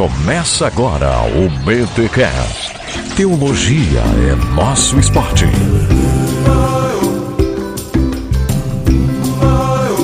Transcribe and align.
Começa 0.00 0.66
agora 0.66 1.10
o 1.26 1.50
BTCast. 1.62 2.72
Teologia 3.14 4.00
é 4.00 4.54
nosso 4.54 4.98
esporte. 4.98 5.44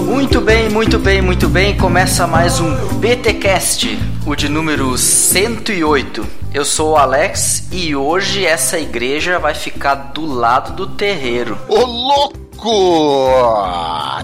Muito 0.06 0.38
bem, 0.42 0.68
muito 0.68 0.98
bem, 0.98 1.22
muito 1.22 1.48
bem. 1.48 1.78
Começa 1.78 2.26
mais 2.26 2.60
um 2.60 2.74
BTcast, 2.98 3.98
o 4.26 4.36
de 4.36 4.50
número 4.50 4.98
108. 4.98 6.26
Eu 6.52 6.66
sou 6.66 6.90
o 6.90 6.96
Alex 6.98 7.66
e 7.72 7.96
hoje 7.96 8.44
essa 8.44 8.78
igreja 8.78 9.38
vai 9.38 9.54
ficar 9.54 9.94
do 9.94 10.26
lado 10.26 10.76
do 10.76 10.86
terreiro. 10.88 11.56
Ô 11.70 11.86
louco! 11.86 12.45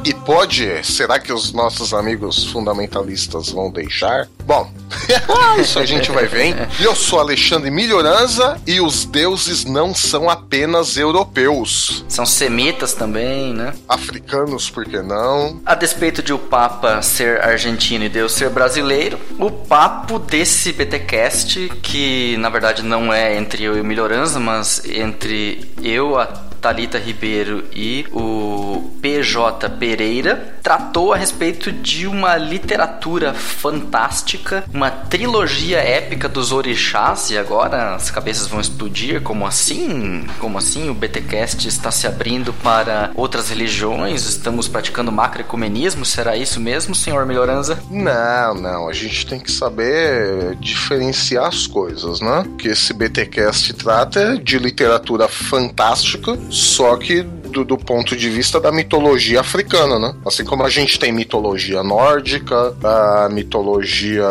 E 0.05 0.15
pode? 0.15 0.85
Será 0.85 1.19
que 1.19 1.33
os 1.33 1.53
nossos 1.53 1.95
amigos 1.95 2.47
fundamentalistas 2.47 3.51
vão 3.51 3.71
deixar? 3.71 4.29
Bom, 4.45 4.71
isso 5.61 5.79
a 5.79 5.85
gente 5.85 6.11
vai 6.11 6.27
ver, 6.27 6.47
hein? 6.47 6.55
Eu 6.80 6.95
sou 6.95 7.20
Alexandre 7.20 7.70
Melhoranza 7.70 8.61
e 8.66 8.80
os 8.80 9.05
deuses 9.05 9.65
não 9.65 9.95
são 9.95 10.29
apenas 10.29 10.97
europeus. 10.97 12.05
São 12.09 12.27
semitas 12.27 12.95
também, 12.95 13.55
né? 13.55 13.75
Africanos, 13.89 14.69
por 14.69 14.84
que 14.84 15.01
não? 15.01 15.61
A 15.64 15.75
despeito 15.75 16.23
de 16.23 16.33
o 16.33 16.39
Papa 16.39 17.01
ser 17.03 17.41
argentino 17.41 18.05
e 18.05 18.09
Deus 18.09 18.33
ser 18.33 18.51
brasileiro, 18.51 19.19
o 19.39 19.51
papo 19.51 20.19
desse 20.19 20.73
BTcast, 20.73 21.69
que 21.83 22.37
na 22.39 22.48
verdade 22.48 22.83
não 22.83 23.12
é 23.12 23.37
entre 23.37 23.62
eu 23.62 23.77
e 23.77 23.80
o 23.80 23.84
Melhoranza, 23.84 24.41
mas 24.41 24.83
entre 24.84 25.70
eu, 25.83 26.19
a 26.19 26.52
Talita 26.62 26.97
Ribeiro 26.97 27.65
e 27.75 28.07
o 28.12 28.93
PJ 29.03 29.69
Pereira, 29.70 30.55
tratou 30.62 31.12
a 31.12 31.16
respeito 31.16 31.73
de 31.73 32.07
uma 32.07 32.37
literatura 32.37 33.34
fantástica, 33.34 34.65
uma 34.73 34.89
trilogia 34.89 35.79
épica 35.79 36.29
dos 36.29 36.53
orixás, 36.53 37.30
e 37.30 37.37
agora 37.37 37.97
as 37.97 38.12
cabeças 38.12 38.47
vão 38.47 38.61
explodir, 38.61 39.20
como 39.23 39.45
assim? 39.45 40.25
Como 40.39 40.56
assim 40.56 40.89
o 40.89 40.95
BTcast 40.95 41.67
está 41.67 41.91
se 41.91 42.06
abrindo 42.06 42.53
para 42.53 43.11
outras 43.17 43.51
religiões? 43.51 44.25
Estamos 44.29 44.69
praticando 44.69 45.11
macroecumenismo? 45.11 46.05
Será 46.05 46.36
isso 46.36 46.61
mesmo, 46.61 46.95
senhor 46.95 47.27
Melhoranza? 47.27 47.83
Não, 47.91 48.55
não, 48.55 48.89
a 48.89 48.92
gente 48.92 49.27
tem 49.27 49.41
que 49.41 49.51
saber 49.51 50.55
diferenciar 50.61 51.47
as 51.47 51.67
coisas, 51.67 52.20
né? 52.20 52.45
Que 52.56 52.69
esse 52.69 52.92
BTcast 52.92 53.73
trata 53.73 54.39
de 54.39 54.61
literatura 54.61 55.27
fantástica, 55.27 56.39
só 56.53 56.97
que 56.98 57.22
do, 57.22 57.64
do, 57.64 57.78
ponto 57.78 58.14
de 58.14 58.28
vista 58.28 58.61
da 58.61 58.70
mitologia 58.70 59.41
africana, 59.41 59.98
né? 59.98 60.14
Assim 60.25 60.45
como 60.45 60.64
a 60.64 60.70
gente 60.70 60.98
tem 60.98 61.12
mitologia 61.12 61.83
nórdica, 61.83 62.75
a 62.83 63.28
mitologia 63.31 64.27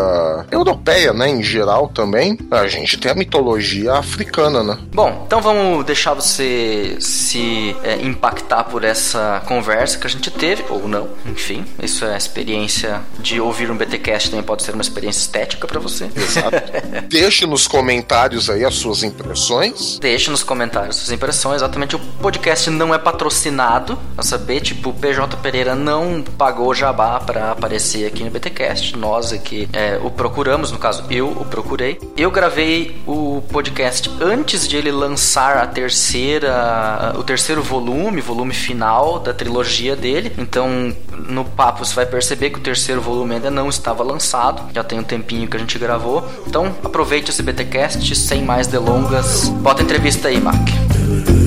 europeia, 0.52 1.14
né, 1.14 1.30
em 1.30 1.44
geral 1.44 1.88
também, 1.88 2.38
a 2.49 2.67
gente 2.67 2.97
tem 2.97 3.11
a 3.11 3.16
mitologia 3.16 3.94
africana, 3.94 4.64
né? 4.64 4.77
Bom, 4.94 5.23
então 5.25 5.42
vamos 5.42 5.86
deixar 5.86 6.14
você 6.14 6.97
se 6.99 7.75
é, 7.83 8.02
impactar 8.02 8.66
por 8.66 8.83
essa 8.83 9.42
conversa 9.45 9.97
que 9.97 10.08
a 10.08 10.09
gente 10.09 10.30
teve, 10.31 10.64
ou 10.69 10.88
não, 10.88 11.09
enfim, 11.25 11.66
isso 11.81 12.05
é 12.05 12.14
a 12.14 12.17
experiência 12.17 13.02
de 13.19 13.39
ouvir 13.39 13.69
um 13.69 13.77
BTcast 13.77 14.30
também 14.30 14.45
pode 14.45 14.64
ser 14.64 14.73
uma 14.73 14.81
experiência 14.81 15.22
estética 15.22 15.67
para 15.67 15.80
você. 15.80 16.09
Exato. 16.16 16.58
Deixe 17.09 17.45
nos 17.45 17.67
comentários 17.67 18.49
aí 18.49 18.64
as 18.64 18.75
suas 18.75 19.03
impressões. 19.03 19.99
Deixe 19.99 20.30
nos 20.30 20.44
comentários 20.44 20.97
suas 20.97 21.11
impressões, 21.11 21.58
exatamente 21.58 21.95
o 21.95 21.99
podcast 22.14 22.70
não 22.70 22.94
é 22.94 22.98
patrocinado, 22.98 23.98
pra 24.16 24.23
saber, 24.23 24.62
tipo, 24.62 24.90
o 24.90 24.94
PJ 24.94 25.36
Pereira 25.38 25.76
não 25.76 26.23
pagou 26.38 26.73
jabá 26.73 27.20
para 27.20 27.52
aparecer 27.52 28.06
aqui 28.06 28.23
no 28.23 28.31
BTcast. 28.31 28.98
Nós 28.98 29.31
aqui 29.34 29.67
é, 29.73 30.00
o 30.02 30.09
procuramos, 30.09 30.72
no 30.72 30.78
caso, 30.78 31.04
eu 31.09 31.28
o 31.30 31.45
procurei. 31.45 32.00
Eu 32.16 32.32
gravei 32.32 33.02
o 33.08 33.42
podcast 33.52 34.09
antes 34.22 34.67
de 34.67 34.78
ele 34.78 34.92
lançar 34.92 35.58
a 35.58 35.67
terceira, 35.67 37.14
o 37.17 37.23
terceiro 37.23 37.62
volume, 37.62 38.21
volume 38.21 38.54
final 38.54 39.20
da 39.20 39.33
trilogia 39.33 39.95
dele. 39.95 40.32
Então, 40.38 40.95
no 41.27 41.45
papo 41.45 41.86
você 41.86 41.94
vai 41.94 42.05
perceber 42.05 42.50
que 42.50 42.60
o 42.60 42.61
terceiro 42.61 43.02
volume 43.02 43.36
ainda 43.36 43.52
não 43.52 43.70
estava 43.70 44.04
lançado. 44.04 44.71
Já 44.73 44.83
tem 44.83 45.00
um 45.00 45.04
tempinho 45.04 45.48
que 45.48 45.58
a 45.58 45.60
gente 45.60 45.77
gravou. 45.77 46.27
Então, 46.45 46.76
aproveite 46.83 47.32
esse 47.32 47.42
BTcast 47.44 48.16
sem 48.16 48.44
mais 48.44 48.67
delongas. 48.67 49.50
Bota 49.50 49.82
a 49.82 49.83
entrevista 49.83 50.27
aí, 50.27 50.39
Mark. 50.39 51.40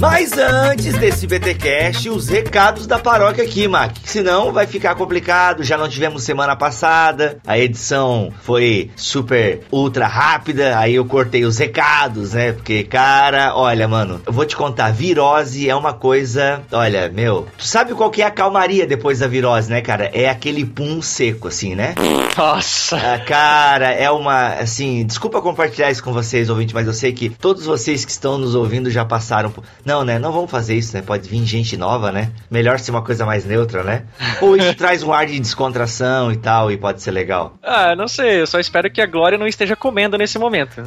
Mas 0.00 0.32
antes 0.32 0.94
desse 0.94 1.26
BTcast, 1.26 2.08
os 2.08 2.26
recados 2.26 2.86
da 2.86 2.98
paróquia 2.98 3.44
aqui, 3.44 3.68
Mac. 3.68 3.94
Senão 4.02 4.50
vai 4.50 4.66
ficar 4.66 4.94
complicado. 4.94 5.62
Já 5.62 5.76
não 5.76 5.90
tivemos 5.90 6.22
semana 6.22 6.56
passada. 6.56 7.36
A 7.46 7.58
edição 7.58 8.32
foi 8.40 8.90
super 8.96 9.60
ultra 9.70 10.06
rápida. 10.06 10.78
Aí 10.78 10.94
eu 10.94 11.04
cortei 11.04 11.44
os 11.44 11.58
recados, 11.58 12.32
né? 12.32 12.52
Porque, 12.52 12.82
cara, 12.82 13.54
olha, 13.54 13.86
mano, 13.86 14.22
eu 14.26 14.32
vou 14.32 14.46
te 14.46 14.56
contar. 14.56 14.90
Virose 14.90 15.68
é 15.68 15.76
uma 15.76 15.92
coisa. 15.92 16.62
Olha, 16.72 17.10
meu. 17.10 17.46
Tu 17.58 17.66
sabe 17.66 17.92
qual 17.92 18.10
que 18.10 18.22
é 18.22 18.24
a 18.24 18.30
calmaria 18.30 18.86
depois 18.86 19.18
da 19.18 19.26
virose, 19.26 19.68
né, 19.68 19.82
cara? 19.82 20.10
É 20.14 20.30
aquele 20.30 20.64
pum 20.64 21.02
seco, 21.02 21.48
assim, 21.48 21.74
né? 21.74 21.94
Nossa. 22.38 22.96
Ah, 22.96 23.18
cara, 23.18 23.92
é 23.92 24.10
uma. 24.10 24.54
Assim, 24.54 25.04
desculpa 25.04 25.42
compartilhar 25.42 25.90
isso 25.90 26.02
com 26.02 26.14
vocês, 26.14 26.48
ouvintes, 26.48 26.72
mas 26.72 26.86
eu 26.86 26.94
sei 26.94 27.12
que 27.12 27.28
todos 27.28 27.66
vocês 27.66 28.02
que 28.02 28.10
estão 28.10 28.38
nos 28.38 28.54
ouvindo 28.54 28.90
já 28.90 29.04
passaram 29.04 29.50
por. 29.50 29.62
Não, 29.90 30.04
né? 30.04 30.20
Não 30.20 30.30
vamos 30.30 30.48
fazer 30.48 30.76
isso, 30.76 30.96
né? 30.96 31.02
Pode 31.02 31.28
vir 31.28 31.44
gente 31.44 31.76
nova, 31.76 32.12
né? 32.12 32.30
Melhor 32.48 32.78
ser 32.78 32.92
uma 32.92 33.02
coisa 33.02 33.26
mais 33.26 33.44
neutra, 33.44 33.82
né? 33.82 34.04
Ou 34.40 34.56
isso 34.56 34.72
traz 34.78 35.02
um 35.02 35.12
ar 35.12 35.26
de 35.26 35.40
descontração 35.40 36.30
e 36.30 36.36
tal, 36.36 36.70
e 36.70 36.76
pode 36.76 37.02
ser 37.02 37.10
legal. 37.10 37.58
Ah, 37.60 37.96
não 37.96 38.06
sei. 38.06 38.40
Eu 38.40 38.46
só 38.46 38.60
espero 38.60 38.88
que 38.88 39.00
a 39.00 39.06
Glória 39.06 39.36
não 39.36 39.48
esteja 39.48 39.74
comendo 39.74 40.16
nesse 40.16 40.38
momento. 40.38 40.80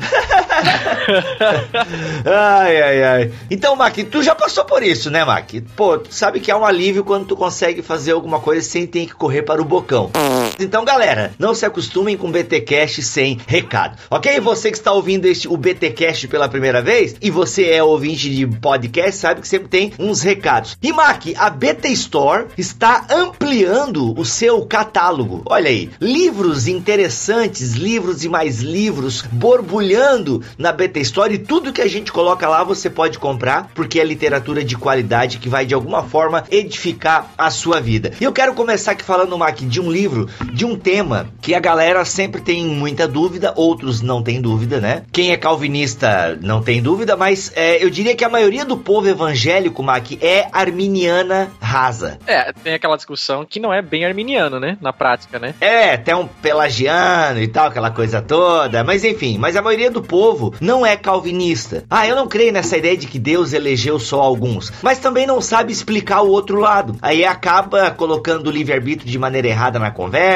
ai, 2.26 2.82
ai, 2.82 3.04
ai. 3.04 3.34
Então, 3.52 3.76
Mac, 3.76 3.94
tu 4.10 4.24
já 4.24 4.34
passou 4.34 4.64
por 4.64 4.82
isso, 4.82 5.12
né, 5.12 5.26
Mac? 5.26 5.50
Pô, 5.76 5.98
tu 5.98 6.14
sabe 6.14 6.40
que 6.40 6.50
é 6.50 6.56
um 6.56 6.64
alívio 6.64 7.04
quando 7.04 7.26
tu 7.26 7.36
consegue 7.36 7.82
fazer 7.82 8.14
alguma 8.14 8.40
coisa 8.40 8.66
sem 8.66 8.88
ter 8.88 9.06
que 9.06 9.14
correr 9.14 9.42
para 9.42 9.62
o 9.62 9.66
bocão. 9.66 10.12
Então, 10.60 10.86
galera, 10.86 11.34
não 11.40 11.56
se 11.56 11.66
acostumem 11.66 12.16
com 12.16 12.32
BTcast 12.32 13.02
sem 13.02 13.40
recado, 13.48 13.98
ok? 14.10 14.40
Você 14.40 14.70
que 14.70 14.78
está 14.78 14.92
ouvindo 14.92 15.26
este, 15.26 15.48
o 15.48 15.58
BTcast 15.58 16.28
pela 16.28 16.48
primeira 16.48 16.82
vez 16.82 17.16
e 17.22 17.32
você 17.32 17.70
é 17.70 17.84
ouvinte 17.84 18.30
de 18.30 18.46
podcast, 18.46 19.20
sabe 19.20 19.42
que 19.42 19.48
sempre 19.48 19.68
tem 19.68 19.94
uns 19.98 20.22
recados. 20.22 20.78
E 20.82 20.94
Mac, 20.94 21.26
a 21.38 21.50
BT 21.50 21.90
Store 21.90 22.46
está 22.58 23.08
ampliando 23.10 24.18
o 24.18 24.24
seu 24.24 24.64
catálogo. 24.66 25.42
Olha 25.46 25.70
aí, 25.70 25.90
livros 26.00 26.68
interessantes, 26.68 27.74
livros 27.74 28.24
e 28.24 28.30
mais 28.30 28.62
livros 28.62 29.24
borbulhando 29.32 30.44
na 30.58 30.72
BT 30.72 31.00
Store 31.02 31.34
e 31.34 31.40
tudo 31.40 31.74
que 31.74 31.82
a 31.82 31.88
gente 31.88 32.12
coloca 32.12 32.48
lá 32.48 32.64
você 32.64 32.90
pode 32.90 33.18
comprar 33.18 33.72
porque 33.74 34.00
é 34.00 34.04
literatura 34.04 34.64
de 34.64 34.78
qualidade 34.78 35.40
que 35.40 35.50
vai 35.50 35.66
de 35.66 35.74
alguma 35.74 36.04
forma 36.04 36.44
edificar 36.52 37.32
a 37.38 37.50
sua 37.50 37.80
vida. 37.80 38.12
E 38.22 38.24
eu 38.24 38.32
quero 38.32 38.54
começar 38.54 38.92
aqui 38.92 39.04
falando, 39.04 39.38
Mac, 39.38 39.60
de 39.60 39.82
um 39.82 39.92
livro, 39.92 40.30
de 40.52 40.66
um 40.66 40.76
tema 40.76 41.28
que 41.42 41.54
a 41.54 41.60
galera 41.60 42.04
sempre 42.06 42.42
tem 42.42 42.66
muita 42.66 43.08
dúvida, 43.08 43.54
outros 43.56 44.02
não 44.02 44.22
tem 44.22 44.42
dúvida, 44.42 44.80
né? 44.80 45.04
Quem 45.12 45.32
é 45.32 45.38
calvinista 45.38 46.38
não 46.42 46.62
tem 46.62 46.82
dúvida, 46.82 47.16
mas 47.16 47.52
é, 47.56 47.84
eu 47.84 47.90
diria 47.90 48.16
que 48.16 48.24
a 48.24 48.30
maioria 48.30 48.66
do 48.66 48.78
povo 48.78 49.08
evangélico, 49.08 49.82
Mac, 49.84 50.12
é 50.22 50.48
arminiana 50.52 51.52
rasa. 51.60 52.20
É, 52.28 52.52
tem 52.52 52.74
aquela 52.74 52.96
discussão 52.96 53.46
que 53.46 53.60
não 53.60 53.74
é 53.74 53.82
bem 53.82 54.06
arminiano, 54.06 54.60
né? 54.60 54.78
Na 54.82 54.94
prática, 54.94 55.40
né? 55.40 55.54
É, 55.60 55.98
tem 55.98 56.14
um 56.16 56.28
pelagiano 56.28 57.42
e 57.42 57.48
tal, 57.48 57.68
aquela 57.68 57.92
coisa 57.92 58.22
toda, 58.22 58.84
mas 58.84 59.04
enfim, 59.04 59.38
mas 59.38 59.56
a 59.56 59.62
maioria 59.62 59.92
do 59.92 60.02
povo 60.02 60.54
não 60.60 60.86
é 60.86 60.96
calvinista. 60.96 61.84
Ah, 61.90 62.08
eu 62.08 62.16
não 62.16 62.28
creio 62.28 62.52
nessa 62.52 62.78
ideia 62.78 62.98
de 62.98 63.08
que 63.08 63.20
Deus 63.20 63.54
elegeu 63.54 64.00
só 64.00 64.22
alguns, 64.22 64.72
mas 64.82 65.00
também 65.00 65.26
não 65.26 65.42
sabe 65.42 65.72
explicar 65.72 66.22
o 66.22 66.30
outro 66.30 66.60
lado. 66.60 66.96
Aí 67.02 67.26
acaba 67.26 67.92
colocando 67.92 68.48
o 68.48 68.52
livre-arbítrio 68.52 69.10
de 69.10 69.20
maneira 69.20 69.48
errada 69.48 69.80
na 69.80 69.92
conversa, 69.92 70.33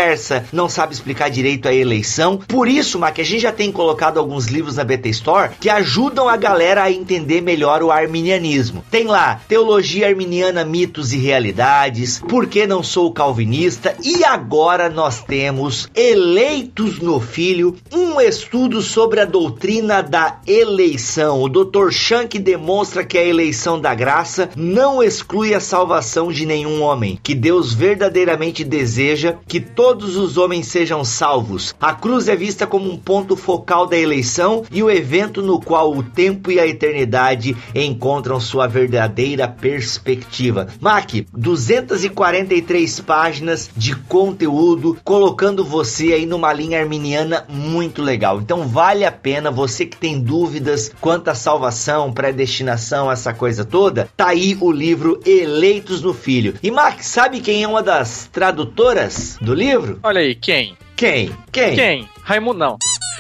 não 0.51 0.69
sabe 0.69 0.94
explicar 0.94 1.29
direito 1.29 1.67
a 1.67 1.73
eleição. 1.73 2.38
Por 2.38 2.67
isso, 2.67 2.99
Mac, 2.99 3.19
a 3.19 3.23
gente 3.23 3.41
já 3.41 3.51
tem 3.51 3.71
colocado 3.71 4.19
alguns 4.19 4.47
livros 4.47 4.75
na 4.75 4.83
BT 4.83 5.09
Store 5.09 5.51
que 5.59 5.69
ajudam 5.69 6.27
a 6.29 6.38
galera 6.38 6.83
a 6.83 6.91
entender 6.91 7.41
melhor 7.41 7.81
o 7.81 7.91
arminianismo. 7.91 8.83
Tem 8.89 9.05
lá 9.05 9.41
Teologia 9.47 10.07
Arminiana, 10.07 10.63
Mitos 10.63 11.13
e 11.13 11.17
Realidades, 11.17 12.19
Por 12.27 12.47
que 12.47 12.67
não 12.67 12.83
sou 12.83 13.11
calvinista? 13.11 13.95
E 14.03 14.23
agora 14.23 14.89
nós 14.89 15.23
temos 15.23 15.89
Eleitos 15.95 16.99
no 16.99 17.19
Filho, 17.19 17.75
um 17.91 18.19
estudo 18.19 18.81
sobre 18.81 19.19
a 19.19 19.25
doutrina 19.25 20.01
da 20.01 20.39
eleição. 20.45 21.41
O 21.41 21.49
Dr. 21.49 21.89
Shank 21.91 22.39
demonstra 22.39 23.03
que 23.03 23.17
a 23.17 23.23
eleição 23.23 23.79
da 23.79 23.94
graça 23.95 24.49
não 24.55 25.03
exclui 25.03 25.53
a 25.53 25.59
salvação 25.59 26.31
de 26.31 26.45
nenhum 26.45 26.81
homem, 26.81 27.19
que 27.21 27.33
Deus 27.33 27.73
verdadeiramente 27.73 28.63
deseja 28.63 29.35
que 29.47 29.59
todos 29.59 29.87
todos 29.88 30.18
os 30.18 30.38
homens 30.38 30.68
sejam 30.68 31.06
salvos. 31.06 31.74
A 31.80 31.94
cruz 31.94 32.28
é 32.28 32.36
vista 32.36 32.68
como 32.68 32.92
um 32.92 32.98
ponto 32.98 33.38
focal 33.38 33.88
da 33.88 33.98
eleição 33.98 34.66
e 34.69 34.84
o 34.84 34.92
evento 34.92 35.42
no 35.42 35.62
qual 35.62 35.95
o 35.95 36.04
tempo 36.04 36.51
e 36.51 36.60
a 36.60 36.68
eternidade 36.68 37.56
encontram 37.74 38.38
sua 38.38 38.68
verdadeira 38.68 39.48
perspectiva. 39.48 40.68
Mac, 40.81 41.10
243 41.31 43.00
páginas 43.00 43.69
de 43.78 43.95
conteúdo 43.95 44.98
colocando 45.06 45.63
você 45.63 46.12
aí 46.12 46.25
numa 46.25 46.51
linha 46.51 46.81
arminiana 46.81 47.45
muito 47.48 48.01
legal. 48.01 48.42
Então 48.42 48.68
vale 48.68 49.06
a 49.06 49.12
pena 49.12 49.50
você 49.50 49.86
que 49.86 49.95
tem 49.95 50.19
dúvidas 50.19 50.92
quanto 51.00 51.30
à 51.30 51.33
salvação, 51.33 52.12
predestinação, 52.12 53.10
essa 53.10 53.33
coisa 53.33 53.63
toda, 53.63 54.10
tá 54.18 54.28
aí 54.28 54.57
o 54.60 54.69
livro 54.69 55.22
Eleitos 55.25 56.01
no 56.01 56.13
Filho. 56.13 56.56
E 56.62 56.69
Mac, 56.69 57.00
sabe 57.00 57.40
quem 57.40 57.63
é 57.63 57.68
uma 57.69 57.81
das 57.81 58.28
tradutoras 58.30 59.38
do 59.40 59.54
livro? 59.54 59.76
Olha 60.03 60.21
aí, 60.21 60.35
quem? 60.35 60.77
Quem? 60.95 61.31
Quem? 61.51 61.75
Quem? 61.75 62.09
Raimundo 62.24 62.59
não. 62.59 62.77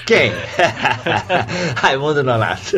Quem? 0.07 0.31
Raimundo 1.75 2.23
Nonato. 2.23 2.77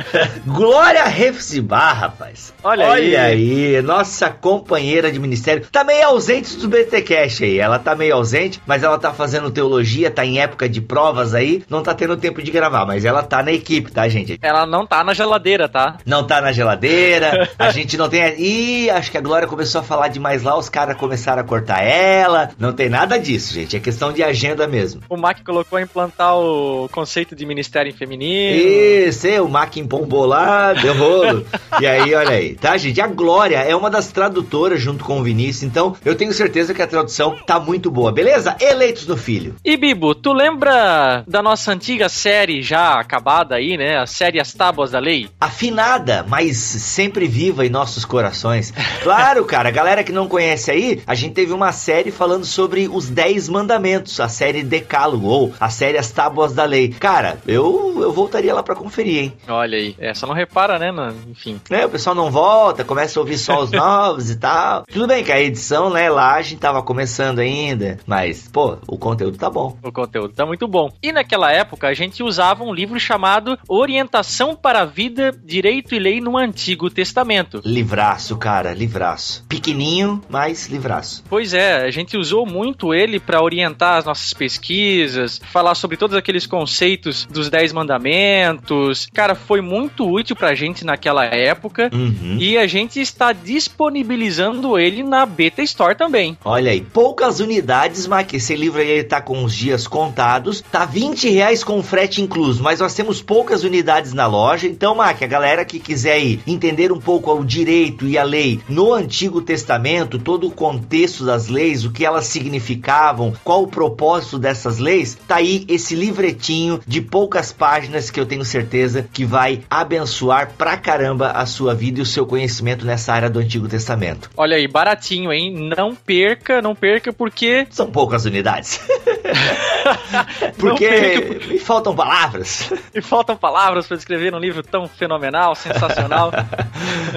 Glória 0.46 1.04
Refsibá, 1.04 1.92
rapaz. 1.92 2.54
Olha, 2.64 2.86
Olha 2.86 3.22
aí. 3.24 3.76
aí. 3.76 3.82
nossa 3.82 4.30
companheira 4.30 5.12
de 5.12 5.18
ministério. 5.18 5.66
Tá 5.70 5.84
meio 5.84 6.06
ausente 6.06 6.56
do 6.56 6.68
BTcast 6.68 7.44
aí. 7.44 7.58
Ela 7.58 7.78
tá 7.78 7.94
meio 7.94 8.14
ausente, 8.14 8.62
mas 8.66 8.82
ela 8.82 8.98
tá 8.98 9.12
fazendo 9.12 9.50
teologia, 9.50 10.10
tá 10.10 10.24
em 10.24 10.40
época 10.40 10.66
de 10.70 10.80
provas 10.80 11.34
aí. 11.34 11.62
Não 11.68 11.82
tá 11.82 11.92
tendo 11.92 12.16
tempo 12.16 12.42
de 12.42 12.50
gravar, 12.50 12.86
mas 12.86 13.04
ela 13.04 13.22
tá 13.22 13.42
na 13.42 13.52
equipe, 13.52 13.92
tá, 13.92 14.08
gente? 14.08 14.38
Ela 14.40 14.64
não 14.64 14.86
tá 14.86 15.04
na 15.04 15.12
geladeira, 15.12 15.68
tá? 15.68 15.98
Não 16.06 16.26
tá 16.26 16.40
na 16.40 16.50
geladeira, 16.50 17.46
a 17.58 17.70
gente 17.72 17.98
não 17.98 18.08
tem. 18.08 18.22
Ih, 18.40 18.88
acho 18.88 19.10
que 19.10 19.18
a 19.18 19.20
Glória 19.20 19.46
começou 19.46 19.82
a 19.82 19.84
falar 19.84 20.08
demais 20.08 20.42
lá, 20.42 20.56
os 20.56 20.70
caras 20.70 20.96
começaram 20.96 21.42
a 21.42 21.44
cortar 21.44 21.82
ela. 21.82 22.52
Não 22.58 22.72
tem 22.72 22.88
nada 22.88 23.18
disso, 23.18 23.52
gente. 23.52 23.76
É 23.76 23.80
questão 23.80 24.14
de 24.14 24.22
agenda 24.22 24.66
mesmo. 24.66 25.02
O 25.10 25.18
Mac 25.18 25.44
colocou 25.44 25.76
a 25.76 25.82
implantar 25.82 26.38
o 26.38 26.69
conceito 26.90 27.34
de 27.34 27.44
ministério 27.46 27.92
feminino. 27.92 28.56
Isso, 28.56 29.26
é, 29.26 29.40
o 29.40 29.48
Mac 29.48 29.76
empombou 29.76 30.26
lá, 30.26 30.72
deu 30.72 30.94
rolo. 30.94 31.46
e 31.80 31.86
aí, 31.86 32.14
olha 32.14 32.30
aí, 32.30 32.54
tá, 32.54 32.76
gente? 32.76 33.00
A 33.00 33.06
Glória 33.06 33.58
é 33.58 33.74
uma 33.74 33.90
das 33.90 34.08
tradutoras 34.08 34.80
junto 34.80 35.04
com 35.04 35.20
o 35.20 35.22
Vinícius, 35.22 35.64
então 35.64 35.96
eu 36.04 36.14
tenho 36.14 36.32
certeza 36.32 36.74
que 36.74 36.82
a 36.82 36.86
tradução 36.86 37.36
tá 37.46 37.58
muito 37.58 37.90
boa, 37.90 38.12
beleza? 38.12 38.56
Eleitos 38.60 39.06
no 39.06 39.16
Filho. 39.16 39.54
E 39.64 39.76
Bibo, 39.76 40.14
tu 40.14 40.32
lembra 40.32 41.24
da 41.26 41.42
nossa 41.42 41.72
antiga 41.72 42.08
série 42.08 42.62
já 42.62 42.94
acabada 42.94 43.56
aí, 43.56 43.76
né? 43.76 43.98
A 43.98 44.06
série 44.06 44.40
As 44.40 44.52
Tábuas 44.52 44.90
da 44.90 44.98
Lei? 44.98 45.28
Afinada, 45.40 46.24
mas 46.28 46.56
sempre 46.56 47.26
viva 47.26 47.64
em 47.64 47.70
nossos 47.70 48.04
corações. 48.04 48.72
Claro, 49.02 49.44
cara, 49.44 49.68
a 49.68 49.72
galera 49.72 50.04
que 50.04 50.12
não 50.12 50.28
conhece 50.28 50.70
aí, 50.70 51.02
a 51.06 51.14
gente 51.14 51.34
teve 51.34 51.52
uma 51.52 51.72
série 51.72 52.10
falando 52.10 52.44
sobre 52.44 52.88
os 52.88 53.08
10 53.08 53.48
mandamentos, 53.48 54.20
a 54.20 54.28
série 54.28 54.62
Decálogo, 54.62 55.26
ou 55.26 55.54
a 55.58 55.70
série 55.70 55.98
As 55.98 56.10
Tábuas 56.10 56.52
da 56.52 56.59
Lei. 56.64 56.88
Cara, 56.88 57.38
eu, 57.46 57.98
eu 58.02 58.12
voltaria 58.12 58.54
lá 58.54 58.62
pra 58.62 58.74
conferir, 58.74 59.18
hein? 59.24 59.32
Olha 59.48 59.78
aí. 59.78 59.94
É, 59.98 60.12
só 60.14 60.26
não 60.26 60.34
repara, 60.34 60.78
né? 60.78 60.90
no- 60.92 61.12
enfim. 61.30 61.60
né, 61.70 61.86
o 61.86 61.90
pessoal 61.90 62.14
não 62.14 62.30
volta, 62.30 62.84
começa 62.84 63.18
a 63.18 63.22
ouvir 63.22 63.38
só 63.38 63.62
os 63.62 63.70
novos 63.72 64.30
e 64.30 64.36
tal. 64.36 64.84
Tudo 64.90 65.06
bem 65.06 65.22
que 65.24 65.32
a 65.32 65.40
edição, 65.40 65.90
né, 65.90 66.08
lá 66.10 66.34
a 66.34 66.42
gente 66.42 66.58
tava 66.60 66.82
começando 66.82 67.38
ainda, 67.38 67.98
mas, 68.06 68.48
pô, 68.52 68.76
o 68.86 68.98
conteúdo 68.98 69.36
tá 69.38 69.48
bom. 69.50 69.76
O 69.82 69.92
conteúdo 69.92 70.34
tá 70.34 70.44
muito 70.46 70.66
bom. 70.68 70.90
E 71.02 71.12
naquela 71.12 71.50
época 71.52 71.88
a 71.88 71.94
gente 71.94 72.22
usava 72.22 72.62
um 72.64 72.72
livro 72.74 72.98
chamado 72.98 73.58
Orientação 73.68 74.54
para 74.54 74.80
a 74.82 74.84
Vida, 74.84 75.32
Direito 75.44 75.94
e 75.94 75.98
Lei 75.98 76.20
no 76.20 76.36
Antigo 76.36 76.88
Testamento. 76.90 77.60
Livraço, 77.64 78.36
cara, 78.36 78.72
livraço. 78.74 79.44
Pequenininho, 79.48 80.20
mas 80.28 80.68
livraço. 80.68 81.24
Pois 81.28 81.52
é, 81.54 81.84
a 81.84 81.90
gente 81.90 82.16
usou 82.16 82.46
muito 82.46 82.92
ele 82.94 83.18
para 83.20 83.42
orientar 83.42 83.96
as 83.98 84.04
nossas 84.04 84.32
pesquisas, 84.34 85.40
falar 85.52 85.74
sobre 85.74 85.96
todos 85.96 86.16
aqueles 86.16 86.46
conceitos 86.50 87.26
dos 87.30 87.48
Dez 87.48 87.72
Mandamentos. 87.72 89.08
Cara, 89.14 89.34
foi 89.34 89.60
muito 89.60 90.06
útil 90.06 90.34
pra 90.34 90.54
gente 90.54 90.84
naquela 90.84 91.24
época. 91.24 91.88
Uhum. 91.92 92.36
E 92.38 92.58
a 92.58 92.66
gente 92.66 93.00
está 93.00 93.32
disponibilizando 93.32 94.78
ele 94.78 95.02
na 95.02 95.24
Beta 95.24 95.62
Store 95.62 95.94
também. 95.94 96.36
Olha 96.44 96.72
aí, 96.72 96.80
poucas 96.80 97.38
unidades, 97.40 98.06
Mac. 98.06 98.34
Esse 98.34 98.56
livro 98.56 98.80
aí 98.80 99.02
tá 99.04 99.20
com 99.22 99.44
os 99.44 99.54
dias 99.54 99.86
contados. 99.86 100.60
Tá 100.60 100.84
20 100.84 101.30
reais 101.30 101.62
com 101.62 101.82
frete 101.82 102.20
incluso, 102.20 102.62
mas 102.62 102.80
nós 102.80 102.94
temos 102.94 103.22
poucas 103.22 103.62
unidades 103.62 104.12
na 104.12 104.26
loja. 104.26 104.66
Então, 104.66 104.96
Mac, 104.96 105.22
a 105.22 105.26
galera 105.26 105.64
que 105.64 105.78
quiser 105.78 106.14
aí 106.14 106.40
entender 106.46 106.90
um 106.90 107.00
pouco 107.00 107.32
o 107.32 107.44
direito 107.44 108.06
e 108.06 108.18
a 108.18 108.24
lei 108.24 108.60
no 108.68 108.92
Antigo 108.92 109.40
Testamento, 109.40 110.18
todo 110.18 110.48
o 110.48 110.50
contexto 110.50 111.24
das 111.24 111.48
leis, 111.48 111.84
o 111.84 111.92
que 111.92 112.04
elas 112.04 112.26
significavam, 112.26 113.32
qual 113.44 113.62
o 113.62 113.68
propósito 113.68 114.38
dessas 114.38 114.78
leis, 114.78 115.16
tá 115.28 115.36
aí 115.36 115.64
esse 115.68 115.94
livretinho 115.94 116.39
de 116.86 117.00
poucas 117.00 117.52
páginas 117.52 118.10
que 118.10 118.18
eu 118.18 118.26
tenho 118.26 118.44
certeza 118.44 119.06
que 119.12 119.24
vai 119.24 119.62
abençoar 119.68 120.52
pra 120.56 120.76
caramba 120.76 121.32
a 121.32 121.44
sua 121.44 121.74
vida 121.74 121.98
e 121.98 122.02
o 122.02 122.06
seu 122.06 122.24
conhecimento 122.26 122.86
nessa 122.86 123.12
área 123.12 123.28
do 123.28 123.38
Antigo 123.38 123.68
Testamento. 123.68 124.30
Olha 124.36 124.56
aí, 124.56 124.66
baratinho, 124.66 125.32
hein? 125.32 125.70
Não 125.76 125.94
perca, 125.94 126.62
não 126.62 126.74
perca, 126.74 127.12
porque 127.12 127.66
São 127.70 127.90
poucas 127.90 128.24
unidades. 128.24 128.80
Porque 130.58 131.40
me 131.48 131.58
faltam 131.58 131.94
palavras. 131.94 132.70
E 132.94 133.00
faltam 133.00 133.36
palavras 133.36 133.86
para 133.86 133.96
descrever 133.96 134.34
um 134.34 134.38
livro 134.38 134.62
tão 134.62 134.88
fenomenal, 134.88 135.54
sensacional. 135.54 136.30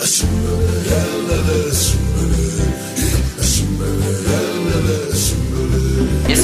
Esse 0.00 0.24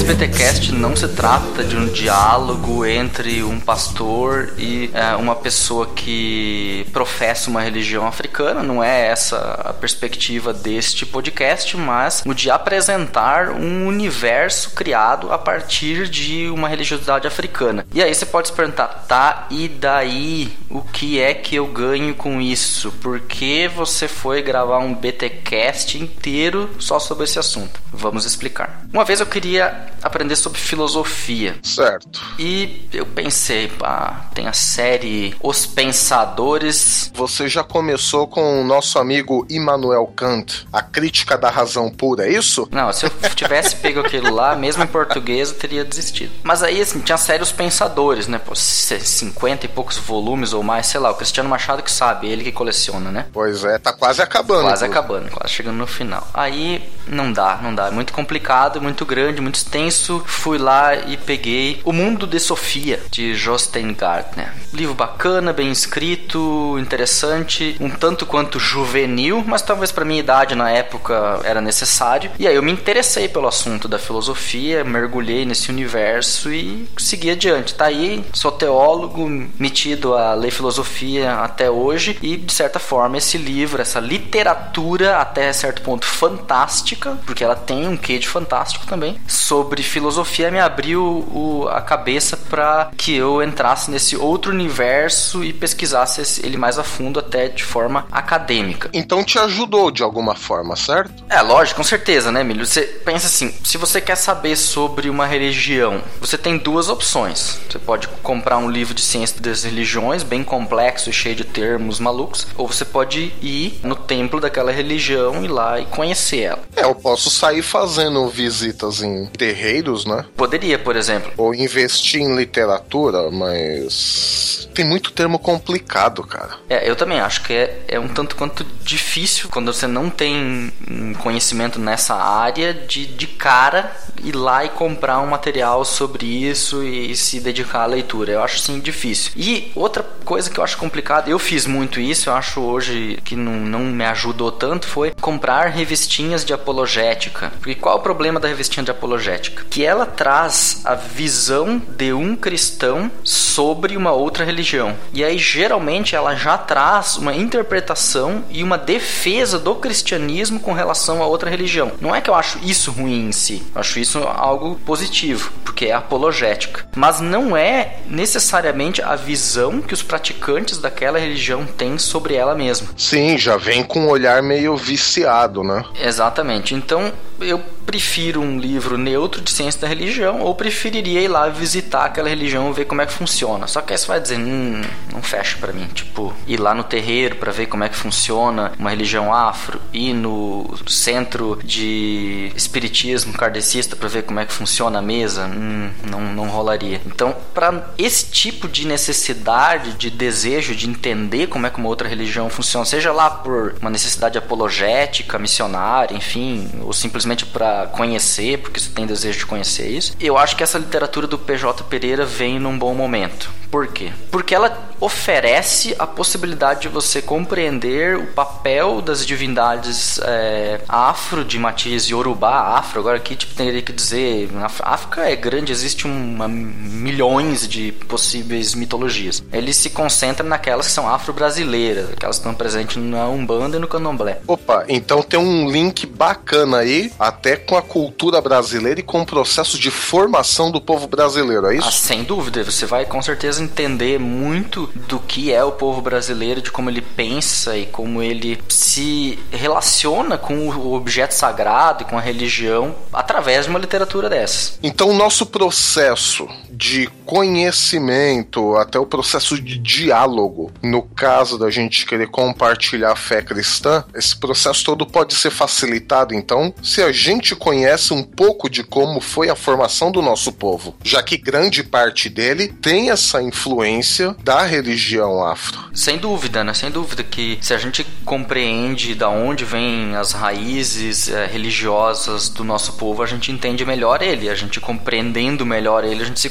esse 0.03 0.15
BTcast 0.15 0.71
não 0.73 0.95
se 0.97 1.07
trata 1.07 1.63
de 1.63 1.77
um 1.77 1.85
diálogo 1.85 2.85
entre 2.85 3.41
um 3.41 3.57
pastor 3.57 4.53
e 4.57 4.91
é, 4.93 5.15
uma 5.15 5.33
pessoa 5.33 5.87
que 5.87 6.85
professa 6.91 7.49
uma 7.49 7.61
religião 7.61 8.05
africana, 8.05 8.61
não 8.61 8.83
é 8.83 9.07
essa 9.07 9.37
a 9.63 9.71
perspectiva 9.71 10.51
deste 10.51 11.05
podcast, 11.05 11.77
mas 11.77 12.21
o 12.25 12.33
de 12.33 12.51
apresentar 12.51 13.51
um 13.51 13.87
universo 13.87 14.71
criado 14.71 15.31
a 15.31 15.37
partir 15.37 16.09
de 16.09 16.49
uma 16.49 16.67
religiosidade 16.67 17.25
africana. 17.25 17.85
E 17.93 18.03
aí 18.03 18.13
você 18.13 18.25
pode 18.25 18.49
se 18.49 18.53
perguntar, 18.53 19.05
tá, 19.07 19.47
e 19.49 19.69
daí 19.69 20.51
o 20.69 20.81
que 20.81 21.21
é 21.21 21.33
que 21.33 21.55
eu 21.55 21.67
ganho 21.67 22.13
com 22.13 22.41
isso? 22.41 22.91
Por 22.91 23.21
que 23.21 23.69
você 23.69 24.09
foi 24.09 24.41
gravar 24.41 24.79
um 24.79 24.93
BTcast 24.93 25.97
inteiro 25.97 26.69
só 26.77 26.99
sobre 26.99 27.23
esse 27.23 27.39
assunto? 27.39 27.81
Vamos 27.91 28.25
explicar. 28.25 28.81
Uma 28.91 29.05
vez 29.05 29.21
eu 29.21 29.25
queria 29.25 29.93
aprender 30.03 30.35
sobre 30.35 30.59
filosofia. 30.59 31.57
Certo. 31.63 32.21
E 32.37 32.87
eu 32.93 33.05
pensei, 33.05 33.67
pá, 33.67 34.29
tem 34.33 34.47
a 34.47 34.53
série 34.53 35.35
Os 35.41 35.65
Pensadores. 35.65 37.11
Você 37.15 37.47
já 37.47 37.63
começou 37.63 38.27
com 38.27 38.61
o 38.61 38.63
nosso 38.63 38.99
amigo 38.99 39.45
Immanuel 39.49 40.05
Kant, 40.15 40.67
a 40.71 40.81
crítica 40.81 41.37
da 41.37 41.49
razão 41.49 41.89
pura, 41.89 42.27
é 42.27 42.31
isso? 42.31 42.67
Não, 42.71 42.91
se 42.91 43.05
eu 43.05 43.11
tivesse 43.35 43.75
pego 43.77 44.01
aquilo 44.01 44.33
lá, 44.33 44.55
mesmo 44.55 44.83
em 44.83 44.87
português, 44.87 45.49
eu 45.49 45.55
teria 45.55 45.85
desistido. 45.85 46.31
Mas 46.43 46.61
aí, 46.61 46.81
assim, 46.81 46.99
tinha 46.99 47.15
a 47.15 47.17
série 47.17 47.43
Os 47.43 47.51
Pensadores, 47.51 48.27
né? 48.27 48.39
Pô, 48.39 48.53
50 48.55 49.65
e 49.65 49.69
poucos 49.69 49.97
volumes 49.97 50.53
ou 50.53 50.63
mais, 50.63 50.87
sei 50.87 50.99
lá, 50.99 51.11
o 51.11 51.15
Cristiano 51.15 51.49
Machado 51.49 51.83
que 51.83 51.91
sabe, 51.91 52.27
ele 52.27 52.43
que 52.43 52.51
coleciona, 52.51 53.11
né? 53.11 53.27
Pois 53.31 53.63
é, 53.63 53.77
tá 53.77 53.93
quase 53.93 54.21
acabando. 54.21 54.63
Quase 54.63 54.85
inclusive. 54.85 54.99
acabando, 54.99 55.31
quase 55.31 55.53
chegando 55.53 55.77
no 55.77 55.87
final. 55.87 56.27
Aí, 56.33 56.89
não 57.07 57.31
dá, 57.31 57.59
não 57.61 57.73
dá. 57.73 57.87
É 57.87 57.91
muito 57.91 58.13
complicado, 58.13 58.81
muito 58.81 59.05
grande, 59.05 59.41
muito 59.41 59.55
extenso. 59.55 60.23
Fui 60.25 60.57
lá 60.57 60.95
e 60.95 61.17
peguei 61.17 61.81
O 61.83 61.91
Mundo 61.91 62.25
de 62.25 62.39
Sofia, 62.39 62.99
de 63.11 63.33
Jostein 63.35 63.93
Gartner. 63.93 64.53
Livro 64.73 64.93
bacana, 64.93 65.53
bem 65.53 65.71
escrito, 65.71 66.77
interessante, 66.79 67.75
um 67.79 67.89
tanto 67.89 68.25
quanto 68.25 68.59
juvenil, 68.59 69.43
mas 69.45 69.61
talvez 69.61 69.91
para 69.91 70.05
minha 70.05 70.19
idade 70.19 70.55
na 70.55 70.69
época 70.69 71.39
era 71.43 71.61
necessário. 71.61 72.31
E 72.39 72.47
aí 72.47 72.55
eu 72.55 72.63
me 72.63 72.71
interessei 72.71 73.27
pelo 73.27 73.47
assunto 73.47 73.87
da 73.87 73.99
filosofia, 73.99 74.83
mergulhei 74.83 75.45
nesse 75.45 75.69
universo 75.69 76.51
e 76.51 76.87
segui 76.97 77.29
adiante. 77.29 77.75
Tá 77.75 77.85
aí, 77.85 78.23
sou 78.33 78.51
teólogo, 78.51 79.27
metido 79.59 80.15
a 80.15 80.33
ler 80.33 80.51
filosofia 80.51 81.35
até 81.35 81.69
hoje 81.69 82.17
e 82.21 82.37
de 82.37 82.51
certa 82.51 82.79
forma 82.79 83.17
esse 83.17 83.37
livro, 83.37 83.81
essa 83.81 83.99
literatura 83.99 85.17
até 85.17 85.51
certo 85.53 85.81
ponto 85.81 86.05
fantástica, 86.05 86.92
porque 87.25 87.43
ela 87.43 87.55
tem 87.55 87.87
um 87.87 87.97
quê 87.97 88.19
de 88.19 88.27
fantástico 88.27 88.85
também, 88.85 89.19
sobre 89.27 89.83
filosofia 89.83 90.51
me 90.51 90.59
abriu 90.59 91.03
o, 91.03 91.67
a 91.69 91.81
cabeça 91.81 92.37
para 92.37 92.91
que 92.97 93.15
eu 93.15 93.41
entrasse 93.41 93.89
nesse 93.91 94.15
outro 94.15 94.51
universo 94.51 95.43
e 95.43 95.53
pesquisasse 95.53 96.41
ele 96.43 96.57
mais 96.57 96.77
a 96.77 96.83
fundo 96.83 97.19
até 97.19 97.47
de 97.47 97.63
forma 97.63 98.05
acadêmica. 98.11 98.89
Então 98.93 99.23
te 99.23 99.37
ajudou 99.39 99.91
de 99.91 100.03
alguma 100.03 100.35
forma, 100.35 100.75
certo? 100.75 101.23
É, 101.29 101.41
lógico, 101.41 101.77
com 101.77 101.83
certeza, 101.83 102.31
né, 102.31 102.43
Milho? 102.43 102.65
Você 102.65 102.81
pensa 102.81 103.27
assim, 103.27 103.53
se 103.63 103.77
você 103.77 103.99
quer 103.99 104.15
saber 104.15 104.55
sobre 104.55 105.09
uma 105.09 105.25
religião, 105.25 106.01
você 106.19 106.37
tem 106.37 106.57
duas 106.57 106.89
opções. 106.89 107.59
Você 107.69 107.79
pode 107.79 108.07
comprar 108.21 108.57
um 108.57 108.69
livro 108.69 108.93
de 108.93 109.01
ciência 109.01 109.39
das 109.41 109.63
religiões, 109.63 110.23
bem 110.23 110.43
complexo 110.43 111.09
e 111.09 111.13
cheio 111.13 111.35
de 111.35 111.43
termos 111.43 111.99
malucos, 111.99 112.47
ou 112.57 112.67
você 112.67 112.85
pode 112.85 113.33
ir 113.41 113.79
no 113.83 113.95
templo 113.95 114.39
daquela 114.39 114.71
religião, 114.71 115.43
ir 115.43 115.47
lá 115.47 115.79
e 115.79 115.85
conhecer 115.85 116.41
ela. 116.41 116.59
É, 116.75 116.82
eu 116.83 116.95
posso 116.95 117.29
sair 117.29 117.61
fazendo 117.61 118.27
visitas 118.27 119.01
em 119.01 119.25
terreiros, 119.27 120.05
né? 120.05 120.25
Poderia, 120.35 120.77
por 120.77 120.95
exemplo. 120.95 121.31
Ou 121.37 121.53
investir 121.53 122.21
em 122.21 122.35
literatura, 122.35 123.29
mas 123.31 124.67
tem 124.73 124.85
muito 124.85 125.11
termo 125.11 125.39
complicado, 125.39 126.23
cara. 126.23 126.55
É, 126.69 126.89
eu 126.89 126.95
também 126.95 127.19
acho 127.19 127.43
que 127.43 127.53
é, 127.53 127.83
é 127.87 127.99
um 127.99 128.07
tanto 128.07 128.35
quanto 128.35 128.65
difícil 128.83 129.49
quando 129.49 129.71
você 129.71 129.87
não 129.87 130.09
tem 130.09 130.71
conhecimento 131.19 131.79
nessa 131.79 132.15
área 132.15 132.73
de, 132.73 133.05
de 133.05 133.27
cara 133.27 133.95
ir 134.23 134.35
lá 134.35 134.63
e 134.65 134.69
comprar 134.69 135.19
um 135.19 135.27
material 135.27 135.83
sobre 135.85 136.25
isso 136.25 136.83
e 136.83 137.15
se 137.15 137.39
dedicar 137.39 137.83
à 137.83 137.85
leitura. 137.85 138.31
Eu 138.31 138.43
acho 138.43 138.57
assim 138.57 138.79
difícil. 138.79 139.31
E 139.35 139.71
outra 139.75 140.03
coisa 140.23 140.49
que 140.49 140.59
eu 140.59 140.63
acho 140.63 140.77
complicada, 140.77 141.29
eu 141.29 141.39
fiz 141.39 141.65
muito 141.65 141.99
isso, 141.99 142.29
eu 142.29 142.33
acho 142.33 142.61
hoje 142.61 143.19
que 143.23 143.35
não, 143.35 143.53
não 143.53 143.79
me 143.79 144.05
ajudou 144.05 144.51
tanto, 144.51 144.87
foi 144.87 145.11
comprar 145.21 145.67
revistinhas 145.67 146.45
de 146.45 146.53
apologética. 146.73 147.51
Porque 147.59 147.75
qual 147.75 147.95
é 147.95 147.99
o 147.99 148.01
problema 148.01 148.39
da 148.39 148.47
revistinha 148.47 148.83
de 148.83 148.91
apologética? 148.91 149.63
Que 149.69 149.85
ela 149.85 150.05
traz 150.05 150.81
a 150.83 150.95
visão 150.95 151.81
de 151.87 152.11
um 152.11 152.35
cristão 152.35 153.11
sobre 153.23 153.95
uma 153.95 154.11
outra 154.11 154.43
religião. 154.43 154.95
E 155.13 155.23
aí 155.23 155.37
geralmente 155.37 156.15
ela 156.15 156.35
já 156.35 156.57
traz 156.57 157.15
uma 157.17 157.35
interpretação 157.35 158.43
e 158.49 158.63
uma 158.63 158.77
defesa 158.77 159.59
do 159.59 159.75
cristianismo 159.75 160.59
com 160.59 160.73
relação 160.73 161.21
a 161.21 161.27
outra 161.27 161.49
religião. 161.49 161.91
Não 162.01 162.15
é 162.15 162.21
que 162.21 162.29
eu 162.29 162.35
acho 162.35 162.59
isso 162.63 162.91
ruim 162.91 163.27
em 163.27 163.31
si, 163.31 163.63
eu 163.73 163.79
acho 163.79 163.99
isso 163.99 164.17
algo 164.19 164.75
positivo, 164.85 165.51
porque 165.63 165.85
é 165.85 165.93
apologética. 165.93 166.87
Mas 166.95 167.19
não 167.19 167.55
é 167.55 167.99
necessariamente 168.07 169.01
a 169.01 169.15
visão 169.15 169.81
que 169.81 169.93
os 169.93 170.01
praticantes 170.01 170.79
daquela 170.79 171.19
religião 171.19 171.65
têm 171.65 171.97
sobre 171.97 172.33
ela 172.35 172.55
mesma. 172.55 172.89
Sim, 172.97 173.37
já 173.37 173.57
vem 173.57 173.83
com 173.83 174.01
um 174.01 174.09
olhar 174.09 174.41
meio 174.41 174.75
viciado, 174.75 175.63
né? 175.63 175.83
Exatamente. 175.99 176.62
Então, 176.71 177.11
eu 177.43 177.59
prefiro 177.85 178.41
um 178.41 178.57
livro 178.57 178.97
neutro 178.97 179.41
de 179.41 179.51
ciência 179.51 179.81
da 179.81 179.87
religião 179.87 180.41
ou 180.41 180.55
preferiria 180.55 181.21
ir 181.21 181.27
lá 181.27 181.49
visitar 181.49 182.05
aquela 182.05 182.29
religião 182.29 182.73
ver 182.73 182.85
como 182.85 183.01
é 183.01 183.05
que 183.05 183.13
funciona. 183.13 183.67
Só 183.67 183.81
que 183.81 183.93
aí 183.93 183.99
você 183.99 184.07
vai 184.07 184.19
dizer, 184.19 184.39
hum, 184.39 184.81
não 185.11 185.21
fecha 185.21 185.57
para 185.59 185.73
mim. 185.73 185.87
Tipo, 185.93 186.33
ir 186.47 186.59
lá 186.59 186.73
no 186.73 186.83
terreiro 186.83 187.35
para 187.35 187.51
ver 187.51 187.67
como 187.67 187.83
é 187.83 187.89
que 187.89 187.95
funciona 187.95 188.71
uma 188.79 188.89
religião 188.89 189.33
afro, 189.33 189.79
ir 189.91 190.13
no 190.13 190.73
centro 190.87 191.59
de 191.63 192.51
espiritismo 192.55 193.33
kardecista 193.33 193.95
para 193.95 194.09
ver 194.09 194.23
como 194.23 194.39
é 194.39 194.45
que 194.45 194.53
funciona 194.53 194.99
a 194.99 195.01
mesa, 195.01 195.45
hum, 195.45 195.89
não, 196.09 196.21
não 196.33 196.47
rolaria. 196.47 197.01
Então, 197.05 197.35
para 197.53 197.93
esse 197.97 198.25
tipo 198.25 198.67
de 198.67 198.87
necessidade, 198.87 199.93
de 199.93 200.09
desejo 200.09 200.75
de 200.75 200.89
entender 200.89 201.47
como 201.47 201.67
é 201.67 201.69
que 201.69 201.77
uma 201.77 201.89
outra 201.89 202.07
religião 202.07 202.49
funciona, 202.49 202.85
seja 202.85 203.11
lá 203.11 203.29
por 203.29 203.75
uma 203.81 203.89
necessidade 203.89 204.37
apologética, 204.37 205.37
missionária, 205.39 206.15
enfim, 206.15 206.69
ou 206.81 206.93
simplesmente 206.93 207.32
para 207.45 207.87
conhecer, 207.87 208.59
porque 208.59 208.79
você 208.79 208.89
tem 208.89 209.05
desejo 209.05 209.39
de 209.39 209.45
conhecer 209.45 209.87
isso, 209.87 210.15
eu 210.19 210.37
acho 210.37 210.55
que 210.55 210.63
essa 210.63 210.77
literatura 210.77 211.27
do 211.27 211.37
PJ 211.37 211.83
Pereira 211.85 212.25
vem 212.25 212.59
num 212.59 212.77
bom 212.77 212.93
momento. 212.93 213.62
Por 213.73 213.87
quê? 213.87 214.11
Porque 214.29 214.53
ela 214.53 214.93
oferece 214.99 215.95
a 215.97 216.05
possibilidade 216.05 216.81
de 216.81 216.89
você 216.89 217.23
compreender 217.23 218.15
o 218.15 218.27
papel 218.27 219.01
das 219.01 219.25
divindades 219.25 220.19
é, 220.19 220.79
afro, 220.87 221.43
de 221.43 221.57
matiz 221.57 222.07
yorubá, 222.07 222.77
afro, 222.77 222.99
agora 222.99 223.17
aqui 223.17 223.35
tipo, 223.35 223.55
teria 223.55 223.81
que 223.81 223.91
dizer, 223.91 224.47
a 224.55 224.93
África 224.93 225.27
é 225.27 225.35
grande, 225.35 225.71
existe 225.71 226.05
uma, 226.05 226.47
milhões 226.47 227.67
de 227.67 227.91
possíveis 228.07 228.75
mitologias. 228.75 229.43
Ele 229.51 229.73
se 229.73 229.89
concentra 229.89 230.47
naquelas 230.47 230.85
que 230.85 230.91
são 230.91 231.09
afro-brasileiras, 231.09 232.11
aquelas 232.11 232.37
que 232.37 232.41
estão 232.41 232.53
presentes 232.53 232.97
na 232.97 233.27
Umbanda 233.27 233.77
e 233.77 233.79
no 233.79 233.87
Candomblé. 233.87 234.39
Opa, 234.47 234.85
então 234.87 235.23
tem 235.23 235.39
um 235.39 235.67
link 235.67 236.05
bacana 236.05 236.77
aí, 236.77 237.11
até 237.19 237.55
com 237.55 237.75
a 237.75 237.81
cultura 237.81 238.39
brasileira 238.39 238.99
e 238.99 239.03
com 239.03 239.21
o 239.21 239.25
processo 239.25 239.79
de 239.79 239.89
formação 239.89 240.69
do 240.69 240.79
povo 240.79 241.07
brasileiro, 241.07 241.65
é 241.65 241.77
isso? 241.77 241.87
Ah, 241.87 241.91
sem 241.91 242.23
dúvida, 242.23 242.63
você 242.63 242.85
vai 242.85 243.03
com 243.05 243.19
certeza 243.19 243.62
entender 243.63 244.19
muito 244.19 244.87
do 245.07 245.19
que 245.19 245.51
é 245.51 245.63
o 245.63 245.71
povo 245.71 246.01
brasileiro, 246.01 246.61
de 246.61 246.71
como 246.71 246.89
ele 246.89 247.01
pensa 247.01 247.77
e 247.77 247.85
como 247.85 248.21
ele 248.21 248.61
se 248.69 249.39
relaciona 249.51 250.37
com 250.37 250.69
o 250.69 250.93
objeto 250.93 251.33
sagrado 251.33 252.03
e 252.03 252.05
com 252.05 252.17
a 252.17 252.21
religião 252.21 252.95
através 253.11 253.65
de 253.65 253.69
uma 253.69 253.79
literatura 253.79 254.29
dessa. 254.29 254.73
Então, 254.83 255.09
o 255.09 255.13
nosso 255.13 255.45
processo 255.45 256.47
de 256.73 257.09
conhecimento, 257.25 258.75
até 258.75 258.99
o 258.99 259.05
processo 259.05 259.59
de 259.61 259.77
diálogo, 259.77 260.71
no 260.81 261.01
caso 261.01 261.57
da 261.57 261.69
gente 261.69 262.05
querer 262.05 262.27
compartilhar 262.27 263.11
a 263.11 263.15
fé 263.15 263.41
cristã, 263.41 264.03
esse 264.13 264.35
processo 264.35 264.83
todo 264.83 265.05
pode 265.05 265.33
ser 265.33 265.51
facilitado, 265.51 266.33
então, 266.33 266.73
se 266.83 267.01
a 267.01 267.11
gente 267.11 267.55
conhece 267.55 268.13
um 268.13 268.23
pouco 268.23 268.69
de 268.69 268.83
como 268.83 269.21
foi 269.21 269.49
a 269.49 269.55
formação 269.55 270.11
do 270.11 270.21
nosso 270.21 270.51
povo, 270.51 270.95
já 271.03 271.21
que 271.21 271.37
grande 271.37 271.83
parte 271.83 272.29
dele 272.29 272.67
tem 272.67 273.09
essa 273.09 273.41
influência 273.41 274.35
da 274.43 274.63
religião 274.63 275.45
afro. 275.45 275.79
Sem 275.93 276.17
dúvida, 276.17 276.63
né? 276.63 276.73
Sem 276.73 276.89
dúvida 276.89 277.23
que 277.23 277.57
se 277.61 277.73
a 277.73 277.77
gente 277.77 278.05
compreende 278.25 279.15
da 279.15 279.29
onde 279.29 279.63
vêm 279.63 280.15
as 280.15 280.31
raízes 280.31 281.29
é, 281.29 281.45
religiosas 281.45 282.49
do 282.49 282.63
nosso 282.63 282.93
povo, 282.93 283.21
a 283.21 283.25
gente 283.25 283.51
entende 283.51 283.85
melhor 283.85 284.21
ele. 284.21 284.49
A 284.49 284.55
gente 284.55 284.79
compreendendo 284.79 285.65
melhor 285.65 286.03
ele, 286.03 286.23
a 286.23 286.25
gente 286.25 286.39
se 286.39 286.49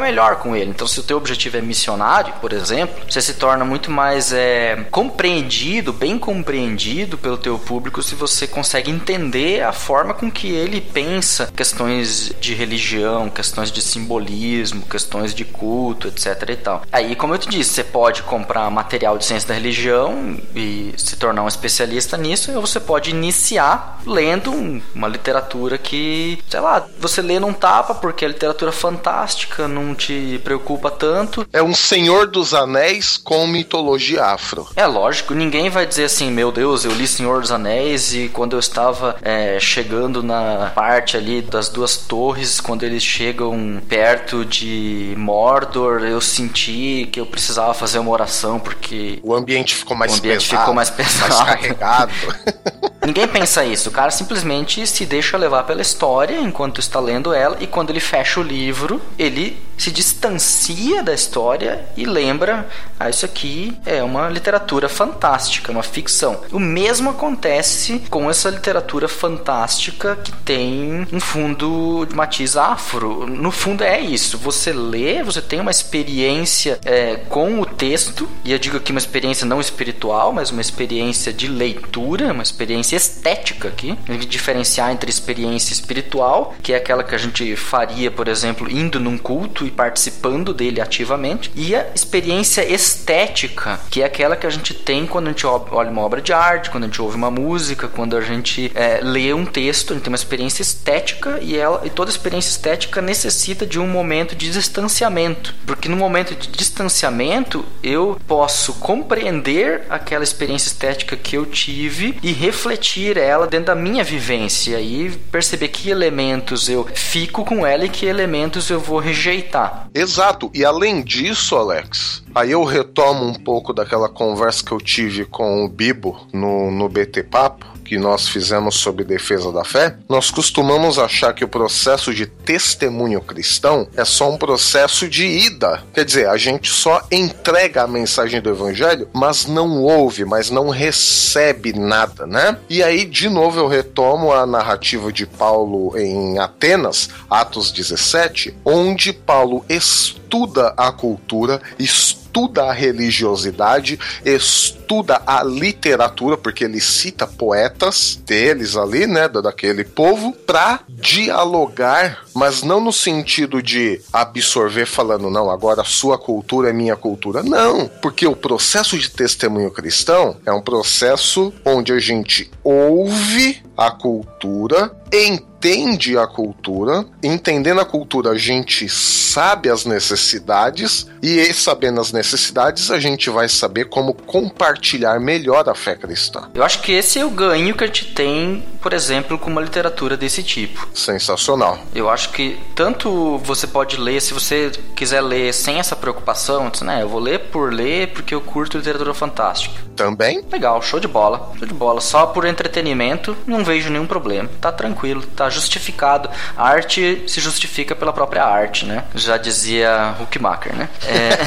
melhor 0.00 0.36
com 0.36 0.54
ele. 0.54 0.70
Então, 0.70 0.86
se 0.86 1.00
o 1.00 1.02
teu 1.02 1.16
objetivo 1.16 1.56
é 1.56 1.60
missionário, 1.60 2.34
por 2.40 2.52
exemplo, 2.52 3.02
você 3.08 3.20
se 3.20 3.34
torna 3.34 3.64
muito 3.64 3.90
mais 3.90 4.32
é, 4.32 4.86
compreendido, 4.90 5.92
bem 5.92 6.18
compreendido 6.18 7.16
pelo 7.16 7.38
teu 7.38 7.58
público 7.58 8.02
se 8.02 8.14
você 8.14 8.46
consegue 8.46 8.90
entender 8.90 9.62
a 9.62 9.72
forma 9.72 10.14
com 10.14 10.30
que 10.30 10.48
ele 10.48 10.80
pensa 10.80 11.50
questões 11.54 12.32
de 12.40 12.54
religião, 12.54 13.28
questões 13.30 13.70
de 13.70 13.80
simbolismo, 13.80 14.82
questões 14.82 15.34
de 15.34 15.44
culto, 15.44 16.08
etc 16.08 16.48
e 16.48 16.56
tal. 16.56 16.82
Aí, 16.92 17.14
como 17.14 17.34
eu 17.34 17.38
te 17.38 17.48
disse, 17.48 17.70
você 17.70 17.84
pode 17.84 18.22
comprar 18.22 18.70
material 18.70 19.16
de 19.18 19.24
ciência 19.24 19.48
da 19.48 19.54
religião 19.54 20.38
e 20.54 20.92
se 20.96 21.16
tornar 21.16 21.42
um 21.42 21.48
especialista 21.48 22.16
nisso, 22.16 22.52
ou 22.52 22.60
você 22.60 22.80
pode 22.80 23.10
iniciar 23.10 24.00
lendo 24.06 24.52
uma 24.94 25.08
literatura 25.08 25.78
que, 25.78 26.38
sei 26.48 26.60
lá, 26.60 26.86
você 26.98 27.22
lê 27.22 27.38
não 27.38 27.52
tapa 27.52 27.94
porque 27.94 28.24
a 28.24 28.28
literatura 28.28 28.72
fantástica 28.72 29.53
não 29.62 29.94
te 29.94 30.40
preocupa 30.44 30.90
tanto. 30.90 31.46
É 31.52 31.62
um 31.62 31.74
Senhor 31.74 32.26
dos 32.26 32.54
Anéis 32.54 33.16
com 33.16 33.46
mitologia 33.46 34.24
afro. 34.24 34.66
É 34.76 34.86
lógico, 34.86 35.34
ninguém 35.34 35.70
vai 35.70 35.86
dizer 35.86 36.04
assim, 36.04 36.30
meu 36.30 36.50
Deus, 36.50 36.84
eu 36.84 36.92
li 36.92 37.06
Senhor 37.06 37.40
dos 37.40 37.50
Anéis 37.50 38.14
e 38.14 38.28
quando 38.28 38.54
eu 38.54 38.60
estava 38.60 39.16
é, 39.22 39.58
chegando 39.60 40.22
na 40.22 40.72
parte 40.74 41.16
ali 41.16 41.42
das 41.42 41.68
duas 41.68 41.96
torres, 41.96 42.60
quando 42.60 42.82
eles 42.82 43.02
chegam 43.02 43.80
perto 43.88 44.44
de 44.44 45.14
Mordor, 45.16 46.02
eu 46.02 46.20
senti 46.20 47.08
que 47.10 47.20
eu 47.20 47.26
precisava 47.26 47.74
fazer 47.74 47.98
uma 47.98 48.10
oração 48.10 48.58
porque 48.58 49.18
o 49.22 49.34
ambiente 49.34 49.74
ficou 49.74 49.96
mais 49.96 50.12
o 50.12 50.18
ambiente 50.18 50.48
pesado, 50.48 50.60
ficou 50.60 50.74
mais 50.74 50.90
pesado, 50.90 51.34
mais 51.34 51.48
carregado. 51.48 52.12
Ninguém 53.04 53.28
pensa 53.28 53.64
isso. 53.64 53.90
O 53.90 53.92
cara 53.92 54.10
simplesmente 54.10 54.86
se 54.86 55.04
deixa 55.04 55.36
levar 55.36 55.64
pela 55.64 55.82
história 55.82 56.40
enquanto 56.40 56.80
está 56.80 56.98
lendo 56.98 57.34
ela 57.34 57.58
e 57.60 57.66
quando 57.66 57.90
ele 57.90 58.00
fecha 58.00 58.40
o 58.40 58.42
livro, 58.42 59.00
ele 59.18 59.43
yi 59.44 59.56
se 59.76 59.90
distancia 59.90 61.02
da 61.02 61.14
história 61.14 61.84
e 61.96 62.04
lembra, 62.04 62.68
ah, 62.98 63.10
isso 63.10 63.24
aqui 63.24 63.76
é 63.84 64.02
uma 64.02 64.28
literatura 64.28 64.88
fantástica, 64.88 65.72
uma 65.72 65.82
ficção. 65.82 66.40
O 66.52 66.58
mesmo 66.58 67.10
acontece 67.10 68.02
com 68.10 68.30
essa 68.30 68.50
literatura 68.50 69.08
fantástica 69.08 70.16
que 70.16 70.32
tem 70.32 71.06
um 71.12 71.20
fundo 71.20 72.06
de 72.06 72.14
matiz 72.14 72.56
afro. 72.56 73.26
No 73.26 73.50
fundo 73.50 73.82
é 73.82 74.00
isso. 74.00 74.38
Você 74.38 74.72
lê, 74.72 75.22
você 75.22 75.40
tem 75.40 75.60
uma 75.60 75.70
experiência 75.70 76.78
é, 76.84 77.16
com 77.28 77.60
o 77.60 77.66
texto, 77.66 78.28
e 78.44 78.52
eu 78.52 78.58
digo 78.58 78.76
aqui 78.76 78.92
uma 78.92 78.98
experiência 78.98 79.46
não 79.46 79.60
espiritual, 79.60 80.32
mas 80.32 80.50
uma 80.50 80.60
experiência 80.60 81.32
de 81.32 81.48
leitura, 81.48 82.32
uma 82.32 82.42
experiência 82.42 82.96
estética 82.96 83.68
aqui. 83.68 83.98
A 84.08 84.12
gente 84.12 84.26
diferenciar 84.26 84.92
entre 84.92 85.10
experiência 85.10 85.72
espiritual, 85.72 86.54
que 86.62 86.72
é 86.72 86.76
aquela 86.76 87.02
que 87.02 87.14
a 87.14 87.18
gente 87.18 87.56
faria, 87.56 88.10
por 88.10 88.28
exemplo, 88.28 88.70
indo 88.70 89.00
num 89.00 89.18
culto 89.18 89.63
e 89.66 89.70
participando 89.70 90.52
dele 90.52 90.80
ativamente, 90.80 91.50
e 91.54 91.74
a 91.74 91.86
experiência 91.94 92.64
estética, 92.64 93.80
que 93.90 94.02
é 94.02 94.04
aquela 94.04 94.36
que 94.36 94.46
a 94.46 94.50
gente 94.50 94.74
tem 94.74 95.06
quando 95.06 95.26
a 95.26 95.30
gente 95.30 95.46
olha 95.46 95.90
uma 95.90 96.02
obra 96.02 96.20
de 96.20 96.32
arte, 96.32 96.70
quando 96.70 96.84
a 96.84 96.86
gente 96.86 97.00
ouve 97.00 97.16
uma 97.16 97.30
música, 97.30 97.88
quando 97.88 98.16
a 98.16 98.20
gente 98.20 98.70
é, 98.74 99.00
lê 99.02 99.32
um 99.32 99.44
texto, 99.44 99.92
a 99.92 99.94
gente 99.94 100.04
tem 100.04 100.12
uma 100.12 100.16
experiência 100.16 100.62
estética 100.62 101.38
e, 101.40 101.56
ela, 101.56 101.82
e 101.84 101.90
toda 101.90 102.10
experiência 102.10 102.50
estética 102.50 103.00
necessita 103.00 103.66
de 103.66 103.78
um 103.78 103.86
momento 103.86 104.34
de 104.34 104.50
distanciamento, 104.50 105.54
porque 105.66 105.88
no 105.88 105.96
momento 105.96 106.34
de 106.34 106.48
distanciamento 106.48 107.64
eu 107.82 108.18
posso 108.26 108.74
compreender 108.74 109.82
aquela 109.88 110.24
experiência 110.24 110.68
estética 110.68 111.16
que 111.16 111.36
eu 111.36 111.46
tive 111.46 112.18
e 112.22 112.32
refletir 112.32 113.16
ela 113.16 113.46
dentro 113.46 113.66
da 113.66 113.74
minha 113.74 114.04
vivência. 114.04 114.80
E 114.80 115.10
perceber 115.30 115.68
que 115.68 115.90
elementos 115.90 116.68
eu 116.68 116.88
fico 116.94 117.44
com 117.44 117.66
ela 117.66 117.84
e 117.84 117.88
que 117.88 118.06
elementos 118.06 118.70
eu 118.70 118.80
vou 118.80 118.98
rejeitar. 118.98 119.53
Exato. 119.94 120.50
E 120.52 120.64
além 120.64 121.02
disso, 121.02 121.56
Alex, 121.56 122.22
aí 122.34 122.50
eu 122.50 122.64
retomo 122.64 123.24
um 123.24 123.34
pouco 123.34 123.72
daquela 123.72 124.08
conversa 124.08 124.64
que 124.64 124.72
eu 124.72 124.78
tive 124.78 125.24
com 125.24 125.64
o 125.64 125.68
Bibo 125.68 126.26
no, 126.32 126.70
no 126.70 126.88
BT 126.88 127.22
Papo 127.24 127.73
que 127.84 127.98
nós 127.98 128.28
fizemos 128.28 128.76
sobre 128.76 129.04
defesa 129.04 129.52
da 129.52 129.64
fé, 129.64 129.96
nós 130.08 130.30
costumamos 130.30 130.98
achar 130.98 131.34
que 131.34 131.44
o 131.44 131.48
processo 131.48 132.12
de 132.14 132.26
testemunho 132.26 133.20
cristão 133.20 133.86
é 133.96 134.04
só 134.04 134.30
um 134.30 134.38
processo 134.38 135.08
de 135.08 135.24
ida. 135.26 135.82
Quer 135.92 136.04
dizer, 136.04 136.28
a 136.28 136.36
gente 136.36 136.70
só 136.70 137.02
entrega 137.10 137.82
a 137.82 137.86
mensagem 137.86 138.40
do 138.40 138.50
evangelho, 138.50 139.08
mas 139.12 139.46
não 139.46 139.82
ouve, 139.82 140.24
mas 140.24 140.50
não 140.50 140.68
recebe 140.68 141.72
nada, 141.72 142.26
né? 142.26 142.58
E 142.68 142.82
aí, 142.82 143.04
de 143.04 143.28
novo, 143.28 143.60
eu 143.60 143.68
retomo 143.68 144.32
a 144.32 144.46
narrativa 144.46 145.12
de 145.12 145.26
Paulo 145.26 145.96
em 145.98 146.38
Atenas, 146.38 147.10
Atos 147.28 147.70
17, 147.70 148.54
onde 148.64 149.12
Paulo 149.12 149.64
estuda 149.68 150.72
a 150.76 150.90
cultura, 150.90 151.60
estuda 151.78 152.23
estuda 152.34 152.64
a 152.64 152.72
religiosidade, 152.72 153.96
estuda 154.24 155.22
a 155.24 155.44
literatura, 155.44 156.36
porque 156.36 156.64
ele 156.64 156.80
cita 156.80 157.28
poetas 157.28 158.20
deles 158.26 158.76
ali, 158.76 159.06
né, 159.06 159.28
daquele 159.28 159.84
povo, 159.84 160.32
para 160.32 160.80
dialogar, 160.88 162.24
mas 162.34 162.64
não 162.64 162.80
no 162.80 162.92
sentido 162.92 163.62
de 163.62 164.00
absorver 164.12 164.84
falando, 164.84 165.30
não, 165.30 165.48
agora 165.48 165.82
a 165.82 165.84
sua 165.84 166.18
cultura 166.18 166.70
é 166.70 166.72
minha 166.72 166.96
cultura. 166.96 167.40
Não, 167.44 167.88
porque 168.02 168.26
o 168.26 168.34
processo 168.34 168.98
de 168.98 169.08
testemunho 169.10 169.70
cristão 169.70 170.36
é 170.44 170.52
um 170.52 170.60
processo 170.60 171.52
onde 171.64 171.92
a 171.92 172.00
gente 172.00 172.50
ouve 172.64 173.62
a 173.76 173.90
cultura, 173.90 174.94
entende 175.12 176.18
a 176.18 176.26
cultura, 176.26 177.04
entendendo 177.22 177.80
a 177.80 177.84
cultura 177.84 178.30
a 178.30 178.38
gente 178.38 178.88
sabe 178.88 179.70
as 179.70 179.84
necessidades 179.84 181.06
e 181.22 181.52
sabendo 181.54 182.00
as 182.00 182.12
necessidades 182.12 182.90
a 182.90 183.00
gente 183.00 183.30
vai 183.30 183.48
saber 183.48 183.86
como 183.86 184.12
compartilhar 184.12 185.18
melhor 185.18 185.68
a 185.68 185.74
fé 185.74 185.96
cristã. 185.96 186.50
Eu 186.54 186.62
acho 186.62 186.82
que 186.82 186.92
esse 186.92 187.18
é 187.18 187.24
o 187.24 187.30
ganho 187.30 187.74
que 187.74 187.82
a 187.82 187.86
gente 187.86 188.12
tem, 188.12 188.62
por 188.80 188.92
exemplo, 188.92 189.38
com 189.38 189.50
uma 189.50 189.62
literatura 189.62 190.16
desse 190.16 190.42
tipo. 190.42 190.86
Sensacional. 190.94 191.78
Eu 191.94 192.10
acho 192.10 192.30
que 192.30 192.58
tanto 192.74 193.38
você 193.38 193.66
pode 193.66 193.96
ler, 193.96 194.20
se 194.20 194.34
você 194.34 194.70
quiser 194.94 195.22
ler 195.22 195.52
sem 195.54 195.78
essa 195.78 195.96
preocupação, 195.96 196.70
né, 196.82 197.02
eu 197.02 197.08
vou 197.08 197.20
ler 197.20 197.38
por 197.50 197.72
ler 197.72 198.12
porque 198.12 198.34
eu 198.34 198.40
curto 198.40 198.76
literatura 198.76 199.14
fantástica. 199.14 199.82
Também? 199.96 200.44
Legal, 200.52 200.82
show 200.82 201.00
de 201.00 201.08
bola. 201.08 201.52
Show 201.58 201.66
de 201.66 201.74
bola. 201.74 202.00
Só 202.00 202.26
por 202.26 202.44
entretenimento, 202.44 203.36
não 203.46 203.63
vejo 203.64 203.90
nenhum 203.90 204.06
problema. 204.06 204.48
Tá 204.60 204.70
tranquilo, 204.70 205.22
tá 205.22 205.48
justificado. 205.50 206.28
A 206.56 206.68
arte 206.68 207.24
se 207.26 207.40
justifica 207.40 207.94
pela 207.94 208.12
própria 208.12 208.44
arte, 208.44 208.84
né? 208.84 209.04
Já 209.14 209.36
dizia 209.36 210.14
Huckmacher, 210.20 210.74
né? 210.74 210.88
É... 211.06 211.38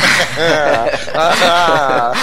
ah, 1.15 2.13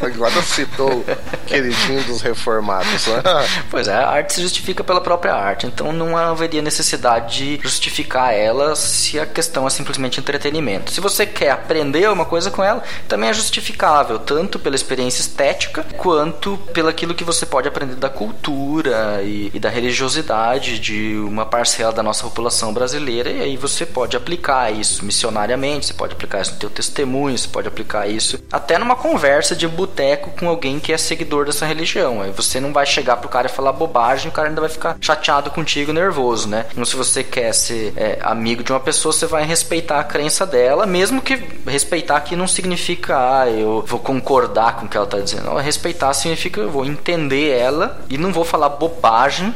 agora 0.00 0.42
citou 0.42 0.90
o 1.00 1.04
queridinho 1.46 2.02
dos 2.04 2.22
reformados, 2.22 3.06
né? 3.06 3.22
Pois 3.70 3.88
é, 3.88 3.94
a 3.94 4.08
arte 4.08 4.34
se 4.34 4.42
justifica 4.42 4.82
pela 4.84 5.00
própria 5.00 5.34
arte, 5.34 5.66
então 5.66 5.92
não 5.92 6.16
haveria 6.16 6.62
necessidade 6.62 7.36
de 7.36 7.60
justificar 7.62 8.32
ela 8.32 8.76
se 8.76 9.18
a 9.18 9.26
questão 9.26 9.66
é 9.66 9.70
simplesmente 9.70 10.20
entretenimento. 10.20 10.90
Se 10.92 11.00
você 11.00 11.26
quer 11.26 11.50
aprender 11.50 12.04
alguma 12.04 12.24
coisa 12.24 12.50
com 12.50 12.62
ela, 12.62 12.82
também 13.08 13.30
é 13.30 13.32
justificável, 13.32 14.18
tanto 14.18 14.58
pela 14.58 14.76
experiência 14.76 15.20
estética 15.20 15.84
quanto 15.96 16.56
pelo 16.72 16.88
aquilo 16.88 17.14
que 17.14 17.24
você 17.24 17.44
pode 17.44 17.68
aprender 17.68 17.96
da 17.96 18.08
cultura 18.08 19.15
e, 19.22 19.50
e 19.52 19.58
da 19.58 19.68
religiosidade 19.68 20.78
de 20.78 21.16
uma 21.18 21.46
parcela 21.46 21.92
da 21.92 22.02
nossa 22.02 22.24
população 22.24 22.72
brasileira, 22.72 23.30
e 23.30 23.40
aí 23.40 23.56
você 23.56 23.84
pode 23.84 24.16
aplicar 24.16 24.72
isso 24.72 25.04
missionariamente, 25.04 25.86
você 25.86 25.94
pode 25.94 26.12
aplicar 26.12 26.40
isso 26.40 26.52
no 26.52 26.58
teu 26.58 26.70
testemunho, 26.70 27.36
você 27.36 27.48
pode 27.48 27.68
aplicar 27.68 28.08
isso 28.08 28.38
até 28.50 28.78
numa 28.78 28.96
conversa 28.96 29.54
de 29.54 29.66
boteco 29.66 30.30
com 30.38 30.48
alguém 30.48 30.78
que 30.78 30.92
é 30.92 30.98
seguidor 30.98 31.46
dessa 31.46 31.66
religião. 31.66 32.22
Aí 32.22 32.30
você 32.30 32.60
não 32.60 32.72
vai 32.72 32.86
chegar 32.86 33.16
pro 33.16 33.28
cara 33.28 33.46
e 33.46 33.50
falar 33.50 33.72
bobagem, 33.72 34.28
o 34.28 34.32
cara 34.32 34.48
ainda 34.48 34.60
vai 34.60 34.70
ficar 34.70 34.96
chateado 35.00 35.50
contigo, 35.50 35.92
nervoso, 35.92 36.48
né? 36.48 36.66
Então 36.72 36.84
se 36.84 36.96
você 36.96 37.22
quer 37.22 37.52
ser 37.52 37.92
é, 37.96 38.18
amigo 38.22 38.62
de 38.62 38.72
uma 38.72 38.80
pessoa, 38.80 39.12
você 39.12 39.26
vai 39.26 39.44
respeitar 39.44 40.00
a 40.00 40.04
crença 40.04 40.46
dela, 40.46 40.86
mesmo 40.86 41.20
que 41.20 41.42
respeitar 41.66 42.16
aqui 42.16 42.36
não 42.36 42.46
significa, 42.46 43.16
ah, 43.16 43.50
eu 43.50 43.84
vou 43.86 43.98
concordar 43.98 44.76
com 44.76 44.86
o 44.86 44.88
que 44.88 44.96
ela 44.96 45.06
tá 45.06 45.18
dizendo. 45.18 45.46
Não, 45.46 45.56
respeitar 45.56 46.12
significa 46.14 46.60
eu 46.60 46.70
vou 46.70 46.84
entender 46.84 47.50
ela 47.50 48.00
e 48.08 48.18
não 48.18 48.32
vou 48.32 48.44
falar 48.44 48.68
bobagem 48.68 49.05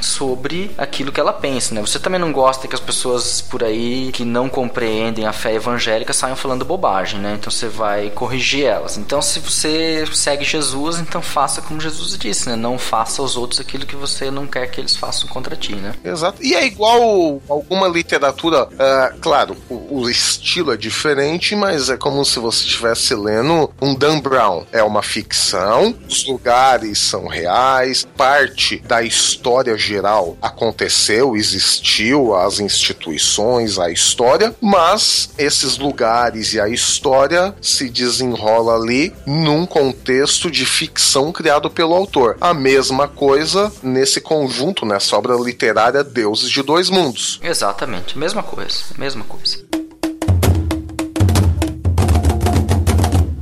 sobre 0.01 0.71
aquilo 0.79 1.11
que 1.11 1.21
ela 1.21 1.33
pensa, 1.33 1.75
né? 1.75 1.81
Você 1.81 1.99
também 1.99 2.21
não 2.21 2.33
gosta 2.33 2.69
que 2.69 2.75
as 2.75 2.81
pessoas 2.81 3.41
por 3.41 3.65
aí 3.65 4.11
que 4.13 4.25
não 4.25 4.49
compreendem 4.49 5.27
a 5.27 5.33
fé 5.33 5.55
evangélica 5.55 6.13
saiam 6.13 6.37
falando 6.37 6.65
bobagem, 6.65 7.19
né? 7.19 7.37
Então 7.39 7.51
você 7.51 7.67
vai 7.67 8.11
corrigir 8.11 8.65
elas. 8.65 8.97
Então 8.97 9.21
se 9.21 9.41
você 9.41 10.05
segue 10.13 10.45
Jesus, 10.45 11.01
então 11.01 11.21
faça 11.21 11.61
como 11.61 11.81
Jesus 11.81 12.17
disse, 12.17 12.49
né? 12.49 12.57
Não 12.57 12.79
faça 12.79 13.21
aos 13.21 13.37
outros 13.37 13.61
aquilo 13.61 13.87
que 13.87 13.97
você 13.97 14.31
não 14.31 14.47
quer 14.47 14.71
que 14.71 14.81
eles 14.81 14.97
façam 14.97 15.29
contra 15.29 15.57
ti, 15.57 15.75
né? 15.75 15.95
Exato. 16.05 16.43
E 16.43 16.55
é 16.55 16.65
igual 16.65 17.43
alguma 17.49 17.89
literatura, 17.89 18.65
uh, 18.65 19.19
claro, 19.21 19.57
o 19.69 19.91
o 19.91 20.09
estilo 20.09 20.73
é 20.73 20.77
diferente, 20.77 21.55
mas 21.57 21.91
é 21.91 21.97
como 21.97 22.25
se 22.25 22.39
você 22.39 22.65
estivesse 22.65 23.15
lendo 23.15 23.71
um 23.83 23.95
Dan 23.95 24.21
Brown. 24.21 24.65
É 24.73 24.83
uma 24.83 25.03
ficção, 25.03 25.95
os 26.09 26.25
lugares 26.27 26.99
são 26.99 27.27
reais, 27.27 28.07
parte 28.17 28.79
da 28.79 29.03
história 29.03 29.40
geral 29.77 30.37
aconteceu, 30.41 31.37
existiu, 31.37 32.35
as 32.35 32.61
instituições, 32.61 33.79
a 33.79 33.91
história, 33.91 34.55
mas 34.61 35.31
esses 35.39 35.79
lugares 35.79 36.55
e 36.55 36.61
a 36.61 36.69
história 36.69 37.55
se 37.61 37.89
desenrola 37.89 38.75
ali 38.75 39.13
num 39.27 39.67
contexto 39.67 40.51
de 40.51 40.65
ficção 40.65 41.33
criado 41.33 41.71
pelo 41.71 41.95
autor. 41.95 42.37
A 42.41 42.55
mesma 42.55 43.09
coisa 43.09 43.73
nesse 43.83 44.21
conjunto, 44.21 44.85
nessa 44.87 45.17
obra 45.17 45.35
literária 45.35 46.05
Deuses 46.05 46.51
de 46.51 46.63
Dois 46.63 46.91
Mundos. 46.91 47.41
Exatamente, 47.43 48.19
mesma 48.19 48.43
coisa, 48.43 48.85
mesma 48.97 49.25
coisa. 49.25 49.80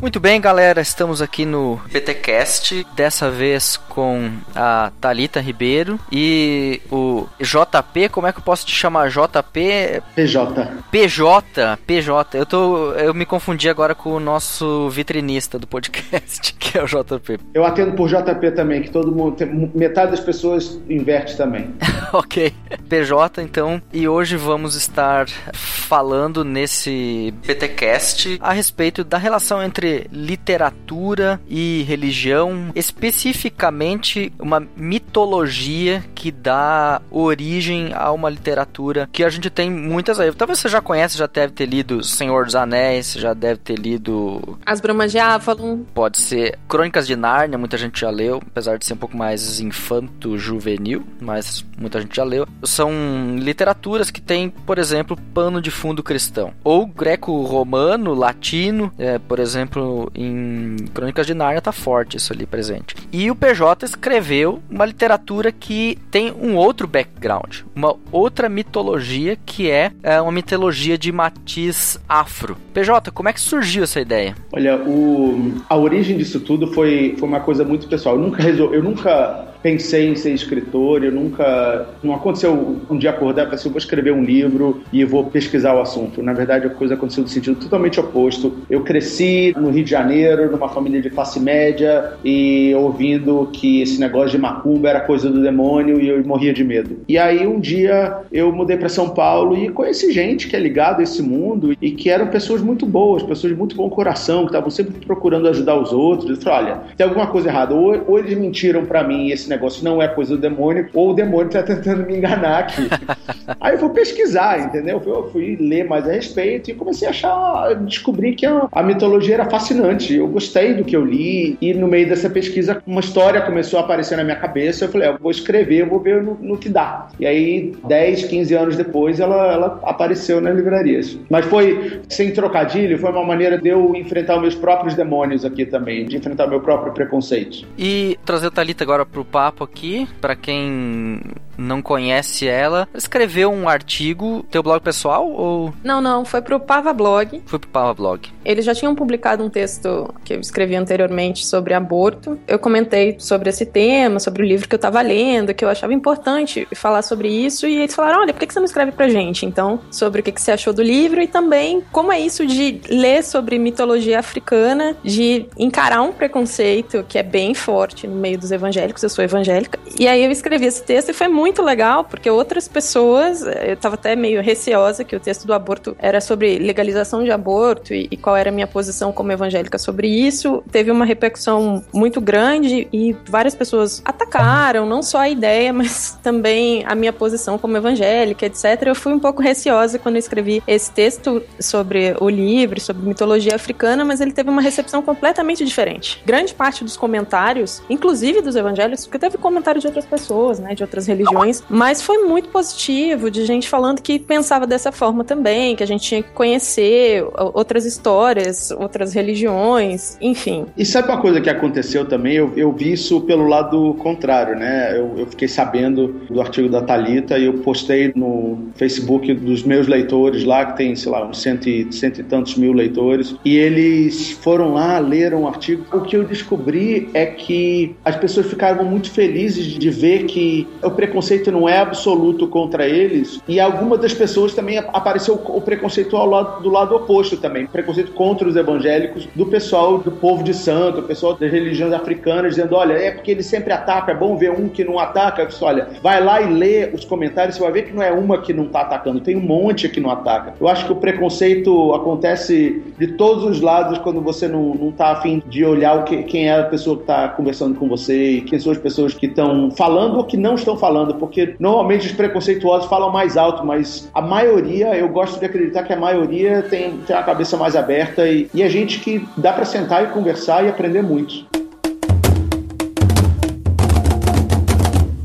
Muito 0.01 0.21
bem, 0.21 0.41
galera, 0.41 0.81
estamos 0.81 1.21
aqui 1.21 1.45
no 1.45 1.81
BTcast, 1.93 2.87
dessa 2.95 3.29
vez 3.29 3.77
com 3.77 4.31
a 4.55 4.93
Talita 5.01 5.41
Ribeiro 5.41 5.99
e 6.11 6.81
o 6.89 7.27
JP, 7.41 8.09
como 8.11 8.29
é 8.29 8.33
que 8.33 8.39
eu 8.39 8.43
posso 8.45 8.65
te 8.65 8.73
chamar? 8.73 9.09
JP? 9.11 10.01
PJ. 10.15 10.69
PJ, 10.93 11.79
PJ. 11.85 12.39
Eu 12.39 12.47
tô 12.47 12.93
eu 12.93 13.13
me 13.13 13.27
confundi 13.27 13.69
agora 13.69 13.93
com 13.93 14.11
o 14.11 14.21
nosso 14.21 14.89
vitrinista 14.89 15.59
do 15.59 15.67
podcast, 15.67 16.55
que 16.55 16.79
é 16.79 16.85
o 16.85 16.87
JP. 16.87 17.41
Eu 17.53 17.65
atendo 17.65 17.93
por 17.95 18.09
JP 18.09 18.53
também, 18.53 18.83
que 18.83 18.91
todo 18.91 19.11
mundo 19.11 19.37
metade 19.75 20.13
das 20.13 20.21
pessoas 20.21 20.81
inverte 20.89 21.37
também. 21.37 21.75
OK. 22.13 22.55
PJ 22.89 23.43
então, 23.43 23.83
e 23.93 24.07
hoje 24.07 24.37
vamos 24.37 24.77
estar 24.77 25.27
falando 25.53 26.45
nesse 26.45 27.35
BTcast 27.45 28.39
a 28.41 28.53
respeito 28.53 29.03
da 29.03 29.19
relação 29.19 29.61
entre 29.61 29.88
literatura 30.13 31.41
e 31.49 31.85
religião, 31.87 32.71
especificamente 32.75 34.33
uma 34.39 34.67
mitologia 34.77 36.05
que 36.15 36.31
dá 36.31 37.01
origem 37.11 37.93
a 37.95 38.11
uma 38.13 38.31
literatura 38.31 39.09
que 39.13 39.25
a 39.25 39.29
gente 39.29 39.51
tem 39.51 39.71
muitas 39.71 40.21
aí. 40.21 40.33
Talvez 40.33 40.59
você 40.59 40.69
já 40.69 40.81
conhece, 40.81 41.19
já 41.19 41.27
deve 41.27 41.53
ter 41.53 41.67
lido 41.67 42.03
Senhor 42.03 42.45
dos 42.45 42.55
Anéis, 42.55 43.15
já 43.15 43.35
deve 43.35 43.61
ter 43.61 43.79
lido 43.79 44.59
As 44.65 44.81
Bramas 44.81 45.13
de 45.13 45.19
Avalon. 45.19 45.79
Pode 45.95 46.19
ser 46.19 46.59
Crônicas 46.69 47.07
de 47.07 47.17
Nárnia, 47.17 47.59
muita 47.59 47.77
gente 47.77 48.01
já 48.01 48.11
leu, 48.11 48.41
apesar 48.47 48.79
de 48.79 48.87
ser 48.87 48.95
um 48.95 48.99
pouco 48.99 49.17
mais 49.17 49.61
infanto-juvenil, 49.61 51.05
mas 51.21 51.65
muita 51.79 52.01
gente 52.01 52.17
já 52.17 52.25
leu. 52.25 52.47
São 52.63 52.91
literaturas 53.39 54.11
que 54.11 54.21
têm, 54.21 54.51
por 54.51 54.79
exemplo, 54.79 55.17
pano 55.33 55.61
de 55.61 55.71
fundo 55.71 56.03
cristão. 56.03 56.53
Ou 56.65 56.87
greco-romano, 56.87 58.15
latino, 58.15 58.93
é, 58.99 59.19
por 59.19 59.39
exemplo, 59.39 59.78
em 60.15 60.77
Crônicas 60.93 61.27
de 61.27 61.35
Nárnia 61.35 61.61
tá 61.61 61.73
forte 61.73 62.17
isso 62.17 62.33
ali 62.33 62.47
presente. 62.47 62.95
E 63.13 63.31
o 63.31 63.35
PJ 63.37 63.85
escreveu 63.85 64.61
uma 64.71 64.85
literatura 64.85 65.53
que 65.53 65.99
tem 66.11 66.33
um 66.33 66.57
outro 66.57 66.87
background, 66.87 67.61
uma 67.75 67.95
outra 68.11 68.49
mitologia 68.49 69.37
que 69.45 69.71
é, 69.71 69.93
é 70.03 70.21
uma 70.21 70.33
mitologia 70.33 70.97
de 70.99 71.11
matiz 71.13 71.99
afro. 72.09 72.57
PJ, 72.73 73.11
como 73.11 73.29
é 73.29 73.33
que 73.33 73.41
surgiu 73.41 73.85
essa 73.85 74.01
ideia? 74.01 74.35
Olha, 74.53 74.77
o, 74.77 75.55
a 75.69 75.77
origem 75.77 76.17
disso 76.17 76.41
tudo 76.41 76.73
foi, 76.73 77.17
foi 77.19 77.29
uma 77.29 77.41
coisa 77.41 77.65
muito 77.65 77.89
pessoal. 77.89 78.17
Eu 78.17 78.23
nunca, 78.23 78.43
eu 78.43 78.83
nunca 78.83 79.48
pensei 79.63 80.09
em 80.09 80.17
ser 80.17 80.33
escritor, 80.33 81.05
eu 81.05 81.13
nunca. 81.13 81.87
Não 82.03 82.15
aconteceu 82.15 82.77
um 82.89 82.99
dia 82.99 83.11
acordar 83.11 83.47
para 83.47 83.55
assim, 83.55 83.69
eu 83.69 83.73
vou 83.73 83.79
escrever 83.79 84.13
um 84.13 84.23
livro 84.23 84.83
e 84.93 85.05
vou 85.05 85.25
pesquisar 85.25 85.75
o 85.75 85.81
assunto. 85.81 86.23
Na 86.23 86.33
verdade, 86.33 86.67
a 86.67 86.71
coisa 86.71 86.95
aconteceu 86.95 87.23
no 87.23 87.29
sentido 87.29 87.57
totalmente 87.57 87.99
oposto. 87.99 88.57
Eu 88.69 88.83
cresci 88.83 89.55
no 89.57 89.71
Rio 89.71 89.85
de 89.85 89.91
Janeiro, 89.91 90.51
numa 90.51 90.69
família 90.69 91.01
de 91.01 91.11
classe 91.11 91.41
média, 91.41 92.13
e 92.25 92.73
ouvindo 92.75 93.49
que 93.53 93.83
esse 93.83 94.01
negócio 94.01 94.31
de 94.31 94.39
macumba 94.39 94.89
era 94.89 95.01
coisa 95.01 95.31
do 95.31 95.43
demônio 95.43 96.01
e 96.01 96.09
eu 96.09 96.25
morria 96.25 96.53
de 96.53 96.65
medo. 96.65 96.99
E 97.09 97.19
aí 97.19 97.47
um 97.47 97.59
dia 97.59 98.19
eu 98.33 98.53
mudei 98.53 98.77
para 98.77 98.89
São 98.89 99.11
Paulo 99.11 99.57
e 99.57 99.69
conheci 99.69 100.13
gente 100.13 100.49
que 100.49 100.57
é 100.57 100.59
ligada 100.59 101.01
a 101.01 101.03
esse 101.03 101.23
mundo 101.23 101.77
e 101.81 101.91
que 101.91 102.11
eram 102.11 102.29
pessoas 102.29 102.61
muito 102.61 102.87
boas, 102.87 103.23
pessoas 103.23 103.53
de 103.53 103.59
muito 103.59 103.75
bom 103.77 103.89
coração, 103.89 104.41
que 104.41 104.47
estavam 104.47 104.71
sempre 104.71 105.05
procurando 105.05 105.49
ajudar 105.49 105.81
os 105.81 105.93
outros. 105.93 106.31
Eu 106.31 106.37
falei, 106.37 106.73
olha, 106.73 106.81
tem 106.97 107.07
alguma 107.07 107.27
coisa 107.27 107.49
errada. 107.49 107.75
Ou, 107.75 108.05
ou 108.07 108.19
eles 108.19 108.37
mentiram 108.37 108.85
para 108.85 109.03
mim 109.03 109.31
esse 109.31 109.48
negócio 109.49 109.85
não 109.85 110.03
é 110.03 110.09
coisa 110.09 110.37
do 110.37 110.41
demônio, 110.41 110.89
ou 110.95 111.11
o 111.11 111.15
demônio 111.15 111.47
está 111.47 111.63
tentando 111.63 112.07
me 112.07 112.17
enganar 112.17 112.61
aqui. 112.61 112.89
Aí 113.61 113.75
eu 113.75 113.79
fui 113.79 113.91
pesquisar, 113.91 114.61
entendeu? 114.61 115.03
Eu 115.05 115.31
fui 115.31 115.57
ler 115.61 115.85
mais 115.85 116.07
a 116.09 116.13
respeito 116.13 116.71
e 116.71 116.75
comecei 116.75 117.07
a 117.09 117.11
achar, 117.11 117.75
descobri 117.77 118.35
que 118.35 118.47
a, 118.47 118.69
a 118.73 118.83
mitologia 118.83 119.35
era 119.35 119.51
fascinante. 119.51 120.15
Eu 120.15 120.29
gostei 120.29 120.75
do 120.75 120.85
que 120.85 120.97
eu 120.97 121.05
li 121.05 121.57
e 121.61 121.75
no 121.75 121.89
meio 121.89 122.09
dessa 122.09 122.29
pesquisa 122.29 122.83
uma 122.87 123.01
história 123.01 123.41
começou 123.43 123.79
a 123.79 123.83
aparecer 123.83 124.17
na 124.17 124.25
minha 124.25 124.37
cabeça. 124.37 124.85
Eu 124.85 124.89
falei, 124.89 125.09
eu 125.09 125.19
vou 125.19 125.31
escrever, 125.31 125.83
eu 125.83 125.89
vou 125.89 126.01
ver 126.01 126.23
no, 126.23 126.35
no 126.35 126.57
que 126.57 126.69
dá. 126.69 127.09
E 127.19 127.27
aí, 127.27 127.75
10, 127.87 128.25
15 128.25 128.55
anos 128.55 128.77
depois, 128.77 129.21
ela, 129.21 129.53
ela 129.53 129.81
apareceu 129.83 130.41
nas 130.41 130.55
livrarias. 130.55 131.19
Mas 131.29 131.47
foi, 131.47 132.01
sem 132.09 132.33
trocadilho, 132.33 132.99
foi 132.99 133.11
uma 133.11 133.25
maneira 133.25 133.59
de 133.59 133.69
eu 133.69 133.95
enfrentar 133.95 134.37
os 134.37 134.43
meus 134.43 134.55
próprios 134.55 134.95
demônios 134.95 135.45
aqui 135.45 135.65
também, 135.65 136.07
de 136.07 136.17
enfrentar 136.17 136.47
o 136.47 136.51
meu 136.51 136.61
próprio 136.61 136.93
preconceito. 136.93 137.67
E 137.77 138.19
trazer 138.25 138.47
o 138.47 138.51
Thalita 138.51 138.85
agora 138.85 139.05
pro 139.05 139.25
papo 139.39 139.63
aqui, 139.63 140.09
para 140.21 140.35
quem 140.35 141.21
não 141.57 141.83
conhece 141.83 142.47
ela, 142.47 142.89
escreveu 142.95 143.51
um 143.51 143.69
artigo, 143.69 144.45
teu 144.51 144.63
blog 144.63 144.81
pessoal 144.81 145.29
ou 145.29 145.75
Não, 145.83 146.01
não, 146.01 146.25
foi 146.25 146.41
pro 146.41 146.61
Pava 146.61 146.93
Blog. 146.93 147.43
Foi 147.47 147.59
pro 147.59 147.69
Pava 147.69 147.93
Blog. 147.95 148.29
Eles 148.45 148.65
já 148.65 148.75
tinham 148.75 148.95
publicado 148.95 149.45
um 149.45 149.51
texto 149.51 150.15
que 150.25 150.35
eu 150.35 150.41
escrevi 150.41 150.77
anteriormente 150.77 151.45
sobre 151.45 151.75
aborto. 151.75 152.39
Eu 152.47 152.59
comentei 152.59 153.17
sobre 153.19 153.51
esse 153.51 153.67
tema, 153.67 154.21
sobre 154.21 154.43
o 154.43 154.47
livro 154.47 154.69
que 154.69 154.75
eu 154.75 154.79
tava 154.79 155.01
lendo, 155.03 155.53
que 155.53 155.65
eu 155.65 155.69
achava 155.69 155.93
importante 155.93 156.67
falar 156.75 157.03
sobre 157.03 157.29
isso 157.29 157.67
e 157.67 157.77
eles 157.79 157.95
falaram: 157.95 158.21
"Olha, 158.21 158.33
por 158.33 158.47
que 158.47 158.53
você 158.53 158.61
não 158.61 158.67
escreve 158.67 158.93
pra 158.93 159.09
gente?" 159.09 159.45
Então, 159.45 159.81
sobre 159.91 160.21
o 160.21 160.25
que 160.25 160.41
você 160.41 160.53
achou 160.53 160.73
do 160.73 160.83
livro 160.83 161.21
e 161.21 161.27
também 161.27 161.83
como 161.91 162.13
é 162.13 162.21
isso 162.21 162.47
de 162.47 162.81
ler 162.89 163.25
sobre 163.25 163.59
mitologia 163.59 164.19
africana, 164.19 164.97
de 165.03 165.47
encarar 165.59 166.03
um 166.03 166.13
preconceito 166.13 167.05
que 167.09 167.19
é 167.19 167.23
bem 167.23 167.53
forte 167.55 168.07
no 168.07 168.17
meio 168.17 168.39
dos 168.39 168.53
evangélicos. 168.53 169.03
Eu 169.03 169.09
sou 169.09 169.25
evangélica. 169.29 169.79
E 169.99 170.07
aí 170.07 170.25
eu 170.25 170.31
escrevi 170.31 170.67
esse 170.67 170.83
texto 170.83 171.11
e 171.11 171.13
foi 171.13 171.29
muito 171.29 171.63
legal, 171.63 172.05
porque 172.05 172.31
outras 172.31 172.69
pessoas, 172.69 173.43
eu 173.43 173.77
tava 173.77 173.95
até 173.95 174.15
meio 174.17 174.43
receosa 174.43 175.05
que 175.05 175.15
o 175.15 175.21
texto 175.21 175.47
do 175.47 175.53
aborto 175.53 175.97
era 175.99 176.21
sobre 176.21 176.59
legalização 176.59 177.23
de 177.23 177.31
aborto 177.31 177.95
e, 177.95 178.09
e 178.11 178.17
qual 178.17 178.37
era 178.37 178.51
a 178.51 178.53
minha 178.53 178.67
posição 178.67 179.13
como 179.13 179.33
evangélica 179.33 179.79
sobre 179.79 180.09
isso. 180.09 180.63
Teve 180.71 180.91
uma 180.91 181.05
repercussão 181.05 181.85
muito 181.93 182.21
grande 182.21 182.89
e 182.93 183.17
várias 183.27 183.55
pessoas 183.55 184.03
atacaram, 184.05 184.87
não 184.87 185.03
só 185.03 185.19
a 185.19 185.29
ideia, 185.29 185.73
mas 185.75 186.19
também 186.23 186.85
a 186.87 186.95
minha 186.95 187.13
posição 187.13 187.59
como 187.59 187.77
evangélica, 187.77 188.47
etc. 188.47 188.65
Eu 188.87 188.95
fui 188.95 189.13
um 189.13 189.21
pouco 189.21 189.43
receosa 189.43 189.99
quando 189.99 190.17
escrevi 190.17 190.63
esse 190.67 190.91
texto 190.91 191.43
sobre 191.61 192.15
o 192.21 192.29
livro, 192.29 192.81
sobre 192.81 193.07
mitologia 193.07 193.55
africana, 193.55 194.05
mas 194.05 194.21
ele 194.21 194.33
teve 194.33 194.51
uma 194.51 194.63
recepção 194.63 195.03
completamente 195.03 195.65
diferente. 195.65 196.23
Grande 196.25 196.55
parte 196.55 196.85
dos 196.85 196.97
comentários, 196.97 197.83
inclusive 197.89 198.41
dos 198.41 198.57
evangélicos, 198.57 199.07
porque 199.19 199.27
teve 199.27 199.39
comentário 199.39 199.81
de 199.81 199.87
outras 199.87 200.07
pessoas, 200.07 200.59
né, 200.59 200.75
de 200.75 200.83
outras 200.83 201.07
religiões, 201.07 201.63
mas 201.69 202.01
foi 202.01 202.19
muito 202.19 202.49
positivo, 202.49 203.31
de 203.31 203.45
gente 203.45 203.69
falando 203.69 204.01
que 204.01 204.19
pensava 204.19 204.67
dessa 204.67 204.93
forma 204.93 205.25
também, 205.25 205.75
que 205.75 205.83
a 205.83 205.87
gente 205.87 206.03
tinha 206.03 206.23
que 206.23 206.31
conhecer 206.31 207.25
outras 207.53 207.85
histórias, 207.85 208.71
outras 208.71 209.13
religiões, 209.13 210.17
enfim. 210.21 210.67
E 210.77 210.85
sabe 210.85 211.09
uma 211.09 211.21
coisa 211.21 211.41
que 211.41 211.51
aconteceu 211.51 212.07
também? 212.07 212.35
Eu, 212.35 212.53
eu 212.57 212.73
vi 212.73 212.93
isso 212.93 213.21
pelo 213.23 213.47
lado 213.47 213.95
contrário, 213.95 214.57
né? 214.57 214.97
Eu, 214.97 215.19
eu 215.19 215.27
fiquei 215.27 215.49
sabendo 215.49 216.09
do 216.31 216.41
artigo 216.41 216.69
da 216.69 216.81
Talita 216.81 217.37
e 217.39 217.47
eu 217.47 217.55
postei 217.55 218.13
no 218.15 218.59
Facebook 218.77 219.35
dos 219.35 219.63
meus 219.63 219.89
leitores 219.89 220.45
lá, 220.45 220.65
que 220.65 220.77
tem, 220.77 220.95
sei 220.95 221.11
lá, 221.11 221.27
uns 221.27 221.41
cento 221.41 221.69
e, 221.69 221.93
cento 221.93 222.21
e 222.21 222.23
tantos 222.23 222.57
mil 222.57 222.73
leitores, 222.73 223.35
e 223.45 223.57
eles 223.57 224.31
foram 224.31 224.75
lá, 224.75 224.99
leram 224.99 225.43
o 225.43 225.49
artigo. 225.49 225.85
O 225.93 226.03
que 226.03 226.17
eu 226.17 226.25
descobri 226.25 227.09
é 227.15 227.27
que 227.27 227.97
as 228.05 228.17
pessoas 228.17 228.47
ficaram 228.47 228.85
muito 228.85 229.08
felizes 229.09 229.67
de 229.67 229.91
ver 229.91 230.25
que 230.25 230.67
o 230.83 230.91
preconceito 230.91 231.51
não 231.51 231.69
é 231.69 231.79
absoluto 231.79 232.47
contra 232.47 232.87
eles, 232.87 233.41
e 233.49 233.59
algumas 233.59 234.01
das 234.01 234.15
pessoas 234.15 234.55
também 234.55 234.79
apareceu 234.79 235.35
o 235.35 235.61
preconceito 235.61 236.17
ao 236.17 236.27
lado, 236.27 236.63
do 236.63 236.71
lado 236.71 236.95
oposto 236.95 237.37
também, 237.37 237.67
preconceito 237.67 238.13
contra 238.13 238.49
os 238.49 238.57
evangélicos, 238.57 239.29
do 239.35 239.47
pessoal 239.47 239.99
do 239.99 240.11
povo 240.11 240.43
de 240.43 240.55
santo, 240.55 241.03
pessoal 241.03 241.35
das 241.35 241.51
religiões 241.51 241.93
africanas, 241.93 242.55
dizendo, 242.55 242.75
olha, 242.75 242.95
é 242.95 243.11
porque 243.11 243.31
ele 243.31 243.43
sempre 243.43 243.73
ataca, 243.73 244.13
é 244.13 244.15
bom 244.15 244.37
ver 244.37 244.51
um 244.51 244.69
que 244.69 244.85
não 244.85 244.99
ataca. 244.99 245.47
Disse, 245.47 245.63
olha, 245.65 245.89
vai 246.03 246.23
lá 246.23 246.41
e 246.41 246.53
lê 246.53 246.91
os 246.93 247.05
comentários, 247.05 247.57
você 247.57 247.63
vai 247.63 247.73
ver 247.73 247.83
que 247.85 247.95
não 247.95 248.03
é 248.03 248.13
uma 248.13 248.41
que 248.41 248.53
não 248.53 248.65
está 248.65 248.83
atacando, 248.83 249.21
tem 249.21 249.37
um 249.37 249.41
monte 249.41 249.89
que 249.89 250.01
não 250.01 250.11
ataca. 250.11 250.55
Eu 250.61 250.69
acho 250.69 250.87
que 250.87 250.93
o 250.93 250.97
preconceito 250.97 251.95
acontece 251.95 252.83
de 252.99 253.09
todos 253.09 253.45
os 253.45 253.61
lados 253.61 253.99
quando 253.99 254.21
você 254.21 254.49
não, 254.49 254.75
não 254.75 254.93
tá 254.93 255.13
afim 255.13 255.43
de 255.47 255.65
olhar 255.65 255.99
o 255.99 256.05
que, 256.05 256.23
quem 256.25 256.49
é 256.49 256.59
a 256.59 256.65
pessoa 256.65 256.97
que 256.97 257.03
está 257.03 257.29
conversando 257.29 257.79
com 257.79 257.89
você 257.89 258.33
e 258.33 258.41
quem 258.43 258.59
são 258.59 258.73
as 258.73 258.79
pessoas 258.79 258.98
que 259.07 259.27
estão 259.27 259.71
falando 259.71 260.17
ou 260.17 260.25
que 260.25 260.37
não 260.37 260.55
estão 260.55 260.77
falando. 260.77 261.15
porque 261.15 261.55
normalmente 261.59 262.07
os 262.07 262.13
preconceituosos 262.13 262.89
falam 262.89 263.11
mais 263.11 263.37
alto, 263.37 263.65
mas 263.65 264.11
a 264.15 264.21
maioria, 264.21 264.97
eu 264.97 265.09
gosto 265.09 265.39
de 265.39 265.47
acreditar 265.47 265.83
que 265.83 265.93
a 265.93 265.97
maioria 265.97 266.63
tem, 266.63 266.99
tem 266.99 267.17
a 267.17 267.23
cabeça 267.23 267.57
mais 267.57 267.77
aberta 267.77 268.27
e, 268.27 268.49
e 268.55 268.63
é 268.63 268.69
gente 268.69 269.01
que 269.01 269.27
dá 269.37 269.53
para 269.53 269.65
sentar 269.65 270.05
e 270.05 270.07
conversar 270.09 270.65
e 270.65 270.69
aprender 270.69 271.03
muito. 271.03 271.47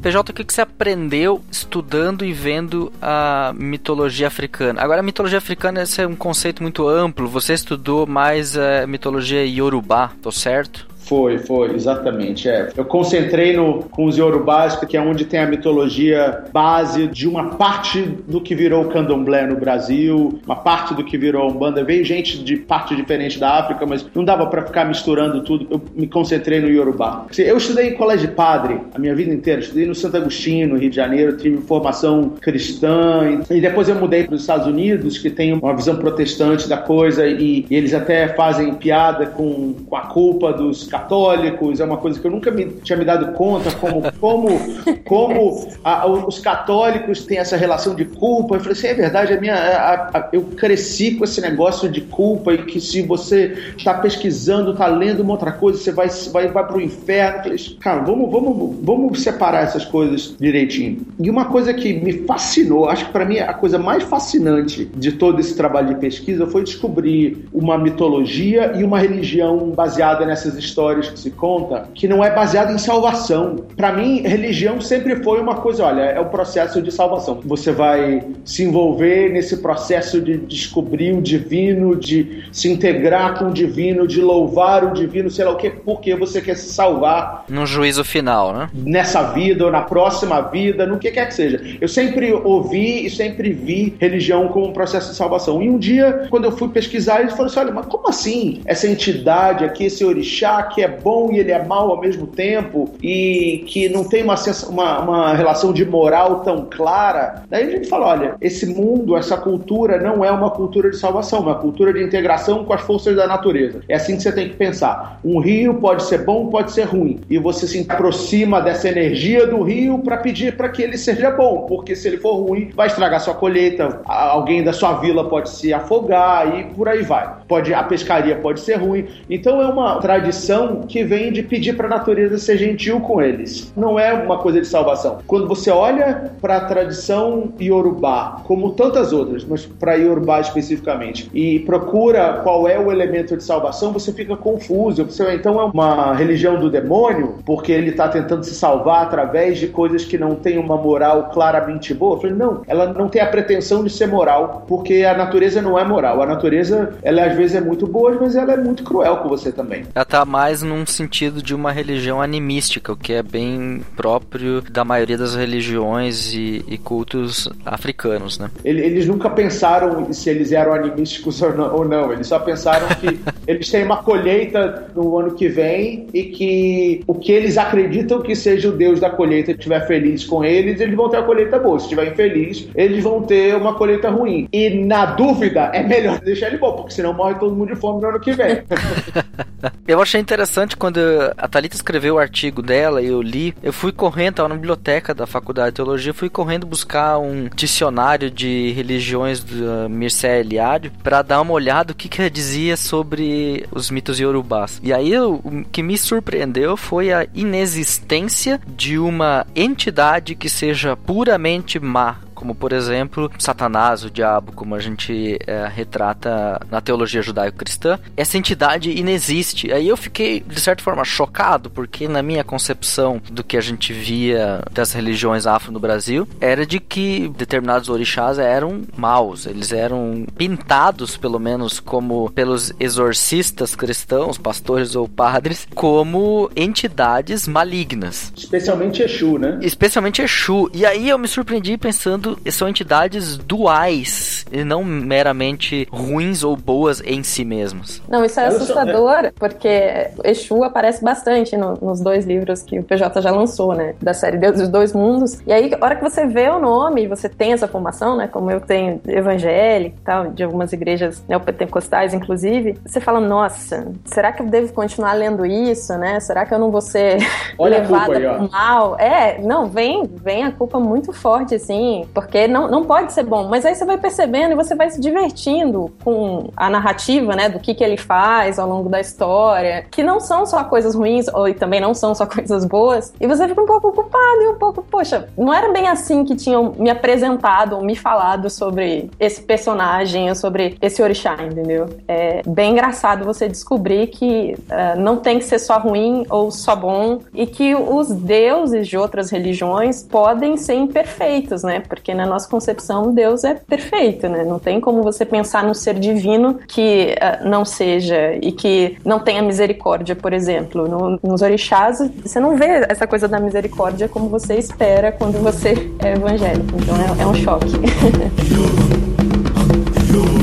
PJ, 0.04 0.32
o 0.32 0.34
que 0.34 0.54
você 0.54 0.60
aprendeu 0.60 1.42
estudando 1.50 2.26
e 2.26 2.34
vendo 2.34 2.92
a 3.02 3.54
mitologia 3.56 4.28
africana? 4.28 4.82
Agora, 4.82 5.00
a 5.00 5.04
mitologia 5.04 5.38
africana 5.38 5.84
esse 5.84 6.02
é 6.02 6.06
um 6.06 6.14
conceito 6.14 6.62
muito 6.62 6.86
amplo. 6.86 7.26
Você 7.30 7.54
estudou 7.54 8.06
mais 8.06 8.58
a 8.58 8.86
mitologia 8.86 9.46
iorubá, 9.46 10.12
tô 10.22 10.30
certo? 10.30 10.86
Foi, 11.06 11.38
foi, 11.38 11.76
exatamente. 11.76 12.48
É. 12.50 12.70
Eu 12.76 12.86
concentrei 12.86 13.56
no, 13.56 13.84
com 13.84 14.06
os 14.06 14.18
Yorubás, 14.18 14.76
que 14.76 14.96
é 14.96 15.02
onde 15.02 15.26
tem 15.26 15.40
a 15.40 15.46
mitologia 15.46 16.44
base 16.52 17.08
de 17.08 17.28
uma 17.28 17.52
parte 17.56 18.02
do 18.28 18.40
que 18.40 18.56
virou 18.56 18.84
o 18.86 18.90
candomblé 18.90 19.46
no 19.46 19.56
Brasil, 19.56 20.40
uma 20.46 20.56
parte 20.56 20.94
do 20.94 21.04
que 21.04 21.18
virou 21.18 21.44
a 21.44 21.48
Umbanda. 21.48 21.84
Veio 21.84 22.04
gente 22.06 22.42
de 22.44 22.56
parte 22.56 22.96
diferente 22.96 23.40
da 23.40 23.60
África, 23.60 23.86
mas 23.86 24.06
não 24.16 24.24
dava 24.24 24.46
para 24.48 24.64
ficar 24.66 24.86
misturando 24.86 25.42
tudo. 25.44 25.68
Eu 25.70 25.82
me 25.94 26.08
concentrei 26.08 26.60
no 26.62 26.70
Yorubá. 26.70 27.26
Eu 27.38 27.58
estudei 27.58 27.90
em 27.90 27.94
colégio 27.96 28.28
de 28.30 28.34
padre 28.34 28.80
a 28.94 29.00
minha 29.00 29.16
vida 29.16 29.34
inteira. 29.34 29.60
Estudei 29.60 29.86
no 29.86 29.96
Santo 29.96 30.18
Agostinho, 30.18 30.70
no 30.70 30.78
Rio 30.78 30.90
de 30.90 30.96
Janeiro, 30.96 31.38
tive 31.38 31.58
formação 31.58 32.30
cristã. 32.42 33.42
E 33.50 33.60
depois 33.60 33.90
eu 33.90 33.96
mudei 33.96 34.24
para 34.24 34.36
os 34.36 34.42
Estados 34.42 34.68
Unidos, 34.68 35.18
que 35.18 35.30
tem 35.30 35.52
uma 35.54 35.76
visão 35.76 35.98
protestante 35.98 36.68
da 36.68 36.78
coisa, 36.78 37.28
e, 37.28 37.66
e 37.70 37.76
eles 37.76 37.94
até 37.94 38.30
fazem 38.30 38.74
piada 38.76 39.26
com, 39.26 39.74
com 39.86 39.96
a 39.96 40.02
culpa 40.02 40.54
dos 40.54 40.93
católicos, 40.94 41.80
é 41.80 41.86
uma 41.86 41.98
coisa 41.98 42.20
que 42.20 42.28
eu 42.28 42.30
nunca 42.30 42.52
me, 42.52 42.66
tinha 42.84 42.96
me 42.96 43.04
dado 43.04 43.34
conta, 43.34 43.72
como, 43.72 44.04
como, 44.20 44.48
como 45.04 45.68
a, 45.84 46.06
os 46.06 46.38
católicos 46.38 47.26
têm 47.26 47.40
essa 47.40 47.58
relação 47.58 47.96
de 47.96 48.06
culpa. 48.06 48.56
Eu 48.56 48.60
falei 48.60 48.74
assim, 48.74 48.88
é 48.88 48.94
verdade, 48.94 49.34
a 49.34 49.42
minha, 49.42 49.56
a, 49.56 49.94
a, 50.20 50.30
eu 50.32 50.44
cresci 50.56 51.16
com 51.16 51.24
esse 51.24 51.42
negócio 51.42 51.90
de 51.90 52.02
culpa 52.02 52.54
e 52.54 52.60
que 52.60 52.80
se 52.80 53.02
você 53.02 53.74
está 53.76 53.96
pesquisando, 53.96 54.72
está 54.72 54.86
lendo 54.86 55.22
uma 55.22 55.32
outra 55.32 55.52
coisa, 55.52 55.80
você 55.80 55.92
vai, 55.92 56.08
vai, 56.32 56.48
vai 56.50 56.68
para 56.68 56.78
o 56.78 56.82
inferno. 56.82 57.38
Eu 57.38 57.44
falei, 57.44 57.78
cara, 57.80 58.02
vamos, 58.02 58.32
vamos, 58.32 58.76
vamos 58.84 59.24
separar 59.24 59.64
essas 59.64 59.84
coisas 59.84 60.36
direitinho. 60.40 61.02
E 61.20 61.28
uma 61.28 61.46
coisa 61.46 61.74
que 61.74 61.92
me 61.94 62.14
fascinou, 62.28 62.88
acho 62.88 63.08
que 63.08 63.12
para 63.12 63.26
mim 63.26 63.40
a 63.40 63.54
coisa 63.54 63.80
mais 63.80 64.04
fascinante 64.04 64.86
de 64.86 65.14
todo 65.14 65.40
esse 65.40 65.56
trabalho 65.56 65.88
de 65.88 65.96
pesquisa 65.96 66.46
foi 66.46 66.64
descobrir 66.64 67.48
uma 67.52 67.80
mitologia 67.80 68.74
e 68.76 68.84
uma 68.84 69.00
religião 69.00 69.72
baseada 69.72 70.24
nessas 70.24 70.56
histórias 70.56 70.83
histórias 70.84 71.10
que 71.10 71.20
se 71.20 71.32
conta 71.32 71.88
que 71.94 72.08
não 72.08 72.24
é 72.24 72.34
baseada 72.34 72.72
em 72.72 72.78
salvação. 72.78 73.56
Para 73.76 73.94
mim, 73.94 74.22
religião 74.22 74.82
sempre 74.82 75.24
foi 75.24 75.40
uma 75.40 75.56
coisa, 75.56 75.86
olha, 75.86 76.02
é 76.02 76.20
o 76.20 76.26
processo 76.26 76.82
de 76.82 76.92
salvação. 76.92 77.40
Você 77.46 77.72
vai 77.72 78.24
se 78.44 78.64
envolver 78.64 79.32
nesse 79.32 79.58
processo 79.58 80.20
de 80.20 80.38
descobrir 80.38 81.14
o 81.14 81.22
divino, 81.22 81.96
de 81.96 82.44
se 82.52 82.70
integrar 82.70 83.40
com 83.40 83.46
o 83.46 83.54
divino, 83.54 84.08
de 84.08 84.22
louvar 84.22 84.84
o 84.84 84.94
divino, 84.94 85.30
sei 85.30 85.46
lá 85.46 85.52
o 85.52 85.56
que, 85.56 85.70
porque 85.70 86.16
você 86.16 86.42
quer 86.42 86.56
se 86.56 86.70
salvar. 86.74 87.46
No 87.48 87.66
juízo 87.66 88.04
final, 88.04 88.54
né? 88.54 88.70
Nessa 88.74 89.24
vida 89.32 89.66
ou 89.66 89.72
na 89.72 89.82
próxima 89.82 90.42
vida, 90.42 90.86
no 90.86 91.00
que 91.00 91.12
quer 91.12 91.28
que 91.28 91.34
seja. 91.34 91.62
Eu 91.80 91.88
sempre 91.88 92.34
ouvi 92.34 93.06
e 93.06 93.10
sempre 93.10 93.54
vi 93.54 93.96
religião 94.00 94.48
como 94.50 94.68
um 94.68 94.74
processo 94.74 95.12
de 95.12 95.16
salvação. 95.16 95.62
E 95.62 95.70
um 95.70 95.78
dia, 95.78 96.28
quando 96.30 96.46
eu 96.46 96.52
fui 96.52 96.68
pesquisar, 96.70 97.22
eles 97.22 97.32
falaram 97.32 97.52
assim: 97.52 97.60
olha, 97.60 97.72
mas 97.72 97.86
como 97.86 98.10
assim? 98.10 98.62
Essa 98.66 98.88
entidade 98.88 99.64
aqui, 99.64 99.86
esse 99.86 100.04
orixá 100.04 100.64
que 100.74 100.82
é 100.82 100.88
bom 100.88 101.32
e 101.32 101.40
ele 101.40 101.52
é 101.52 101.64
mal 101.64 101.90
ao 101.92 102.00
mesmo 102.00 102.28
tempo 102.28 102.90
e 103.02 103.64
que 103.68 103.90
não 103.90 104.04
tem 104.04 104.24
uma, 104.24 104.36
uma, 104.70 105.00
uma 105.00 105.34
relação 105.34 105.74
de 105.74 105.86
moral 105.86 106.42
tão 106.42 106.66
clara. 106.70 107.44
Daí 107.50 107.68
a 107.68 107.70
gente 107.70 107.88
fala: 107.88 108.08
olha, 108.08 108.36
esse 108.42 108.66
mundo, 108.66 109.16
essa 109.16 109.38
cultura 109.38 110.00
não 110.00 110.24
é 110.24 110.32
uma 110.32 110.50
cultura 110.50 110.90
de 110.90 110.98
salvação, 110.98 111.40
é 111.40 111.42
uma 111.44 111.56
cultura 111.56 111.94
de 111.94 112.04
integração 112.04 112.64
com 112.64 112.74
as 112.74 112.82
forças 112.82 113.16
da 113.16 113.28
natureza. 113.28 113.82
É 113.88 113.96
assim 113.96 114.16
que 114.16 114.24
você 114.24 114.32
tem 114.32 114.50
que 114.50 114.56
pensar. 114.56 115.20
Um 115.24 115.40
rio 115.40 115.76
pode 115.76 116.04
ser 116.04 116.26
bom, 116.26 116.48
pode 116.48 116.72
ser 116.72 116.84
ruim. 116.84 117.20
E 117.30 117.38
você 117.38 117.68
se 117.68 117.86
aproxima 117.88 118.62
dessa 118.62 118.88
energia 118.88 119.46
do 119.48 119.62
rio 119.62 120.00
para 120.00 120.18
pedir 120.18 120.56
para 120.56 120.70
que 120.70 120.82
ele 120.82 120.98
seja 120.98 121.32
bom, 121.32 121.66
porque 121.68 121.96
se 121.96 122.08
ele 122.08 122.18
for 122.18 122.36
ruim, 122.36 122.72
vai 122.76 122.88
estragar 122.88 123.20
sua 123.20 123.34
colheita, 123.34 124.02
alguém 124.06 124.64
da 124.64 124.74
sua 124.74 124.94
vila 124.94 125.28
pode 125.30 125.50
se 125.50 125.74
afogar 125.74 126.60
e 126.60 126.64
por 126.66 126.88
aí 126.88 127.04
vai. 127.04 127.34
Pode 127.48 127.74
a 127.74 127.84
pescaria 127.84 128.36
pode 128.36 128.60
ser 128.60 128.76
ruim. 128.76 129.08
Então 129.30 129.62
é 129.62 129.66
uma 129.66 130.00
tradição 130.00 130.63
que 130.88 131.04
vem 131.04 131.32
de 131.32 131.44
pedir 131.44 131.74
para 131.74 131.88
a 131.88 131.90
natureza 131.90 132.38
ser 132.38 132.58
gentil 132.58 133.00
com 133.00 133.22
eles. 133.22 133.72
Não 133.76 134.00
é 134.00 134.14
uma 134.14 134.38
coisa 134.38 134.62
de 134.62 134.68
salvação. 134.68 135.20
Quando 135.28 135.48
você 135.48 135.70
olha 135.70 136.32
para 136.42 136.58
a 136.58 136.66
tradição 136.66 137.52
iorubá, 137.60 138.42
como 138.44 138.72
tantas 138.72 139.14
outras, 139.14 139.44
mas 139.44 139.66
para 139.66 139.96
iorubá 139.96 140.40
especificamente, 140.40 141.30
e 141.34 141.60
procura 141.60 142.42
qual 142.44 142.68
é 142.68 142.80
o 142.80 142.92
elemento 142.92 143.36
de 143.36 143.44
salvação, 143.44 143.92
você 143.92 144.12
fica 144.12 144.36
confuso. 144.36 145.06
Você, 145.06 145.34
então 145.34 145.60
é 145.60 145.66
uma 145.66 146.14
religião 146.14 146.60
do 146.60 146.70
demônio, 146.70 147.36
porque 147.46 147.72
ele 147.72 147.92
está 147.92 148.08
tentando 148.08 148.44
se 148.44 148.54
salvar 148.54 149.04
através 149.04 149.58
de 149.58 149.68
coisas 149.68 150.06
que 150.06 150.18
não 150.18 150.36
têm 150.36 150.58
uma 150.58 150.78
moral 150.78 151.30
claramente 151.32 151.94
boa. 151.94 152.16
Eu 152.16 152.22
falei, 152.22 152.36
não, 152.36 152.62
ela 152.68 152.94
não 152.94 153.08
tem 153.08 153.22
a 153.22 153.28
pretensão 153.28 153.84
de 153.84 153.90
ser 153.90 154.08
moral, 154.08 154.66
porque 154.68 155.04
a 155.04 155.16
natureza 155.16 155.62
não 155.62 155.78
é 155.78 155.84
moral. 155.84 156.22
A 156.22 156.26
natureza, 156.26 156.94
ela 157.02 157.26
às 157.26 157.36
vezes 157.36 157.56
é 157.56 157.62
muito 157.62 157.88
boa, 157.88 158.16
mas 158.20 158.36
ela 158.36 158.54
é 158.54 158.58
muito 158.58 158.84
cruel 158.84 159.18
com 159.18 159.30
você 159.30 159.52
também. 159.52 159.84
Ela 159.96 160.06
tá 160.06 160.26
mais 160.26 160.53
mais 160.54 160.62
num 160.62 160.86
sentido 160.86 161.42
de 161.42 161.56
uma 161.56 161.72
religião 161.72 162.22
animística, 162.22 162.92
o 162.92 162.96
que 162.96 163.14
é 163.14 163.24
bem 163.24 163.82
próprio 163.96 164.62
da 164.62 164.84
maioria 164.84 165.18
das 165.18 165.34
religiões 165.34 166.34
e, 166.34 166.64
e 166.68 166.78
cultos 166.78 167.50
africanos, 167.66 168.38
né? 168.38 168.52
Eles 168.64 169.08
nunca 169.08 169.30
pensaram 169.30 170.14
se 170.14 170.30
eles 170.30 170.52
eram 170.52 170.74
animísticos 170.74 171.42
ou 171.42 171.86
não, 171.86 172.14
eles 172.14 172.28
só 172.28 172.38
pensaram 172.38 172.88
que 173.00 173.20
eles 173.48 173.70
têm 173.72 173.84
uma 173.84 174.04
colheita 174.04 174.92
no 174.96 175.18
ano 175.18 175.34
que 175.34 175.48
vem 175.48 176.08
e 176.14 176.24
que 176.24 177.04
o 177.08 177.16
que 177.16 177.32
eles 177.32 177.58
acreditam 177.58 178.22
que 178.22 178.36
seja 178.36 178.70
o 178.70 178.74
Deus 178.74 179.00
da 179.00 179.10
colheita 179.10 179.52
estiver 179.52 179.88
feliz 179.88 180.24
com 180.24 180.44
eles, 180.44 180.80
eles 180.80 180.96
vão 180.96 181.10
ter 181.10 181.18
a 181.18 181.24
colheita 181.24 181.58
boa. 181.58 181.80
Se 181.80 181.86
estiver 181.86 182.12
infeliz, 182.12 182.68
eles 182.76 183.04
vão 183.04 183.24
ter 183.24 183.56
uma 183.56 183.74
colheita 183.74 184.10
ruim. 184.10 184.48
E 184.54 184.70
na 184.70 185.06
dúvida, 185.06 185.72
é 185.74 185.82
melhor 185.82 186.20
deixar 186.22 186.48
ele 186.48 186.58
bom, 186.58 186.74
porque 186.74 186.94
senão 186.94 187.14
morre 187.14 187.36
todo 187.36 187.56
mundo 187.56 187.74
de 187.74 187.80
fome 187.80 188.02
no 188.02 188.10
ano 188.10 188.20
que 188.20 188.34
vem. 188.34 188.62
Eu 189.88 190.02
achei 190.02 190.20
interessante 190.20 190.43
quando 190.78 191.00
a 191.38 191.48
Thalita 191.48 191.76
escreveu 191.76 192.16
o 192.16 192.20
artigo 192.20 192.62
dela 192.62 193.02
e 193.02 193.08
eu 193.08 193.22
li. 193.22 193.56
Eu 193.62 193.74
fui 193.74 193.92
correndo, 193.92 194.36
tava 194.36 194.50
na 194.50 194.56
biblioteca 194.56 195.14
da 195.14 195.26
Faculdade 195.26 195.72
de 195.72 195.76
Teologia, 195.76 196.14
fui 196.14 196.30
correndo 196.30 196.66
buscar 196.66 197.18
um 197.18 197.50
dicionário 197.56 198.30
de 198.30 198.72
religiões 198.72 199.44
do 199.44 199.90
Mircea 199.90 200.40
Eliade 200.40 200.92
para 201.02 201.22
dar 201.22 201.42
uma 201.42 201.54
olhada 201.54 201.92
o 201.92 201.96
que 201.96 202.10
que 202.10 202.22
ela 202.22 202.30
dizia 202.30 202.76
sobre 202.76 203.66
os 203.72 203.90
mitos 203.90 204.20
iorubás. 204.20 204.80
E 204.84 204.94
aí 204.94 205.18
o 205.20 205.66
que 205.72 205.84
me 205.84 205.98
surpreendeu 205.98 206.76
foi 206.76 207.12
a 207.12 207.26
inexistência 207.34 208.60
de 208.68 208.98
uma 208.98 209.46
entidade 209.56 210.36
que 210.36 210.50
seja 210.50 210.96
puramente 210.96 211.80
má 211.80 212.18
como 212.34 212.56
por 212.56 212.74
exemplo 212.74 213.32
Satanás, 213.38 214.04
o 214.04 214.10
diabo, 214.10 214.52
como 214.54 214.76
a 214.76 214.80
gente 214.80 215.38
é, 215.46 215.68
retrata 215.68 216.60
na 216.70 216.82
teologia 216.82 217.22
judaico-cristã, 217.22 218.00
essa 218.16 218.38
entidade 218.38 218.92
inexiste. 218.92 219.72
Aí 219.72 219.88
eu 219.88 219.98
fiquei, 219.98 220.42
de 220.42 220.60
certa 220.60 220.84
forma, 220.84 221.04
chocado, 221.04 221.70
porque 221.70 222.08
na 222.08 222.22
minha 222.22 222.44
concepção 222.44 223.22
do 223.32 223.44
que 223.44 223.58
a 223.58 223.62
gente 223.62 223.94
via 223.94 224.64
das 224.72 224.94
religiões 224.94 225.46
afro 225.46 225.72
no 225.72 225.80
Brasil, 225.80 226.28
era 226.40 226.66
de 226.66 226.80
que 226.80 227.30
determinados 227.38 227.90
orixás 227.90 228.40
eram 228.40 228.82
maus, 228.96 229.46
eles 229.46 229.72
eram 229.72 230.26
pintados, 230.38 231.18
pelo 231.18 231.40
menos, 231.40 231.80
como 231.80 232.30
pelos 232.32 232.74
exorcistas 232.80 233.76
cristãos, 233.76 234.38
pastores 234.38 234.96
ou 234.96 235.08
padres, 235.08 235.68
como 235.76 236.50
entidades 236.56 237.48
malignas. 237.48 238.32
Especialmente 238.36 239.02
Exu, 239.02 239.38
né? 239.38 239.60
Especialmente 239.62 240.22
Exu. 240.22 240.70
E 240.74 240.86
aí 240.86 241.10
eu 241.10 241.18
me 241.18 241.28
surpreendi 241.28 241.78
pensando 241.78 242.23
são 242.52 242.68
entidades 242.68 243.38
duais 243.38 244.46
e 244.52 244.64
não 244.64 244.84
meramente 244.84 245.88
ruins 245.92 246.44
ou 246.44 246.56
boas 246.56 247.02
em 247.06 247.24
si 247.24 247.44
mesmas. 247.44 248.02
Não, 248.08 248.24
isso 248.24 248.40
é 248.40 248.48
assustador, 248.48 249.32
porque 249.36 250.10
Exu 250.24 250.64
aparece 250.64 251.04
bastante 251.04 251.58
no, 251.58 251.74
nos 251.82 252.02
dois 252.02 252.26
livros 252.26 252.62
que 252.62 252.80
o 252.80 252.84
PJ 252.84 253.22
já 253.22 253.32
lançou, 253.32 253.74
né? 253.74 253.96
Da 254.02 254.14
série 254.14 254.38
Deus 254.38 254.58
dos 254.58 254.70
Dois 254.70 254.94
Mundos. 254.94 255.40
E 255.46 255.52
aí, 255.52 255.72
a 255.74 255.84
hora 255.84 255.96
que 255.96 256.04
você 256.04 256.26
vê 256.26 256.50
o 256.50 256.60
nome, 256.60 257.08
você 257.08 257.28
tem 257.28 257.54
essa 257.54 257.68
formação, 257.68 258.16
né? 258.16 258.28
Como 258.28 258.50
eu 258.52 258.62
tenho 258.62 259.02
evangélico 259.08 259.98
e 259.98 260.04
tal, 260.04 260.28
de 260.28 260.44
algumas 260.44 260.72
igrejas 260.74 261.24
neopentecostais, 261.28 262.14
inclusive, 262.14 262.78
você 262.86 263.00
fala, 263.00 263.20
nossa, 263.20 263.92
será 264.06 264.32
que 264.32 264.42
eu 264.42 264.48
devo 264.48 264.72
continuar 264.74 265.14
lendo 265.14 265.46
isso, 265.46 265.94
né? 265.98 266.20
Será 266.20 266.46
que 266.46 266.54
eu 266.54 266.60
não 266.60 266.72
vou 266.72 266.82
ser 266.82 267.18
Olha 267.58 267.80
levada 267.82 268.20
pro 268.20 268.52
mal? 268.52 269.00
É, 269.00 269.40
não, 269.42 269.68
vem, 269.68 270.04
vem 270.06 270.44
a 270.44 270.52
culpa 270.52 270.80
muito 270.80 271.12
forte, 271.12 271.56
assim 271.56 272.08
porque 272.14 272.48
não, 272.48 272.70
não 272.70 272.84
pode 272.84 273.14
ser 273.14 273.24
bom. 273.24 273.48
Mas 273.48 273.66
aí 273.66 273.76
você 273.76 273.86
vai 273.86 273.98
percebendo 273.98 274.52
e 274.52 274.56
você 274.56 274.76
vai 274.76 274.90
se 274.90 275.00
divertindo 275.00 275.92
com 276.04 276.50
a 276.56 276.70
narrativa, 276.70 277.36
né, 277.36 277.50
do 277.50 277.60
que, 277.60 277.74
que 277.74 277.84
ele 277.84 277.98
faz 277.98 278.60
ao 278.60 278.68
longo 278.68 278.90
da 278.90 279.00
história, 279.00 279.86
que 279.90 280.04
não 280.04 280.20
são 280.20 280.46
só 280.46 280.64
coisas 280.64 280.96
ruins, 280.96 281.28
ou 281.34 281.48
e 281.48 281.54
também 281.54 281.80
não 281.80 281.94
são 281.94 282.14
só 282.14 282.26
coisas 282.28 282.66
boas, 282.66 283.14
e 283.20 283.28
você 283.28 283.48
fica 283.48 283.62
um 283.62 283.66
pouco 283.66 283.90
ocupado 283.90 284.42
e 284.42 284.48
um 284.50 284.56
pouco, 284.56 284.84
poxa, 284.84 285.28
não 285.38 285.54
era 285.54 285.72
bem 285.72 285.88
assim 285.88 286.24
que 286.24 286.36
tinham 286.36 286.74
me 286.78 286.90
apresentado 286.90 287.76
ou 287.76 287.84
me 287.84 287.96
falado 287.96 288.50
sobre 288.50 289.10
esse 289.20 289.42
personagem 289.42 290.30
ou 290.30 290.36
sobre 290.36 290.78
esse 290.82 291.02
orixá, 291.02 291.36
entendeu? 291.44 291.88
É 292.08 292.42
bem 292.46 292.72
engraçado 292.72 293.26
você 293.26 293.48
descobrir 293.48 294.08
que 294.08 294.56
uh, 294.56 295.00
não 295.00 295.18
tem 295.18 295.40
que 295.40 295.46
ser 295.46 295.60
só 295.60 295.78
ruim 295.78 296.26
ou 296.30 296.52
só 296.52 296.76
bom 296.76 297.20
e 297.34 297.46
que 297.46 297.76
os 297.76 298.10
deuses 298.10 298.88
de 298.88 298.98
outras 298.98 299.30
religiões 299.30 300.04
podem 300.04 300.58
ser 300.58 300.76
imperfeitos, 300.76 301.64
né? 301.64 301.82
Porque 301.82 302.03
na 302.12 302.26
nossa 302.26 302.50
concepção 302.50 303.14
Deus 303.14 303.44
é 303.44 303.54
perfeito, 303.54 304.28
né? 304.28 304.44
Não 304.44 304.58
tem 304.58 304.82
como 304.82 305.04
você 305.04 305.26
pensar 305.26 305.64
no 305.64 305.76
ser 305.76 306.00
divino 306.00 306.56
que 306.68 307.16
uh, 307.16 307.48
não 307.48 307.64
seja 307.64 308.34
e 308.42 308.52
que 308.52 308.98
não 309.06 309.20
tenha 309.20 309.44
misericórdia, 309.44 310.16
por 310.16 310.34
exemplo. 310.34 310.88
No, 310.88 311.20
nos 311.22 311.44
orixás, 311.44 312.00
você 312.24 312.40
não 312.40 312.58
vê 312.58 312.88
essa 312.90 313.06
coisa 313.06 313.28
da 313.28 313.40
misericórdia 313.40 314.10
como 314.10 314.30
você 314.30 314.56
espera 314.56 315.12
quando 315.12 315.38
você 315.44 315.92
é 316.00 316.14
evangélico. 316.14 316.76
Então 316.82 316.96
é, 316.96 317.22
é 317.22 317.28
um 317.28 317.36
choque. 317.36 317.68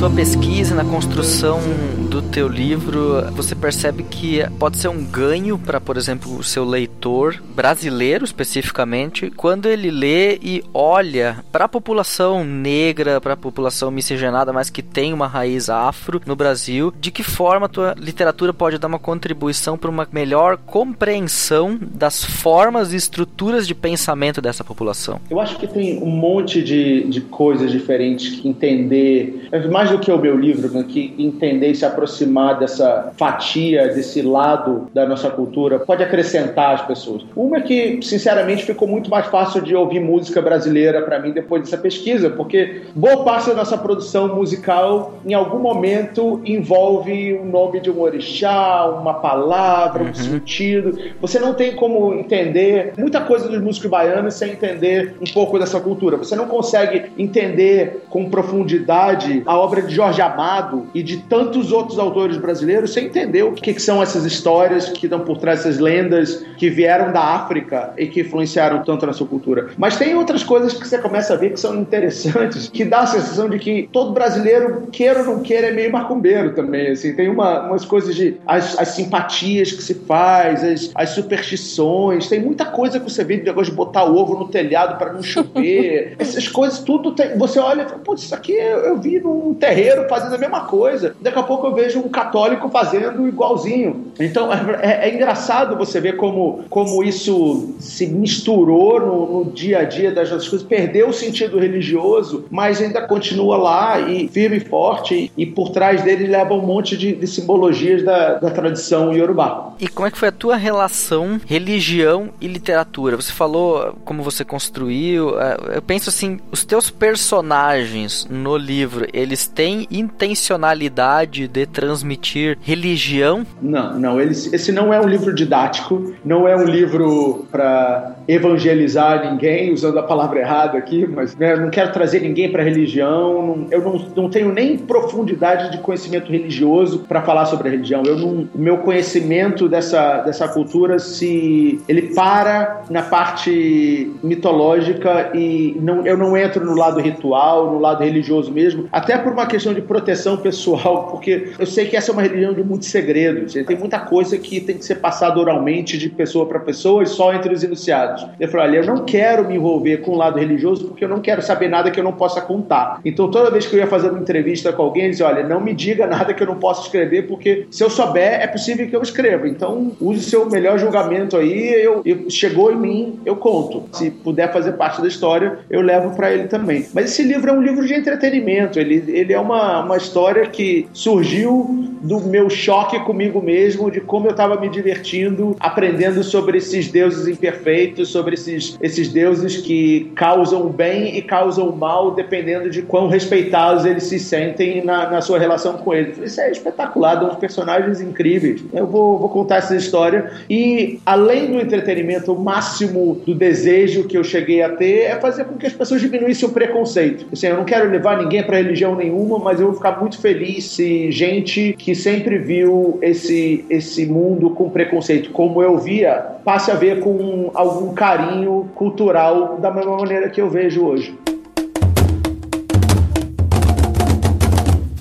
tua 0.00 0.08
pesquisa, 0.08 0.74
na 0.74 0.82
construção 0.82 1.60
do 2.08 2.22
teu 2.22 2.48
livro, 2.48 3.20
você 3.32 3.54
percebe 3.54 4.02
que 4.02 4.40
pode 4.58 4.78
ser 4.78 4.88
um 4.88 5.04
ganho 5.04 5.58
para, 5.58 5.78
por 5.78 5.98
exemplo, 5.98 6.38
o 6.38 6.42
seu 6.42 6.64
leitor 6.64 7.38
brasileiro 7.54 8.24
especificamente, 8.24 9.30
quando 9.30 9.66
ele 9.66 9.90
lê 9.90 10.36
e 10.36 10.64
olha 10.72 11.44
para 11.52 11.66
a 11.66 11.68
população 11.68 12.42
negra, 12.42 13.20
para 13.20 13.34
a 13.34 13.36
população 13.36 13.90
miscigenada, 13.90 14.54
mas 14.54 14.70
que 14.70 14.80
tem 14.80 15.12
uma 15.12 15.26
raiz 15.26 15.68
afro 15.68 16.22
no 16.24 16.34
Brasil, 16.34 16.90
de 16.98 17.10
que 17.10 17.22
forma 17.22 17.66
a 17.66 17.68
tua 17.68 17.94
literatura 17.98 18.54
pode 18.54 18.78
dar 18.78 18.88
uma 18.88 18.98
contribuição 18.98 19.76
para 19.76 19.90
uma 19.90 20.08
melhor 20.10 20.56
compreensão 20.56 21.78
das 21.78 22.24
formas 22.24 22.94
e 22.94 22.96
estruturas 22.96 23.66
de 23.66 23.74
pensamento 23.74 24.40
dessa 24.40 24.64
população? 24.64 25.20
Eu 25.28 25.38
acho 25.38 25.58
que 25.58 25.66
tem 25.66 26.02
um 26.02 26.10
monte 26.10 26.62
de, 26.62 27.04
de 27.04 27.20
coisas 27.20 27.70
diferentes 27.70 28.40
que 28.40 28.48
entender 28.48 29.46
mais 29.90 29.92
do 29.92 29.98
que 29.98 30.10
o 30.10 30.18
meu 30.18 30.36
livro, 30.36 30.72
né, 30.72 30.84
que 30.86 31.14
entender 31.18 31.68
e 31.68 31.74
se 31.74 31.84
aproximar 31.84 32.58
dessa 32.58 33.12
fatia, 33.16 33.88
desse 33.88 34.22
lado 34.22 34.88
da 34.94 35.06
nossa 35.06 35.28
cultura, 35.30 35.78
pode 35.80 36.02
acrescentar 36.02 36.74
às 36.74 36.82
pessoas. 36.82 37.24
Uma 37.34 37.58
é 37.58 37.60
que, 37.60 38.00
sinceramente, 38.02 38.64
ficou 38.64 38.86
muito 38.86 39.10
mais 39.10 39.26
fácil 39.26 39.60
de 39.60 39.74
ouvir 39.74 40.00
música 40.00 40.40
brasileira 40.40 41.02
para 41.02 41.18
mim 41.18 41.32
depois 41.32 41.62
dessa 41.62 41.76
pesquisa, 41.76 42.30
porque 42.30 42.82
boa 42.94 43.24
parte 43.24 43.50
da 43.50 43.56
nossa 43.56 43.76
produção 43.76 44.34
musical, 44.34 45.14
em 45.26 45.34
algum 45.34 45.58
momento, 45.58 46.40
envolve 46.44 47.34
o 47.34 47.44
nome 47.44 47.80
de 47.80 47.90
um 47.90 48.00
orixá, 48.00 48.86
uma 48.86 49.14
palavra, 49.14 50.04
uhum. 50.04 50.10
um 50.10 50.14
sentido. 50.14 50.98
Você 51.20 51.38
não 51.38 51.54
tem 51.54 51.74
como 51.74 52.14
entender 52.14 52.92
muita 52.96 53.20
coisa 53.20 53.48
dos 53.48 53.60
músicos 53.60 53.90
baianos 53.90 54.34
sem 54.34 54.52
entender 54.52 55.14
um 55.20 55.32
pouco 55.32 55.58
dessa 55.58 55.80
cultura. 55.80 56.16
Você 56.16 56.36
não 56.36 56.46
consegue 56.46 57.10
entender 57.18 58.02
com 58.08 58.28
profundidade 58.28 59.42
a 59.46 59.58
obra 59.58 59.79
de 59.82 59.94
Jorge 59.94 60.20
Amado 60.20 60.86
e 60.94 61.02
de 61.02 61.18
tantos 61.18 61.72
outros 61.72 61.98
autores 61.98 62.36
brasileiros 62.36 62.92
sem 62.92 63.06
entender 63.06 63.42
o 63.42 63.52
que, 63.52 63.74
que 63.74 63.82
são 63.82 64.02
essas 64.02 64.24
histórias 64.24 64.88
que 64.88 65.06
estão 65.06 65.20
por 65.20 65.38
trás 65.38 65.60
dessas 65.60 65.78
lendas 65.78 66.44
que 66.56 66.70
vieram 66.70 67.12
da 67.12 67.20
África 67.20 67.92
e 67.96 68.06
que 68.06 68.20
influenciaram 68.20 68.82
tanto 68.82 69.06
na 69.06 69.12
sua 69.12 69.26
cultura. 69.26 69.70
Mas 69.76 69.96
tem 69.96 70.14
outras 70.14 70.42
coisas 70.42 70.72
que 70.72 70.86
você 70.86 70.98
começa 70.98 71.34
a 71.34 71.36
ver 71.36 71.50
que 71.50 71.60
são 71.60 71.76
interessantes, 71.76 72.68
que 72.68 72.84
dá 72.84 73.00
a 73.00 73.06
sensação 73.06 73.48
de 73.48 73.58
que 73.58 73.88
todo 73.92 74.12
brasileiro, 74.12 74.88
queira 74.92 75.20
ou 75.20 75.26
não 75.26 75.40
queira, 75.42 75.68
é 75.68 75.72
meio 75.72 75.92
macumbeiro 75.92 76.54
também. 76.54 76.92
Assim, 76.92 77.14
tem 77.14 77.28
uma, 77.28 77.66
umas 77.66 77.84
coisas 77.84 78.14
de 78.14 78.36
as, 78.46 78.78
as 78.78 78.88
simpatias 78.88 79.72
que 79.72 79.82
se 79.82 79.94
faz, 79.94 80.64
as, 80.64 80.90
as 80.94 81.10
superstições, 81.10 82.28
tem 82.28 82.40
muita 82.40 82.64
coisa 82.64 82.98
que 82.98 83.10
você 83.10 83.24
vê 83.24 83.36
de 83.36 83.44
negócio 83.44 83.70
de 83.70 83.76
botar 83.76 84.04
ovo 84.04 84.38
no 84.38 84.48
telhado 84.48 84.98
para 84.98 85.12
não 85.12 85.22
chover. 85.22 86.14
Essas 86.18 86.48
coisas, 86.48 86.80
tudo 86.80 87.12
tem. 87.12 87.36
Você 87.36 87.58
olha 87.58 87.82
e 87.82 87.84
fala, 87.86 87.98
putz, 87.98 88.22
isso 88.22 88.34
aqui 88.34 88.52
eu, 88.52 88.78
eu 88.80 88.98
vi 88.98 89.18
num 89.20 89.50
um 89.50 89.54
terreiro 89.70 90.06
fazendo 90.08 90.34
a 90.34 90.38
mesma 90.38 90.60
coisa. 90.60 91.14
Daqui 91.20 91.38
a 91.38 91.42
pouco 91.42 91.66
eu 91.66 91.74
vejo 91.74 92.00
um 92.00 92.08
católico 92.08 92.68
fazendo 92.68 93.26
igualzinho. 93.28 94.12
Então 94.18 94.52
é, 94.52 94.78
é, 94.82 95.08
é 95.08 95.14
engraçado 95.14 95.76
você 95.76 96.00
ver 96.00 96.16
como, 96.16 96.64
como 96.68 97.02
isso 97.02 97.74
se 97.78 98.06
misturou 98.06 99.00
no, 99.00 99.44
no, 99.44 99.50
dia 99.50 99.80
a 99.80 99.84
dia 99.84 100.10
das 100.12 100.30
outras 100.30 100.48
coisas, 100.48 100.66
perdeu 100.66 101.08
o 101.08 101.12
sentido 101.12 101.58
religioso, 101.58 102.44
mas 102.50 102.80
ainda 102.80 103.02
continua 103.02 103.56
lá 103.56 104.00
e 104.00 104.28
firme 104.28 104.58
e 104.58 104.60
forte, 104.60 105.30
e, 105.36 105.46
por 105.46 105.70
trás 105.70 106.02
dele 106.02 106.26
leva 106.26 106.54
um 106.54 106.62
monte 106.62 106.96
de, 106.96 107.14
de 107.14 107.26
simbologias 107.26 108.02
da, 108.02 108.34
da 108.34 108.50
tradição 108.50 109.12
iorubá. 109.12 109.72
E 109.80 109.88
como 109.88 110.06
é 110.06 110.10
que 110.10 110.18
foi 110.18 110.28
a 110.28 110.32
tua 110.32 110.56
relação 110.56 111.40
religião 111.46 112.30
e 112.40 112.46
literatura? 112.46 113.16
Você 113.16 113.32
falou 113.32 113.96
como 114.04 114.22
você 114.22 114.44
construiu. 114.44 115.40
É, 115.40 115.76
eu 115.76 115.82
penso 115.82 116.10
assim, 116.10 116.38
os 116.52 116.64
teus 116.64 116.90
personagens 116.90 118.26
no 118.30 118.56
livro, 118.56 119.06
eles 119.12 119.40
eles 119.40 119.46
têm 119.60 119.86
intencionalidade 119.90 121.46
de 121.46 121.66
transmitir 121.66 122.56
religião? 122.62 123.46
Não, 123.60 124.00
não. 124.00 124.18
Eles, 124.18 124.50
esse 124.54 124.72
não 124.72 124.90
é 124.90 124.98
um 124.98 125.06
livro 125.06 125.34
didático, 125.34 126.14
não 126.24 126.48
é 126.48 126.56
um 126.56 126.64
livro 126.64 127.46
para 127.52 128.16
evangelizar 128.26 129.30
ninguém, 129.30 129.70
usando 129.70 129.98
a 129.98 130.02
palavra 130.02 130.40
errada 130.40 130.78
aqui, 130.78 131.06
mas 131.06 131.36
né, 131.36 131.56
não 131.56 131.68
quero 131.68 131.92
trazer 131.92 132.20
ninguém 132.20 132.50
para 132.50 132.62
religião. 132.62 133.48
Não, 133.48 133.66
eu 133.70 133.82
não, 133.82 133.98
não 134.16 134.30
tenho 134.30 134.50
nem 134.50 134.78
profundidade 134.78 135.72
de 135.72 135.78
conhecimento 135.82 136.32
religioso 136.32 137.00
para 137.00 137.20
falar 137.20 137.44
sobre 137.44 137.68
a 137.68 137.70
religião. 137.70 138.02
Eu 138.06 138.16
não, 138.16 138.48
o 138.54 138.58
meu 138.58 138.78
conhecimento 138.78 139.68
dessa, 139.68 140.22
dessa 140.22 140.48
cultura 140.48 140.98
se 140.98 141.82
ele 141.86 142.14
para 142.14 142.82
na 142.88 143.02
parte 143.02 144.10
mitológica 144.22 145.32
e 145.34 145.76
não, 145.82 146.06
eu 146.06 146.16
não 146.16 146.34
entro 146.34 146.64
no 146.64 146.74
lado 146.74 146.98
ritual, 146.98 147.72
no 147.72 147.78
lado 147.78 148.02
religioso 148.02 148.50
mesmo, 148.50 148.88
até 148.90 149.18
por 149.18 149.34
uma 149.34 149.49
questão 149.50 149.74
de 149.74 149.82
proteção 149.82 150.36
pessoal, 150.36 151.08
porque 151.10 151.52
eu 151.58 151.66
sei 151.66 151.86
que 151.86 151.96
essa 151.96 152.10
é 152.10 152.12
uma 152.12 152.22
religião 152.22 152.52
de 152.54 152.62
muitos 152.62 152.88
segredos. 152.88 153.52
Tem 153.52 153.76
muita 153.76 153.98
coisa 153.98 154.38
que 154.38 154.60
tem 154.60 154.78
que 154.78 154.84
ser 154.84 154.96
passada 154.96 155.38
oralmente 155.38 155.98
de 155.98 156.08
pessoa 156.08 156.46
para 156.46 156.60
pessoa 156.60 157.02
e 157.02 157.06
só 157.06 157.34
entre 157.34 157.52
os 157.52 157.62
iniciados. 157.62 158.26
Eu 158.38 158.48
falei, 158.48 158.68
olha, 158.68 158.76
eu 158.78 158.86
não 158.86 159.04
quero 159.04 159.46
me 159.46 159.56
envolver 159.56 159.98
com 159.98 160.12
o 160.12 160.16
lado 160.16 160.38
religioso 160.38 160.88
porque 160.88 161.04
eu 161.04 161.08
não 161.08 161.20
quero 161.20 161.42
saber 161.42 161.68
nada 161.68 161.90
que 161.90 161.98
eu 161.98 162.04
não 162.04 162.12
possa 162.12 162.40
contar. 162.40 163.00
Então, 163.04 163.30
toda 163.30 163.50
vez 163.50 163.66
que 163.66 163.74
eu 163.74 163.80
ia 163.80 163.86
fazer 163.86 164.10
uma 164.10 164.20
entrevista 164.20 164.72
com 164.72 164.82
alguém, 164.82 165.04
eu 165.04 165.10
dizia, 165.10 165.26
olha, 165.26 165.46
não 165.46 165.60
me 165.60 165.74
diga 165.74 166.06
nada 166.06 166.32
que 166.32 166.42
eu 166.42 166.46
não 166.46 166.56
possa 166.56 166.82
escrever, 166.82 167.26
porque 167.26 167.66
se 167.70 167.82
eu 167.82 167.90
souber, 167.90 168.40
é 168.40 168.46
possível 168.46 168.88
que 168.88 168.94
eu 168.94 169.02
escreva. 169.02 169.48
Então, 169.48 169.92
use 170.00 170.20
o 170.20 170.22
seu 170.22 170.48
melhor 170.48 170.78
julgamento 170.78 171.36
aí. 171.36 171.72
Eu, 171.82 172.02
eu 172.04 172.30
chegou 172.30 172.72
em 172.72 172.76
mim, 172.76 173.20
eu 173.24 173.36
conto. 173.36 173.84
Se 173.92 174.10
puder 174.10 174.52
fazer 174.52 174.72
parte 174.72 175.00
da 175.00 175.08
história, 175.08 175.58
eu 175.68 175.80
levo 175.80 176.14
para 176.14 176.32
ele 176.32 176.44
também. 176.48 176.86
Mas 176.94 177.06
esse 177.06 177.22
livro 177.22 177.50
é 177.50 177.52
um 177.52 177.62
livro 177.62 177.86
de 177.86 177.94
entretenimento. 177.94 178.78
Ele, 178.78 179.04
ele 179.08 179.32
é 179.32 179.39
uma, 179.40 179.84
uma 179.84 179.96
história 179.96 180.46
que 180.46 180.88
surgiu 180.92 181.88
do 182.00 182.20
meu 182.20 182.48
choque 182.48 182.98
comigo 183.00 183.42
mesmo, 183.42 183.90
de 183.90 184.00
como 184.00 184.26
eu 184.26 184.30
estava 184.30 184.58
me 184.58 184.68
divertindo 184.68 185.56
aprendendo 185.58 186.22
sobre 186.22 186.58
esses 186.58 186.88
deuses 186.88 187.28
imperfeitos, 187.28 188.08
sobre 188.08 188.34
esses, 188.34 188.78
esses 188.80 189.08
deuses 189.08 189.58
que 189.58 190.10
causam 190.14 190.68
bem 190.68 191.16
e 191.16 191.22
causam 191.22 191.70
mal, 191.72 192.12
dependendo 192.12 192.70
de 192.70 192.82
quão 192.82 193.08
respeitados 193.08 193.84
eles 193.84 194.04
se 194.04 194.18
sentem 194.18 194.84
na, 194.84 195.10
na 195.10 195.20
sua 195.20 195.38
relação 195.38 195.74
com 195.78 195.92
eles. 195.94 196.18
Isso 196.18 196.40
é 196.40 196.50
espetacular, 196.50 197.22
uns 197.24 197.36
personagens 197.36 198.00
incríveis. 198.00 198.62
Eu 198.72 198.86
vou, 198.86 199.18
vou 199.18 199.28
contar 199.28 199.56
essa 199.56 199.76
história 199.76 200.30
e, 200.48 200.98
além 201.04 201.50
do 201.50 201.60
entretenimento, 201.60 202.32
o 202.32 202.38
máximo 202.38 203.20
do 203.26 203.34
desejo 203.34 204.04
que 204.04 204.16
eu 204.16 204.24
cheguei 204.24 204.62
a 204.62 204.70
ter 204.70 205.02
é 205.02 205.16
fazer 205.20 205.44
com 205.44 205.56
que 205.56 205.66
as 205.66 205.72
pessoas 205.72 206.00
diminuíssem 206.00 206.48
o 206.48 206.52
preconceito. 206.52 207.26
Assim, 207.32 207.46
eu 207.46 207.56
não 207.56 207.64
quero 207.64 207.90
levar 207.90 208.18
ninguém 208.18 208.42
para 208.42 208.56
religião 208.56 208.94
nenhuma, 208.94 209.29
mas 209.38 209.60
eu 209.60 209.66
vou 209.66 209.74
ficar 209.74 210.00
muito 210.00 210.20
feliz 210.20 210.64
se 210.64 211.10
gente 211.10 211.74
que 211.78 211.94
sempre 211.94 212.38
viu 212.38 212.98
esse, 213.02 213.64
esse 213.68 214.06
mundo 214.06 214.50
com 214.50 214.70
preconceito, 214.70 215.30
como 215.30 215.62
eu 215.62 215.78
via, 215.78 216.14
passe 216.44 216.70
a 216.70 216.74
ver 216.74 217.00
com 217.00 217.50
algum 217.54 217.92
carinho 217.94 218.68
cultural 218.74 219.58
da 219.58 219.70
mesma 219.70 219.96
maneira 219.96 220.28
que 220.28 220.40
eu 220.40 220.48
vejo 220.48 220.84
hoje. 220.84 221.18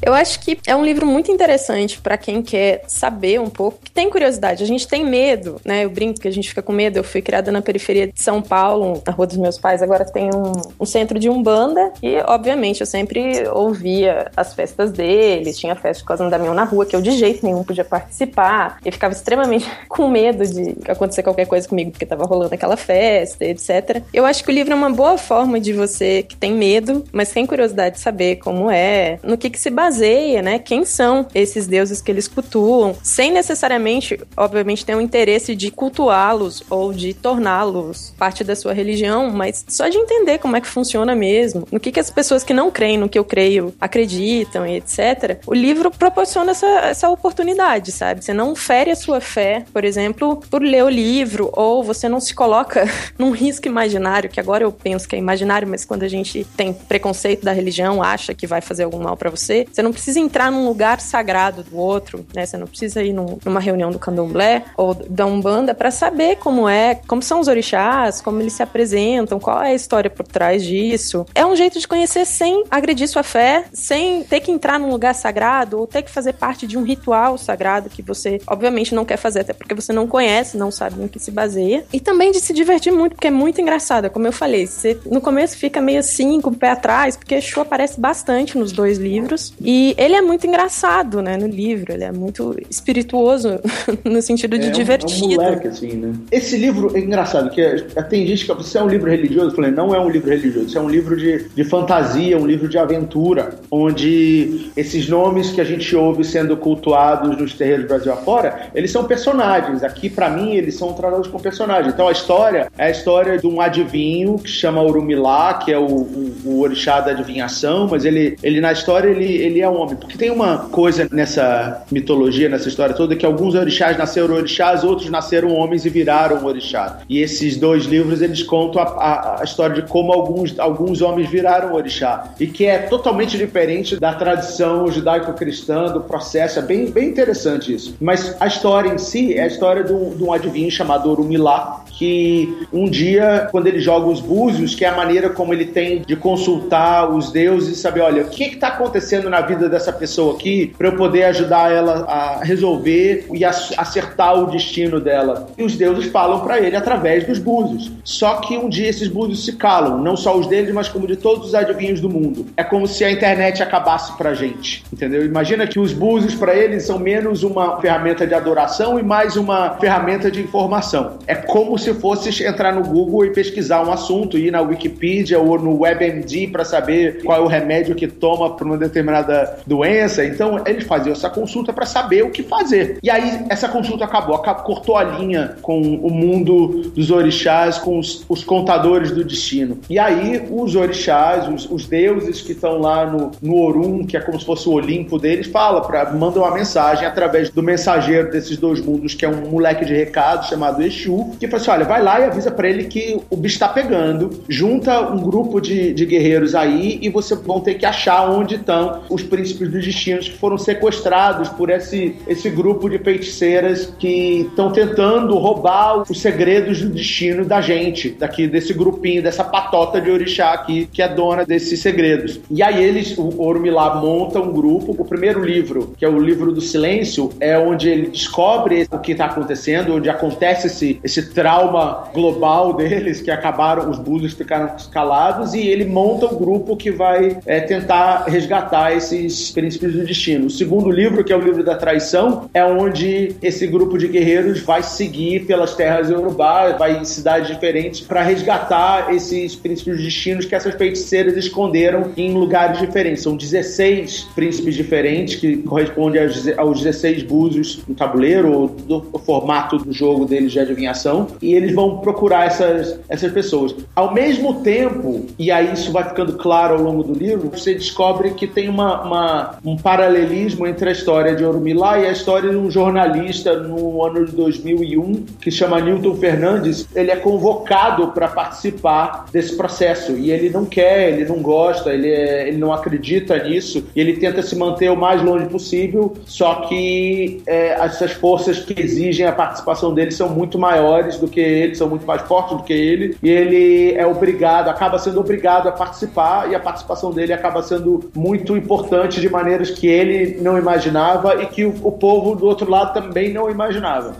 Eu 0.10 0.16
acho 0.16 0.40
que 0.40 0.58
é 0.66 0.76
um 0.76 0.84
livro 0.84 1.06
muito 1.06 1.32
interessante 1.32 2.02
para 2.02 2.18
quem 2.18 2.42
quer 2.42 2.82
saber 2.88 3.40
um 3.40 3.48
pouco, 3.48 3.78
que 3.84 3.92
tem 3.92 4.10
curiosidade. 4.10 4.64
A 4.64 4.66
gente 4.66 4.88
tem 4.88 5.06
medo, 5.06 5.62
né? 5.64 5.86
Eu 5.86 5.92
brinco 5.92 6.20
que 6.20 6.28
a 6.28 6.32
gente 6.32 6.50
fica 6.50 6.64
com 6.64 6.74
medo. 6.74 6.98
Eu 6.98 7.04
fui 7.04 7.22
criada 7.22 7.52
na 7.52 7.62
periferia 7.62 8.08
de 8.08 8.20
São 8.20 8.42
Paulo, 8.42 9.04
na 9.06 9.14
rua 9.14 9.28
dos 9.28 9.38
meus 9.38 9.60
pais. 9.60 9.84
Agora 9.84 10.04
tem 10.04 10.32
um, 10.34 10.54
um 10.80 10.86
centro 10.86 11.20
de 11.20 11.30
umbanda 11.30 11.94
e, 12.02 12.18
obviamente, 12.26 12.82
eu 12.82 12.88
sempre 12.88 13.48
ouvia 13.50 14.32
as 14.36 14.56
festas 14.56 14.92
deles. 14.92 15.60
Tinha 15.60 15.76
festa 15.76 16.02
de 16.02 16.08
Cosme 16.08 16.28
Damião 16.28 16.56
na 16.56 16.64
rua 16.64 16.88
que 16.88 16.96
eu 16.96 17.02
de 17.04 17.12
jeito 17.12 17.46
nenhum 17.46 17.64
podia 17.64 17.86
participar. 17.86 18.80
E 18.84 18.92
ficava 18.92 19.14
extremamente 19.14 19.70
com 19.88 20.08
medo 20.08 20.44
de 20.44 20.76
acontecer 20.90 21.22
qualquer 21.22 21.46
coisa 21.46 21.70
comigo 21.70 21.92
porque 21.92 22.08
tava 22.08 22.24
rolando 22.24 22.56
aquela 22.56 22.76
festa, 22.76 23.46
etc. 23.46 24.02
Eu 24.12 24.26
acho 24.26 24.44
que 24.44 24.50
o 24.50 24.54
livro 24.54 24.74
é 24.74 24.76
uma 24.76 24.90
boa 24.90 25.20
forma 25.20 25.60
de 25.60 25.72
você 25.72 26.24
que 26.24 26.36
tem 26.36 26.52
medo, 26.52 27.04
mas 27.12 27.32
tem 27.32 27.46
curiosidade 27.46 27.98
de 27.98 28.02
saber 28.02 28.38
como 28.38 28.72
é, 28.72 29.20
no 29.22 29.38
que 29.38 29.52
que 29.52 29.60
se 29.60 29.70
baseia, 29.70 29.99
né? 30.00 30.60
Quem 30.60 30.86
são 30.86 31.28
esses 31.34 31.68
deuses 31.68 32.02
que 32.02 32.12
eles 32.12 32.28
cultuam, 32.28 32.96
sem 33.04 33.32
necessariamente, 33.32 34.20
obviamente, 34.36 34.86
ter 34.86 34.96
um 34.96 35.02
interesse 35.02 35.56
de 35.56 35.72
cultuá-los 35.72 36.64
ou 36.70 36.94
de 36.94 37.14
torná-los 37.14 38.14
parte 38.18 38.44
da 38.44 38.56
sua 38.56 38.74
religião, 38.74 39.30
mas 39.30 39.66
só 39.68 39.88
de 39.88 39.98
entender 39.98 40.38
como 40.40 40.56
é 40.56 40.62
que 40.62 40.68
funciona 40.68 41.16
mesmo, 41.16 41.68
no 41.72 41.80
que 41.80 41.92
que 41.92 42.00
as 42.00 42.10
pessoas 42.10 42.44
que 42.44 42.54
não 42.54 42.72
creem 42.72 42.98
no 42.98 43.10
que 43.10 43.18
eu 43.18 43.24
creio 43.24 43.74
acreditam 43.80 44.66
e 44.66 44.78
etc. 44.78 45.40
O 45.46 45.54
livro 45.54 45.92
proporciona 45.92 46.52
essa, 46.52 46.68
essa 46.68 47.10
oportunidade, 47.10 47.92
sabe? 47.92 48.24
Você 48.24 48.34
não 48.34 48.56
fere 48.56 48.92
a 48.92 48.96
sua 48.96 49.22
fé, 49.22 49.66
por 49.72 49.84
exemplo, 49.84 50.38
por 50.50 50.62
ler 50.62 50.84
o 50.84 50.90
livro, 50.90 51.50
ou 51.54 51.84
você 51.84 52.08
não 52.08 52.20
se 52.20 52.34
coloca 52.34 52.86
num 53.18 53.32
risco 53.32 53.68
imaginário, 53.68 54.30
que 54.30 54.40
agora 54.40 54.64
eu 54.64 54.72
penso 54.72 55.08
que 55.08 55.16
é 55.16 55.20
imaginário, 55.20 55.68
mas 55.68 55.86
quando 55.86 56.04
a 56.04 56.08
gente 56.08 56.46
tem 56.56 56.74
preconceito 56.74 57.44
da 57.44 57.52
religião, 57.52 58.02
acha 58.02 58.34
que 58.34 58.48
vai 58.48 58.62
fazer 58.62 58.84
algum 58.84 59.00
mal 59.00 59.18
para 59.18 59.30
você, 59.30 59.66
você 59.72 59.82
não 59.82 59.89
precisa 59.92 60.20
entrar 60.20 60.52
num 60.52 60.68
lugar 60.68 61.00
sagrado 61.00 61.64
do 61.64 61.78
outro, 61.78 62.26
né? 62.34 62.46
Você 62.46 62.58
não 62.58 62.68
precisa 62.68 63.04
ir 63.04 63.14
num, 63.14 63.38
numa 63.46 63.60
reunião 63.60 63.92
do 63.92 64.00
candomblé 64.00 64.66
ou 64.76 64.94
da 64.94 65.26
Umbanda 65.26 65.74
para 65.74 65.92
saber 65.92 66.38
como 66.38 66.68
é, 66.68 66.96
como 67.08 67.22
são 67.22 67.40
os 67.40 67.48
orixás, 67.48 68.22
como 68.22 68.42
eles 68.42 68.54
se 68.54 68.64
apresentam, 68.64 69.40
qual 69.40 69.62
é 69.62 69.70
a 69.70 69.74
história 69.76 70.10
por 70.10 70.28
trás 70.28 70.64
disso. 70.64 71.26
É 71.34 71.46
um 71.46 71.56
jeito 71.56 71.80
de 71.80 71.88
conhecer 71.88 72.26
sem 72.26 72.64
agredir 72.70 73.08
sua 73.08 73.24
fé, 73.24 73.66
sem 73.74 74.24
ter 74.24 74.40
que 74.40 74.52
entrar 74.52 74.80
num 74.80 74.90
lugar 74.90 75.14
sagrado 75.16 75.80
ou 75.80 75.88
ter 75.88 76.02
que 76.02 76.12
fazer 76.12 76.34
parte 76.34 76.66
de 76.68 76.78
um 76.78 76.84
ritual 76.84 77.38
sagrado 77.38 77.90
que 77.90 78.02
você, 78.02 78.42
obviamente, 78.48 78.94
não 78.94 79.06
quer 79.06 79.18
fazer, 79.18 79.42
até 79.42 79.54
porque 79.54 79.76
você 79.76 79.94
não 79.94 80.08
conhece, 80.08 80.58
não 80.58 80.72
sabe 80.72 81.00
no 81.00 81.10
que 81.10 81.20
se 81.20 81.32
baseia. 81.32 81.86
E 81.92 82.00
também 82.00 82.32
de 82.32 82.40
se 82.40 82.54
divertir 82.54 82.92
muito, 82.92 83.16
porque 83.16 83.28
é 83.28 83.32
muito 83.32 83.62
engraçado. 83.62 84.10
Como 84.10 84.28
eu 84.28 84.32
falei, 84.32 84.68
você 84.68 85.00
no 85.06 85.22
começo 85.22 85.58
fica 85.58 85.82
meio 85.82 86.00
assim, 86.00 86.42
com 86.42 86.50
o 86.50 86.56
pé 86.56 86.72
atrás, 86.72 87.16
porque 87.16 87.36
Exu 87.36 87.62
aparece 87.62 88.00
bastante 88.00 88.58
nos 88.58 88.72
dois 88.72 88.98
livros. 88.98 89.54
Ele 89.98 90.16
é 90.16 90.22
muito 90.22 90.48
engraçado, 90.48 91.22
né, 91.22 91.38
no 91.38 91.48
livro. 91.48 91.94
Ele 91.94 92.04
é 92.04 92.12
muito 92.12 92.56
espirituoso, 92.70 93.60
no 94.04 94.22
sentido 94.22 94.58
de 94.58 94.68
é 94.68 94.70
um, 94.70 94.72
divertido. 94.72 95.34
É 95.34 95.38
um 95.38 95.50
moleque, 95.50 95.68
assim, 95.68 95.92
né? 95.94 96.14
Esse 96.32 96.58
livro 96.58 96.96
é 96.96 97.00
engraçado, 97.00 97.50
que 97.50 97.62
tem 98.10 98.26
gente 98.26 98.46
que 98.46 98.54
você 98.54 98.78
é 98.78 98.84
um 98.84 98.88
livro 98.88 99.10
religioso? 99.10 99.50
Eu 99.50 99.56
falei, 99.56 99.72
não 99.72 99.94
é 99.94 100.00
um 100.00 100.10
livro 100.10 100.30
religioso, 100.30 100.68
isso 100.68 100.78
é 100.78 100.82
um 100.82 100.90
livro 100.90 101.16
de, 101.16 101.50
de 101.50 101.64
fantasia, 101.64 102.38
um 102.38 102.46
livro 102.46 102.68
de 102.68 102.78
aventura, 102.78 103.60
onde 103.70 104.72
esses 104.76 105.08
nomes 105.10 105.52
que 105.52 105.62
a 105.62 105.64
gente 105.64 105.96
ouve 105.96 106.24
sendo 106.24 106.56
cultuados 106.58 107.38
nos 107.38 107.54
terreiros 107.54 107.86
do 107.86 107.88
Brasil 107.88 108.14
afora, 108.14 108.70
eles 108.74 108.92
são 108.92 109.04
personagens. 109.04 109.84
Aqui, 109.84 110.10
para 110.10 110.30
mim, 110.30 110.56
eles 110.56 110.76
são 110.76 110.94
tratados 110.94 111.28
como 111.28 111.42
personagens. 111.42 111.94
Então, 111.94 112.08
a 112.08 112.12
história 112.12 112.72
é 112.78 112.86
a 112.86 112.90
história 112.90 113.38
de 113.38 113.48
um 113.48 113.62
adivinho 113.62 114.38
que 114.38 114.50
chama 114.50 114.82
Urumilá, 114.82 115.56
que 115.56 115.72
é 115.72 115.78
o, 115.78 115.86
o, 115.86 116.36
o 116.46 116.60
orixá 116.62 117.00
da 117.02 117.12
adivinhação, 117.12 117.88
mas 117.90 118.06
ele, 118.06 118.38
ele 118.42 118.62
na 118.62 118.72
história, 118.72 119.10
ele, 119.10 119.26
ele 119.26 119.59
é 119.62 119.70
um 119.70 119.80
homem. 119.80 119.96
Porque 119.96 120.18
tem 120.18 120.32
uma 120.32 120.70
coisa 120.70 121.08
nessa 121.12 121.84
mitologia, 121.92 122.50
nessa 122.50 122.68
história 122.68 122.96
toda, 122.96 123.16
que 123.16 123.26
alguns 123.26 123.56
orixás 123.56 123.98
nasceram 123.98 124.36
orixás, 124.36 124.84
outros 124.84 125.10
nasceram 125.10 125.54
homens 125.54 125.86
e 125.86 125.90
viraram 125.90 126.46
orixá. 126.46 127.00
E 127.10 127.20
esses 127.20 127.58
dois 127.58 127.86
livros, 127.86 128.22
eles 128.22 128.44
contam 128.44 128.82
a, 128.82 128.86
a, 128.86 129.42
a 129.42 129.44
história 129.44 129.82
de 129.82 129.90
como 129.90 130.12
alguns, 130.12 130.58
alguns 130.60 131.02
homens 131.02 131.30
viraram 131.30 131.74
orixá. 131.74 132.34
E 132.40 132.48
que 132.48 132.66
é 132.66 132.80
totalmente 132.80 133.38
diferente 133.38 134.00
da 134.00 134.14
tradição 134.14 134.90
judaico-cristã, 134.92 135.86
do 135.86 136.02
processo. 136.02 136.60
É 136.60 136.62
bem, 136.62 136.90
bem 136.90 137.10
interessante 137.10 137.74
isso. 137.74 137.96
Mas 138.00 138.36
a 138.40 138.48
história 138.48 138.94
em 138.94 138.98
si 138.98 139.34
é 139.34 139.44
a 139.44 139.48
história 139.48 139.84
de 139.84 139.94
um, 139.94 140.16
de 140.16 140.24
um 140.24 140.34
adivinho 140.34 140.72
chamado 140.72 141.10
Orumilá, 141.10 141.84
que 141.92 142.66
um 142.72 142.90
dia, 142.90 143.48
quando 143.52 143.68
ele 143.68 143.80
joga 143.80 144.08
os 144.08 144.22
búzios, 144.22 144.74
que 144.74 144.86
é 144.86 144.88
a 144.88 144.96
maneira 144.96 145.30
como 145.30 145.54
ele 145.54 145.66
tem 145.66 146.02
de 146.02 146.16
consultar 146.16 147.10
os 147.10 147.32
deuses 147.32 147.78
e 147.78 147.82
saber, 147.82 148.02
olha, 148.02 148.24
o 148.24 148.30
que 148.30 148.44
está 148.46 148.70
acontecendo 148.70 149.30
na 149.30 149.42
vida 149.50 149.68
dessa 149.68 149.92
pessoa 149.92 150.36
aqui 150.36 150.74
para 150.78 150.88
eu 150.88 150.96
poder 150.96 151.24
ajudar 151.26 151.72
ela 151.72 152.06
a 152.06 152.44
resolver 152.44 153.28
e 153.34 153.44
acertar 153.44 154.42
o 154.42 154.46
destino 154.48 155.00
dela. 155.00 155.48
E 155.58 155.64
os 155.64 155.76
deuses 155.76 156.12
falam 156.12 156.42
para 156.42 156.60
ele 156.60 156.76
através 156.76 157.26
dos 157.26 157.40
búzios. 157.40 157.92
Só 158.04 158.36
que 158.36 158.58
um 158.58 158.70
dia 158.70 158.88
esses 158.88 159.08
búzios 159.08 159.44
se 159.46 159.54
calam, 159.54 159.98
não 159.98 160.16
só 160.16 160.38
os 160.38 160.48
deles, 160.48 160.74
mas 160.74 160.88
como 160.88 161.08
de 161.08 161.16
todos 161.16 161.48
os 161.48 161.56
adivinhos 161.56 162.00
do 162.00 162.10
mundo. 162.10 162.46
É 162.56 162.64
como 162.64 162.88
se 162.88 163.04
a 163.04 163.12
internet 163.12 163.62
acabasse 163.62 164.16
pra 164.18 164.34
gente, 164.34 164.84
entendeu? 164.94 165.26
Imagina 165.26 165.68
que 165.68 165.80
os 165.80 165.94
búzios 165.94 166.36
para 166.36 166.56
eles 166.56 166.84
são 166.84 167.00
menos 167.00 167.44
uma 167.44 167.80
ferramenta 167.82 168.26
de 168.26 168.34
adoração 168.34 169.00
e 169.00 169.04
mais 169.04 169.36
uma 169.36 169.72
ferramenta 169.80 170.30
de 170.30 170.42
informação. 170.42 171.18
É 171.26 171.36
como 171.36 171.78
se 171.78 171.94
fosse 171.96 172.44
entrar 172.44 172.74
no 172.74 172.84
Google 172.84 173.26
e 173.26 173.32
pesquisar 173.32 173.82
um 173.86 173.92
assunto, 173.92 174.38
ir 174.38 174.52
na 174.52 174.62
Wikipedia 174.62 175.40
ou 175.40 175.60
no 175.60 175.82
WebMD 175.82 176.48
para 176.48 176.64
saber 176.64 177.24
qual 177.24 177.38
é 177.38 177.42
o 177.42 177.48
remédio 177.48 177.96
que 177.96 178.08
toma 178.08 178.56
para 178.56 178.66
uma 178.66 178.78
determinada 178.78 179.39
doença. 179.66 180.26
Então, 180.26 180.62
eles 180.66 180.84
faziam 180.86 181.14
essa 181.14 181.30
consulta 181.30 181.72
para 181.74 181.86
saber 181.86 182.24
o 182.24 182.32
que 182.32 182.44
fazer. 182.44 183.00
E 183.02 183.10
aí, 183.10 183.46
essa 183.50 183.68
consulta 183.68 184.06
acabou, 184.06 184.36
acabou, 184.36 184.64
cortou 184.64 184.98
a 184.98 185.04
linha 185.04 185.56
com 185.62 185.80
o 185.82 186.10
mundo 186.10 186.92
dos 186.96 187.12
orixás, 187.12 187.78
com 187.78 188.00
os, 188.00 188.26
os 188.28 188.44
contadores 188.44 189.12
do 189.12 189.24
destino. 189.24 189.80
E 189.90 189.98
aí, 190.00 190.48
os 190.50 190.76
orixás, 190.76 191.48
os, 191.48 191.70
os 191.70 191.86
deuses 191.86 192.42
que 192.42 192.52
estão 192.52 192.80
lá 192.80 193.06
no, 193.06 193.32
no 193.42 193.62
Orum, 193.62 194.06
que 194.06 194.18
é 194.18 194.20
como 194.20 194.40
se 194.40 194.46
fosse 194.46 194.68
o 194.68 194.74
Olimpo 194.74 195.18
deles, 195.18 195.48
fala 195.48 195.82
para 195.82 196.10
mandam 196.14 196.44
uma 196.44 196.54
mensagem 196.54 197.06
através 197.06 197.50
do 197.50 197.62
mensageiro 197.62 198.32
desses 198.32 198.58
dois 198.58 198.82
mundos, 198.82 199.14
que 199.14 199.26
é 199.26 199.30
um 199.30 199.50
moleque 199.50 199.86
de 199.86 199.94
recado 199.94 200.46
chamado 200.46 200.82
Exu, 200.82 201.32
que 201.40 201.48
fala 201.48 201.62
assim: 201.62 201.72
olha, 201.72 201.86
vai 201.86 202.02
lá 202.02 202.20
e 202.20 202.24
avisa 202.26 202.52
para 202.52 202.70
ele 202.70 202.86
que 202.86 203.20
o 203.30 203.36
bicho 203.36 203.60
tá 203.60 203.68
pegando, 203.68 204.44
junta 204.48 205.02
um 205.12 205.22
grupo 205.22 205.60
de, 205.60 205.94
de 205.94 206.06
guerreiros 206.06 206.56
aí 206.56 207.00
e 207.02 207.10
vocês 207.10 207.40
vão 207.42 207.60
ter 207.60 207.76
que 207.76 207.86
achar 207.86 208.30
onde 208.30 208.56
estão 208.56 209.02
os 209.10 209.24
príncipes 209.30 209.70
dos 209.70 209.86
destinos 209.86 210.28
que 210.28 210.38
foram 210.38 210.58
sequestrados 210.58 211.50
por 211.50 211.70
esse, 211.70 212.16
esse 212.28 212.50
grupo 212.50 212.90
de 212.90 212.98
feiticeiras 212.98 213.94
que 213.98 214.48
estão 214.50 214.72
tentando 214.72 215.38
roubar 215.38 216.04
os 216.10 216.20
segredos 216.20 216.82
do 216.82 216.90
destino 216.90 217.46
da 217.46 217.62
gente, 217.62 218.10
daqui 218.10 218.48
desse 218.48 218.74
grupinho, 218.74 219.22
dessa 219.22 219.44
patota 219.44 220.02
de 220.02 220.10
orixá 220.10 220.54
aqui, 220.54 220.88
que 220.92 221.02
é 221.02 221.08
dona 221.08 221.46
desses 221.46 221.80
segredos. 221.80 222.40
E 222.50 222.64
aí 222.64 222.84
eles, 222.84 223.18
o 223.18 223.42
Orumilá 223.42 223.96
monta 223.96 224.40
um 224.40 224.52
grupo. 224.52 224.96
O 224.98 225.06
primeiro 225.06 225.44
livro, 225.44 225.94
que 225.98 226.06
é 226.06 226.10
o 226.10 226.20
livro 226.20 226.52
do 226.52 226.62
silêncio, 226.62 227.32
é 227.40 227.58
onde 227.58 227.90
ele 227.90 228.08
descobre 228.08 228.88
o 228.92 229.00
que 229.00 229.12
está 229.12 229.26
acontecendo, 229.26 229.96
onde 229.96 230.10
acontece 230.10 230.68
esse, 230.68 231.00
esse 231.04 231.30
trauma 231.34 232.10
global 232.14 232.74
deles, 232.78 233.22
que 233.22 233.32
acabaram, 233.32 233.90
os 233.90 234.00
búzios 234.00 234.34
ficaram 234.34 234.76
escalados, 234.76 235.54
e 235.54 235.68
ele 235.68 235.86
monta 235.86 236.26
um 236.28 236.38
grupo 236.38 236.76
que 236.76 236.92
vai 236.92 237.38
é, 237.46 237.60
tentar 237.60 238.26
resgatar 238.28 238.96
esses 239.26 239.52
príncipes 239.52 239.94
do 239.94 240.06
destino. 240.06 240.48
O 240.48 240.50
segundo 240.50 240.90
livro, 240.90 241.24
que 241.24 241.32
é 241.32 241.36
o 241.36 241.42
livro 241.42 241.64
da 241.64 241.76
traição, 241.76 242.50
é 242.54 242.64
onde 242.64 243.36
esse 243.42 243.68
grupo 243.68 243.98
de 243.98 244.08
guerreiros 244.08 244.62
vai 244.62 244.84
seguir 244.84 245.46
pelas 245.46 245.76
terras 245.76 246.10
Yorubá, 246.10 246.72
vai 246.74 246.98
em 246.98 247.06
cidades 247.06 247.48
diferentes 247.48 248.02
para 248.02 248.22
resgatar 248.22 249.14
esses 249.14 249.56
príncipes 249.56 249.98
do 249.98 250.04
destino 250.04 250.40
que 250.40 250.56
essas 250.56 250.76
feiticeiras 250.76 251.36
esconderam 251.36 252.12
em 252.16 252.34
lugares 252.34 252.80
diferentes. 252.80 253.24
São 253.24 253.36
16 253.36 254.30
príncipes 254.36 254.76
diferentes 254.76 255.36
que 255.36 255.58
correspondem 255.58 256.22
aos 256.58 256.80
16 256.82 257.24
búzios 257.24 257.82
no 257.88 257.96
tabuleiro 257.96 258.52
ou 258.52 258.68
do 258.68 259.20
formato 259.20 259.78
do 259.78 259.92
jogo 259.92 260.26
deles 260.26 260.52
de 260.52 260.60
adivinhação 260.60 261.28
e 261.42 261.54
eles 261.54 261.74
vão 261.74 261.98
procurar 262.00 262.46
essas, 262.46 263.00
essas 263.10 263.32
pessoas. 263.32 263.76
Ao 263.96 264.14
mesmo 264.14 264.62
tempo, 264.62 265.26
e 265.38 265.52
aí 265.52 265.74
isso 265.74 265.92
vai 265.92 266.08
ficando 266.08 266.34
claro 266.34 266.76
ao 266.76 266.82
longo 266.82 267.04
do 267.04 267.14
livro, 267.14 267.50
você 267.50 267.74
descobre 267.74 268.32
que 268.32 268.48
tem 268.48 268.70
uma, 268.70 269.04
uma 269.10 269.58
um 269.66 269.76
paralelismo 269.76 270.68
entre 270.68 270.90
a 270.90 270.92
história 270.92 271.36
de 271.36 271.44
Orumilá 271.44 272.00
e 272.00 272.08
a 272.08 272.12
história 272.12 272.50
de 272.50 272.56
um 272.56 272.70
jornalista 272.70 273.58
no 273.58 274.06
ano 274.06 274.26
de 274.26 274.32
2001 274.34 275.26
que 275.42 275.52
chama 275.52 275.82
Newton 275.82 276.16
Fernandes. 276.16 276.88
Ele 276.96 277.12
é 277.12 277.16
convocado 277.16 278.10
para 278.10 278.28
participar 278.28 279.26
desse 279.32 279.56
processo 279.58 280.14
e 280.14 280.32
ele 280.32 280.50
não 280.50 280.66
quer, 280.66 281.14
ele 281.14 281.26
não 281.26 281.42
gosta, 281.42 281.92
ele, 281.92 282.10
é, 282.10 282.48
ele 282.48 282.58
não 282.58 282.72
acredita 282.72 283.42
nisso 283.44 283.86
e 283.96 284.00
ele 284.00 284.18
tenta 284.18 284.42
se 284.42 284.56
manter 284.56 284.90
o 284.90 284.96
mais 284.96 285.22
longe 285.22 285.46
possível. 285.46 286.14
Só 286.26 286.68
que 286.68 287.42
é, 287.48 287.70
essas 287.84 288.12
forças 288.12 288.60
que 288.60 288.80
exigem 288.80 289.26
a 289.26 289.32
participação 289.32 289.94
dele 289.94 290.12
são 290.12 290.30
muito 290.30 290.60
maiores 290.60 291.18
do 291.18 291.28
que 291.28 291.40
ele, 291.40 291.76
são 291.76 291.90
muito 291.90 292.06
mais 292.06 292.22
fortes 292.24 292.58
do 292.58 292.64
que 292.64 292.74
ele 292.74 293.18
e 293.24 293.30
ele 293.30 293.94
é 293.94 294.06
obrigado, 294.06 294.70
acaba 294.70 295.00
sendo 295.00 295.20
obrigado 295.20 295.68
a 295.68 295.72
participar 295.72 296.50
e 296.52 296.56
a 296.56 296.60
participação 296.60 297.12
dele 297.12 297.34
acaba 297.34 297.62
sendo 297.64 298.10
muito 298.16 298.56
importante 298.56 298.99
de 299.08 299.30
maneiras 299.30 299.70
que 299.70 299.88
ele 299.88 300.40
não 300.42 300.58
imaginava 300.58 301.42
e 301.42 301.46
que 301.46 301.66
o, 301.66 301.74
o 301.84 301.92
povo 301.92 302.36
do 302.36 302.46
outro 302.46 302.70
lado 302.70 302.94
também 302.94 303.34
não 303.34 303.50
imaginava. 303.50 304.16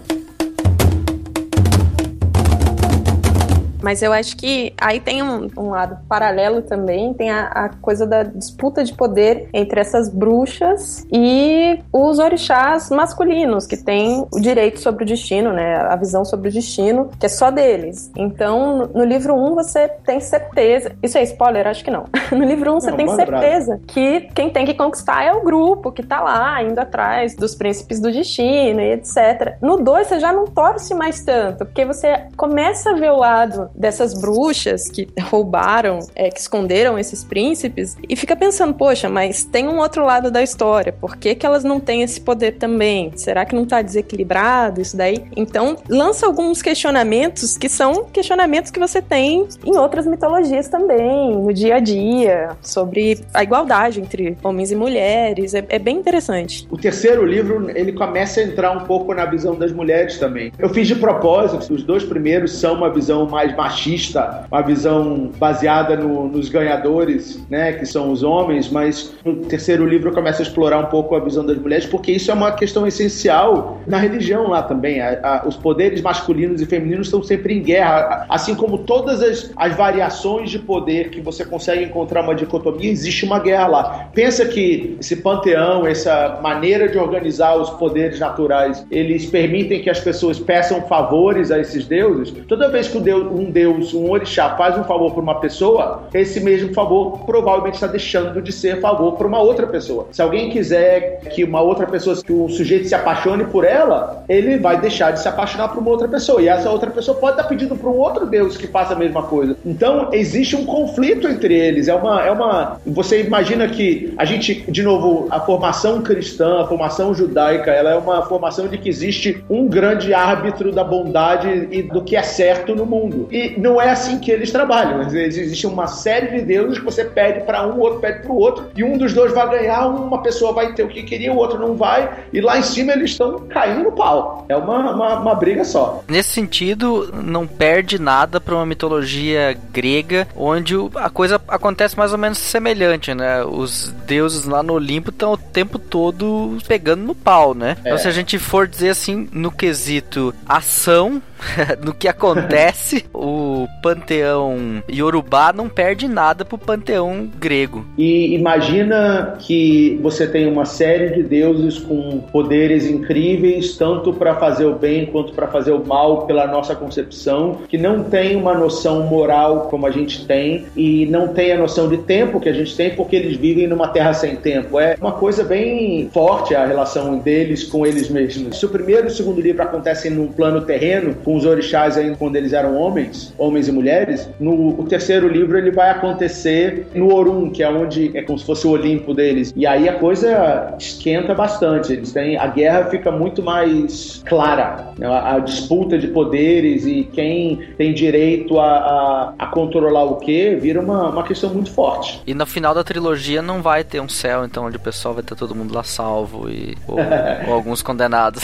Mas 3.82 4.02
eu 4.02 4.12
acho 4.12 4.36
que 4.38 4.74
aí 4.80 5.00
tem 5.00 5.24
um, 5.24 5.50
um 5.58 5.70
lado 5.70 5.98
paralelo 6.08 6.62
também, 6.62 7.14
tem 7.14 7.30
a, 7.30 7.48
a, 7.48 7.70
coisa 7.70 8.06
da 8.06 8.24
disputa 8.24 8.84
de 8.84 8.94
poder 8.94 9.50
entre 9.54 9.80
essas 9.80 10.10
bruxas 10.10 11.06
e 11.12 11.80
os 11.92 12.20
orixás 12.20 12.90
masculinos, 12.90 13.66
que 13.66 13.78
têm 13.78 14.26
o 14.32 14.40
direito 14.40 14.80
sobre 14.80 15.04
o 15.04 15.08
destino, 15.08 15.54
né? 15.54 15.76
A 15.76 15.96
visão 15.96 16.26
sobre 16.26 16.50
o 16.50 16.52
destino, 16.52 17.10
que 17.20 17.26
é 17.26 17.30
só 17.30 17.52
deles. 17.52 18.12
Então, 18.18 18.78
no, 18.78 18.88
no 19.00 19.04
livro 19.04 19.34
1 19.34 19.52
um, 19.52 19.56
você 19.56 19.88
tem 19.88 20.20
certeza. 20.20 20.92
Isso 21.02 21.18
é 21.18 21.24
spoiler? 21.24 21.68
Acho 21.68 21.84
que 21.84 21.92
não. 21.92 22.06
No 22.40 22.46
livro 22.46 22.72
1 22.72 22.76
um, 22.76 22.80
você 22.80 22.92
não, 22.92 22.98
tem 22.98 23.08
certeza 23.08 23.72
bravo. 23.72 23.84
que 23.88 24.22
quem 24.36 24.50
tem 24.52 24.66
que 24.66 24.76
conquistar 24.76 25.24
é 25.24 25.34
o 25.34 25.44
grupo 25.44 25.92
que 25.92 26.04
tá 26.04 26.22
lá, 26.22 26.62
indo 26.64 26.80
atrás 26.80 27.36
dos 27.36 27.56
príncipes 27.56 28.00
do 28.00 28.12
destino 28.12 28.80
e 28.80 28.94
etc. 28.94 29.58
No 29.62 29.78
2 29.78 30.08
você 30.08 30.20
já 30.20 30.32
não 30.32 30.46
torce 30.46 30.94
mais 30.94 31.22
tanto, 31.24 31.66
porque 31.66 31.86
você 31.86 32.28
começa 32.38 32.92
a 32.92 32.94
ver 32.94 33.12
o 33.12 33.18
lado 33.18 33.69
dessas 33.76 34.14
bruxas 34.14 34.90
que 34.90 35.08
roubaram, 35.22 36.00
é, 36.16 36.30
que 36.30 36.40
esconderam 36.40 36.98
esses 36.98 37.24
príncipes, 37.24 37.96
e 38.08 38.16
fica 38.16 38.36
pensando, 38.36 38.74
poxa, 38.74 39.10
mas 39.10 39.44
tem 39.44 39.68
um 39.68 39.78
outro 39.80 40.06
lado 40.06 40.32
da 40.32 40.42
história, 40.42 40.94
por 40.94 41.18
que, 41.18 41.36
que 41.36 41.46
elas 41.46 41.64
não 41.64 41.80
têm 41.80 42.02
esse 42.02 42.22
poder 42.22 42.58
também? 42.58 43.12
Será 43.16 43.46
que 43.46 43.56
não 43.56 43.66
tá 43.66 43.82
desequilibrado 43.82 44.82
isso 44.82 44.96
daí? 44.96 45.24
Então, 45.36 45.78
lança 45.88 46.26
alguns 46.26 46.62
questionamentos 46.62 47.58
que 47.58 47.70
são 47.70 48.06
questionamentos 48.06 48.72
que 48.72 48.80
você 48.80 49.02
tem 49.02 49.48
em 49.66 49.78
outras 49.78 50.06
mitologias 50.06 50.68
também, 50.68 51.36
no 51.36 51.54
dia 51.54 51.76
a 51.76 51.80
dia, 51.80 52.50
sobre 52.62 53.20
a 53.34 53.44
igualdade 53.44 54.00
entre 54.00 54.38
homens 54.44 54.72
e 54.72 54.76
mulheres, 54.76 55.54
é, 55.54 55.66
é 55.70 55.80
bem 55.80 55.98
interessante. 55.98 56.68
O 56.70 56.78
terceiro 56.78 57.26
livro, 57.26 57.70
ele 57.76 57.94
começa 57.94 58.40
a 58.40 58.44
entrar 58.44 58.72
um 58.72 58.86
pouco 58.86 59.14
na 59.14 59.26
visão 59.26 59.56
das 59.56 59.72
mulheres 59.72 60.18
também. 60.18 60.52
Eu 60.58 60.70
fiz 60.70 60.88
de 60.88 60.96
propósito, 60.96 61.74
os 61.74 61.84
dois 61.84 62.04
primeiros 62.04 62.54
são 62.60 62.76
uma 62.76 62.90
visão 62.92 63.28
mais 63.28 63.56
machista, 63.60 64.46
uma 64.50 64.62
visão 64.62 65.32
baseada 65.38 65.98
no, 65.98 66.30
nos 66.30 66.48
ganhadores, 66.48 67.46
né, 67.50 67.74
que 67.74 67.86
são 67.86 68.10
os 68.10 68.24
homens, 68.24 68.70
mas 68.70 69.14
no 69.26 69.36
terceiro 69.36 69.86
livro 69.86 70.14
começa 70.14 70.42
a 70.42 70.44
explorar 70.44 70.80
um 70.80 70.86
pouco 70.86 71.14
a 71.16 71.20
visão 71.20 71.46
das 71.46 71.58
mulheres, 71.58 71.86
porque 71.86 72.14
isso 72.14 72.32
é 72.32 72.34
uma 72.34 72.54
questão 72.54 72.88
essencial 72.88 73.82
na 73.86 73.98
religião 73.98 74.48
lá 74.48 74.64
também. 74.64 75.02
A, 75.02 75.20
a, 75.22 75.48
os 75.48 75.58
poderes 75.58 76.02
masculinos 76.02 76.62
e 76.62 76.66
femininos 76.66 77.08
estão 77.08 77.22
sempre 77.22 77.54
em 77.54 77.62
guerra, 77.62 78.26
assim 78.30 78.56
como 78.56 78.78
todas 78.78 79.22
as, 79.22 79.52
as 79.58 79.76
variações 79.76 80.50
de 80.50 80.60
poder 80.60 81.10
que 81.10 81.20
você 81.20 81.44
consegue 81.44 81.84
encontrar 81.84 82.22
uma 82.24 82.34
dicotomia, 82.34 82.90
existe 82.90 83.26
uma 83.26 83.40
guerra 83.40 83.68
lá. 83.68 84.10
Pensa 84.14 84.46
que 84.46 84.96
esse 85.02 85.18
panteão, 85.18 85.86
essa 85.86 86.40
maneira 86.42 86.88
de 86.88 86.98
organizar 86.98 87.56
os 87.56 87.70
poderes 87.72 88.20
naturais, 88.20 88.86
eles 88.90 89.26
permitem 89.26 89.82
que 89.82 89.90
as 89.90 90.00
pessoas 90.00 90.40
peçam 90.40 90.82
favores 90.84 91.52
a 91.52 91.60
esses 91.60 91.86
deuses. 91.86 92.34
Toda 92.48 92.70
vez 92.70 92.88
que 92.88 93.00
deus, 93.00 93.28
um 93.32 93.49
Deus, 93.50 93.94
um 93.94 94.10
orixá, 94.10 94.56
faz 94.56 94.78
um 94.78 94.84
favor 94.84 95.12
para 95.12 95.22
uma 95.22 95.36
pessoa, 95.36 96.04
esse 96.14 96.40
mesmo 96.40 96.74
favor 96.74 97.20
provavelmente 97.26 97.76
está 97.76 97.88
deixando 97.88 98.42
de 98.42 98.52
ser 98.52 98.80
favor 98.80 99.14
para 99.14 99.28
uma 99.28 99.40
outra 99.40 99.68
pessoa. 99.68 100.08
Se 100.12 100.22
alguém 100.22 100.50
quiser 100.50 101.22
que 101.30 101.44
uma 101.44 101.62
outra 101.62 101.86
pessoa, 101.88 102.16
que 102.22 102.34
o 102.34 102.50
sujeito 102.50 102.88
se 102.88 102.96
apaixone 102.96 103.46
por 103.46 103.64
ela, 103.64 104.24
ele 104.28 104.58
vai 104.58 104.80
deixar 104.80 105.12
de 105.12 105.22
se 105.22 105.28
apaixonar 105.28 105.70
por 105.70 105.80
uma 105.80 105.90
outra 105.90 106.08
pessoa. 106.08 106.42
E 106.42 106.48
essa 106.48 106.70
outra 106.70 106.90
pessoa 106.90 107.18
pode 107.18 107.38
estar 107.38 107.48
pedindo 107.48 107.76
para 107.76 107.90
um 107.90 107.98
outro 107.98 108.26
Deus 108.26 108.58
que 108.58 108.68
faça 108.68 108.94
a 108.94 108.96
mesma 108.98 109.24
coisa. 109.24 109.56
Então, 109.66 110.10
existe 110.12 110.56
um 110.56 110.66
conflito 110.66 111.28
entre 111.28 111.54
eles. 111.54 111.88
É 111.88 111.94
uma, 111.94 112.22
é 112.22 112.32
uma. 112.32 112.80
Você 112.86 113.24
imagina 113.24 113.68
que 113.68 114.14
a 114.18 114.26
gente, 114.26 114.64
de 114.70 114.84
novo, 114.84 115.28
a 115.30 115.40
formação 115.40 116.02
cristã, 116.02 116.62
a 116.62 116.68
formação 116.68 117.14
judaica, 117.14 117.72
ela 117.72 117.92
é 117.92 117.96
uma 117.98 118.22
formação 118.24 118.68
de 118.68 118.78
que 118.78 118.90
existe 118.90 119.44
um 119.50 119.68
grande 119.68 120.14
árbitro 120.14 120.72
da 120.72 120.84
bondade 120.84 121.68
e 121.72 121.82
do 121.82 122.02
que 122.04 122.16
é 122.16 122.24
certo 122.24 122.76
no 122.76 122.86
mundo. 122.86 123.28
E 123.32 123.39
e 123.40 123.60
não 123.60 123.82
é 123.82 123.90
assim 123.90 124.20
que 124.20 124.32
eles 124.32 124.52
trabalham. 124.52 125.02
Existe 125.02 125.66
uma 125.66 125.88
série 125.88 126.40
de 126.40 126.42
deuses 126.42 126.80
que 126.80 126.86
você 126.86 127.06
pede 127.06 127.42
para 127.42 127.66
um, 127.66 127.74
o 127.74 127.80
outro 127.80 128.00
pede 128.00 128.22
para 128.22 128.32
o 128.32 128.38
outro, 128.38 128.70
e 128.76 128.84
um 128.84 128.98
dos 128.98 129.14
dois 129.14 129.34
vai 129.34 129.50
ganhar, 129.50 129.88
uma 129.88 130.22
pessoa 130.22 130.54
vai 130.54 130.74
ter 130.74 130.84
o 130.84 130.88
que 130.88 131.04
queria, 131.04 131.32
o 131.32 131.38
outro 131.38 131.60
não 131.60 131.76
vai, 131.76 132.10
e 132.34 132.42
lá 132.42 132.58
em 132.58 132.64
cima 132.64 132.94
eles 132.94 133.12
estão 133.12 133.48
caindo 133.48 133.84
no 133.84 133.92
pau. 133.92 134.46
É 134.50 134.56
uma, 134.56 134.92
uma, 134.92 135.20
uma 135.20 135.36
briga 135.36 135.64
só. 135.64 136.04
Nesse 136.08 136.30
sentido, 136.30 137.14
não 137.24 137.48
perde 137.48 138.00
nada 138.00 138.40
para 138.42 138.56
uma 138.56 138.66
mitologia 138.66 139.58
grega, 139.72 140.28
onde 140.36 140.76
a 140.96 141.10
coisa 141.10 141.42
acontece 141.48 141.98
mais 141.98 142.12
ou 142.12 142.18
menos 142.18 142.38
semelhante, 142.38 143.14
né? 143.14 143.44
Os 143.44 143.94
deuses 144.06 144.46
lá 144.46 144.62
no 144.64 144.74
Olimpo 144.74 145.10
estão 145.10 145.34
o 145.34 145.38
tempo 145.38 145.78
todo 145.80 146.58
pegando 146.68 147.04
no 147.04 147.16
pau, 147.16 147.54
né? 147.54 147.78
É. 147.84 147.90
Então, 147.90 147.98
se 147.98 148.08
a 148.08 148.12
gente 148.12 148.38
for 148.38 148.68
dizer 148.68 148.90
assim, 148.90 149.30
no 149.32 149.52
quesito 149.52 150.34
ação, 150.48 151.22
no 151.84 151.94
que 151.94 152.08
acontece, 152.08 153.06
o 153.14 153.68
panteão 153.82 154.84
Yorubá 154.90 155.54
não 155.54 155.70
perde 155.70 156.08
nada 156.08 156.46
pro 156.46 156.58
panteão 156.58 157.30
grego. 157.40 157.86
E 157.98 158.34
imagina 158.34 159.36
que 159.40 160.00
você 160.02 160.28
tem 160.28 160.48
uma 160.48 160.66
série 160.66 161.10
de 161.10 161.24
deuses 161.24 161.80
com 161.80 162.20
poderes 162.32 162.86
incríveis, 162.86 163.78
tanto 163.78 164.14
para 164.14 164.36
fazer 164.36 164.66
o 164.66 164.76
bem 164.76 165.06
quanto 165.06 165.34
para 165.34 165.48
fazer 165.48 165.72
o 165.72 165.86
mal, 165.86 166.26
pela 166.26 166.48
nossa 166.48 166.76
concepção, 166.76 167.60
que 167.68 167.78
não 167.78 168.04
tem 168.04 168.36
uma 168.36 168.54
noção 168.54 169.04
moral 169.04 169.68
como 169.70 169.86
a 169.86 169.92
gente 169.92 170.26
tem 170.26 170.66
e 170.76 171.06
não 171.08 171.30
tem 171.30 171.52
a 171.52 171.58
noção 171.58 171.88
de 171.88 171.98
tempo 171.98 172.40
que 172.40 172.50
a 172.50 172.54
gente 172.54 172.76
tem 172.76 172.96
porque 172.96 173.16
eles 173.16 173.38
vivem 173.38 173.68
numa 173.68 173.88
terra 173.90 174.14
sem 174.14 174.36
tempo. 174.36 174.80
É 174.80 174.96
uma 175.00 175.14
coisa 175.14 175.44
bem 175.44 176.10
forte 176.14 176.56
a 176.56 176.66
relação 176.66 177.18
deles 177.20 177.64
com 177.64 177.86
eles 177.86 178.10
mesmos. 178.10 178.60
Se 178.60 178.66
o 178.66 178.70
primeiro 178.70 179.08
e 179.08 179.08
o 179.08 179.14
segundo 179.14 179.42
livro 179.42 179.62
acontecem 179.62 180.12
num 180.12 180.28
plano 180.28 180.62
terreno, 180.62 181.16
com 181.30 181.36
os 181.36 181.46
orixás 181.46 181.96
ainda 181.96 182.16
quando 182.16 182.38
eles 182.38 182.54
eram 182.54 182.76
homens, 182.76 183.32
homens 183.38 183.68
e 183.68 183.72
mulheres, 183.72 184.28
no 184.40 184.84
terceiro 184.86 185.28
livro 185.28 185.60
ele 185.60 185.70
vai 185.70 185.92
acontecer 185.92 186.88
no 186.96 187.14
Orun, 187.14 187.52
que 187.52 187.62
é 187.62 187.70
onde 187.70 188.18
é 188.18 188.24
como 188.24 188.40
se 188.40 188.44
fosse 188.44 188.66
o 188.66 188.72
Olimpo 188.72 189.14
deles. 189.14 189.54
E 189.56 189.68
aí 189.68 189.88
a 189.88 189.94
coisa 189.94 190.74
esquenta 190.80 191.36
bastante. 191.36 191.94
Eles 191.94 192.12
têm 192.12 192.36
a 192.36 192.48
guerra 192.48 192.86
fica 192.86 193.12
muito 193.12 193.44
mais 193.44 194.24
clara, 194.26 194.88
né? 194.98 195.06
a, 195.06 195.36
a 195.36 195.40
disputa 195.40 196.00
de 196.00 196.08
poderes 196.08 196.88
e 196.88 197.04
quem 197.04 197.60
tem 197.78 197.94
direito 197.94 198.60
a, 198.60 198.66
a, 198.66 199.34
a 199.38 199.46
controlar 199.46 200.06
o 200.06 200.16
que 200.16 200.56
vira 200.56 200.82
uma, 200.82 201.10
uma 201.10 201.24
questão 201.24 201.52
muito 201.52 201.72
forte. 201.72 202.24
E 202.26 202.34
no 202.34 202.48
final 202.48 202.74
da 202.74 202.84
trilogia 202.84 203.40
não 203.40 203.62
vai 203.62 203.84
ter 203.84 204.02
um 204.02 204.10
céu, 204.10 204.46
então 204.46 204.66
onde 204.66 204.78
o 204.78 204.80
pessoal 204.80 205.14
vai 205.14 205.22
ter 205.22 205.36
todo 205.36 205.54
mundo 205.54 205.76
lá 205.76 205.84
salvo 205.84 206.50
e 206.50 206.76
ou, 206.88 206.98
ou 207.48 207.54
alguns 207.54 207.84
condenados. 207.84 208.44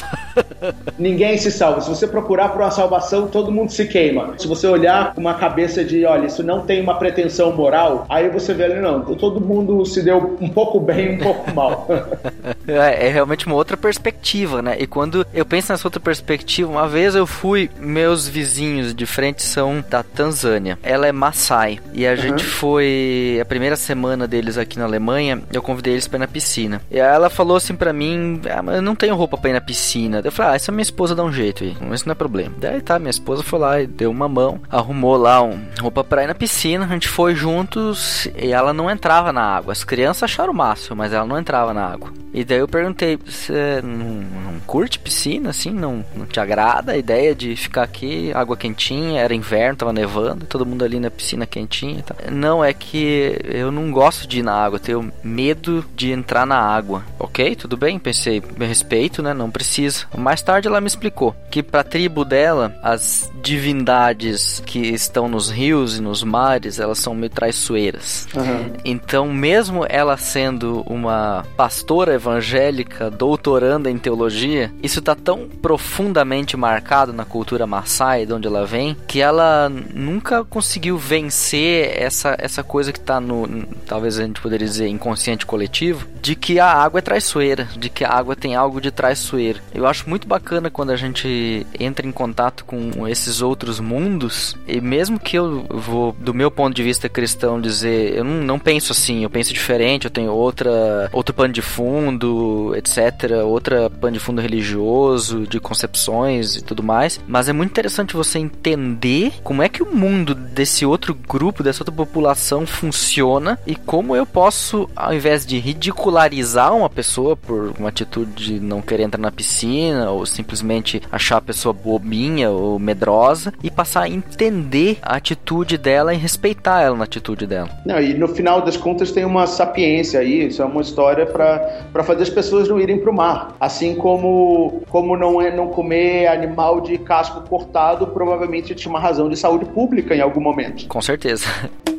Ninguém 1.00 1.36
se 1.40 1.52
salva. 1.52 1.82
Se 1.82 1.90
você 1.90 2.06
procurar 2.06 2.50
por 2.50 2.62
uma 2.62 2.75
salvação, 2.76 3.28
todo 3.28 3.52
mundo 3.52 3.72
se 3.72 3.86
queima. 3.86 4.34
Se 4.38 4.48
você 4.48 4.68
olhar 4.68 5.14
com 5.14 5.22
uma 5.22 5.34
cabeça 5.34 5.84
de, 5.84 6.06
olha, 6.06 6.28
isso 6.28 6.44
não 6.44 6.62
tem 6.62 6.82
uma 6.82 6.96
pretensão 6.96 7.52
moral, 7.52 8.06
aí 8.10 8.30
você 8.30 8.54
vê 8.54 8.66
ali, 8.66 8.80
não, 8.80 9.02
todo 9.16 9.40
mundo 9.40 9.86
se 9.86 10.02
deu 10.02 10.38
um 10.40 10.50
pouco 10.50 10.80
bem, 10.80 11.16
um 11.16 11.20
pouco 11.20 11.54
mal. 11.54 11.88
é, 12.68 13.08
é 13.08 13.10
realmente 13.10 13.46
uma 13.46 13.56
outra 13.56 13.78
perspectiva, 13.78 14.62
né? 14.62 14.76
E 14.80 14.88
quando 14.88 15.26
eu 15.34 15.46
penso 15.46 15.72
nessa 15.72 15.88
outra 15.88 16.00
perspectiva, 16.00 16.70
uma 16.70 16.88
vez 16.88 17.16
eu 17.16 17.26
fui, 17.26 17.70
meus 17.80 18.28
vizinhos 18.28 18.94
de 18.94 19.06
frente 19.06 19.42
são 19.44 19.84
da 19.90 20.04
Tanzânia. 20.04 20.78
Ela 20.84 21.08
é 21.08 21.12
Maasai. 21.12 21.80
E 21.94 22.06
a 22.06 22.12
uhum. 22.12 22.18
gente 22.18 22.44
foi, 22.44 23.40
a 23.42 23.46
primeira 23.46 23.76
semana 23.76 24.28
deles 24.28 24.58
aqui 24.58 24.78
na 24.78 24.86
Alemanha, 24.86 25.42
eu 25.52 25.62
convidei 25.62 25.94
eles 25.94 26.08
pra 26.08 26.18
ir 26.18 26.20
na 26.20 26.28
piscina. 26.28 26.82
E 26.90 27.00
ela 27.00 27.30
falou 27.30 27.58
assim 27.58 27.76
pra 27.76 27.94
mim, 27.94 28.42
ah, 28.46 28.76
eu 28.76 28.82
não 28.82 28.96
tenho 28.96 29.16
roupa 29.16 29.38
pra 29.38 29.50
ir 29.50 29.54
na 29.54 29.62
piscina. 29.62 30.22
Eu 30.24 30.32
falei, 30.32 30.54
ah, 30.54 30.56
essa 30.56 30.72
minha 30.72 30.82
esposa 30.82 31.16
dá 31.16 31.24
um 31.24 31.32
jeito 31.32 31.64
aí, 31.64 31.76
isso 31.94 32.06
não 32.06 32.12
é 32.12 32.16
problema. 32.16 32.54
Daí 32.66 32.82
tá, 32.82 32.98
minha 32.98 33.12
esposa 33.12 33.44
foi 33.44 33.60
lá 33.60 33.80
e 33.80 33.86
deu 33.86 34.10
uma 34.10 34.28
mão, 34.28 34.60
arrumou 34.72 35.16
lá 35.18 35.40
um 35.44 35.64
roupa 35.80 36.04
pra 36.04 36.24
ir 36.24 36.28
na 36.28 36.34
piscina, 36.34 36.84
a 36.84 36.88
gente 36.88 37.08
foi 37.08 37.36
juntos 37.36 38.28
e 38.36 38.52
ela 38.52 38.74
não 38.74 38.90
entrava 38.90 39.32
na 39.32 39.44
água. 39.44 39.72
As 39.72 39.84
crianças 39.84 40.24
acharam 40.24 40.52
o 40.52 40.56
máximo, 40.56 40.96
mas 40.96 41.14
ela 41.14 41.28
não 41.28 41.38
entrava 41.38 41.76
na 41.76 41.86
água. 41.86 42.12
E 42.34 42.44
daí 42.44 42.58
eu 42.58 42.68
perguntei, 42.68 43.18
você 43.18 43.82
não, 43.82 44.52
não 44.52 44.60
curte 44.66 45.00
piscina, 45.00 45.52
assim? 45.52 45.70
Não, 45.70 46.04
não 46.16 46.26
te 46.26 46.40
agrada 46.40 46.92
a 46.92 46.98
ideia 46.98 47.34
de 47.34 47.56
ficar 47.56 47.84
aqui, 47.84 48.32
água 48.34 48.58
quentinha, 48.58 49.22
era 49.22 49.34
inverno, 49.34 49.78
tava 49.78 49.94
nevando, 49.94 50.46
todo 50.46 50.66
mundo 50.66 50.84
ali 50.84 51.00
na 51.00 51.10
piscina 51.10 51.46
quentinha 51.46 52.00
e 52.00 52.02
tal. 52.02 52.18
Não, 52.32 52.66
é 52.66 52.74
que 52.74 53.40
eu 53.46 53.72
não 53.72 53.92
gosto 53.92 54.28
de 54.28 54.40
ir 54.40 54.44
na 54.44 54.54
água, 54.54 54.80
tenho 54.80 55.14
medo 55.24 55.86
de 55.96 56.12
entrar 56.12 56.46
na 56.46 56.58
água. 56.58 57.04
Ok, 57.18 57.56
tudo 57.56 57.78
bem, 57.78 58.00
pensei, 58.00 58.44
me 58.58 58.66
respeito, 58.66 59.22
né? 59.22 59.34
Não 59.34 59.50
precisa. 59.52 60.06
Mais 60.18 60.42
tarde 60.42 60.68
ela 60.68 60.82
me 60.82 60.88
explicou 60.88 61.34
que 61.50 61.64
pra 61.64 61.86
tribo 61.86 62.26
dela, 62.26 62.55
as 62.82 63.32
divindades 63.42 64.62
que 64.66 64.80
estão 64.80 65.28
nos 65.28 65.50
rios 65.50 65.98
e 65.98 66.02
nos 66.02 66.24
mares, 66.24 66.80
elas 66.80 67.00
são 67.00 67.14
meio 67.14 67.30
traiçoeiras. 67.30 68.28
Aham. 68.36 68.72
Então, 68.84 69.32
mesmo 69.32 69.86
ela 69.88 70.18
sendo 70.18 70.82
uma 70.88 71.46
pastora 71.56 72.14
evangélica, 72.14 73.10
doutoranda 73.10 73.90
em 73.90 73.98
teologia, 73.98 74.72
isso 74.82 75.02
tá 75.02 75.16
tão 75.16 75.48
profundamente 75.62 76.56
marcado 76.56 77.14
na 77.14 77.26
cultura 77.26 77.68
Maasai, 77.68 78.26
de 78.26 78.34
onde 78.34 78.48
ela 78.48 78.66
vem, 78.66 78.96
que 79.08 79.22
ela 79.22 79.70
nunca 79.94 80.44
conseguiu 80.44 80.98
vencer 80.98 81.96
essa, 81.98 82.36
essa 82.40 82.64
coisa 82.64 82.92
que 82.92 83.00
tá 83.00 83.20
no, 83.20 83.66
talvez 83.86 84.20
a 84.20 84.24
gente 84.24 84.42
poderia 84.42 84.68
dizer, 84.68 84.88
inconsciente 84.88 85.46
coletivo, 85.46 86.08
de 86.22 86.36
que 86.36 86.60
a 86.60 86.68
água 86.68 87.00
é 87.00 87.02
traiçoeira, 87.02 87.68
de 87.78 87.90
que 87.90 88.04
a 88.04 88.12
água 88.12 88.36
tem 88.36 88.56
algo 88.56 88.80
de 88.80 88.92
traiçoeiro. 88.92 89.60
Eu 89.74 89.86
acho 89.86 90.10
muito 90.10 90.28
bacana 90.28 90.70
quando 90.70 90.92
a 90.92 90.96
gente 90.96 91.66
entra 91.80 92.06
em 92.06 92.12
contato 92.12 92.35
com 92.66 93.08
esses 93.08 93.42
outros 93.42 93.80
mundos, 93.80 94.56
e 94.68 94.82
mesmo 94.82 95.20
que 95.20 95.38
eu 95.38 95.66
vou, 95.70 96.16
do 96.20 96.34
meu 96.34 96.52
ponto 96.52 96.76
de 96.76 96.84
vista 96.84 97.08
cristão, 97.08 97.62
dizer, 97.62 98.18
eu 98.18 98.24
não, 98.24 98.44
não 98.44 98.60
penso 98.60 98.92
assim, 98.92 99.24
eu 99.24 99.30
penso 99.30 99.54
diferente, 99.54 100.06
eu 100.06 100.12
tenho 100.12 100.32
outra, 100.32 101.10
outro 101.12 101.34
pano 101.34 101.54
de 101.54 101.62
fundo, 101.62 102.74
etc., 102.76 103.44
outra 103.46 103.90
pano 103.90 104.14
de 104.14 104.20
fundo 104.20 104.42
religioso, 104.42 105.48
de 105.48 105.60
concepções 105.60 106.56
e 106.56 106.64
tudo 106.64 106.84
mais, 106.84 107.20
mas 107.28 107.48
é 107.48 107.54
muito 107.54 107.72
interessante 107.72 108.16
você 108.16 108.40
entender 108.40 109.34
como 109.44 109.62
é 109.62 109.70
que 109.70 109.82
o 109.82 109.96
mundo 109.96 110.36
desse 110.36 110.86
outro 110.86 111.14
grupo, 111.14 111.64
dessa 111.64 111.82
outra 111.82 111.96
população 111.96 112.66
funciona 112.66 113.58
e 113.66 113.76
como 113.76 114.16
eu 114.16 114.26
posso, 114.26 114.90
ao 114.96 115.14
invés 115.14 115.46
de 115.46 115.58
ridicularizar 115.58 116.76
uma 116.76 116.90
pessoa 116.90 117.36
por 117.38 117.74
uma 117.80 117.90
atitude 117.90 118.26
de 118.36 118.60
não 118.60 118.82
querer 118.82 119.04
entrar 119.04 119.22
na 119.22 119.32
piscina 119.32 120.10
ou 120.12 120.26
simplesmente 120.26 121.02
achar 121.12 121.38
a 121.38 121.42
pessoa 121.42 121.74
bobinha 121.74 122.25
ou 122.50 122.80
medrosa 122.80 123.54
e 123.64 123.70
passar 123.70 124.04
a 124.04 124.10
entender 124.10 124.98
a 125.02 125.16
atitude 125.16 125.78
dela 125.78 126.14
e 126.14 126.18
respeitar 126.18 126.82
ela 126.82 126.98
na 126.98 127.04
atitude 127.04 127.46
dela. 127.46 127.70
Não, 127.86 128.00
e 128.00 128.14
no 128.14 128.28
final 128.28 128.62
das 128.62 128.78
contas 128.78 129.12
tem 129.12 129.26
uma 129.26 129.48
sapiência 129.48 130.20
aí, 130.20 130.48
isso 130.48 130.62
é 130.62 130.66
uma 130.66 130.82
história 130.82 131.26
para 131.26 132.04
fazer 132.04 132.24
as 132.24 132.30
pessoas 132.30 132.68
não 132.68 132.80
irem 132.80 133.00
para 133.00 133.12
o 133.12 133.16
mar. 133.16 133.56
Assim 133.60 133.96
como, 133.96 134.84
como 134.90 135.16
não 135.16 135.42
é 135.42 135.56
não 135.56 135.68
comer 135.68 136.28
animal 136.28 136.82
de 136.82 136.98
casco 136.98 137.42
cortado, 137.48 138.08
provavelmente 138.08 138.76
tinha 138.76 138.90
uma 138.90 139.00
razão 139.00 139.30
de 139.30 139.38
saúde 139.38 139.66
pública 139.66 140.16
em 140.16 140.22
algum 140.22 140.42
momento. 140.42 140.88
Com 140.88 141.02
certeza. 141.02 141.46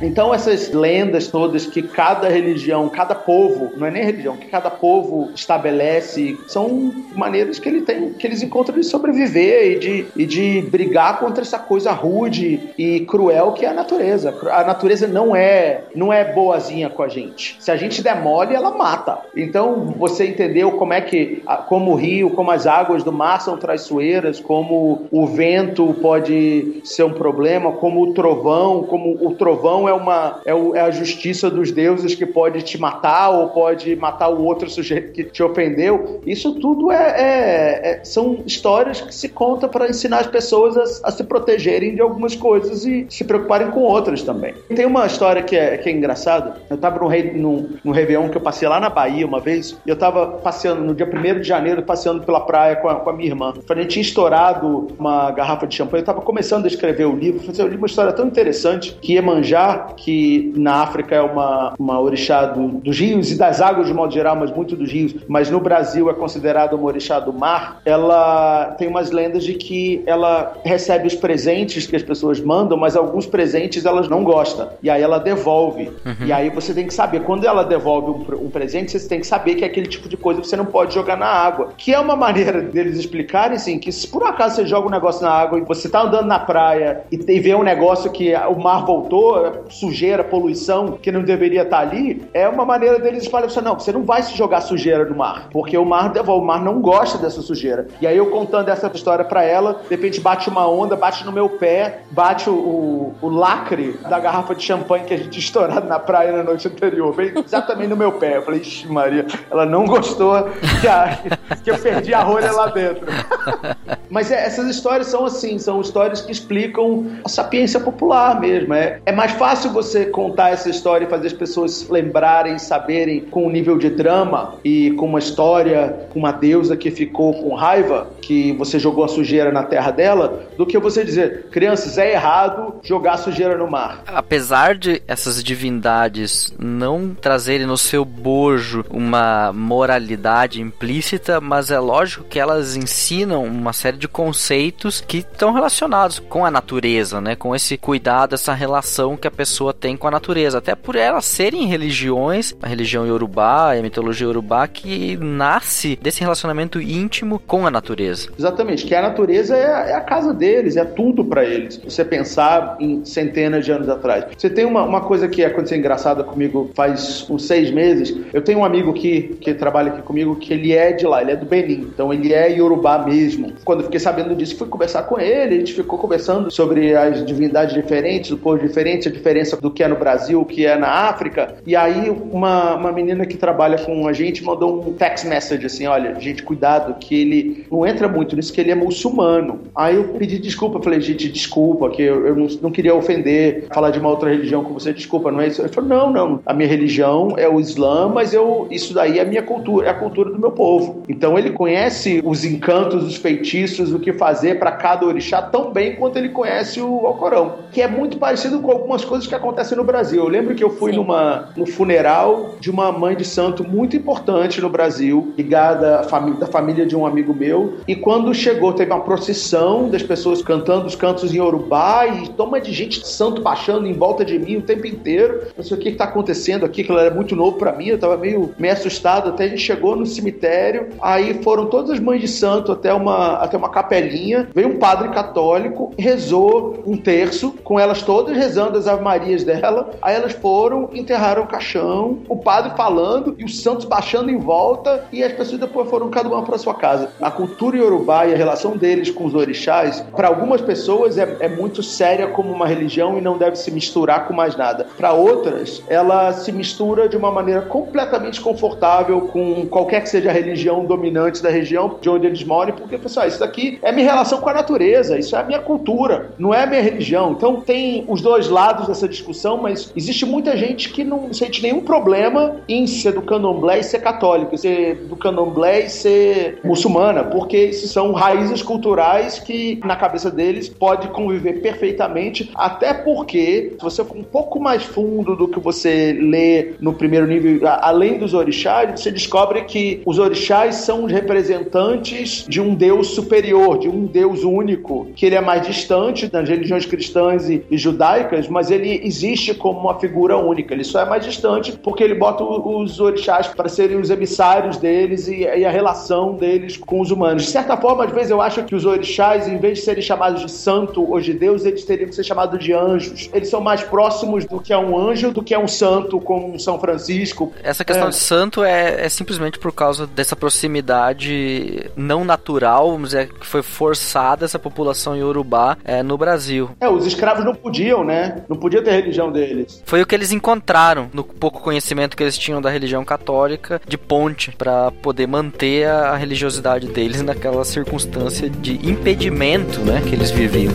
Então 0.00 0.32
essas 0.32 0.72
lendas 0.72 1.26
todas 1.26 1.66
que 1.66 1.82
cada 1.82 2.28
religião, 2.28 2.88
cada 2.88 3.14
povo, 3.14 3.72
não 3.76 3.86
é 3.86 3.90
nem 3.90 4.04
religião, 4.04 4.36
que 4.36 4.46
cada 4.46 4.70
povo 4.70 5.30
estabelece, 5.34 6.38
são 6.46 6.92
maneiras 7.14 7.58
que 7.58 7.68
ele 7.68 7.82
tem, 7.82 8.12
que 8.12 8.26
eles 8.26 8.42
encontram 8.42 8.76
de 8.76 8.84
sobreviver 8.84 9.72
e 9.72 9.78
de, 9.78 10.06
e 10.16 10.26
de 10.26 10.62
brigar 10.62 11.18
contra 11.18 11.42
essa 11.42 11.58
coisa 11.58 11.92
rude 11.92 12.60
e 12.78 13.00
cruel 13.00 13.52
que 13.52 13.64
é 13.64 13.68
a 13.68 13.74
natureza. 13.74 14.34
A 14.50 14.64
natureza 14.64 15.06
não 15.06 15.34
é 15.34 15.82
não 15.94 16.12
é 16.12 16.32
boazinha 16.32 16.88
com 16.88 17.02
a 17.02 17.08
gente. 17.08 17.56
Se 17.60 17.70
a 17.70 17.76
gente 17.76 18.02
demole, 18.02 18.54
ela 18.54 18.70
mata. 18.70 19.18
Então 19.36 19.94
você 19.98 20.26
entendeu 20.26 20.72
como 20.72 20.92
é 20.92 21.00
que 21.00 21.42
como 21.68 21.92
o 21.92 21.94
rio, 21.94 22.30
como 22.30 22.50
as 22.50 22.66
águas 22.66 23.02
do 23.02 23.12
mar 23.12 23.40
são 23.40 23.56
traiçoeiras, 23.56 24.38
como 24.38 25.06
o 25.10 25.26
vento 25.26 25.94
pode 26.00 26.80
ser 26.84 27.02
um 27.02 27.12
problema, 27.12 27.72
como 27.72 28.02
o 28.02 28.14
trovão, 28.14 28.84
como 28.84 29.16
o 29.20 29.34
trovão 29.34 29.87
é 29.88 29.92
uma 29.92 30.40
é, 30.44 30.54
o- 30.54 30.74
é 30.76 30.80
a 30.80 30.90
justiça 30.90 31.50
dos 31.50 31.70
deuses 31.72 32.14
que 32.14 32.26
pode 32.26 32.62
te 32.62 32.78
matar 32.78 33.30
ou 33.30 33.48
pode 33.48 33.94
matar 33.96 34.28
o 34.28 34.44
outro 34.44 34.68
sujeito 34.70 35.12
que 35.12 35.24
te 35.24 35.42
ofendeu. 35.42 36.20
Isso 36.26 36.54
tudo 36.60 36.92
é, 36.92 36.96
é- 36.96 37.90
é- 37.90 38.04
são 38.04 38.38
histórias 38.46 39.00
que 39.00 39.14
se 39.14 39.28
conta 39.28 39.66
para 39.68 39.88
ensinar 39.88 40.18
as 40.20 40.26
pessoas 40.26 40.76
a, 40.76 41.08
a 41.08 41.10
se 41.10 41.24
protegerem 41.24 41.94
de 41.94 42.00
algumas 42.00 42.34
coisas 42.34 42.84
e 42.84 43.06
se 43.08 43.24
preocuparem 43.24 43.70
com 43.70 43.80
outras 43.80 44.22
também. 44.22 44.54
Tem 44.74 44.86
uma 44.86 45.06
história 45.06 45.42
que 45.42 45.56
é, 45.56 45.76
que 45.78 45.88
é 45.88 45.92
engraçada. 45.92 46.56
Eu 46.70 46.76
tava 46.76 46.98
no, 47.00 47.06
rei, 47.08 47.32
no, 47.32 47.68
no 47.84 47.92
Réveillon 47.92 48.28
que 48.28 48.36
eu 48.36 48.40
passei 48.40 48.68
lá 48.68 48.78
na 48.80 48.90
Bahia 48.90 49.26
uma 49.26 49.40
vez, 49.40 49.78
e 49.86 49.90
eu 49.90 49.96
tava 49.96 50.26
passeando 50.26 50.82
no 50.82 50.94
dia 50.94 51.06
1 51.06 51.40
de 51.40 51.46
janeiro, 51.48 51.82
passeando 51.82 52.22
pela 52.24 52.40
praia 52.40 52.76
com 52.76 52.88
a, 52.88 52.96
com 52.96 53.10
a 53.10 53.12
minha 53.12 53.28
irmã. 53.28 53.52
A 53.68 53.74
gente 53.74 53.88
tinha 53.88 54.02
estourado 54.02 54.88
uma 54.98 55.30
garrafa 55.30 55.66
de 55.66 55.74
champanhe, 55.74 56.02
eu 56.02 56.06
tava 56.06 56.20
começando 56.20 56.64
a 56.64 56.68
escrever 56.68 57.06
o 57.06 57.14
livro, 57.16 57.40
eu 57.40 57.46
falei, 57.46 57.60
eu 57.62 57.68
li 57.72 57.76
uma 57.76 57.86
história 57.86 58.12
tão 58.12 58.26
interessante 58.26 58.96
que 59.00 59.14
Iemanjá, 59.14 59.77
que 59.96 60.52
na 60.56 60.82
África 60.82 61.14
é 61.14 61.20
uma, 61.22 61.74
uma 61.78 62.00
orixá 62.00 62.46
do- 62.46 62.68
dos 62.78 62.98
rios 62.98 63.30
e 63.30 63.36
das 63.38 63.60
águas 63.60 63.86
de 63.86 63.94
modo 63.94 64.12
geral, 64.12 64.36
mas 64.36 64.50
muito 64.50 64.76
dos 64.76 64.90
rios, 64.90 65.14
mas 65.28 65.50
no 65.50 65.60
Brasil 65.60 66.08
é 66.10 66.14
considerada 66.14 66.74
uma 66.76 66.86
orixá 66.86 67.20
do 67.20 67.32
mar, 67.32 67.80
ela 67.84 68.74
tem 68.78 68.88
umas 68.88 69.10
lendas 69.10 69.44
de 69.44 69.54
que 69.54 70.02
ela 70.06 70.54
recebe 70.64 71.06
os 71.06 71.14
presentes 71.14 71.86
que 71.86 71.96
as 71.96 72.02
pessoas 72.02 72.40
mandam, 72.40 72.76
mas 72.76 72.96
alguns 72.96 73.26
presentes 73.26 73.84
elas 73.84 74.08
não 74.08 74.24
gostam. 74.24 74.68
E 74.82 74.90
aí 74.90 75.02
ela 75.02 75.18
devolve. 75.18 75.90
E 76.26 76.32
aí 76.32 76.50
você 76.50 76.72
tem 76.74 76.86
que 76.86 76.94
saber, 76.94 77.20
quando 77.22 77.44
ela 77.46 77.62
devolve 77.64 78.10
um, 78.10 78.46
um 78.46 78.50
presente, 78.50 78.92
você 78.92 79.08
tem 79.08 79.20
que 79.20 79.26
saber 79.26 79.54
que 79.54 79.64
é 79.64 79.66
aquele 79.66 79.86
tipo 79.86 80.08
de 80.08 80.16
coisa 80.16 80.40
que 80.40 80.46
você 80.46 80.56
não 80.56 80.64
pode 80.66 80.94
jogar 80.94 81.16
na 81.16 81.26
água. 81.26 81.68
Que 81.76 81.94
é 81.94 81.98
uma 81.98 82.16
maneira 82.16 82.60
deles 82.60 82.98
explicarem, 82.98 83.56
assim, 83.56 83.78
que 83.78 83.90
se 83.92 84.08
por 84.08 84.22
acaso 84.24 84.56
você 84.56 84.66
joga 84.66 84.88
um 84.88 84.90
negócio 84.90 85.22
na 85.22 85.30
água 85.30 85.58
e 85.58 85.62
você 85.62 85.88
tá 85.88 86.02
andando 86.02 86.26
na 86.26 86.38
praia 86.38 87.02
e, 87.10 87.16
e 87.16 87.40
vê 87.40 87.54
um 87.54 87.62
negócio 87.62 88.10
que 88.10 88.34
o 88.34 88.56
mar 88.58 88.84
voltou, 88.84 89.64
sujeira, 89.68 90.22
poluição, 90.24 90.92
que 91.00 91.10
não 91.12 91.22
deveria 91.22 91.62
estar 91.62 91.80
ali, 91.80 92.28
é 92.34 92.48
uma 92.48 92.64
maneira 92.64 92.98
deles 92.98 93.26
falarem 93.26 93.50
assim, 93.50 93.60
não, 93.64 93.74
você 93.78 93.92
não 93.92 94.02
vai 94.04 94.22
se 94.22 94.36
jogar 94.36 94.60
sujeira 94.60 95.04
no 95.04 95.16
mar, 95.16 95.48
porque 95.50 95.76
o 95.76 95.84
mar 95.84 96.12
o 96.28 96.40
mar 96.44 96.60
não 96.62 96.80
gosta 96.80 97.18
dessa 97.18 97.40
sujeira. 97.40 97.86
E 98.00 98.06
aí 98.06 98.16
eu 98.16 98.26
contando 98.30 98.68
essa 98.68 98.90
história 98.94 99.24
pra 99.24 99.42
ela, 99.44 99.80
de 99.84 99.88
repente 99.90 100.20
bate 100.20 100.48
uma 100.48 100.68
onda, 100.68 100.96
bate 100.96 101.24
no 101.24 101.32
meu 101.32 101.48
pé, 101.48 102.00
bate 102.10 102.48
o, 102.50 102.54
o, 102.54 103.14
o 103.22 103.28
lacre 103.28 103.98
da 104.08 104.18
garrafa 104.18 104.54
de 104.54 104.62
champanhe 104.62 105.04
que 105.04 105.14
a 105.14 105.16
gente 105.16 105.38
estourado 105.38 105.86
na 105.86 105.98
praia 105.98 106.32
na 106.32 106.42
noite 106.42 106.66
anterior, 106.68 107.14
bem 107.14 107.32
exatamente 107.44 107.88
no 107.88 107.96
meu 107.96 108.12
pé. 108.12 108.36
Eu 108.38 108.42
falei, 108.42 108.60
ixi, 108.60 108.86
Maria, 108.88 109.26
ela 109.50 109.64
não 109.66 109.84
gostou 109.86 110.34
que, 110.80 110.88
a- 110.88 111.18
que 111.62 111.70
eu 111.70 111.78
perdi 111.78 112.12
a 112.14 112.22
rolha 112.22 112.52
lá 112.52 112.66
dentro. 112.68 113.06
Mas 114.10 114.30
é, 114.30 114.44
essas 114.44 114.68
histórias 114.68 115.08
são 115.08 115.24
assim, 115.24 115.58
são 115.58 115.80
histórias 115.80 116.20
que 116.20 116.32
explicam 116.32 117.06
a 117.24 117.28
sapiência 117.28 117.80
popular 117.80 118.40
mesmo. 118.40 118.74
É, 118.74 119.00
é 119.04 119.12
mais 119.12 119.32
fácil 119.32 119.70
você 119.70 120.06
contar 120.06 120.50
essa 120.50 120.68
história 120.70 121.06
e 121.06 121.10
fazer 121.10 121.28
as 121.28 121.32
pessoas 121.32 121.88
lembrarem, 121.88 122.58
saberem 122.58 123.20
com 123.20 123.46
um 123.46 123.50
nível 123.50 123.78
de 123.78 123.90
drama 123.90 124.54
e 124.64 124.92
com 124.92 125.06
uma 125.06 125.18
história, 125.18 126.06
com 126.10 126.18
uma 126.18 126.32
deusa 126.32 126.76
que 126.76 126.90
ficou 126.90 127.34
com 127.34 127.54
raiva, 127.54 128.08
que 128.20 128.52
você 128.52 128.78
jogou 128.78 129.04
a 129.04 129.08
sujeira 129.08 129.52
na 129.52 129.62
terra 129.62 129.90
dela, 129.90 130.46
do 130.56 130.66
que 130.66 130.78
você 130.78 131.04
dizer, 131.04 131.46
crianças, 131.50 131.98
é 131.98 132.12
errado 132.12 132.76
jogar 132.82 133.16
sujeira 133.18 133.56
no 133.56 133.70
mar. 133.70 134.02
Apesar 134.06 134.74
de 134.74 135.02
essas 135.06 135.42
divindades 135.42 136.52
não 136.58 137.14
trazerem 137.14 137.66
no 137.66 137.76
seu 137.76 138.04
bojo 138.04 138.84
uma 138.90 139.52
moralidade 139.52 140.60
implícita, 140.60 141.40
mas 141.40 141.70
é 141.70 141.78
lógico 141.78 142.24
que 142.24 142.38
elas 142.38 142.76
ensinam 142.76 143.44
uma 143.44 143.72
série 143.72 143.97
de 143.98 144.08
conceitos 144.08 145.00
que 145.00 145.18
estão 145.18 145.52
relacionados 145.52 146.18
com 146.18 146.44
a 146.44 146.50
natureza, 146.50 147.20
né? 147.20 147.34
Com 147.36 147.54
esse 147.54 147.76
cuidado, 147.76 148.34
essa 148.34 148.54
relação 148.54 149.16
que 149.16 149.26
a 149.26 149.30
pessoa 149.30 149.72
tem 149.74 149.96
com 149.96 150.06
a 150.06 150.10
natureza. 150.10 150.58
Até 150.58 150.74
por 150.74 150.96
elas 150.96 151.24
serem 151.24 151.66
religiões, 151.66 152.54
a 152.62 152.68
religião 152.68 153.06
iorubá, 153.06 153.72
a 153.72 153.82
mitologia 153.82 154.26
iorubá, 154.26 154.66
que 154.68 155.16
nasce 155.16 155.98
desse 156.00 156.20
relacionamento 156.20 156.80
íntimo 156.80 157.38
com 157.46 157.66
a 157.66 157.70
natureza. 157.70 158.28
Exatamente, 158.38 158.86
que 158.86 158.94
a 158.94 159.02
natureza 159.02 159.56
é, 159.56 159.66
a- 159.66 159.86
é 159.88 159.94
a 159.94 160.00
casa 160.00 160.32
deles, 160.32 160.76
é 160.76 160.84
tudo 160.84 161.24
pra 161.24 161.44
eles. 161.44 161.76
Você 161.84 162.04
pensar 162.04 162.76
em 162.80 163.04
centenas 163.04 163.64
de 163.64 163.72
anos 163.72 163.88
atrás. 163.88 164.24
Você 164.36 164.48
tem 164.50 164.64
uma, 164.64 164.82
uma 164.84 165.00
coisa 165.00 165.28
que 165.28 165.44
aconteceu 165.44 165.78
engraçada 165.78 166.22
comigo 166.22 166.70
faz 166.74 167.26
uns 167.28 167.46
seis 167.46 167.70
meses. 167.70 168.14
Eu 168.32 168.42
tenho 168.42 168.58
um 168.60 168.64
amigo 168.64 168.92
que, 168.92 169.36
que 169.40 169.54
trabalha 169.54 169.92
aqui 169.92 170.02
comigo 170.02 170.36
que 170.36 170.52
ele 170.52 170.72
é 170.72 170.92
de 170.92 171.06
lá, 171.06 171.22
ele 171.22 171.32
é 171.32 171.36
do 171.36 171.46
Benin. 171.46 171.88
Então 171.92 172.12
ele 172.12 172.32
é 172.32 172.50
Yorubá 172.52 172.98
mesmo. 172.98 173.52
Quando 173.64 173.87
fiquei 173.88 174.00
sabendo 174.00 174.34
disso, 174.34 174.56
fui 174.56 174.68
conversar 174.68 175.02
com 175.04 175.18
ele. 175.18 175.56
A 175.56 175.58
gente 175.58 175.72
ficou 175.72 175.98
conversando 175.98 176.50
sobre 176.50 176.94
as 176.94 177.24
divindades 177.24 177.74
diferentes, 177.74 178.30
o 178.30 178.38
povo 178.38 178.58
diferente, 178.58 179.08
a 179.08 179.10
diferença 179.10 179.56
do 179.56 179.70
que 179.70 179.82
é 179.82 179.88
no 179.88 179.96
Brasil, 179.96 180.40
o 180.40 180.44
que 180.44 180.64
é 180.64 180.76
na 180.76 180.88
África. 180.88 181.56
E 181.66 181.74
aí 181.74 182.10
uma, 182.10 182.74
uma 182.74 182.92
menina 182.92 183.26
que 183.26 183.36
trabalha 183.36 183.78
com 183.78 184.06
a 184.06 184.12
gente 184.12 184.44
mandou 184.44 184.80
um 184.88 184.92
text 184.92 185.26
message 185.26 185.66
assim: 185.66 185.86
olha, 185.86 186.18
gente, 186.20 186.42
cuidado, 186.42 186.94
que 187.00 187.20
ele 187.20 187.66
não 187.70 187.86
entra 187.86 188.08
muito 188.08 188.36
nisso, 188.36 188.52
que 188.52 188.60
ele 188.60 188.70
é 188.70 188.74
muçulmano. 188.74 189.60
Aí 189.74 189.96
eu 189.96 190.04
pedi 190.04 190.38
desculpa, 190.38 190.82
falei, 190.82 191.00
gente, 191.00 191.28
desculpa, 191.28 191.90
que 191.90 192.02
eu, 192.02 192.26
eu 192.26 192.36
não, 192.36 192.46
não 192.62 192.70
queria 192.70 192.94
ofender, 192.94 193.66
falar 193.72 193.90
de 193.90 193.98
uma 193.98 194.08
outra 194.08 194.30
religião 194.30 194.62
com 194.62 194.74
você, 194.74 194.92
desculpa, 194.92 195.30
não 195.30 195.40
é 195.40 195.48
isso. 195.48 195.62
Ele 195.62 195.68
falou: 195.68 195.88
não, 195.88 196.12
não, 196.12 196.40
a 196.44 196.52
minha 196.52 196.68
religião 196.68 197.34
é 197.36 197.48
o 197.48 197.58
Islã, 197.58 198.08
mas 198.08 198.32
eu, 198.32 198.66
isso 198.70 198.92
daí 198.92 199.18
é 199.18 199.22
a 199.22 199.24
minha 199.24 199.42
cultura, 199.42 199.86
é 199.86 199.90
a 199.90 199.94
cultura 199.94 200.30
do 200.30 200.38
meu 200.38 200.50
povo. 200.50 201.02
Então 201.08 201.38
ele 201.38 201.50
conhece 201.50 202.20
os 202.24 202.44
encantos, 202.44 203.04
os 203.04 203.16
feitiços, 203.16 203.77
o 203.78 203.98
que 203.98 204.12
fazer 204.12 204.58
para 204.58 204.72
cada 204.72 205.06
orixá 205.06 205.40
tão 205.42 205.72
bem 205.72 205.96
quanto 205.96 206.16
ele 206.16 206.30
conhece 206.30 206.80
o 206.80 207.06
Alcorão, 207.06 207.56
que 207.72 207.80
é 207.80 207.88
muito 207.88 208.18
parecido 208.18 208.60
com 208.60 208.70
algumas 208.70 209.04
coisas 209.04 209.26
que 209.26 209.34
acontecem 209.34 209.76
no 209.76 209.84
Brasil. 209.84 210.22
Eu 210.22 210.28
lembro 210.28 210.54
que 210.54 210.64
eu 210.64 210.70
fui 210.70 210.92
numa, 210.92 211.50
no 211.56 211.66
funeral 211.66 212.56
de 212.60 212.70
uma 212.70 212.90
mãe 212.90 213.16
de 213.16 213.24
santo 213.24 213.62
muito 213.62 213.96
importante 213.96 214.60
no 214.60 214.68
Brasil, 214.68 215.32
ligada 215.36 216.00
à 216.00 216.02
família, 216.04 216.40
da 216.40 216.46
família 216.46 216.86
de 216.86 216.96
um 216.96 217.06
amigo 217.06 217.34
meu. 217.34 217.78
E 217.86 217.94
quando 217.94 218.34
chegou, 218.34 218.72
teve 218.72 218.92
uma 218.92 219.02
procissão 219.02 219.88
das 219.88 220.02
pessoas 220.02 220.42
cantando 220.42 220.86
os 220.86 220.94
cantos 220.94 221.34
em 221.34 221.40
Urubá 221.40 222.06
e 222.06 222.28
toma 222.30 222.60
de 222.60 222.72
gente 222.72 223.06
santo 223.06 223.40
baixando 223.42 223.86
em 223.86 223.92
volta 223.92 224.24
de 224.24 224.38
mim 224.38 224.56
o 224.56 224.62
tempo 224.62 224.86
inteiro. 224.86 225.48
Não 225.56 225.64
sei 225.64 225.76
o 225.76 225.80
que 225.80 225.88
está 225.88 226.04
acontecendo 226.04 226.64
aqui, 226.64 226.84
que 226.84 226.92
era 226.92 227.14
muito 227.14 227.36
novo 227.36 227.56
para 227.56 227.72
mim, 227.72 227.88
eu 227.88 227.94
estava 227.96 228.16
meio, 228.16 228.54
meio 228.58 228.72
assustado. 228.72 229.28
Até 229.28 229.44
a 229.44 229.48
gente 229.48 229.62
chegou 229.62 229.96
no 229.96 230.06
cemitério, 230.06 230.88
aí 231.00 231.42
foram 231.42 231.66
todas 231.66 231.90
as 231.90 232.00
mães 232.00 232.20
de 232.20 232.28
santo 232.28 232.72
até 232.72 232.92
uma, 232.92 233.34
até 233.34 233.56
uma 233.56 233.67
capelinha. 233.70 234.48
Veio 234.54 234.68
um 234.68 234.78
padre 234.78 235.08
católico, 235.10 235.92
rezou 235.98 236.82
um 236.86 236.96
terço, 236.96 237.54
com 237.64 237.78
elas 237.78 238.02
todas 238.02 238.36
rezando 238.36 238.78
as 238.78 238.86
Ave 238.86 239.02
Marias 239.02 239.44
dela. 239.44 239.90
Aí 240.00 240.14
elas 240.14 240.32
foram, 240.32 240.90
enterraram 240.92 241.42
o 241.42 241.46
caixão, 241.46 242.18
o 242.28 242.36
padre 242.36 242.72
falando 242.76 243.34
e 243.38 243.44
os 243.44 243.60
santos 243.60 243.84
baixando 243.84 244.30
em 244.30 244.38
volta, 244.38 245.04
e 245.12 245.22
as 245.22 245.32
pessoas 245.32 245.60
depois 245.60 245.88
foram 245.88 246.08
cada 246.10 246.28
uma 246.28 246.42
para 246.42 246.58
sua 246.58 246.74
casa. 246.74 247.10
A 247.20 247.30
cultura 247.30 247.76
iorubá 247.76 248.26
e 248.26 248.34
a 248.34 248.36
relação 248.36 248.76
deles 248.76 249.10
com 249.10 249.24
os 249.24 249.34
orixás, 249.34 250.00
para 250.14 250.28
algumas 250.28 250.60
pessoas 250.60 251.18
é, 251.18 251.36
é 251.40 251.48
muito 251.48 251.82
séria 251.82 252.28
como 252.28 252.52
uma 252.52 252.66
religião 252.66 253.18
e 253.18 253.20
não 253.20 253.38
deve 253.38 253.56
se 253.56 253.70
misturar 253.70 254.26
com 254.26 254.34
mais 254.34 254.56
nada. 254.56 254.86
Para 254.96 255.12
outras, 255.12 255.82
ela 255.88 256.32
se 256.32 256.52
mistura 256.52 257.08
de 257.08 257.16
uma 257.16 257.30
maneira 257.30 257.62
completamente 257.62 258.40
confortável 258.40 259.22
com 259.22 259.66
qualquer 259.66 260.02
que 260.02 260.08
seja 260.08 260.30
a 260.30 260.32
religião 260.32 260.84
dominante 260.84 261.42
da 261.42 261.50
região 261.50 261.96
de 262.00 262.08
onde 262.08 262.26
eles 262.26 262.44
moram, 262.44 262.74
porque, 262.74 262.98
pessoal, 262.98 263.26
isso 263.26 263.40
daqui 263.40 263.57
é 263.82 263.92
minha 263.92 264.06
relação 264.06 264.40
com 264.40 264.48
a 264.48 264.54
natureza, 264.54 265.18
isso 265.18 265.36
é 265.36 265.40
a 265.40 265.44
minha 265.44 265.60
cultura, 265.60 266.30
não 266.38 266.52
é 266.54 266.62
a 266.62 266.66
minha 266.66 266.82
religião. 266.82 267.32
Então 267.32 267.60
tem 267.60 268.04
os 268.08 268.20
dois 268.20 268.48
lados 268.48 268.86
dessa 268.88 269.08
discussão, 269.08 269.56
mas 269.58 269.92
existe 269.96 270.24
muita 270.24 270.56
gente 270.56 270.90
que 270.90 271.04
não 271.04 271.32
sente 271.32 271.62
nenhum 271.62 271.80
problema 271.80 272.56
em 272.68 272.86
ser 272.86 273.12
do 273.12 273.22
candomblé 273.22 273.80
e 273.80 273.84
ser 273.84 274.00
católico, 274.00 274.56
ser 274.56 274.96
do 275.06 275.16
candomblé 275.16 275.86
e 275.86 275.90
ser 275.90 276.60
muçulmana, 276.64 277.24
porque 277.24 277.72
são 277.72 278.12
raízes 278.12 278.62
culturais 278.62 279.38
que 279.38 279.80
na 279.84 279.96
cabeça 279.96 280.30
deles 280.30 280.68
pode 280.68 281.08
conviver 281.08 281.60
perfeitamente, 281.60 282.50
até 282.54 282.92
porque 282.92 283.74
se 283.78 283.82
você 283.82 284.04
for 284.04 284.16
um 284.16 284.22
pouco 284.22 284.60
mais 284.60 284.82
fundo 284.82 285.36
do 285.36 285.48
que 285.48 285.60
você 285.60 286.12
lê 286.12 286.74
no 286.80 286.92
primeiro 286.92 287.26
nível, 287.26 287.60
além 287.80 288.18
dos 288.18 288.34
orixás, 288.34 289.00
você 289.00 289.10
descobre 289.10 289.62
que 289.64 290.02
os 290.04 290.18
orixás 290.18 290.76
são 290.76 291.04
os 291.04 291.12
representantes 291.12 292.44
de 292.48 292.60
um 292.60 292.74
Deus 292.74 293.08
superior, 293.08 293.47
de 293.78 293.88
um 293.88 294.06
Deus 294.06 294.44
único, 294.44 295.06
que 295.16 295.26
ele 295.26 295.34
é 295.34 295.40
mais 295.40 295.66
distante 295.66 296.28
das 296.28 296.48
religiões 296.48 296.84
cristãs 296.84 297.48
e, 297.48 297.64
judaicas, 297.72 298.48
mas 298.48 298.70
ele 298.70 299.00
existe 299.04 299.54
como 299.54 299.80
uma 299.80 299.98
figura 299.98 300.36
única. 300.36 300.74
Ele 300.74 300.84
só 300.84 301.00
é 301.00 301.04
mais 301.04 301.24
distante 301.24 301.72
porque 301.72 302.02
ele 302.02 302.14
bota 302.14 302.44
os 302.44 303.00
orixás 303.00 303.46
para 303.48 303.68
serem 303.68 303.98
os 303.98 304.10
emissários 304.10 304.76
deles 304.76 305.28
e, 305.28 305.40
e, 305.40 305.64
a 305.64 305.70
relação 305.70 306.34
deles 306.34 306.76
com 306.76 307.00
os 307.00 307.10
humanos. 307.10 307.44
De 307.44 307.50
certa 307.50 307.76
forma, 307.76 308.04
às 308.04 308.12
vezes 308.12 308.30
eu 308.30 308.40
acho 308.40 308.64
que 308.64 308.74
os 308.74 308.84
orixás, 308.84 309.48
em 309.48 309.58
vez 309.58 309.78
de 309.78 309.84
serem 309.84 310.02
chamados 310.02 310.42
de 310.42 310.50
santo 310.50 311.08
ou 311.10 311.20
de 311.20 311.32
Deus, 311.32 311.64
eles 311.64 311.84
teriam 311.84 312.08
que 312.08 312.14
ser 312.14 312.24
chamados 312.24 312.58
de 312.62 312.72
anjos. 312.72 313.30
Eles 313.32 313.48
são 313.48 313.60
mais 313.60 313.82
próximos 313.82 314.44
do 314.44 314.60
que 314.60 314.72
é 314.72 314.78
um 314.78 314.98
anjo 314.98 315.30
do 315.32 315.42
que 315.42 315.54
é 315.54 315.58
um 315.58 315.68
santo, 315.68 316.20
como 316.20 316.54
um 316.54 316.58
São 316.58 316.78
Francisco. 316.78 317.52
Essa 317.62 317.84
questão 317.84 318.08
é. 318.08 318.10
de 318.10 318.16
santo 318.16 318.64
é, 318.64 319.06
é 319.06 319.08
simplesmente 319.08 319.58
por 319.58 319.72
causa 319.72 320.06
dessa 320.06 320.36
proximidade 320.36 321.90
não 321.96 322.24
natural, 322.24 322.90
vamos 322.90 323.10
dizer, 323.10 323.30
que 323.38 323.46
foi 323.46 323.62
forçada 323.62 324.44
essa 324.44 324.58
população 324.58 325.16
iorubá 325.16 325.76
é, 325.84 326.02
no 326.02 326.18
Brasil. 326.18 326.70
É, 326.80 326.88
os 326.88 327.06
escravos 327.06 327.44
não 327.44 327.54
podiam, 327.54 328.04
né? 328.04 328.42
Não 328.48 328.56
podia 328.56 328.82
ter 328.82 328.90
religião 328.92 329.30
deles. 329.30 329.82
Foi 329.84 330.02
o 330.02 330.06
que 330.06 330.14
eles 330.14 330.32
encontraram 330.32 331.08
no 331.12 331.24
pouco 331.24 331.60
conhecimento 331.60 332.16
que 332.16 332.22
eles 332.22 332.36
tinham 332.36 332.60
da 332.60 332.70
religião 332.70 333.04
católica 333.04 333.80
de 333.86 333.96
ponte 333.96 334.50
para 334.52 334.90
poder 334.90 335.26
manter 335.26 335.86
a 335.88 336.16
religiosidade 336.16 336.88
deles 336.88 337.22
naquela 337.22 337.64
circunstância 337.64 338.48
de 338.50 338.74
impedimento, 338.88 339.80
né, 339.80 340.02
que 340.06 340.14
eles 340.14 340.30
viviam. 340.30 340.72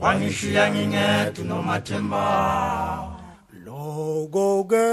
wangishiya 0.00 0.70
ngingedu 0.72 1.44
nomathemba 1.44 2.24
loko 3.64 4.64
ke 4.64 4.86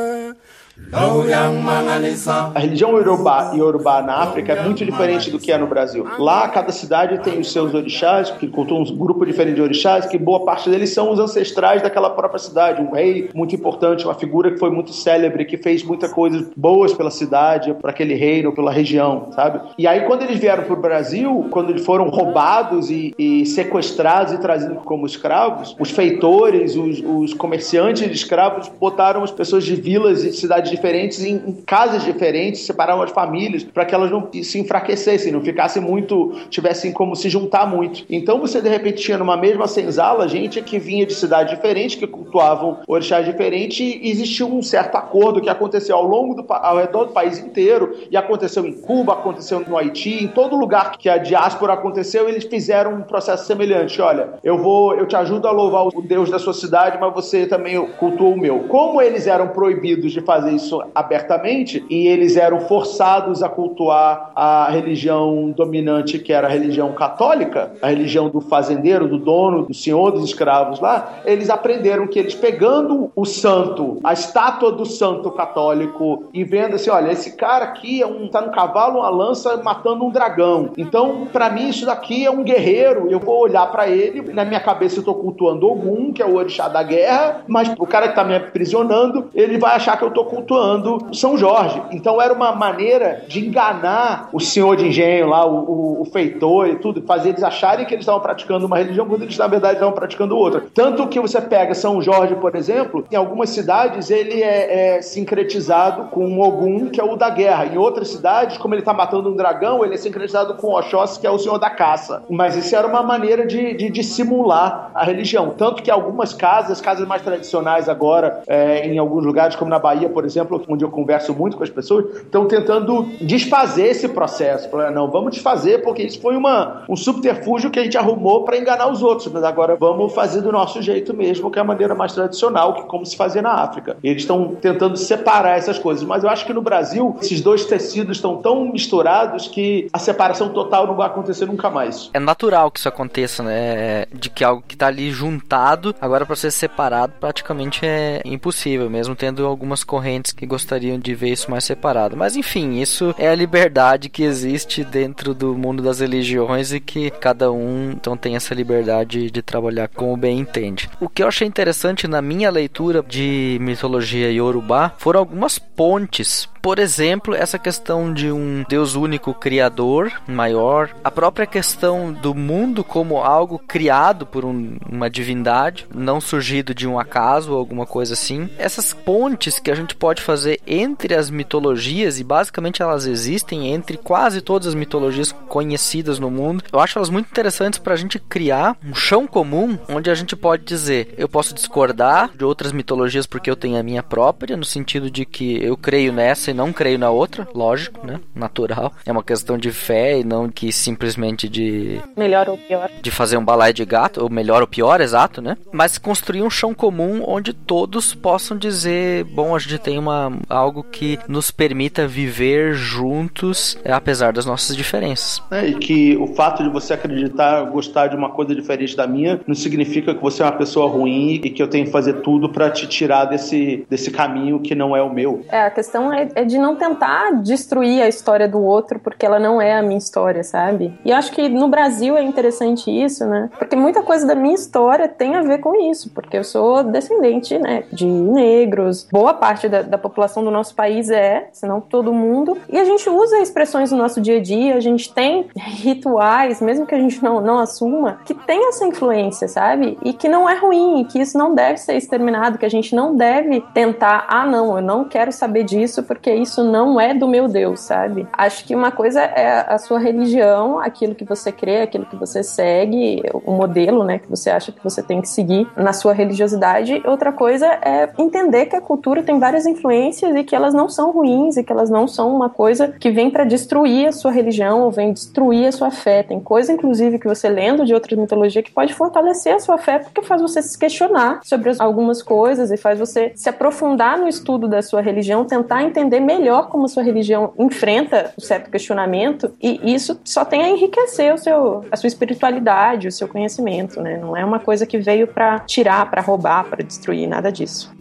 a 2.55 2.59
religião 2.59 2.91
Yorubá 2.91 3.51
e 3.53 3.57
Yorubá 3.57 4.01
na 4.01 4.15
África 4.19 4.53
é 4.53 4.63
muito 4.63 4.85
diferente 4.85 5.29
do 5.29 5.37
que 5.37 5.51
é 5.51 5.57
no 5.57 5.67
Brasil. 5.67 6.05
Lá, 6.17 6.47
cada 6.47 6.71
cidade 6.71 7.19
tem 7.19 7.39
os 7.39 7.51
seus 7.51 7.73
orixás, 7.73 8.31
que 8.31 8.47
cultuam 8.47 8.83
um 8.83 8.95
grupo 8.97 9.25
diferente 9.25 9.55
de 9.55 9.61
orixás, 9.61 10.05
que 10.05 10.17
boa 10.17 10.45
parte 10.45 10.69
deles 10.69 10.93
são 10.93 11.11
os 11.11 11.19
ancestrais 11.19 11.81
daquela 11.81 12.09
própria 12.11 12.39
cidade. 12.39 12.81
Um 12.81 12.91
rei 12.91 13.29
muito 13.35 13.53
importante, 13.53 14.05
uma 14.05 14.13
figura 14.15 14.51
que 14.51 14.57
foi 14.57 14.69
muito 14.69 14.93
célebre, 14.93 15.43
que 15.45 15.57
fez 15.57 15.83
muitas 15.83 16.11
coisas 16.11 16.47
boas 16.55 16.93
pela 16.93 17.11
cidade, 17.11 17.73
para 17.73 17.91
aquele 17.91 18.13
reino, 18.13 18.53
pela 18.53 18.71
região, 18.71 19.29
sabe? 19.33 19.59
E 19.77 19.85
aí, 19.85 20.01
quando 20.05 20.21
eles 20.21 20.39
vieram 20.39 20.63
para 20.63 20.73
o 20.73 20.81
Brasil, 20.81 21.47
quando 21.51 21.71
eles 21.71 21.85
foram 21.85 22.07
roubados 22.09 22.89
e, 22.89 23.13
e, 23.19 23.45
sequestrados 23.45 24.33
e 24.33 24.37
trazidos 24.37 24.81
como 24.85 25.05
escravos, 25.05 25.75
os 25.77 25.91
feitores, 25.91 26.77
os, 26.77 27.03
os 27.05 27.33
comerciantes 27.33 28.07
de 28.07 28.15
escravos 28.15 28.71
botaram 28.79 29.23
as 29.23 29.31
pessoas 29.31 29.65
de 29.65 29.75
vilas 29.75 30.23
e 30.23 30.31
cidades 30.31 30.66
diferentes, 30.69 31.23
em, 31.23 31.35
em 31.35 31.53
casas 31.65 32.03
diferentes, 32.03 32.65
separaram 32.65 33.01
as 33.01 33.11
famílias 33.11 33.63
para 33.63 33.85
que 33.85 33.93
elas 33.93 34.11
não 34.11 34.29
se 34.41 34.59
enfraquecessem, 34.59 35.31
não 35.31 35.41
ficassem 35.41 35.81
muito, 35.81 36.33
tivessem 36.49 36.91
como 36.91 37.15
se 37.15 37.29
juntar 37.29 37.67
muito. 37.67 38.05
Então 38.09 38.39
você 38.39 38.61
de 38.61 38.69
repente 38.69 39.03
tinha 39.03 39.17
numa 39.17 39.37
mesma 39.37 39.67
senzala 39.67 40.27
gente 40.27 40.61
que 40.61 40.79
vinha 40.79 41.05
de 41.05 41.13
cidades 41.13 41.55
diferentes, 41.55 41.95
que 41.95 42.07
cultuavam 42.07 42.79
orixás 42.87 43.25
diferentes, 43.25 43.79
e 43.79 44.09
existia 44.09 44.45
um 44.45 44.61
certo 44.61 44.95
acordo 44.95 45.41
que 45.41 45.49
aconteceu 45.49 45.95
ao 45.95 46.03
longo 46.03 46.33
do 46.33 46.47
ao 46.49 46.77
redor 46.77 47.05
do 47.05 47.13
país 47.13 47.39
inteiro, 47.39 47.95
e 48.09 48.17
aconteceu 48.17 48.65
em 48.65 48.73
Cuba, 48.73 49.13
aconteceu 49.13 49.59
no 49.67 49.77
Haiti, 49.77 50.23
em 50.23 50.27
todo 50.27 50.55
lugar 50.55 50.97
que 50.97 51.09
a 51.09 51.17
diáspora 51.17 51.73
aconteceu, 51.73 52.27
eles 52.27 52.45
fizeram 52.45 52.93
um 52.93 53.01
processo 53.01 53.45
semelhante. 53.45 54.01
Olha, 54.01 54.29
eu 54.43 54.57
vou, 54.57 54.95
eu 54.95 55.05
te 55.05 55.15
ajudo 55.15 55.47
a 55.47 55.51
louvar 55.51 55.87
o 55.87 56.01
Deus 56.01 56.29
da 56.29 56.39
sua 56.39 56.53
cidade, 56.53 56.97
mas 56.99 57.13
você 57.13 57.45
também 57.45 57.85
cultua 57.99 58.29
o 58.29 58.37
meu. 58.37 58.65
Como 58.67 59.01
eles 59.01 59.27
eram 59.27 59.49
proibidos 59.49 60.11
de 60.11 60.21
fazer 60.21 60.51
isso 60.57 60.83
abertamente 60.93 61.85
e 61.89 62.07
eles 62.07 62.35
eram 62.35 62.59
forçados 62.61 63.41
a 63.41 63.49
cultuar 63.49 64.31
a 64.35 64.69
religião 64.69 65.51
dominante, 65.51 66.19
que 66.19 66.33
era 66.33 66.47
a 66.47 66.49
religião 66.49 66.91
católica, 66.93 67.71
a 67.81 67.87
religião 67.87 68.29
do 68.29 68.41
fazendeiro, 68.41 69.07
do 69.07 69.17
dono, 69.17 69.65
do 69.65 69.73
senhor 69.73 70.11
dos 70.11 70.25
escravos 70.25 70.79
lá. 70.79 71.21
Eles 71.25 71.49
aprenderam 71.49 72.07
que 72.07 72.19
eles 72.19 72.35
pegando 72.35 73.11
o 73.15 73.25
santo, 73.25 73.99
a 74.03 74.13
estátua 74.13 74.71
do 74.71 74.85
santo 74.85 75.31
católico 75.31 76.25
e 76.33 76.43
vendo 76.43 76.75
assim, 76.75 76.89
olha, 76.89 77.11
esse 77.11 77.35
cara 77.35 77.65
aqui 77.65 78.01
é 78.01 78.07
um 78.07 78.27
tá 78.27 78.41
no 78.41 78.51
cavalo, 78.51 78.99
uma 78.99 79.09
lança 79.09 79.57
matando 79.57 80.03
um 80.03 80.09
dragão. 80.09 80.71
Então, 80.77 81.27
para 81.31 81.49
mim 81.49 81.69
isso 81.69 81.85
daqui 81.85 82.25
é 82.25 82.31
um 82.31 82.43
guerreiro. 82.43 83.07
Eu 83.09 83.19
vou 83.19 83.39
olhar 83.39 83.65
para 83.71 83.87
ele, 83.87 84.33
na 84.33 84.43
minha 84.43 84.59
cabeça 84.59 84.99
eu 84.99 85.03
tô 85.03 85.15
cultuando 85.15 85.67
Ogum, 85.67 86.11
que 86.11 86.21
é 86.21 86.25
o 86.25 86.35
orixá 86.35 86.67
da 86.67 86.83
guerra, 86.83 87.43
mas 87.47 87.73
o 87.77 87.85
cara 87.85 88.09
que 88.09 88.15
tá 88.15 88.23
me 88.23 88.35
aprisionando, 88.35 89.29
ele 89.33 89.57
vai 89.57 89.75
achar 89.75 89.97
que 89.97 90.03
eu 90.03 90.11
tô 90.11 90.25
cultuando 90.25 90.46
cultuando 90.47 91.13
São 91.13 91.37
Jorge. 91.37 91.81
Então 91.91 92.21
era 92.21 92.33
uma 92.33 92.53
maneira 92.53 93.25
de 93.27 93.45
enganar 93.45 94.29
o 94.31 94.39
senhor 94.39 94.77
de 94.77 94.87
engenho 94.87 95.27
lá, 95.27 95.45
o, 95.45 95.57
o, 95.57 96.01
o 96.01 96.05
feitor 96.05 96.69
e 96.69 96.75
tudo, 96.77 97.01
fazer 97.01 97.29
eles 97.29 97.43
acharem 97.43 97.85
que 97.85 97.93
eles 97.93 98.03
estavam 98.03 98.21
praticando 98.21 98.65
uma 98.65 98.77
religião 98.77 99.05
quando 99.05 99.23
eles 99.23 99.37
na 99.37 99.47
verdade 99.47 99.73
estavam 99.73 99.93
praticando 99.93 100.37
outra. 100.37 100.63
Tanto 100.73 101.05
que 101.07 101.19
você 101.19 101.41
pega 101.41 101.75
São 101.75 102.01
Jorge, 102.01 102.35
por 102.35 102.55
exemplo, 102.55 103.05
em 103.11 103.15
algumas 103.15 103.49
cidades 103.49 104.09
ele 104.09 104.41
é, 104.41 104.95
é 104.95 105.01
sincretizado 105.01 106.05
com 106.05 106.25
um 106.25 106.39
Ogum, 106.39 106.89
que 106.89 107.01
é 107.01 107.03
o 107.03 107.17
da 107.17 107.29
guerra. 107.29 107.65
Em 107.65 107.77
outras 107.77 108.07
cidades, 108.07 108.57
como 108.57 108.73
ele 108.73 108.81
está 108.81 108.93
matando 108.93 109.29
um 109.29 109.35
dragão, 109.35 109.83
ele 109.83 109.95
é 109.95 109.97
sincretizado 109.97 110.53
com 110.55 110.73
Oxóssi, 110.73 111.19
que 111.19 111.27
é 111.27 111.31
o 111.31 111.37
senhor 111.37 111.57
da 111.57 111.69
caça. 111.69 112.23
Mas 112.29 112.55
isso 112.55 112.73
era 112.73 112.87
uma 112.87 113.03
maneira 113.03 113.45
de, 113.45 113.73
de 113.73 113.89
dissimular 113.89 114.91
a 114.93 115.03
religião. 115.03 115.53
Tanto 115.57 115.83
que 115.83 115.91
algumas 115.91 116.33
casas, 116.33 116.79
casas 116.79 117.07
mais 117.07 117.21
tradicionais 117.21 117.89
agora, 117.89 118.41
é, 118.47 118.87
em 118.87 118.97
alguns 118.97 119.25
lugares, 119.25 119.55
como 119.55 119.69
na 119.69 119.79
Bahia, 119.79 120.07
por 120.07 120.23
exemplo, 120.23 120.36
exemplo, 120.37 120.63
onde 120.67 120.83
eu 120.85 120.89
converso 120.89 121.33
muito 121.33 121.57
com 121.57 121.63
as 121.63 121.69
pessoas, 121.69 122.05
estão 122.17 122.45
tentando 122.45 123.03
desfazer 123.21 123.87
esse 123.87 124.07
processo. 124.07 124.69
Falar, 124.69 124.91
não, 124.91 125.09
vamos 125.09 125.31
desfazer 125.31 125.81
porque 125.81 126.03
isso 126.03 126.21
foi 126.21 126.35
uma, 126.35 126.83
um 126.87 126.95
subterfúgio 126.95 127.71
que 127.71 127.79
a 127.79 127.83
gente 127.83 127.97
arrumou 127.97 128.43
para 128.43 128.57
enganar 128.57 128.91
os 128.91 129.01
outros, 129.01 129.31
mas 129.31 129.43
agora 129.43 129.75
vamos 129.75 130.13
fazer 130.13 130.41
do 130.41 130.51
nosso 130.51 130.81
jeito 130.81 131.13
mesmo, 131.13 131.49
que 131.49 131.59
é 131.59 131.61
a 131.61 131.65
maneira 131.65 131.95
mais 131.95 132.13
tradicional, 132.13 132.73
que 132.75 132.83
como 132.83 133.05
se 133.05 133.17
fazia 133.17 133.41
na 133.41 133.53
África. 133.53 133.97
Eles 134.03 134.23
estão 134.23 134.55
tentando 134.55 134.95
separar 134.97 135.57
essas 135.57 135.79
coisas, 135.79 136.03
mas 136.03 136.23
eu 136.23 136.29
acho 136.29 136.45
que 136.45 136.53
no 136.53 136.61
Brasil 136.61 137.15
esses 137.21 137.41
dois 137.41 137.65
tecidos 137.65 138.17
estão 138.17 138.37
tão 138.37 138.71
misturados 138.71 139.47
que 139.47 139.87
a 139.91 139.99
separação 139.99 140.49
total 140.49 140.85
não 140.87 140.95
vai 140.95 141.07
acontecer 141.07 141.45
nunca 141.45 141.69
mais. 141.69 142.09
É 142.13 142.19
natural 142.19 142.69
que 142.69 142.79
isso 142.79 142.87
aconteça, 142.87 143.43
né? 143.43 144.05
De 144.13 144.29
que 144.29 144.43
algo 144.43 144.63
que 144.67 144.75
está 144.75 144.87
ali 144.87 145.09
juntado, 145.11 145.95
agora 145.99 146.25
para 146.25 146.35
ser 146.35 146.51
separado 146.51 147.13
praticamente 147.19 147.85
é 147.85 148.21
impossível, 148.25 148.89
mesmo 148.89 149.15
tendo 149.15 149.45
algumas 149.45 149.83
correntes 149.83 150.26
que 150.31 150.45
gostariam 150.45 150.99
de 150.99 151.13
ver 151.13 151.29
isso 151.29 151.49
mais 151.49 151.63
separado. 151.63 152.15
Mas 152.15 152.35
enfim, 152.35 152.79
isso 152.79 153.13
é 153.17 153.27
a 153.27 153.35
liberdade 153.35 154.09
que 154.09 154.23
existe 154.23 154.83
dentro 154.83 155.33
do 155.33 155.55
mundo 155.55 155.83
das 155.83 155.99
religiões 155.99 156.71
e 156.71 156.79
que 156.79 157.09
cada 157.09 157.51
um 157.51 157.91
então 157.91 158.17
tem 158.17 158.35
essa 158.35 158.53
liberdade 158.53 159.29
de 159.31 159.41
trabalhar 159.41 159.87
como 159.87 160.15
bem 160.17 160.39
entende. 160.39 160.89
O 160.99 161.09
que 161.09 161.23
eu 161.23 161.27
achei 161.27 161.47
interessante 161.47 162.07
na 162.07 162.21
minha 162.21 162.49
leitura 162.49 163.03
de 163.07 163.57
mitologia 163.61 164.31
iorubá 164.31 164.93
foram 164.97 165.19
algumas 165.19 165.59
pontes 165.59 166.49
por 166.67 166.79
exemplo, 166.79 167.33
essa 167.33 167.57
questão 167.57 168.13
de 168.13 168.29
um 168.29 168.65
Deus 168.67 168.93
único 168.93 169.33
criador 169.33 170.11
maior, 170.27 170.89
a 171.01 171.09
própria 171.09 171.47
questão 171.47 172.11
do 172.11 172.35
mundo 172.35 172.83
como 172.83 173.23
algo 173.23 173.57
criado 173.57 174.25
por 174.25 174.43
um, 174.43 174.75
uma 174.91 175.09
divindade, 175.09 175.87
não 175.95 176.19
surgido 176.19 176.75
de 176.75 176.85
um 176.85 176.99
acaso 176.99 177.53
ou 177.53 177.57
alguma 177.57 177.85
coisa 177.85 178.15
assim. 178.15 178.49
Essas 178.57 178.93
pontes 178.93 179.59
que 179.59 179.71
a 179.71 179.75
gente 179.75 179.95
pode 179.95 180.21
fazer 180.21 180.59
entre 180.67 181.15
as 181.15 181.29
mitologias, 181.29 182.19
e 182.19 182.23
basicamente 182.25 182.81
elas 182.81 183.05
existem 183.05 183.69
entre 183.71 183.95
quase 183.95 184.41
todas 184.41 184.67
as 184.67 184.75
mitologias 184.75 185.31
conhecidas 185.47 186.19
no 186.19 186.29
mundo, 186.29 186.65
eu 186.69 186.81
acho 186.81 186.99
elas 186.99 187.09
muito 187.09 187.29
interessantes 187.29 187.79
para 187.79 187.93
a 187.93 187.97
gente 187.97 188.19
criar 188.19 188.75
um 188.83 188.93
chão 188.93 189.25
comum 189.25 189.79
onde 189.87 190.09
a 190.09 190.15
gente 190.15 190.35
pode 190.35 190.65
dizer: 190.65 191.15
eu 191.17 191.29
posso 191.29 191.53
discordar 191.53 192.29
de 192.35 192.43
outras 192.43 192.73
mitologias 192.73 193.25
porque 193.25 193.49
eu 193.49 193.55
tenho 193.55 193.79
a 193.79 193.83
minha 193.83 194.03
própria, 194.03 194.57
no 194.57 194.65
sentido 194.65 195.09
de 195.09 195.25
que 195.25 195.63
eu 195.63 195.77
creio 195.77 196.11
nessa 196.11 196.51
e 196.51 196.56
não 196.57 196.73
creio 196.73 196.97
na 196.97 197.09
outra, 197.09 197.47
lógico, 197.53 198.05
né? 198.05 198.19
Natural. 198.35 198.91
É 199.05 199.11
uma 199.11 199.23
questão 199.23 199.57
de 199.57 199.71
fé 199.71 200.19
e 200.19 200.23
não 200.23 200.49
que 200.49 200.71
simplesmente 200.71 201.47
de. 201.47 202.01
Melhor 202.17 202.49
ou 202.49 202.57
pior. 202.57 202.89
De 203.01 203.11
fazer 203.11 203.37
um 203.37 203.45
balai 203.45 203.71
de 203.71 203.85
gato, 203.85 204.21
ou 204.23 204.29
melhor 204.29 204.61
ou 204.61 204.67
pior, 204.67 204.99
exato, 204.99 205.41
né? 205.41 205.55
Mas 205.71 205.97
construir 205.97 206.41
um 206.41 206.49
chão 206.49 206.73
comum 206.73 207.23
onde 207.25 207.53
todos 207.53 208.13
possam 208.13 208.57
dizer: 208.57 209.23
bom, 209.25 209.55
a 209.55 209.59
gente 209.59 209.77
tem 209.77 209.99
uma, 209.99 210.33
algo 210.49 210.83
que 210.83 211.19
nos 211.27 211.51
permita 211.51 212.07
viver 212.07 212.73
juntos, 212.73 213.77
apesar 213.85 214.33
das 214.33 214.45
nossas 214.45 214.75
diferenças. 214.75 215.41
É, 215.51 215.67
e 215.67 215.75
que 215.75 216.17
o 216.17 216.27
fato 216.27 216.63
de 216.63 216.69
você 216.69 216.93
acreditar, 216.93 217.63
gostar 217.65 218.07
de 218.07 218.15
uma 218.15 218.31
coisa 218.31 218.55
diferente 218.55 218.97
da 218.97 219.05
minha, 219.05 219.39
não 219.45 219.55
significa 219.55 220.15
que 220.15 220.21
você 220.21 220.41
é 220.41 220.45
uma 220.45 220.51
pessoa 220.51 220.89
ruim 220.89 221.35
e 221.35 221.49
que 221.49 221.61
eu 221.61 221.67
tenho 221.67 221.85
que 221.85 221.91
fazer 221.91 222.21
tudo 222.21 222.49
para 222.49 222.71
te 222.71 222.87
tirar 222.87 223.25
desse, 223.25 223.85
desse 223.89 224.09
caminho 224.09 224.59
que 224.59 224.73
não 224.73 224.95
é 224.95 225.01
o 225.01 225.13
meu. 225.13 225.45
É, 225.49 225.61
a 225.61 225.71
questão 225.71 226.11
é, 226.11 226.27
é 226.37 226.45
de 226.45 226.59
não 226.59 226.75
tentar 226.75 227.41
destruir 227.41 227.99
a 227.99 228.07
história 228.07 228.47
do 228.47 228.61
outro, 228.61 228.99
porque 228.99 229.25
ela 229.25 229.39
não 229.39 229.59
é 229.59 229.75
a 229.75 229.81
minha 229.81 229.97
história, 229.97 230.43
sabe? 230.43 230.93
E 231.03 231.11
acho 231.11 231.31
que 231.31 231.49
no 231.49 231.67
Brasil 231.67 232.15
é 232.15 232.21
interessante 232.21 232.91
isso, 232.91 233.25
né? 233.25 233.49
Porque 233.57 233.75
muita 233.75 234.03
coisa 234.03 234.27
da 234.27 234.35
minha 234.35 234.53
história 234.53 235.07
tem 235.07 235.35
a 235.35 235.41
ver 235.41 235.57
com 235.57 235.75
isso, 235.89 236.11
porque 236.11 236.37
eu 236.37 236.43
sou 236.43 236.83
descendente, 236.83 237.57
né, 237.57 237.85
de 237.91 238.05
negros, 238.05 239.07
boa 239.11 239.33
parte 239.33 239.67
da, 239.67 239.81
da 239.81 239.97
população 239.97 240.43
do 240.43 240.51
nosso 240.51 240.75
país 240.75 241.09
é, 241.09 241.49
se 241.51 241.65
não 241.65 241.81
todo 241.81 242.13
mundo, 242.13 242.55
e 242.69 242.77
a 242.77 242.85
gente 242.85 243.09
usa 243.09 243.39
expressões 243.39 243.91
no 243.91 243.97
nosso 243.97 244.21
dia 244.21 244.37
a 244.37 244.41
dia, 244.41 244.75
a 244.75 244.79
gente 244.79 245.11
tem 245.11 245.47
rituais, 245.55 246.61
mesmo 246.61 246.85
que 246.85 246.93
a 246.93 246.99
gente 246.99 247.23
não, 247.23 247.41
não 247.41 247.57
assuma, 247.57 248.19
que 248.25 248.35
tem 248.35 248.69
essa 248.69 248.85
influência, 248.85 249.47
sabe? 249.47 249.97
E 250.03 250.13
que 250.13 250.29
não 250.29 250.47
é 250.47 250.55
ruim, 250.55 251.03
que 251.09 251.19
isso 251.19 251.35
não 251.35 251.55
deve 251.55 251.77
ser 251.77 251.95
exterminado, 251.95 252.59
que 252.59 252.65
a 252.65 252.69
gente 252.69 252.95
não 252.95 253.15
deve 253.15 253.61
tentar, 253.73 254.27
ah, 254.29 254.45
não, 254.45 254.75
eu 254.75 254.83
não 254.83 255.03
quero 255.03 255.31
saber 255.31 255.63
disso 255.63 256.03
porque 256.03 256.26
isso 256.35 256.63
não 256.63 256.99
é 256.99 257.13
do 257.13 257.27
meu 257.27 257.47
Deus, 257.47 257.81
sabe? 257.81 258.27
Acho 258.33 258.65
que 258.65 258.75
uma 258.75 258.91
coisa 258.91 259.21
é 259.21 259.65
a 259.67 259.77
sua 259.77 259.99
religião, 259.99 260.79
aquilo 260.79 261.15
que 261.15 261.25
você 261.25 261.51
crê, 261.51 261.81
aquilo 261.81 262.05
que 262.05 262.15
você 262.15 262.43
segue, 262.43 263.21
o 263.33 263.51
modelo, 263.51 264.03
né, 264.03 264.19
que 264.19 264.29
você 264.29 264.49
acha 264.49 264.71
que 264.71 264.83
você 264.83 265.01
tem 265.01 265.21
que 265.21 265.29
seguir 265.29 265.67
na 265.75 265.93
sua 265.93 266.13
religiosidade. 266.13 267.01
Outra 267.05 267.31
coisa 267.31 267.65
é 267.65 268.09
entender 268.17 268.67
que 268.67 268.75
a 268.75 268.81
cultura 268.81 269.23
tem 269.23 269.39
várias 269.39 269.65
influências 269.65 270.35
e 270.35 270.43
que 270.43 270.55
elas 270.55 270.73
não 270.73 270.89
são 270.89 271.11
ruins 271.11 271.57
e 271.57 271.63
que 271.63 271.71
elas 271.71 271.89
não 271.89 272.07
são 272.07 272.33
uma 272.35 272.49
coisa 272.49 272.89
que 272.99 273.11
vem 273.11 273.29
para 273.29 273.43
destruir 273.43 274.07
a 274.07 274.11
sua 274.11 274.31
religião 274.31 274.81
ou 274.81 274.91
vem 274.91 275.13
destruir 275.13 275.67
a 275.67 275.71
sua 275.71 275.91
fé. 275.91 276.23
Tem 276.23 276.39
coisa, 276.39 276.71
inclusive, 276.71 277.19
que 277.19 277.27
você 277.27 277.49
lendo 277.49 277.85
de 277.85 277.93
outras 277.93 278.17
mitologias 278.17 278.63
que 278.63 278.71
pode 278.71 278.93
fortalecer 278.93 279.55
a 279.55 279.59
sua 279.59 279.77
fé 279.77 279.99
porque 279.99 280.21
faz 280.21 280.41
você 280.41 280.61
se 280.61 280.77
questionar 280.77 281.39
sobre 281.43 281.71
algumas 281.79 282.21
coisas 282.21 282.71
e 282.71 282.77
faz 282.77 282.99
você 282.99 283.31
se 283.35 283.49
aprofundar 283.49 284.17
no 284.17 284.27
estudo 284.27 284.67
da 284.67 284.81
sua 284.81 285.01
religião, 285.01 285.45
tentar 285.45 285.83
entender 285.83 286.16
melhor 286.19 286.69
como 286.69 286.87
sua 286.87 287.03
religião 287.03 287.53
enfrenta 287.57 288.33
o 288.37 288.41
certo 288.41 288.69
questionamento 288.69 289.53
e 289.61 289.93
isso 289.93 290.19
só 290.23 290.43
tem 290.43 290.63
a 290.63 290.69
enriquecer 290.69 291.33
o 291.33 291.37
seu, 291.37 291.85
a 291.91 291.95
sua 291.95 292.07
espiritualidade, 292.07 293.07
o 293.07 293.11
seu 293.11 293.27
conhecimento, 293.27 294.01
né? 294.01 294.17
Não 294.17 294.35
é 294.35 294.43
uma 294.43 294.59
coisa 294.59 294.85
que 294.85 294.97
veio 294.97 295.27
para 295.27 295.59
tirar, 295.59 296.09
para 296.09 296.21
roubar, 296.21 296.65
para 296.65 296.83
destruir, 296.83 297.27
nada 297.27 297.51
disso. 297.51 297.95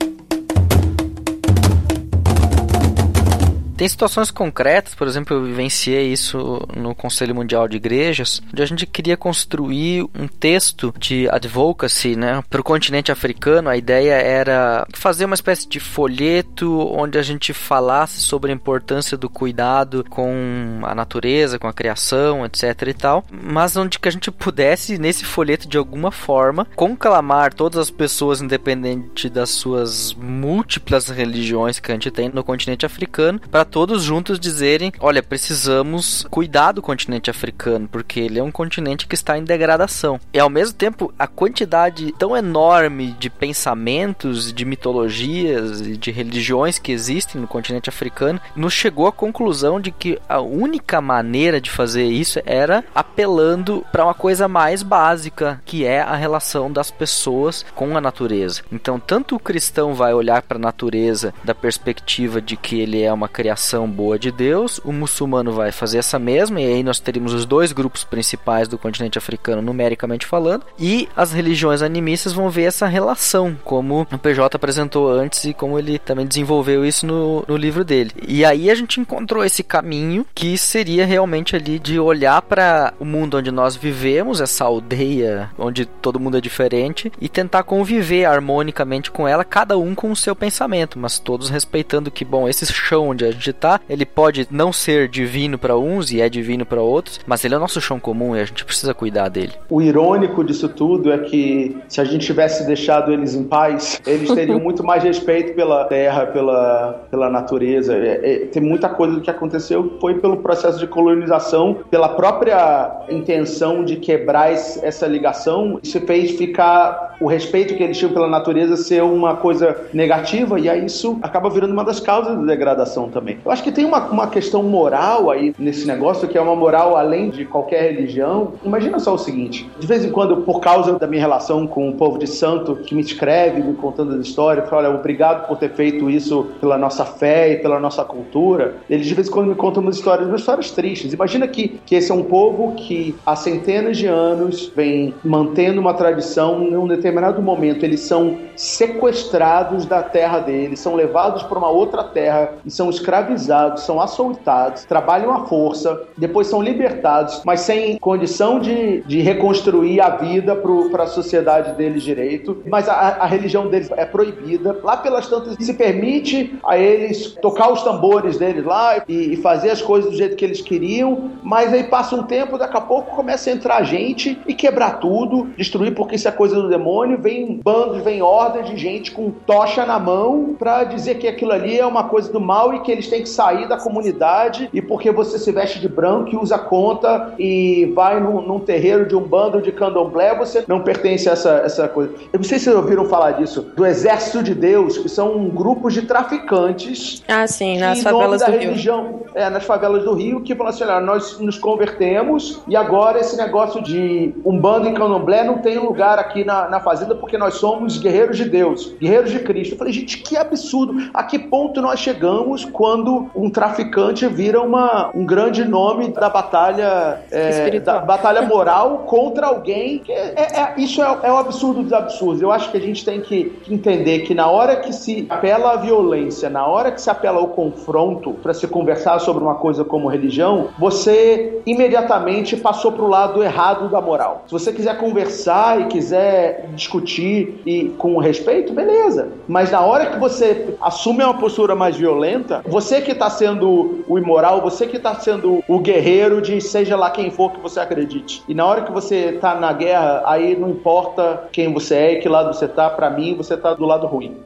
Tem 3.77 3.87
situações 3.87 4.31
concretas, 4.31 4.95
por 4.95 5.07
exemplo, 5.07 5.37
eu 5.37 5.45
vivenciei 5.45 6.11
isso 6.11 6.67
no 6.75 6.95
Conselho 6.95 7.35
Mundial 7.35 7.69
de 7.69 7.77
Igrejas, 7.77 8.41
onde 8.51 8.63
a 8.63 8.67
gente 8.67 8.87
queria 8.87 9.19
construir 9.19 10.03
um 10.19 10.27
texto 10.27 10.95
de 10.99 11.29
advocacy, 11.29 12.17
né, 12.17 12.43
para 12.49 12.61
o 12.61 12.65
continente 12.65 13.13
africano. 13.13 13.69
A 13.69 13.77
ideia 13.77 14.15
era 14.15 14.87
fazer 14.95 15.27
uma 15.27 15.35
espécie 15.35 15.69
de 15.69 15.79
folheto 15.79 16.89
onde 16.91 17.19
a 17.19 17.23
gente 17.23 17.53
falasse 17.53 18.21
sobre 18.21 18.51
a 18.51 18.55
importância 18.55 19.15
do 19.15 19.29
cuidado 19.29 20.03
com 20.09 20.81
a 20.83 20.95
natureza, 20.95 21.59
com 21.59 21.69
a 21.69 21.73
criação, 21.73 22.47
etc 22.47 22.83
e 22.87 22.95
tal, 22.95 23.25
mas 23.31 23.77
onde 23.77 23.99
que 23.99 24.09
a 24.09 24.13
gente 24.13 24.31
pudesse 24.31 24.97
nesse 24.97 25.25
folheto 25.27 25.69
de 25.69 25.77
alguma 25.77 26.11
forma 26.11 26.67
conclamar 26.75 27.53
todas 27.53 27.79
as 27.79 27.91
pessoas 27.91 28.41
independente 28.41 29.29
das 29.29 29.51
suas 29.51 30.15
múltiplas 30.15 31.09
religiões 31.09 31.79
que 31.79 31.93
a 31.93 31.95
gente 31.95 32.11
tem 32.11 32.31
no 32.31 32.43
continente 32.43 32.87
africano 32.87 33.39
para 33.51 33.66
todos 33.67 34.03
juntos 34.03 34.39
dizerem: 34.39 34.93
olha, 35.01 35.23
precisamos 35.23 36.27
cuidar 36.31 36.73
do 36.73 36.83
continente 36.83 37.31
africano, 37.31 37.89
porque 37.91 38.21
ele 38.21 38.39
é 38.39 38.43
um 38.43 38.51
continente 38.51 39.07
que 39.07 39.15
está 39.15 39.37
em 39.37 39.45
degradação. 39.45 40.21
E 40.33 40.39
ao 40.39 40.49
mesmo 40.49 40.75
tempo, 40.75 41.13
a 41.19 41.27
quantidade 41.27 42.13
tão 42.19 42.37
enorme 42.37 43.15
de 43.19 43.29
pensamentos, 43.29 44.53
de 44.53 44.65
mitologias 44.65 45.81
e 45.81 45.97
de 45.97 46.11
religiões 46.11 46.79
que 46.79 46.93
existem 46.93 47.41
no 47.41 47.47
continente 47.47 47.89
africano 47.89 48.41
nos 48.55 48.73
chegou 48.73 49.07
à 49.07 49.13
conclusão 49.13 49.81
de 49.81 49.91
que 49.91 50.19
a 50.29 50.41
única 50.41 51.01
maneira 51.01 51.61
de 51.61 51.71
fazer 51.71 52.05
isso 52.05 52.41
era 52.47 52.85
apelando 52.95 53.85
para 53.91 54.05
uma 54.05 54.15
coisa 54.15 54.49
mais 54.49 54.83
básica, 54.83 55.61
que 55.65 55.85
é 55.85 56.01
a 56.01 56.15
relação 56.15 56.71
das 56.71 56.91
pessoas 56.91 57.65
com 57.75 57.97
a 57.97 58.01
natureza. 58.01 58.63
Então, 58.71 58.99
tanto 58.99 59.37
o 59.37 59.41
cristão 59.41 59.95
vai 59.95 60.15
olhar 60.15 60.43
para 60.43 60.57
a 60.57 60.61
natureza 60.61 61.35
da 61.45 61.55
perspectiva 61.55 62.41
de 62.41 62.57
que 62.57 62.81
ele 62.81 63.03
é 63.03 63.13
uma 63.13 63.29
criação 63.29 63.56
criação 63.57 63.91
boa 63.91 64.19
de 64.19 64.31
Deus, 64.31 64.79
o 64.85 64.93
muçulmano 64.93 65.51
vai 65.51 65.73
fazer 65.73 65.97
essa 65.97 66.19
mesma, 66.19 66.61
e 66.61 66.67
aí 66.67 66.83
nós 66.83 67.01
teríamos 67.01 67.33
os 67.33 67.47
dois 67.47 67.73
grupos 67.73 68.05
principais 68.05 68.69
do 68.69 68.77
continente 68.77 69.17
africano, 69.17 69.63
numericamente 69.63 70.27
falando, 70.27 70.65
e 70.79 71.09
as 71.17 71.33
religiões 71.33 71.81
animistas 71.81 72.35
vão 72.35 72.51
ver 72.51 72.65
essa 72.65 72.87
relação, 72.87 73.57
como 73.65 74.07
o 74.13 74.19
PJ 74.19 74.55
apresentou 74.55 75.11
antes 75.11 75.45
e 75.45 75.55
como 75.55 75.79
ele 75.79 75.99
também 75.99 76.27
desenvolveu 76.27 76.85
isso 76.85 77.07
no, 77.07 77.45
no 77.49 77.57
livro 77.57 77.83
dele. 77.83 78.13
E 78.29 78.45
aí 78.45 78.71
a 78.71 78.75
gente 78.75 79.01
encontrou 79.01 79.43
esse 79.43 79.63
caminho 79.63 80.27
que 80.35 80.59
seria 80.59 81.07
realmente 81.07 81.57
ali 81.57 81.79
de 81.79 81.99
olhar 81.99 82.43
para 82.43 82.93
o 83.01 83.07
mundo 83.07 83.39
onde 83.39 83.51
nós 83.51 83.75
vivemos, 83.75 84.43
essa 84.43 84.65
aldeia 84.65 85.51
onde 85.59 85.87
todo 85.87 86.21
mundo 86.21 86.37
é 86.37 86.43
diferente, 86.43 87.11
e 87.19 87.27
tentar 87.27 87.63
conviver 87.63 88.27
harmonicamente 88.27 89.11
com 89.11 89.27
ela, 89.27 89.45
cada 89.45 89.79
um 89.79 89.95
com 89.95 90.11
o 90.11 90.17
seu 90.17 90.37
pensamento, 90.37 90.99
mas 90.99 91.19
todos 91.19 91.49
respeitando 91.49 92.11
que, 92.11 92.25
bom, 92.25 92.47
esse 92.47 92.67
chão 92.67 93.09
onde 93.09 93.25
a 93.25 93.31
gente 93.31 93.46
acreditar. 93.47 93.81
Ele 93.89 94.05
pode 94.05 94.47
não 94.51 94.73
ser 94.73 95.09
divino 95.09 95.59
para 95.59 95.77
uns 95.77 96.11
e 96.11 96.21
é 96.21 96.29
divino 96.29 96.65
para 96.65 96.81
outros, 96.81 97.21
mas 97.27 97.45
ele 97.45 97.55
é 97.55 97.57
o 97.57 97.61
nosso 97.61 97.81
chão 97.81 97.99
comum 98.01 98.37
e 98.37 98.41
a 98.41 98.45
gente 98.45 98.65
precisa 98.65 98.95
cuidar 98.95 99.29
dele. 99.29 99.53
O 99.71 99.81
irônico 99.81 100.43
disso 100.45 100.69
tudo 100.69 101.13
é 101.13 101.19
que 101.19 101.77
se 101.89 102.01
a 102.01 102.05
gente 102.05 102.27
tivesse 102.27 102.67
deixado 102.67 103.13
eles 103.13 103.35
em 103.35 103.45
paz, 103.45 104.01
eles 104.07 104.31
teriam 104.33 104.59
muito 104.61 104.85
mais 104.85 105.03
respeito 105.03 105.55
pela 105.55 105.85
terra, 105.85 106.27
pela, 106.27 107.07
pela 107.11 107.31
natureza. 107.31 107.95
É, 107.95 108.21
é, 108.23 108.39
tem 108.47 108.63
muita 108.63 108.89
coisa 108.89 109.15
do 109.15 109.21
que 109.21 109.31
aconteceu 109.31 109.97
foi 110.01 110.15
pelo 110.15 110.39
processo 110.39 110.79
de 110.79 110.87
colonização, 110.87 111.79
pela 111.91 112.09
própria 112.09 113.05
intenção 113.09 113.85
de 113.85 113.97
quebrar 113.97 114.51
essa 114.51 115.07
ligação, 115.07 115.79
isso 115.83 116.01
fez 116.01 116.33
ficar 116.33 117.17
o 117.21 117.27
respeito 117.27 117.75
que 117.75 117.83
eles 117.83 117.97
tinham 117.97 118.13
pela 118.13 118.29
natureza 118.29 118.77
ser 118.77 119.03
uma 119.03 119.37
coisa 119.37 119.87
negativa 119.93 120.59
e 120.59 120.69
aí 120.69 120.85
isso 120.85 121.19
acaba 121.23 121.49
virando 121.49 121.73
uma 121.73 121.85
das 121.85 122.01
causas 122.01 122.37
da 122.37 122.45
degradação 122.45 123.09
também. 123.09 123.36
Eu 123.45 123.51
acho 123.51 123.63
que 123.63 123.73
tem 123.73 123.85
uma, 123.85 124.07
uma 124.09 124.27
questão 124.29 124.63
moral 124.63 125.31
aí 125.31 125.55
nesse 125.59 125.87
negócio 125.87 126.29
que 126.29 126.37
é 126.37 126.41
uma 126.41 126.57
moral 126.57 126.97
além 126.97 127.31
de 127.31 127.45
qualquer 127.45 127.93
religião. 127.93 128.53
Imagina 128.65 128.99
só 128.99 129.15
o 129.15 129.19
seguinte: 129.19 129.69
de 129.79 129.87
vez 129.87 130.05
em 130.05 130.11
quando, 130.11 130.39
por 130.39 130.61
causa 130.61 130.99
da 130.99 131.07
minha 131.07 131.21
relação 131.21 131.67
com 131.67 131.89
o 131.89 131.95
povo 131.95 132.19
de 132.19 132.27
santo 132.27 132.77
que 132.77 132.95
me 132.95 133.01
escreve, 133.01 133.63
me 133.63 133.75
contando 133.75 134.15
as 134.15 134.27
histórias, 134.27 134.69
fala, 134.69 134.89
olha, 134.89 134.99
obrigado 134.99 135.47
por 135.47 135.59
ter 135.59 135.71
feito 135.71 136.11
isso 136.11 136.49
pela 136.61 136.79
nossa 136.79 137.05
fé 137.05 137.53
e 137.53 137.57
pela 137.57 137.79
nossa 137.79 138.05
cultura. 138.05 138.77
Eles 138.89 139.07
de 139.07 139.15
vez 139.15 139.29
em 139.29 139.31
quando 139.31 139.49
me 139.49 139.55
contam 139.55 139.83
umas 139.83 139.97
histórias, 139.97 140.29
umas 140.29 140.41
histórias 140.41 140.71
tristes. 140.71 141.13
Imagina 141.13 141.47
que, 141.47 141.81
que 141.85 141.95
esse 141.95 142.11
é 142.11 142.15
um 142.15 142.23
povo 142.23 142.75
que 142.75 143.15
há 143.25 143.37
centenas 143.37 143.97
de 143.97 144.07
anos 144.07 144.73
vem 144.75 145.15
mantendo 145.25 145.81
uma 145.81 145.95
tradição, 145.95 146.63
em 146.63 146.77
um 146.77 146.87
determinado 146.87 147.41
momento 147.43 147.85
eles 147.85 148.01
são 148.01 148.39
sequestrados 148.57 149.87
da 149.87 150.03
terra 150.03 150.41
deles, 150.41 150.81
são 150.81 150.95
levados 150.95 151.43
para 151.43 151.59
uma 151.59 151.69
outra 151.69 152.03
terra 152.05 152.55
e 152.65 152.71
são 152.71 152.89
escravizados, 153.27 153.83
são 153.83 154.01
açoitados, 154.01 154.85
trabalham 154.85 155.33
à 155.33 155.47
força, 155.47 156.05
depois 156.17 156.47
são 156.47 156.63
libertados, 156.63 157.43
mas 157.45 157.61
sem 157.61 157.99
condição 157.99 158.61
de, 158.61 159.01
de 159.03 159.21
reconstruir 159.21 160.01
a 160.01 160.11
vida 160.11 160.55
para 160.91 161.05
a 161.05 161.07
sociedade 161.07 161.73
deles 161.73 162.03
direito. 162.03 162.63
Mas 162.67 162.89
a, 162.89 162.93
a, 162.93 163.27
religião 163.27 163.69
deles 163.69 163.91
é 163.97 164.05
proibida. 164.05 164.79
Lá 164.83 164.97
pelas 164.97 165.29
tantas 165.29 165.57
se 165.59 165.75
permite 165.75 166.55
a 166.65 166.79
eles 166.79 167.37
tocar 167.43 167.73
os 167.73 167.83
tambores 167.83 168.39
deles 168.39 168.65
lá 168.65 169.03
e, 169.09 169.35
e 169.35 169.37
fazer 169.37 169.71
as 169.71 169.83
coisas 169.83 170.11
do 170.11 170.17
jeito 170.17 170.37
que 170.37 170.45
eles 170.45 170.61
queriam, 170.61 171.33
mas 171.43 171.73
aí 171.73 171.85
passa 171.85 172.15
um 172.15 172.23
tempo, 172.23 172.59
daqui 172.59 172.77
a 172.77 172.81
pouco 172.81 173.15
começa 173.17 173.51
a 173.51 173.53
entrar 173.53 173.83
gente 173.83 174.39
e 174.47 174.55
quebrar 174.55 174.99
tudo, 175.01 175.49
destruir, 175.57 175.95
porque 175.95 176.17
isso 176.17 176.29
é 176.29 176.33
coisa 176.33 176.55
do 176.57 176.69
demônio, 176.69 177.19
vem 177.19 177.61
bandos, 177.63 178.03
vem 178.03 178.23
hordas 178.23 178.69
de 178.69 178.77
gente 178.77 179.11
com 179.11 179.31
tocha 179.31 179.85
na 179.85 179.99
mão 179.99 180.55
para 180.59 180.85
dizer 180.85 181.17
que 181.17 181.27
aquilo 181.27 181.53
ali 181.53 181.79
é 181.79 181.87
uma 181.87 182.05
coisa 182.05 182.33
do 182.33 182.41
mal 182.41 182.75
e 182.75 182.81
que 182.81 182.93
eles 182.93 183.09
têm 183.09 183.16
que 183.23 183.29
sair 183.29 183.69
da 183.69 183.77
comunidade 183.77 184.69
e 184.73 184.81
porque 184.81 185.11
você 185.11 185.39
se 185.39 185.53
veste 185.53 185.79
de 185.79 185.89
branco 185.89 186.31
e 186.33 186.37
usa 186.37 186.59
conta 186.59 187.35
e 187.39 187.93
vai 187.95 188.21
num, 188.21 188.41
num 188.41 188.61
terreiro 188.61 189.07
de 189.07 189.17
um 189.17 189.23
bando 189.23 189.61
de 189.61 189.73
candomblé, 189.73 190.35
você 190.37 190.65
não 190.67 190.83
pertence 190.83 191.29
a 191.29 191.33
essa, 191.33 191.51
essa 191.65 191.89
coisa. 191.89 192.13
Eu 192.33 192.39
não 192.39 192.45
sei 192.45 192.59
se 192.59 192.65
vocês 192.65 192.77
ouviram 192.77 193.05
falar 193.07 193.33
disso, 193.33 193.63
do 193.75 193.85
Exército 193.85 194.43
de 194.43 194.55
Deus, 194.55 194.99
que 194.99 195.09
são 195.09 195.49
grupos 195.49 195.95
de 195.95 196.03
traficantes. 196.03 197.23
Ah, 197.29 197.47
sim, 197.47 197.79
nas 197.79 198.03
favelas 198.03 198.43
do 198.43 198.51
religião, 198.51 199.07
Rio. 199.07 199.27
É, 199.35 199.51
nas 199.51 199.65
favelas 199.65 200.05
do 200.05 200.15
Rio, 200.15 200.41
que 200.41 200.55
falam 200.55 200.71
assim: 200.71 200.85
olha, 200.85 201.01
nós 201.01 201.39
nos 201.39 201.59
convertemos 201.59 202.63
e 202.67 202.77
agora 202.77 203.21
esse 203.21 203.37
negócio 203.37 203.83
de 203.83 204.35
um 204.45 204.59
bando 204.59 204.89
em 204.89 204.95
candomblé 204.95 205.45
não 205.45 205.59
tem 205.59 205.79
lugar 205.79 206.19
aqui 206.19 206.45
na, 206.45 206.69
na 206.69 206.81
fazenda 206.81 207.15
porque 207.15 207.37
nós 207.39 207.55
somos 207.55 207.99
guerreiros 207.99 208.37
de 208.37 208.45
Deus, 208.45 208.95
guerreiros 209.01 209.31
de 209.31 209.41
Cristo. 209.41 209.75
Eu 209.75 209.79
falei, 209.79 209.93
gente, 209.93 210.19
que 210.19 210.37
absurdo. 210.37 211.11
A 211.13 211.23
que 211.23 211.39
ponto 211.39 211.81
nós 211.81 212.01
chegamos 212.01 212.65
quando 212.65 213.06
um 213.35 213.51
traficante 213.51 214.27
vira 214.27 214.61
uma, 214.61 215.11
um 215.15 215.25
grande 215.25 215.65
nome 215.65 216.09
da 216.09 216.29
batalha, 216.29 217.21
é, 217.31 217.79
da 217.81 217.99
batalha 218.01 218.43
moral 218.43 219.05
contra 219.07 219.47
alguém? 219.47 219.99
Que 219.99 220.13
é, 220.13 220.35
é, 220.37 220.75
isso 220.77 221.03
é, 221.03 221.19
é 221.25 221.33
o 221.33 221.37
absurdo 221.37 221.83
dos 221.83 221.93
absurdos. 221.93 222.43
Eu 222.43 222.51
acho 222.51 222.71
que 222.71 222.77
a 222.77 222.81
gente 222.81 223.05
tem 223.05 223.21
que 223.21 223.53
entender 223.69 224.21
que 224.21 224.35
na 224.35 224.49
hora 224.49 224.77
que 224.77 224.93
se 224.93 225.27
apela 225.29 225.73
à 225.73 225.77
violência, 225.77 226.49
na 226.49 226.67
hora 226.67 226.91
que 226.91 227.01
se 227.01 227.11
apela 227.11 227.39
ao 227.39 227.49
confronto 227.49 228.33
para 228.35 228.55
se 228.55 228.67
conversar 228.67 229.19
sobre 229.19 229.43
uma 229.43 229.57
coisa 229.57 229.85
como 229.85 230.09
religião, 230.09 230.69
você 230.79 231.61
imediatamente 231.67 232.57
passou 232.57 232.93
para 232.93 233.05
o 233.05 233.09
lado 233.09 233.43
errado 233.43 233.89
da 233.89 234.01
moral. 234.01 234.45
Se 234.47 234.53
você 234.53 234.73
quiser 234.73 234.97
conversar 234.99 235.81
e 235.81 235.85
quiser 235.87 236.69
discutir 236.75 237.61
e 237.67 237.89
com 237.99 238.19
respeito, 238.19 238.73
beleza. 238.73 239.29
Mas 239.49 239.71
na 239.71 239.81
hora 239.81 240.07
que 240.07 240.19
você 240.19 240.75
assume 240.81 241.25
uma 241.25 241.35
postura 241.35 241.75
mais 241.75 241.97
violenta, 241.97 242.63
você 242.67 242.86
que 242.87 243.11
está 243.11 243.29
sendo 243.29 244.05
o 244.07 244.17
imoral, 244.17 244.61
você 244.61 244.87
que 244.87 244.97
está 244.97 245.13
sendo 245.17 245.63
o 245.67 245.81
guerreiro 245.81 246.41
de 246.41 246.61
seja 246.61 246.97
lá 246.97 247.11
quem 247.11 247.31
for 247.31 247.51
que 247.51 247.61
você 247.61 247.81
acredite. 247.81 248.45
E 248.49 248.55
na 248.55 248.65
hora 248.65 248.83
que 248.83 248.93
você 248.93 249.35
está 249.35 249.57
na 249.57 249.73
guerra, 249.73 250.23
aí 250.25 250.57
não 250.57 250.71
importa 250.71 251.49
quem 251.51 251.73
você 251.73 251.95
é 251.97 252.13
e 252.13 252.21
que 252.21 252.29
lado 252.29 252.55
você 252.55 252.67
está, 252.67 252.89
para 252.89 253.11
mim 253.11 253.35
você 253.35 253.55
está 253.55 253.75
do 253.75 253.85
lado 253.85 254.07
ruim. 254.07 254.37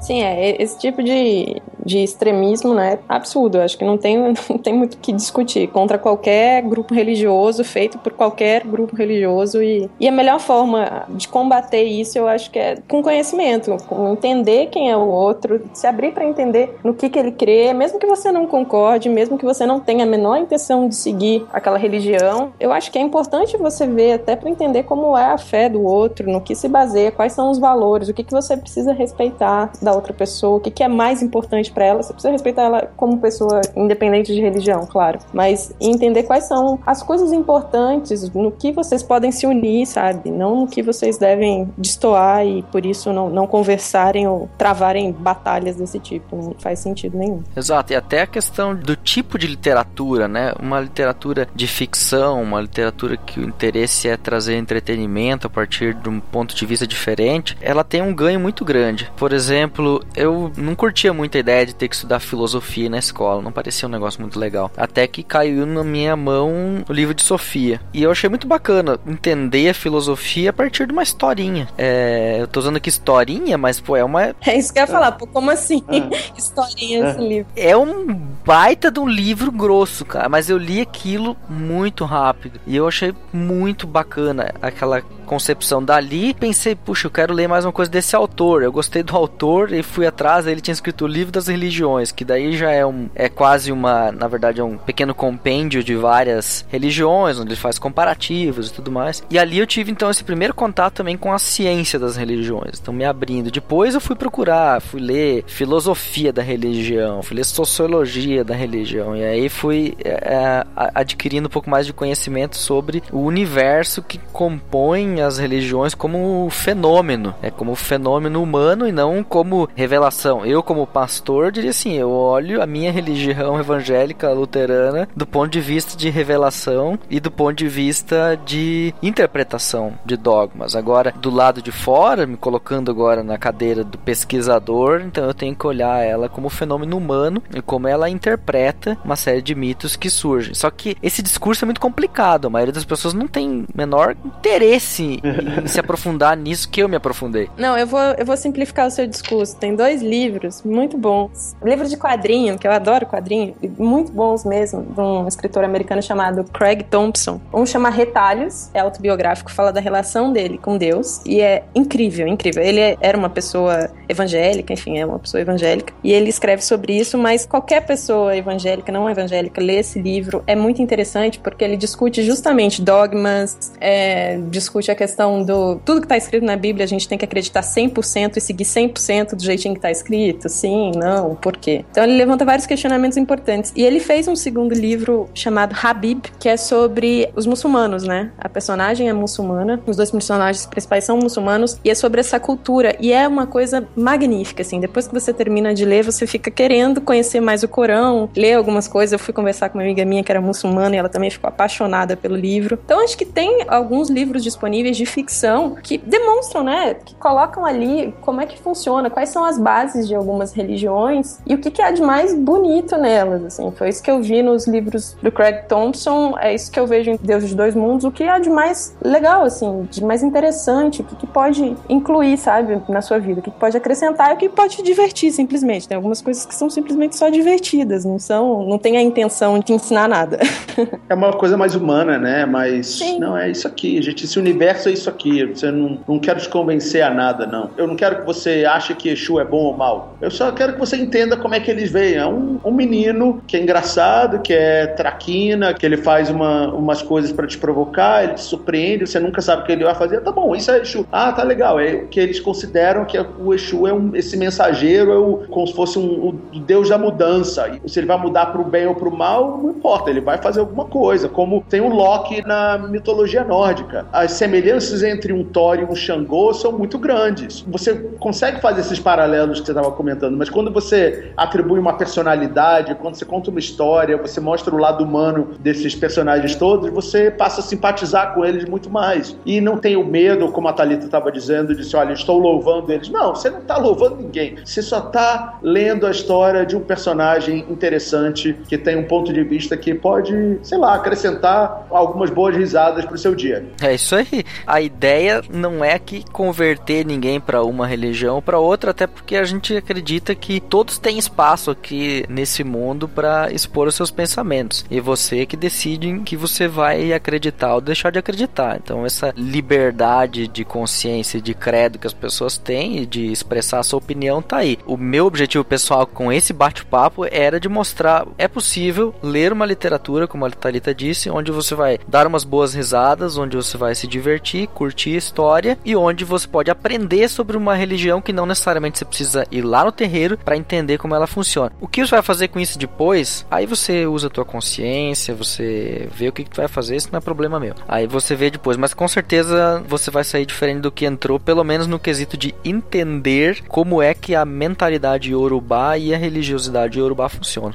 Sim, 0.00 0.22
é. 0.22 0.62
Esse 0.62 0.78
tipo 0.78 1.02
de, 1.02 1.60
de 1.84 1.98
extremismo, 1.98 2.74
né? 2.74 2.98
Absurdo. 3.08 3.60
Acho 3.60 3.76
que 3.76 3.84
não 3.84 3.98
tem, 3.98 4.16
não 4.48 4.58
tem 4.58 4.74
muito 4.74 4.94
o 4.94 4.98
que 4.98 5.12
discutir. 5.12 5.68
Contra 5.68 5.98
qualquer 5.98 6.62
grupo 6.62 6.94
religioso, 6.94 7.64
feito 7.64 7.98
por 7.98 8.12
qualquer 8.12 8.64
grupo 8.64 8.96
religioso. 8.96 9.62
E, 9.62 9.88
e 9.98 10.08
a 10.08 10.12
melhor 10.12 10.40
forma 10.40 11.04
de 11.10 11.28
combater 11.28 11.82
isso, 11.82 12.18
eu 12.18 12.28
acho 12.28 12.50
que 12.50 12.58
é 12.58 12.76
com 12.88 13.02
conhecimento, 13.02 13.76
com 13.88 14.12
entender 14.12 14.66
quem 14.66 14.90
é 14.90 14.96
o 14.96 15.06
outro, 15.06 15.62
se 15.72 15.86
abrir 15.86 16.12
para 16.12 16.24
entender 16.24 16.76
no 16.84 16.94
que, 16.94 17.08
que 17.08 17.18
ele 17.18 17.32
crê, 17.32 17.72
mesmo 17.72 17.98
que 17.98 18.06
você 18.06 18.30
não 18.30 18.46
concorde, 18.46 19.08
mesmo 19.08 19.38
que 19.38 19.44
você 19.44 19.66
não 19.66 19.80
tenha 19.80 20.04
a 20.04 20.06
menor 20.06 20.38
intenção 20.38 20.88
de 20.88 20.94
seguir 20.94 21.44
aquela 21.52 21.78
religião. 21.78 22.52
Eu 22.58 22.72
acho 22.72 22.90
que 22.90 22.98
é 22.98 23.00
importante 23.00 23.56
você 23.56 23.86
ver, 23.86 24.12
até 24.12 24.36
para 24.36 24.50
entender 24.50 24.84
como 24.84 25.16
é 25.16 25.24
a 25.24 25.38
fé 25.38 25.68
do 25.68 25.82
outro, 25.82 26.30
no 26.30 26.40
que 26.40 26.54
se 26.54 26.68
baseia, 26.68 27.10
quais 27.10 27.32
são 27.32 27.50
os 27.50 27.58
valores, 27.58 28.08
o 28.08 28.14
que, 28.14 28.24
que 28.24 28.32
você 28.32 28.56
precisa 28.56 28.92
respeitar 28.92 29.72
da 29.80 29.92
outra 29.92 30.12
pessoa, 30.12 30.56
o 30.56 30.60
que, 30.60 30.70
que 30.70 30.82
é 30.82 30.88
mais 30.88 31.22
importante 31.22 31.71
para 31.72 31.84
ela. 31.84 32.02
Você 32.02 32.12
precisa 32.12 32.32
respeitar 32.32 32.62
ela 32.62 32.90
como 32.96 33.18
pessoa 33.18 33.60
independente 33.76 34.32
de 34.32 34.40
religião, 34.40 34.86
claro. 34.86 35.18
Mas 35.32 35.74
entender 35.80 36.24
quais 36.24 36.44
são 36.44 36.78
as 36.86 37.02
coisas 37.02 37.32
importantes, 37.32 38.30
no 38.30 38.50
que 38.50 38.72
vocês 38.72 39.02
podem 39.02 39.32
se 39.32 39.46
unir, 39.46 39.86
sabe? 39.86 40.30
Não 40.30 40.62
no 40.62 40.66
que 40.66 40.82
vocês 40.82 41.18
devem 41.18 41.68
destoar 41.76 42.46
e 42.46 42.62
por 42.64 42.84
isso 42.84 43.12
não, 43.12 43.28
não 43.30 43.46
conversarem 43.46 44.26
ou 44.26 44.48
travarem 44.56 45.12
batalhas 45.12 45.76
desse 45.76 45.98
tipo. 45.98 46.36
Não 46.36 46.54
faz 46.58 46.78
sentido 46.78 47.16
nenhum. 47.16 47.42
Exato, 47.56 47.92
e 47.92 47.96
até 47.96 48.22
a 48.22 48.26
questão 48.26 48.74
do 48.74 48.96
tipo 48.96 49.38
de 49.38 49.46
literatura, 49.46 50.28
né? 50.28 50.52
Uma 50.60 50.80
literatura 50.80 51.48
de 51.54 51.66
ficção, 51.66 52.42
uma 52.42 52.60
literatura 52.60 53.16
que 53.16 53.40
o 53.40 53.44
interesse 53.44 54.08
é 54.08 54.16
trazer 54.16 54.56
entretenimento 54.56 55.46
a 55.46 55.50
partir 55.50 55.94
de 55.94 56.08
um 56.08 56.20
ponto 56.20 56.54
de 56.54 56.66
vista 56.66 56.86
diferente, 56.86 57.56
ela 57.60 57.84
tem 57.84 58.02
um 58.02 58.14
ganho 58.14 58.40
muito 58.40 58.64
grande. 58.64 59.10
Por 59.16 59.32
exemplo, 59.32 60.02
eu 60.16 60.50
não 60.56 60.74
curtia 60.74 61.12
muito 61.12 61.36
a 61.36 61.40
ideia 61.40 61.61
ideia 61.62 61.66
de 61.66 61.74
ter 61.74 61.88
que 61.88 61.94
estudar 61.94 62.20
filosofia 62.20 62.90
na 62.90 62.98
escola. 62.98 63.40
Não 63.40 63.52
parecia 63.52 63.88
um 63.88 63.90
negócio 63.90 64.20
muito 64.20 64.38
legal. 64.38 64.70
Até 64.76 65.06
que 65.06 65.22
caiu 65.22 65.64
na 65.64 65.84
minha 65.84 66.16
mão 66.16 66.84
o 66.88 66.92
livro 66.92 67.14
de 67.14 67.22
Sofia. 67.22 67.80
E 67.94 68.02
eu 68.02 68.10
achei 68.10 68.28
muito 68.28 68.46
bacana 68.46 68.98
entender 69.06 69.68
a 69.68 69.74
filosofia 69.74 70.50
a 70.50 70.52
partir 70.52 70.86
de 70.86 70.92
uma 70.92 71.02
historinha. 71.02 71.68
É, 71.78 72.38
eu 72.40 72.46
tô 72.46 72.60
usando 72.60 72.76
aqui 72.76 72.88
historinha, 72.88 73.56
mas 73.56 73.80
pô, 73.80 73.96
é 73.96 74.04
uma. 74.04 74.34
É 74.44 74.58
isso 74.58 74.72
que 74.72 74.78
eu 74.78 74.82
ia 74.82 74.86
falar, 74.86 75.12
pô, 75.12 75.26
como 75.26 75.50
assim? 75.50 75.82
Ah. 75.88 76.16
historinha 76.36 77.10
esse 77.10 77.18
ah. 77.18 77.22
livro. 77.22 77.52
É 77.56 77.76
um 77.76 78.06
baita 78.44 78.90
de 78.90 79.00
um 79.00 79.08
livro 79.08 79.50
grosso, 79.50 80.04
cara. 80.04 80.28
Mas 80.28 80.50
eu 80.50 80.58
li 80.58 80.80
aquilo 80.80 81.36
muito 81.48 82.04
rápido. 82.04 82.60
E 82.66 82.76
eu 82.76 82.86
achei 82.86 83.14
muito 83.32 83.86
bacana 83.86 84.52
aquela 84.60 85.02
concepção 85.22 85.82
dali. 85.82 86.34
Pensei, 86.34 86.74
puxa, 86.74 87.06
eu 87.06 87.10
quero 87.10 87.32
ler 87.32 87.48
mais 87.48 87.64
uma 87.64 87.72
coisa 87.72 87.90
desse 87.90 88.14
autor. 88.14 88.62
Eu 88.62 88.72
gostei 88.72 89.02
do 89.02 89.16
autor 89.16 89.72
e 89.72 89.82
fui 89.82 90.06
atrás. 90.06 90.46
Ele 90.46 90.60
tinha 90.60 90.72
escrito 90.72 91.04
o 91.04 91.08
livro 91.08 91.32
das 91.32 91.46
religiões, 91.46 92.12
que 92.12 92.24
daí 92.24 92.56
já 92.56 92.70
é 92.70 92.84
um 92.84 93.08
é 93.14 93.28
quase 93.28 93.72
uma, 93.72 94.12
na 94.12 94.28
verdade, 94.28 94.60
é 94.60 94.64
um 94.64 94.76
pequeno 94.76 95.14
compêndio 95.14 95.82
de 95.82 95.94
várias 95.94 96.64
religiões, 96.68 97.38
onde 97.38 97.50
ele 97.50 97.60
faz 97.60 97.78
comparativos 97.78 98.68
e 98.68 98.72
tudo 98.72 98.90
mais. 98.90 99.22
E 99.30 99.38
ali 99.38 99.58
eu 99.58 99.66
tive 99.66 99.90
então 99.90 100.10
esse 100.10 100.24
primeiro 100.24 100.54
contato 100.54 100.94
também 100.94 101.16
com 101.16 101.32
a 101.32 101.38
ciência 101.38 101.98
das 101.98 102.16
religiões, 102.16 102.78
então 102.80 102.92
me 102.92 103.04
abrindo. 103.04 103.50
Depois 103.50 103.94
eu 103.94 104.00
fui 104.00 104.16
procurar, 104.16 104.80
fui 104.80 105.00
ler 105.00 105.44
filosofia 105.46 106.32
da 106.32 106.42
religião, 106.42 107.22
fui 107.22 107.36
ler 107.36 107.44
sociologia 107.44 108.44
da 108.44 108.54
religião, 108.54 109.16
e 109.16 109.24
aí 109.24 109.48
fui 109.48 109.94
é, 110.04 110.64
adquirindo 110.94 111.46
um 111.46 111.50
pouco 111.50 111.70
mais 111.70 111.86
de 111.86 111.92
conhecimento 111.92 112.56
sobre 112.56 113.02
o 113.12 113.20
universo 113.20 114.02
que 114.02 114.18
compõe 114.32 115.11
as 115.20 115.38
religiões 115.38 115.94
como 115.94 116.48
fenômeno, 116.50 117.34
é 117.42 117.50
como 117.50 117.74
fenômeno 117.74 118.42
humano 118.42 118.86
e 118.86 118.92
não 118.92 119.22
como 119.22 119.68
revelação. 119.74 120.44
Eu, 120.46 120.62
como 120.62 120.86
pastor, 120.86 121.50
diria 121.50 121.70
assim: 121.70 121.94
eu 121.94 122.10
olho 122.10 122.62
a 122.62 122.66
minha 122.66 122.92
religião 122.92 123.58
evangélica 123.58 124.30
luterana 124.30 125.08
do 125.14 125.26
ponto 125.26 125.50
de 125.50 125.60
vista 125.60 125.96
de 125.96 126.08
revelação 126.10 126.98
e 127.10 127.20
do 127.20 127.30
ponto 127.30 127.54
de 127.54 127.68
vista 127.68 128.38
de 128.44 128.94
interpretação 129.02 129.94
de 130.04 130.16
dogmas. 130.16 130.74
Agora, 130.74 131.12
do 131.20 131.30
lado 131.30 131.62
de 131.62 131.72
fora, 131.72 132.26
me 132.26 132.36
colocando 132.36 132.90
agora 132.90 133.22
na 133.22 133.38
cadeira 133.38 133.84
do 133.84 133.98
pesquisador, 133.98 135.02
então 135.04 135.24
eu 135.24 135.34
tenho 135.34 135.54
que 135.54 135.66
olhar 135.66 136.04
ela 136.04 136.28
como 136.28 136.48
fenômeno 136.48 136.96
humano 136.96 137.42
e 137.54 137.60
como 137.60 137.88
ela 137.88 138.08
interpreta 138.08 138.96
uma 139.04 139.16
série 139.16 139.42
de 139.42 139.54
mitos 139.54 139.96
que 139.96 140.10
surgem. 140.10 140.54
Só 140.54 140.70
que 140.70 140.96
esse 141.02 141.22
discurso 141.22 141.64
é 141.64 141.66
muito 141.66 141.80
complicado, 141.80 142.46
a 142.46 142.50
maioria 142.50 142.72
das 142.72 142.84
pessoas 142.84 143.14
não 143.14 143.26
tem 143.26 143.64
menor 143.74 144.16
interesse 144.24 145.01
em 145.02 145.66
se 145.66 145.80
aprofundar 145.80 146.36
nisso 146.36 146.68
que 146.68 146.82
eu 146.82 146.88
me 146.88 146.96
aprofundei. 146.96 147.48
Não, 147.56 147.76
eu 147.76 147.86
vou, 147.86 148.00
eu 148.00 148.24
vou 148.24 148.36
simplificar 148.36 148.86
o 148.86 148.90
seu 148.90 149.06
discurso. 149.06 149.56
Tem 149.56 149.74
dois 149.74 150.02
livros 150.02 150.62
muito 150.62 150.96
bons. 150.96 151.54
Livro 151.62 151.88
de 151.88 151.96
quadrinho, 151.96 152.58
que 152.58 152.66
eu 152.66 152.72
adoro 152.72 153.06
quadrinho, 153.06 153.54
muito 153.78 154.12
bons 154.12 154.44
mesmo, 154.44 154.82
de 154.82 155.00
um 155.00 155.26
escritor 155.26 155.64
americano 155.64 156.02
chamado 156.02 156.44
Craig 156.44 156.84
Thompson. 156.84 157.40
Um 157.52 157.66
chama 157.66 157.90
Retalhos, 157.90 158.70
é 158.72 158.80
autobiográfico, 158.80 159.50
fala 159.50 159.72
da 159.72 159.80
relação 159.80 160.32
dele 160.32 160.58
com 160.58 160.76
Deus, 160.76 161.20
e 161.26 161.40
é 161.40 161.64
incrível, 161.74 162.26
incrível. 162.26 162.62
Ele 162.62 162.96
era 163.00 163.16
uma 163.16 163.30
pessoa 163.30 163.90
evangélica, 164.08 164.72
enfim, 164.72 164.98
é 164.98 165.06
uma 165.06 165.18
pessoa 165.18 165.40
evangélica, 165.40 165.92
e 166.04 166.12
ele 166.12 166.28
escreve 166.28 166.62
sobre 166.62 166.96
isso, 166.96 167.16
mas 167.18 167.46
qualquer 167.46 167.84
pessoa 167.84 168.36
evangélica, 168.36 168.92
não 168.92 169.08
evangélica, 169.08 169.60
lê 169.60 169.78
esse 169.78 170.00
livro, 170.00 170.42
é 170.46 170.54
muito 170.54 170.82
interessante 170.82 171.38
porque 171.38 171.64
ele 171.64 171.76
discute 171.76 172.22
justamente 172.22 172.82
dogmas, 172.82 173.72
é, 173.80 174.38
discute 174.50 174.90
a 174.92 174.96
questão 174.96 175.42
do. 175.42 175.76
Tudo 175.84 176.00
que 176.00 176.06
está 176.06 176.16
escrito 176.16 176.44
na 176.44 176.56
Bíblia 176.56 176.84
a 176.84 176.88
gente 176.88 177.08
tem 177.08 177.18
que 177.18 177.24
acreditar 177.24 177.62
100% 177.62 178.36
e 178.36 178.40
seguir 178.40 178.64
100% 178.64 179.34
do 179.34 179.42
jeitinho 179.42 179.74
que 179.74 179.78
está 179.78 179.90
escrito? 179.90 180.48
Sim, 180.48 180.92
não, 180.96 181.34
por 181.34 181.56
quê? 181.56 181.84
Então 181.90 182.04
ele 182.04 182.16
levanta 182.16 182.44
vários 182.44 182.66
questionamentos 182.66 183.16
importantes. 183.16 183.72
E 183.76 183.82
ele 183.82 184.00
fez 184.00 184.28
um 184.28 184.36
segundo 184.36 184.74
livro 184.74 185.28
chamado 185.34 185.74
Habib, 185.82 186.24
que 186.38 186.48
é 186.48 186.56
sobre 186.56 187.28
os 187.34 187.46
muçulmanos, 187.46 188.04
né? 188.04 188.30
A 188.38 188.48
personagem 188.48 189.08
é 189.08 189.12
muçulmana, 189.12 189.80
os 189.86 189.96
dois 189.96 190.10
personagens 190.10 190.66
principais 190.66 191.04
são 191.04 191.16
muçulmanos, 191.16 191.78
e 191.84 191.90
é 191.90 191.94
sobre 191.94 192.20
essa 192.20 192.38
cultura. 192.38 192.96
E 193.00 193.12
é 193.12 193.26
uma 193.26 193.46
coisa 193.46 193.86
magnífica, 193.96 194.62
assim. 194.62 194.80
Depois 194.80 195.06
que 195.06 195.14
você 195.14 195.32
termina 195.32 195.74
de 195.74 195.84
ler, 195.84 196.04
você 196.04 196.26
fica 196.26 196.50
querendo 196.50 197.00
conhecer 197.00 197.40
mais 197.40 197.62
o 197.62 197.68
Corão, 197.68 198.28
ler 198.36 198.54
algumas 198.54 198.86
coisas. 198.88 199.12
Eu 199.12 199.18
fui 199.18 199.32
conversar 199.32 199.68
com 199.68 199.78
uma 199.78 199.84
amiga 199.84 200.04
minha 200.04 200.22
que 200.22 200.30
era 200.30 200.40
muçulmana 200.40 200.94
e 200.94 200.98
ela 200.98 201.08
também 201.08 201.30
ficou 201.30 201.48
apaixonada 201.48 202.16
pelo 202.16 202.36
livro. 202.36 202.78
Então 202.84 203.02
acho 203.02 203.16
que 203.16 203.24
tem 203.24 203.64
alguns 203.68 204.10
livros 204.10 204.42
disponíveis 204.42 204.72
de 204.90 205.06
ficção 205.06 205.76
que 205.82 205.98
demonstram, 205.98 206.64
né? 206.64 206.94
Que 206.94 207.14
colocam 207.14 207.64
ali 207.64 208.14
como 208.20 208.40
é 208.40 208.46
que 208.46 208.58
funciona, 208.58 209.10
quais 209.10 209.28
são 209.28 209.44
as 209.44 209.58
bases 209.58 210.08
de 210.08 210.14
algumas 210.14 210.52
religiões 210.52 211.38
e 211.46 211.54
o 211.54 211.58
que, 211.58 211.70
que 211.70 211.82
há 211.82 211.90
de 211.90 212.02
mais 212.02 212.34
bonito 212.34 212.96
nelas, 212.96 213.44
assim. 213.44 213.70
Foi 213.76 213.88
isso 213.88 214.02
que 214.02 214.10
eu 214.10 214.22
vi 214.22 214.42
nos 214.42 214.66
livros 214.66 215.16
do 215.22 215.30
Craig 215.30 215.66
Thompson, 215.68 216.36
é 216.38 216.54
isso 216.54 216.70
que 216.70 216.78
eu 216.78 216.86
vejo 216.86 217.10
em 217.10 217.18
Deus 217.22 217.48
de 217.48 217.54
Dois 217.54 217.74
Mundos, 217.74 218.04
o 218.04 218.10
que 218.10 218.24
há 218.24 218.38
de 218.38 218.50
mais 218.50 218.96
legal, 219.02 219.44
assim, 219.44 219.86
de 219.90 220.04
mais 220.04 220.22
interessante, 220.22 221.02
o 221.02 221.04
que, 221.04 221.16
que 221.16 221.26
pode 221.26 221.76
incluir, 221.88 222.36
sabe, 222.36 222.80
na 222.88 223.00
sua 223.00 223.18
vida, 223.18 223.40
o 223.40 223.42
que, 223.42 223.50
que 223.50 223.58
pode 223.58 223.76
acrescentar 223.76 224.30
e 224.30 224.34
o 224.34 224.36
que 224.36 224.48
pode 224.48 224.76
te 224.76 224.82
divertir, 224.82 225.30
simplesmente. 225.32 225.88
Tem 225.88 225.96
algumas 225.96 226.20
coisas 226.20 226.44
que 226.44 226.54
são 226.54 226.68
simplesmente 226.68 227.16
só 227.16 227.28
divertidas, 227.28 228.04
não 228.04 228.18
são, 228.18 228.64
não 228.66 228.78
tem 228.78 228.96
a 228.96 229.02
intenção 229.02 229.58
de 229.58 229.72
ensinar 229.72 230.08
nada. 230.08 230.38
É 231.08 231.14
uma 231.14 231.32
coisa 231.32 231.56
mais 231.56 231.74
humana, 231.74 232.18
né? 232.18 232.46
Mas 232.46 232.86
Sim. 232.86 233.18
não 233.18 233.36
é 233.36 233.50
isso 233.50 233.66
aqui, 233.68 234.00
gente. 234.00 234.24
Esse 234.24 234.38
universo 234.38 234.71
é 234.72 234.92
isso 234.92 235.08
aqui. 235.08 235.44
Você 235.46 235.70
não, 235.70 235.98
não 236.06 236.18
quero 236.18 236.40
te 236.40 236.48
convencer 236.48 237.02
a 237.02 237.10
nada, 237.10 237.46
não. 237.46 237.70
Eu 237.76 237.86
não 237.86 237.96
quero 237.96 238.20
que 238.20 238.26
você 238.26 238.64
ache 238.64 238.94
que 238.94 239.08
Exu 239.08 239.38
é 239.40 239.44
bom 239.44 239.64
ou 239.64 239.76
mal. 239.76 240.16
Eu 240.20 240.30
só 240.30 240.50
quero 240.52 240.74
que 240.74 240.78
você 240.78 240.96
entenda 240.96 241.36
como 241.36 241.54
é 241.54 241.60
que 241.60 241.70
eles 241.70 241.90
veem. 241.90 242.16
É 242.16 242.26
um, 242.26 242.58
um 242.64 242.72
menino 242.72 243.42
que 243.46 243.56
é 243.56 243.60
engraçado, 243.60 244.40
que 244.40 244.52
é 244.52 244.86
traquina, 244.86 245.74
que 245.74 245.84
ele 245.84 245.96
faz 245.96 246.30
uma, 246.30 246.72
umas 246.72 247.02
coisas 247.02 247.32
para 247.32 247.46
te 247.46 247.58
provocar, 247.58 248.24
ele 248.24 248.34
te 248.34 248.42
surpreende, 248.42 249.06
você 249.06 249.20
nunca 249.20 249.40
sabe 249.40 249.62
o 249.62 249.64
que 249.66 249.72
ele 249.72 249.84
vai 249.84 249.94
fazer. 249.94 250.20
Tá 250.20 250.32
bom, 250.32 250.54
isso 250.54 250.70
é 250.70 250.80
Exu. 250.80 251.06
Ah, 251.12 251.32
tá 251.32 251.42
legal. 251.42 251.78
É 251.78 251.94
o 251.94 252.08
que 252.08 252.20
eles 252.20 252.40
consideram 252.40 253.04
que 253.04 253.18
o 253.18 253.52
Exu 253.54 253.86
é 253.86 253.92
um, 253.92 254.14
esse 254.14 254.36
mensageiro, 254.36 255.12
é 255.12 255.18
o, 255.18 255.44
como 255.48 255.66
se 255.66 255.74
fosse 255.74 255.98
um, 255.98 256.28
o 256.28 256.60
deus 256.60 256.88
da 256.88 256.98
mudança. 256.98 257.78
E 257.84 257.88
se 257.88 258.00
ele 258.00 258.06
vai 258.06 258.18
mudar 258.18 258.46
pro 258.46 258.64
bem 258.64 258.86
ou 258.86 258.94
pro 258.94 259.10
mal, 259.10 259.58
não 259.62 259.70
importa, 259.70 260.10
ele 260.10 260.20
vai 260.20 260.38
fazer 260.38 260.60
alguma 260.60 260.84
coisa. 260.84 261.28
Como 261.28 261.64
tem 261.68 261.80
o 261.80 261.88
Loki 261.88 262.46
na 262.46 262.78
mitologia 262.78 263.44
nórdica. 263.44 264.06
As 264.12 264.32
semelhanças 264.32 264.61
entre 265.02 265.32
um 265.32 265.44
Thor 265.44 265.78
e 265.78 265.84
um 265.84 265.94
Xangô 265.94 266.52
são 266.52 266.72
muito 266.72 266.98
grandes. 266.98 267.64
Você 267.68 267.94
consegue 268.18 268.60
fazer 268.60 268.80
esses 268.80 268.98
paralelos 268.98 269.60
que 269.60 269.66
você 269.66 269.72
estava 269.72 269.90
comentando, 269.92 270.36
mas 270.36 270.50
quando 270.50 270.70
você 270.70 271.32
atribui 271.36 271.78
uma 271.78 271.94
personalidade, 271.94 272.94
quando 272.96 273.14
você 273.14 273.24
conta 273.24 273.50
uma 273.50 273.60
história, 273.60 274.16
você 274.16 274.40
mostra 274.40 274.74
o 274.74 274.78
lado 274.78 275.04
humano 275.04 275.50
desses 275.60 275.94
personagens 275.94 276.54
todos, 276.54 276.90
você 276.90 277.30
passa 277.30 277.60
a 277.60 277.64
simpatizar 277.64 278.34
com 278.34 278.44
eles 278.44 278.64
muito 278.64 278.90
mais. 278.90 279.36
E 279.44 279.60
não 279.60 279.78
tem 279.78 279.96
o 279.96 280.04
medo, 280.04 280.50
como 280.52 280.68
a 280.68 280.72
Thalita 280.72 281.06
estava 281.06 281.30
dizendo, 281.30 281.74
de 281.74 281.82
dizer, 281.82 281.96
olha, 281.96 282.12
estou 282.12 282.38
louvando 282.38 282.92
eles. 282.92 283.08
Não, 283.08 283.34
você 283.34 283.50
não 283.50 283.60
está 283.60 283.76
louvando 283.76 284.16
ninguém. 284.16 284.56
Você 284.64 284.82
só 284.82 284.98
está 284.98 285.58
lendo 285.62 286.06
a 286.06 286.10
história 286.10 286.64
de 286.64 286.76
um 286.76 286.80
personagem 286.80 287.66
interessante 287.68 288.56
que 288.68 288.76
tem 288.78 288.96
um 288.96 289.04
ponto 289.04 289.32
de 289.32 289.42
vista 289.42 289.76
que 289.76 289.94
pode, 289.94 290.58
sei 290.62 290.78
lá, 290.78 290.94
acrescentar 290.94 291.86
algumas 291.90 292.30
boas 292.30 292.56
risadas 292.56 293.04
pro 293.04 293.16
seu 293.18 293.34
dia. 293.34 293.64
É 293.80 293.94
isso 293.94 294.14
aí. 294.14 294.44
A 294.66 294.80
ideia 294.80 295.42
não 295.50 295.84
é 295.84 295.98
que 295.98 296.24
converter 296.30 297.04
ninguém 297.04 297.40
para 297.40 297.62
uma 297.62 297.86
religião 297.86 298.36
ou 298.36 298.42
para 298.42 298.58
outra, 298.58 298.90
até 298.90 299.06
porque 299.06 299.36
a 299.36 299.44
gente 299.44 299.76
acredita 299.76 300.34
que 300.34 300.60
todos 300.60 300.98
têm 300.98 301.18
espaço 301.18 301.70
aqui 301.70 302.24
nesse 302.28 302.64
mundo 302.64 303.08
para 303.08 303.52
expor 303.52 303.86
os 303.88 303.94
seus 303.94 304.10
pensamentos. 304.10 304.84
E 304.90 305.00
você 305.00 305.46
que 305.46 305.56
decide 305.56 306.08
em 306.08 306.22
que 306.22 306.36
você 306.36 306.68
vai 306.68 307.12
acreditar 307.12 307.74
ou 307.74 307.80
deixar 307.80 308.10
de 308.10 308.18
acreditar. 308.18 308.80
Então 308.82 309.04
essa 309.04 309.32
liberdade 309.36 310.46
de 310.46 310.64
consciência 310.64 311.38
e 311.38 311.42
de 311.42 311.54
credo 311.54 311.98
que 311.98 312.06
as 312.06 312.12
pessoas 312.12 312.56
têm 312.56 312.98
e 312.98 313.06
de 313.06 313.32
expressar 313.32 313.80
a 313.80 313.82
sua 313.82 313.98
opinião 313.98 314.42
tá 314.42 314.58
aí. 314.58 314.78
O 314.86 314.96
meu 314.96 315.26
objetivo 315.26 315.64
pessoal 315.64 316.06
com 316.06 316.32
esse 316.32 316.52
bate-papo 316.52 317.26
era 317.30 317.58
de 317.58 317.68
mostrar 317.68 318.26
é 318.38 318.48
possível 318.48 319.14
ler 319.22 319.52
uma 319.52 319.66
literatura, 319.66 320.26
como 320.26 320.44
a 320.44 320.50
Thalita 320.50 320.94
disse, 320.94 321.30
onde 321.30 321.50
você 321.50 321.74
vai 321.74 321.98
dar 322.06 322.26
umas 322.26 322.44
boas 322.44 322.74
risadas, 322.74 323.36
onde 323.36 323.56
você 323.56 323.76
vai 323.76 323.94
se 323.94 324.06
divertir, 324.06 324.41
curtir 324.74 325.14
a 325.14 325.18
história 325.18 325.78
e 325.84 325.94
onde 325.96 326.24
você 326.24 326.46
pode 326.46 326.70
aprender 326.70 327.28
sobre 327.28 327.56
uma 327.56 327.74
religião 327.74 328.20
que 328.20 328.32
não 328.32 328.46
necessariamente 328.46 328.98
você 328.98 329.04
precisa 329.04 329.46
ir 329.50 329.62
lá 329.62 329.84
no 329.84 329.92
terreiro 329.92 330.36
para 330.36 330.56
entender 330.56 330.98
como 330.98 331.14
ela 331.14 331.26
funciona. 331.26 331.72
O 331.80 331.88
que 331.88 332.04
você 332.04 332.10
vai 332.10 332.22
fazer 332.22 332.48
com 332.48 332.60
isso 332.60 332.78
depois? 332.78 333.46
Aí 333.50 333.66
você 333.66 334.06
usa 334.06 334.26
a 334.26 334.30
tua 334.30 334.44
consciência, 334.44 335.34
você 335.34 336.08
vê 336.12 336.28
o 336.28 336.32
que, 336.32 336.44
que 336.44 336.50
tu 336.50 336.56
vai 336.56 336.68
fazer, 336.68 336.96
isso 336.96 337.08
não 337.12 337.18
é 337.18 337.20
problema 337.20 337.60
meu. 337.60 337.74
Aí 337.88 338.06
você 338.06 338.34
vê 338.34 338.50
depois, 338.50 338.76
mas 338.76 338.94
com 338.94 339.08
certeza 339.08 339.82
você 339.86 340.10
vai 340.10 340.24
sair 340.24 340.46
diferente 340.46 340.80
do 340.80 340.92
que 340.92 341.06
entrou, 341.06 341.38
pelo 341.38 341.64
menos 341.64 341.86
no 341.86 341.98
quesito 341.98 342.36
de 342.36 342.54
entender 342.64 343.62
como 343.68 344.02
é 344.02 344.14
que 344.14 344.34
a 344.34 344.44
mentalidade 344.44 345.30
yorubá 345.30 345.96
e 345.98 346.14
a 346.14 346.18
religiosidade 346.18 346.98
yorubá 346.98 347.28
funcionam. 347.28 347.74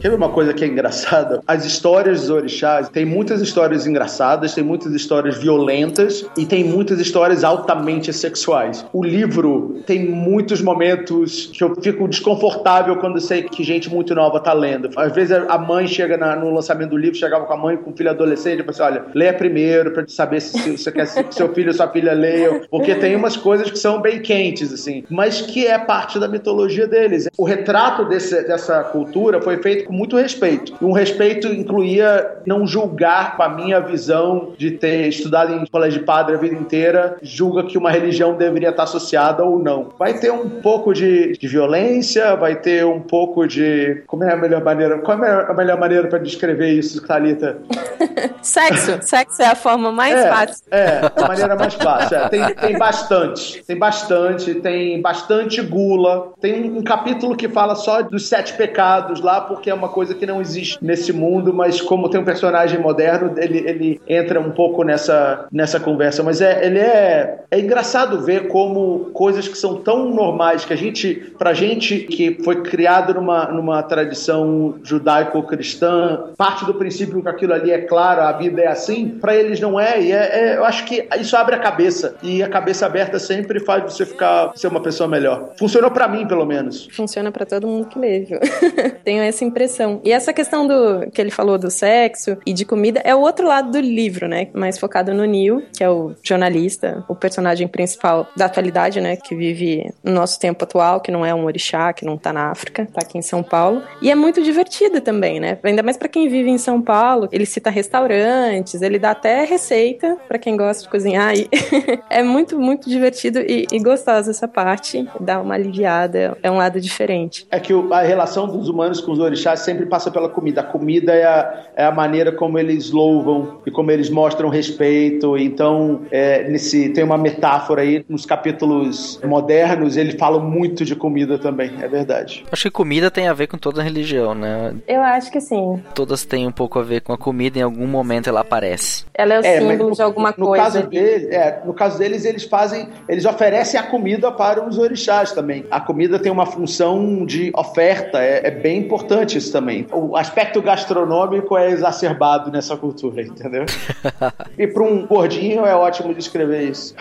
Quer 0.00 0.10
ver 0.10 0.14
uma 0.14 0.28
coisa 0.28 0.54
que 0.54 0.62
é 0.64 0.68
engraçada? 0.68 1.40
As 1.44 1.64
histórias 1.64 2.20
dos 2.20 2.30
orixás, 2.30 2.88
tem 2.88 3.04
muitas 3.04 3.40
histórias 3.40 3.84
engraçadas, 3.84 4.54
tem 4.54 4.62
muitas 4.62 4.94
histórias 4.94 5.36
violentas 5.38 6.24
e 6.36 6.46
tem 6.46 6.62
muitas 6.62 7.00
histórias 7.00 7.42
altamente 7.42 8.12
sexuais. 8.12 8.86
O 8.92 9.02
livro 9.02 9.82
tem 9.86 10.08
muitos 10.08 10.62
momentos 10.62 11.50
que 11.52 11.64
eu 11.64 11.74
fico 11.82 12.06
desconfortável 12.06 12.94
quando 12.96 13.20
sei 13.20 13.42
que 13.42 13.64
gente 13.64 13.90
muito 13.90 14.14
nova 14.14 14.38
tá 14.38 14.52
lendo. 14.52 14.88
Às 14.96 15.12
vezes 15.12 15.32
a 15.32 15.58
mãe 15.58 15.88
chega 15.88 16.16
na, 16.16 16.36
no 16.36 16.54
lançamento 16.54 16.90
do 16.90 16.96
livro, 16.96 17.18
chegava 17.18 17.44
com 17.44 17.52
a 17.52 17.56
mãe 17.56 17.76
com 17.76 17.90
o 17.90 17.96
filho 17.96 18.10
adolescente 18.10 18.60
e 18.60 18.62
fala 18.62 18.70
assim: 18.70 18.82
olha, 18.82 19.04
leia 19.12 19.34
primeiro 19.34 19.90
pra 19.90 20.04
saber 20.06 20.40
se, 20.40 20.76
você 20.76 20.92
quer 20.92 21.12
que 21.24 21.34
seu 21.34 21.52
filho 21.52 21.68
ou 21.68 21.74
sua 21.74 21.88
filha 21.88 22.12
leiam, 22.12 22.60
porque 22.70 22.94
tem 22.94 23.16
umas 23.16 23.36
coisas 23.36 23.68
que 23.68 23.78
são 23.78 24.00
bem 24.00 24.22
quentes, 24.22 24.72
assim, 24.72 25.02
mas 25.10 25.40
que 25.40 25.66
é 25.66 25.76
parte 25.76 26.20
da 26.20 26.28
mitologia 26.28 26.86
deles. 26.86 27.28
O 27.36 27.44
retrato 27.44 28.04
desse, 28.04 28.44
dessa 28.44 28.84
cultura 28.84 29.42
foi 29.42 29.56
feito 29.60 29.87
com 29.88 29.92
muito 29.94 30.16
respeito. 30.16 30.74
E 30.80 30.84
um 30.84 30.92
respeito 30.92 31.48
incluía 31.48 32.38
não 32.46 32.66
julgar 32.66 33.36
com 33.36 33.42
a 33.42 33.48
minha 33.48 33.80
visão 33.80 34.52
de 34.56 34.70
ter 34.70 35.08
estudado 35.08 35.54
em 35.54 35.66
colégio 35.66 36.00
de 36.00 36.04
padre 36.04 36.34
a 36.34 36.38
vida 36.38 36.54
inteira, 36.54 37.16
julga 37.22 37.64
que 37.64 37.78
uma 37.78 37.90
religião 37.90 38.36
deveria 38.36 38.68
estar 38.68 38.82
associada 38.82 39.42
ou 39.42 39.58
não. 39.58 39.88
Vai 39.98 40.18
ter 40.18 40.30
um 40.30 40.48
pouco 40.60 40.92
de, 40.92 41.32
de 41.32 41.48
violência, 41.48 42.36
vai 42.36 42.56
ter 42.56 42.84
um 42.84 43.00
pouco 43.00 43.46
de. 43.46 44.02
Como 44.06 44.22
é 44.24 44.32
a 44.32 44.36
melhor 44.36 44.62
maneira? 44.62 44.98
Qual 44.98 45.24
é 45.24 45.46
a 45.50 45.54
melhor 45.54 45.78
maneira 45.78 46.06
para 46.06 46.18
descrever 46.18 46.70
isso, 46.70 47.04
Thalita? 47.06 47.58
Sexo. 48.42 48.98
Sexo 49.02 49.42
é 49.42 49.46
a 49.46 49.54
forma 49.54 49.90
mais 49.90 50.14
é, 50.14 50.28
fácil. 50.28 50.64
É, 50.70 51.00
a 51.16 51.28
maneira 51.28 51.56
mais 51.56 51.74
fácil. 51.74 52.16
É. 52.16 52.28
Tem, 52.28 52.54
tem 52.54 52.78
bastante. 52.78 53.64
Tem 53.64 53.78
bastante. 53.78 54.54
Tem 54.54 55.00
bastante 55.00 55.62
gula. 55.62 56.32
Tem 56.40 56.70
um, 56.70 56.78
um 56.78 56.82
capítulo 56.82 57.36
que 57.36 57.48
fala 57.48 57.74
só 57.74 58.02
dos 58.02 58.28
sete 58.28 58.54
pecados 58.54 59.20
lá, 59.20 59.40
porque 59.40 59.70
é 59.70 59.74
uma 59.78 59.88
coisa 59.88 60.14
que 60.14 60.26
não 60.26 60.40
existe 60.40 60.78
nesse 60.82 61.12
mundo, 61.12 61.52
mas 61.54 61.80
como 61.80 62.08
tem 62.08 62.20
um 62.20 62.24
personagem 62.24 62.78
moderno, 62.80 63.34
ele, 63.36 63.58
ele 63.58 64.00
entra 64.06 64.40
um 64.40 64.50
pouco 64.50 64.82
nessa, 64.82 65.46
nessa 65.52 65.80
conversa. 65.80 66.22
Mas 66.22 66.40
é, 66.40 66.64
ele 66.64 66.78
é, 66.78 67.40
é 67.50 67.58
engraçado 67.58 68.20
ver 68.20 68.48
como 68.48 69.10
coisas 69.12 69.48
que 69.48 69.56
são 69.56 69.76
tão 69.76 70.10
normais 70.10 70.64
que 70.64 70.72
a 70.72 70.76
gente, 70.76 71.32
pra 71.38 71.52
gente 71.52 72.00
que 72.00 72.38
foi 72.42 72.62
criado 72.62 73.14
numa, 73.14 73.46
numa 73.46 73.82
tradição 73.82 74.74
judaico-cristã, 74.82 76.30
parte 76.36 76.64
do 76.64 76.74
princípio 76.74 77.22
que 77.22 77.28
aquilo 77.28 77.54
ali 77.54 77.70
é 77.70 77.78
claro, 77.78 78.22
a 78.22 78.32
vida 78.32 78.62
é 78.62 78.66
assim, 78.66 79.08
para 79.08 79.34
eles 79.34 79.60
não 79.60 79.78
é. 79.78 80.00
E 80.00 80.12
é, 80.12 80.16
é, 80.16 80.56
eu 80.56 80.64
acho 80.64 80.84
que 80.84 81.06
isso 81.18 81.36
abre 81.36 81.54
a 81.54 81.58
cabeça. 81.58 82.16
E 82.22 82.42
a 82.42 82.48
cabeça 82.48 82.86
aberta 82.86 83.18
sempre 83.18 83.60
faz 83.60 83.82
você 83.84 84.04
ficar 84.04 84.52
ser 84.54 84.68
uma 84.68 84.80
pessoa 84.80 85.08
melhor. 85.08 85.50
Funcionou 85.58 85.90
para 85.90 86.08
mim, 86.08 86.26
pelo 86.26 86.44
menos. 86.44 86.88
Funciona 86.92 87.30
para 87.30 87.46
todo 87.46 87.66
mundo 87.66 87.86
que 87.86 87.98
lê? 87.98 88.26
Tenho 89.04 89.22
essa 89.22 89.44
impressão. 89.44 89.67
E 90.04 90.12
essa 90.12 90.32
questão 90.32 90.66
do 90.66 91.10
que 91.10 91.20
ele 91.20 91.30
falou 91.30 91.58
do 91.58 91.70
sexo 91.70 92.36
e 92.44 92.52
de 92.52 92.64
comida 92.64 93.00
é 93.04 93.14
o 93.14 93.20
outro 93.20 93.46
lado 93.46 93.70
do 93.70 93.80
livro, 93.80 94.28
né? 94.28 94.48
Mais 94.52 94.78
focado 94.78 95.12
no 95.14 95.24
Neil, 95.24 95.62
que 95.76 95.82
é 95.82 95.90
o 95.90 96.14
jornalista, 96.22 97.04
o 97.08 97.14
personagem 97.14 97.68
principal 97.68 98.26
da 98.36 98.46
atualidade, 98.46 99.00
né? 99.00 99.16
Que 99.16 99.34
vive 99.34 99.90
no 100.02 100.12
nosso 100.12 100.38
tempo 100.38 100.64
atual, 100.64 101.00
que 101.00 101.10
não 101.10 101.24
é 101.24 101.34
um 101.34 101.44
orixá, 101.44 101.92
que 101.92 102.04
não 102.04 102.16
tá 102.16 102.32
na 102.32 102.50
África, 102.50 102.86
tá 102.92 103.00
aqui 103.02 103.18
em 103.18 103.22
São 103.22 103.42
Paulo. 103.42 103.82
E 104.00 104.10
é 104.10 104.14
muito 104.14 104.42
divertido 104.42 105.00
também, 105.00 105.40
né? 105.40 105.58
Ainda 105.62 105.82
mais 105.82 105.96
para 105.96 106.08
quem 106.08 106.28
vive 106.28 106.50
em 106.50 106.58
São 106.58 106.80
Paulo. 106.80 107.28
Ele 107.32 107.46
cita 107.46 107.70
restaurantes, 107.70 108.80
ele 108.82 108.98
dá 108.98 109.10
até 109.10 109.44
receita 109.44 110.16
para 110.26 110.38
quem 110.38 110.56
gosta 110.56 110.82
de 110.82 110.88
cozinhar. 110.88 111.34
E 111.36 111.48
é 112.10 112.22
muito, 112.22 112.58
muito 112.58 112.88
divertido 112.88 113.40
e, 113.40 113.66
e 113.70 113.78
gostosa 113.78 114.30
essa 114.30 114.48
parte. 114.48 115.08
Dá 115.20 115.40
uma 115.40 115.54
aliviada, 115.54 116.36
é 116.42 116.50
um 116.50 116.56
lado 116.56 116.80
diferente. 116.80 117.46
É 117.50 117.60
que 117.60 117.72
a 117.90 118.00
relação 118.00 118.46
dos 118.46 118.68
humanos 118.68 119.00
com 119.00 119.12
os 119.12 119.18
orixás 119.18 119.57
sempre 119.58 119.86
passa 119.86 120.10
pela 120.10 120.28
comida. 120.28 120.60
A 120.60 120.64
comida 120.64 121.12
é 121.12 121.24
a, 121.24 121.64
é 121.76 121.84
a 121.84 121.92
maneira 121.92 122.32
como 122.32 122.58
eles 122.58 122.90
louvam 122.90 123.58
e 123.66 123.70
como 123.70 123.90
eles 123.90 124.08
mostram 124.10 124.48
respeito. 124.48 125.36
Então, 125.36 126.02
é, 126.10 126.48
nesse, 126.48 126.88
tem 126.90 127.04
uma 127.04 127.18
metáfora 127.18 127.82
aí 127.82 128.04
nos 128.08 128.24
capítulos 128.24 129.20
modernos, 129.24 129.96
ele 129.96 130.16
fala 130.16 130.38
muito 130.38 130.84
de 130.84 130.94
comida 130.94 131.38
também, 131.38 131.72
é 131.80 131.88
verdade. 131.88 132.44
Acho 132.50 132.64
que 132.64 132.70
comida 132.70 133.10
tem 133.10 133.28
a 133.28 133.32
ver 133.32 133.46
com 133.46 133.58
toda 133.58 133.80
a 133.80 133.84
religião, 133.84 134.34
né? 134.34 134.74
Eu 134.86 135.00
acho 135.02 135.30
que 135.30 135.40
sim. 135.40 135.82
Todas 135.94 136.24
têm 136.24 136.46
um 136.46 136.52
pouco 136.52 136.78
a 136.78 136.82
ver 136.82 137.00
com 137.00 137.12
a 137.12 137.18
comida, 137.18 137.58
em 137.58 137.62
algum 137.62 137.86
momento 137.86 138.28
ela 138.28 138.40
aparece. 138.40 139.04
Ela 139.14 139.34
é 139.34 139.40
o 139.40 139.44
é, 139.44 139.58
símbolo 139.58 139.92
de 139.92 140.02
alguma 140.02 140.34
no 140.36 140.46
coisa. 140.46 140.64
Caso 140.64 140.86
dele, 140.86 141.34
é, 141.34 141.60
no 141.64 141.74
caso 141.74 141.98
deles, 141.98 142.24
eles 142.24 142.44
fazem, 142.44 142.88
eles 143.08 143.24
oferecem 143.24 143.78
a 143.78 143.82
comida 143.82 144.30
para 144.30 144.66
os 144.66 144.78
orixás 144.78 145.32
também. 145.32 145.64
A 145.70 145.80
comida 145.80 146.18
tem 146.18 146.30
uma 146.30 146.46
função 146.46 147.24
de 147.24 147.50
oferta, 147.54 148.22
é, 148.22 148.46
é 148.46 148.50
bem 148.50 148.78
importante 148.78 149.36
isso 149.48 149.52
também. 149.52 149.86
O 149.90 150.16
aspecto 150.16 150.60
gastronômico 150.60 151.56
é 151.56 151.70
exacerbado 151.70 152.50
nessa 152.50 152.76
cultura, 152.76 153.22
entendeu? 153.22 153.64
e 154.56 154.66
para 154.66 154.82
um 154.82 155.06
gordinho 155.06 155.64
é 155.64 155.74
ótimo 155.74 156.14
descrever 156.14 156.70
isso. 156.70 156.94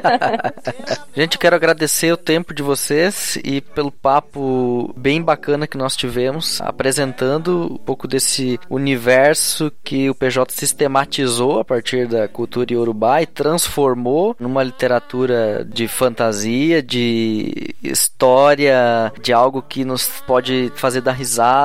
Gente, 1.14 1.38
quero 1.38 1.56
agradecer 1.56 2.12
o 2.12 2.16
tempo 2.16 2.52
de 2.52 2.62
vocês 2.62 3.38
e 3.44 3.60
pelo 3.60 3.90
papo 3.90 4.92
bem 4.96 5.22
bacana 5.22 5.66
que 5.66 5.78
nós 5.78 5.96
tivemos, 5.96 6.60
apresentando 6.60 7.74
um 7.74 7.78
pouco 7.78 8.08
desse 8.08 8.58
universo 8.68 9.72
que 9.82 10.10
o 10.10 10.14
PJ 10.14 10.52
sistematizou 10.52 11.60
a 11.60 11.64
partir 11.64 12.06
da 12.06 12.28
cultura 12.28 12.72
iorubá 12.72 13.22
e 13.22 13.26
transformou 13.26 14.36
numa 14.38 14.62
literatura 14.62 15.64
de 15.64 15.86
fantasia, 15.86 16.82
de 16.82 17.74
história, 17.82 19.12
de 19.22 19.32
algo 19.32 19.62
que 19.62 19.84
nos 19.84 20.08
pode 20.26 20.72
fazer 20.74 21.00
dar 21.00 21.12
risada, 21.12 21.59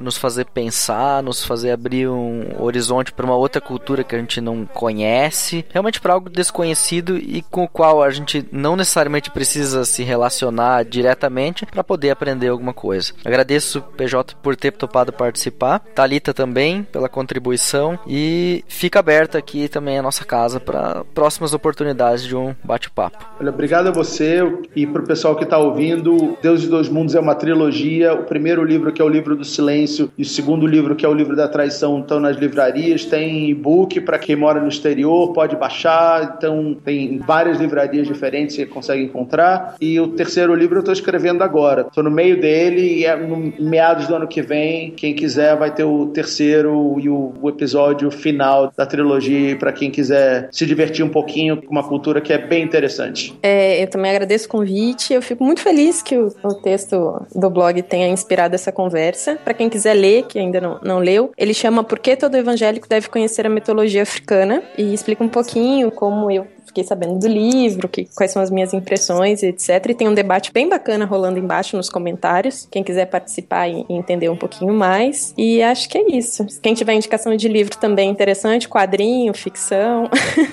nos 0.00 0.18
fazer 0.18 0.46
pensar, 0.46 1.22
nos 1.22 1.44
fazer 1.44 1.70
abrir 1.70 2.08
um 2.08 2.60
horizonte 2.60 3.12
para 3.12 3.26
uma 3.26 3.36
outra 3.36 3.60
cultura 3.60 4.04
que 4.04 4.14
a 4.14 4.18
gente 4.18 4.40
não 4.40 4.66
conhece, 4.66 5.64
realmente 5.70 6.00
para 6.00 6.12
algo 6.12 6.28
desconhecido 6.28 7.16
e 7.16 7.42
com 7.42 7.64
o 7.64 7.68
qual 7.68 8.02
a 8.02 8.10
gente 8.10 8.44
não 8.50 8.76
necessariamente 8.76 9.30
precisa 9.30 9.84
se 9.84 10.02
relacionar 10.02 10.84
diretamente 10.84 11.66
para 11.66 11.84
poder 11.84 12.10
aprender 12.10 12.48
alguma 12.48 12.72
coisa. 12.72 13.12
Agradeço 13.24 13.82
PJ 13.96 14.34
por 14.42 14.56
ter 14.56 14.72
topado 14.72 15.12
participar, 15.12 15.80
Talita 15.94 16.34
também 16.34 16.82
pela 16.82 17.08
contribuição 17.08 17.98
e 18.06 18.64
fica 18.68 18.98
aberta 18.98 19.38
aqui 19.38 19.68
também 19.68 19.98
a 19.98 20.02
nossa 20.02 20.24
casa 20.24 20.60
para 20.60 21.04
próximas 21.14 21.54
oportunidades 21.54 22.24
de 22.24 22.36
um 22.36 22.54
bate-papo. 22.64 23.24
Obrigado 23.40 23.88
a 23.88 23.92
você 23.92 24.40
e 24.74 24.86
para 24.86 25.02
o 25.02 25.06
pessoal 25.06 25.36
que 25.36 25.44
está 25.44 25.58
ouvindo. 25.58 26.36
Deus 26.42 26.60
de 26.60 26.68
Dois 26.68 26.88
Mundos 26.88 27.14
é 27.14 27.20
uma 27.20 27.34
trilogia. 27.34 28.14
O 28.14 28.24
primeiro 28.24 28.64
livro 28.64 28.92
que 28.92 29.00
é 29.00 29.04
o 29.04 29.08
livro 29.08 29.36
do 29.38 29.44
silêncio 29.44 30.10
e 30.18 30.22
o 30.22 30.24
segundo 30.26 30.66
livro 30.66 30.94
que 30.94 31.06
é 31.06 31.08
o 31.08 31.14
livro 31.14 31.36
da 31.36 31.48
traição 31.48 32.00
estão 32.00 32.20
nas 32.20 32.36
livrarias. 32.36 33.04
Tem 33.04 33.48
e-book 33.50 34.00
para 34.00 34.18
quem 34.18 34.36
mora 34.36 34.60
no 34.60 34.68
exterior, 34.68 35.32
pode 35.32 35.56
baixar. 35.56 36.34
Então 36.36 36.76
tem 36.84 37.18
várias 37.18 37.58
livrarias 37.58 38.06
diferentes 38.06 38.56
que 38.56 38.62
você 38.62 38.66
consegue 38.66 39.04
encontrar. 39.04 39.76
E 39.80 39.98
o 40.00 40.08
terceiro 40.08 40.54
livro 40.54 40.76
eu 40.76 40.80
estou 40.80 40.92
escrevendo 40.92 41.42
agora. 41.42 41.82
Estou 41.82 42.02
no 42.02 42.10
meio 42.10 42.40
dele 42.40 42.98
e 42.98 43.04
é 43.04 43.16
no 43.16 43.52
meados 43.58 44.06
do 44.06 44.14
ano 44.14 44.26
que 44.26 44.42
vem. 44.42 44.90
Quem 44.92 45.14
quiser 45.14 45.56
vai 45.56 45.72
ter 45.72 45.84
o 45.84 46.06
terceiro 46.06 46.96
e 46.98 47.08
o, 47.08 47.32
episódio 47.48 48.10
final 48.10 48.72
da 48.76 48.84
trilogia 48.84 49.56
para 49.56 49.72
quem 49.72 49.90
quiser 49.90 50.48
se 50.52 50.66
divertir 50.66 51.04
um 51.04 51.08
pouquinho 51.08 51.60
com 51.60 51.70
uma 51.70 51.82
cultura 51.82 52.20
que 52.20 52.32
é 52.32 52.38
bem 52.38 52.62
interessante. 52.62 53.34
É, 53.42 53.82
eu 53.82 53.88
também 53.88 54.10
agradeço 54.10 54.46
o 54.46 54.50
convite. 54.50 55.12
Eu 55.12 55.22
fico 55.22 55.42
muito 55.42 55.60
feliz 55.60 56.02
que 56.02 56.16
o, 56.16 56.28
o 56.42 56.54
texto 56.54 57.26
do 57.34 57.50
blog 57.50 57.82
tenha 57.82 58.08
inspirado 58.08 58.54
essa 58.54 58.70
conversa. 58.70 59.27
Para 59.36 59.54
quem 59.54 59.68
quiser 59.68 59.94
ler, 59.94 60.24
que 60.24 60.38
ainda 60.38 60.60
não, 60.60 60.78
não 60.82 60.98
leu, 60.98 61.32
ele 61.36 61.54
chama 61.54 61.84
Por 61.84 61.98
que 61.98 62.16
todo 62.16 62.36
evangélico 62.36 62.88
deve 62.88 63.08
conhecer 63.08 63.46
a 63.46 63.50
mitologia 63.50 64.02
africana 64.02 64.62
e 64.76 64.94
explica 64.94 65.22
um 65.22 65.28
pouquinho 65.28 65.90
como 65.90 66.30
eu 66.30 66.46
fiquei 66.78 66.84
sabendo 66.84 67.18
do 67.18 67.26
livro, 67.26 67.88
que, 67.88 68.08
quais 68.14 68.30
são 68.30 68.40
as 68.40 68.50
minhas 68.50 68.72
impressões, 68.72 69.42
etc. 69.42 69.86
E 69.88 69.94
tem 69.94 70.08
um 70.08 70.14
debate 70.14 70.52
bem 70.52 70.68
bacana 70.68 71.04
rolando 71.04 71.38
embaixo 71.38 71.76
nos 71.76 71.88
comentários. 71.88 72.68
Quem 72.70 72.84
quiser 72.84 73.06
participar 73.06 73.68
e 73.68 73.84
entender 73.88 74.28
um 74.28 74.36
pouquinho 74.36 74.72
mais. 74.72 75.34
E 75.36 75.62
acho 75.62 75.88
que 75.88 75.98
é 75.98 76.16
isso. 76.16 76.46
Quem 76.62 76.74
tiver 76.74 76.94
indicação 76.94 77.34
de 77.36 77.48
livro 77.48 77.76
também 77.76 78.10
interessante, 78.10 78.68
quadrinho, 78.68 79.34
ficção, 79.34 80.08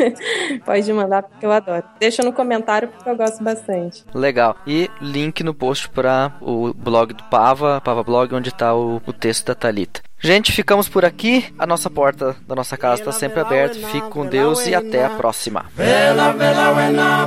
pode 0.65 0.91
mandar 0.91 1.23
porque 1.23 1.45
eu 1.45 1.51
adoro. 1.51 1.83
Deixa 1.99 2.23
no 2.23 2.33
comentário 2.33 2.87
porque 2.87 3.09
eu 3.09 3.15
gosto 3.15 3.43
bastante. 3.43 4.03
Legal. 4.13 4.55
E 4.65 4.89
link 5.01 5.43
no 5.43 5.53
post 5.53 5.89
para 5.89 6.33
o 6.41 6.73
blog 6.73 7.13
do 7.13 7.23
Pava, 7.25 7.81
Pava 7.81 8.03
Blog, 8.03 8.33
onde 8.33 8.49
está 8.49 8.75
o, 8.75 9.01
o 9.05 9.13
texto 9.13 9.45
da 9.45 9.55
Talita. 9.55 10.01
Gente, 10.25 10.51
ficamos 10.51 10.89
por 10.89 11.05
aqui. 11.05 11.45
A 11.55 11.67
nossa 11.67 11.87
porta 11.87 12.35
da 12.47 12.55
nossa 12.55 12.75
casa 12.75 12.99
está 12.99 13.11
sempre 13.11 13.41
aberta. 13.41 13.75
Fique 13.75 14.09
com 14.09 14.25
Deus 14.25 14.65
e 14.65 14.73
até 14.73 15.05
a 15.05 15.09
próxima. 15.11 15.67
Vela, 15.75 16.31
vela, 16.31 16.73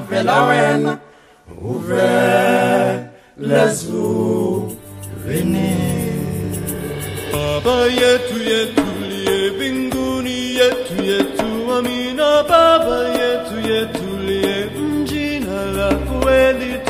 vela, 0.00 0.46
wena, 0.48 1.00
Baba 7.32 7.86
yetu 7.86 8.38
yetu 8.50 8.84
liye 9.08 9.50
binguni 9.58 10.56
yetu 10.56 10.94
yetu 11.02 11.72
amina 11.78 12.42
Baba 12.48 12.98
yetu 13.18 13.56
yetu 13.68 14.06
liye 14.26 14.70
mjina 14.74 15.64
la 15.76 15.94
kweli 15.94 16.87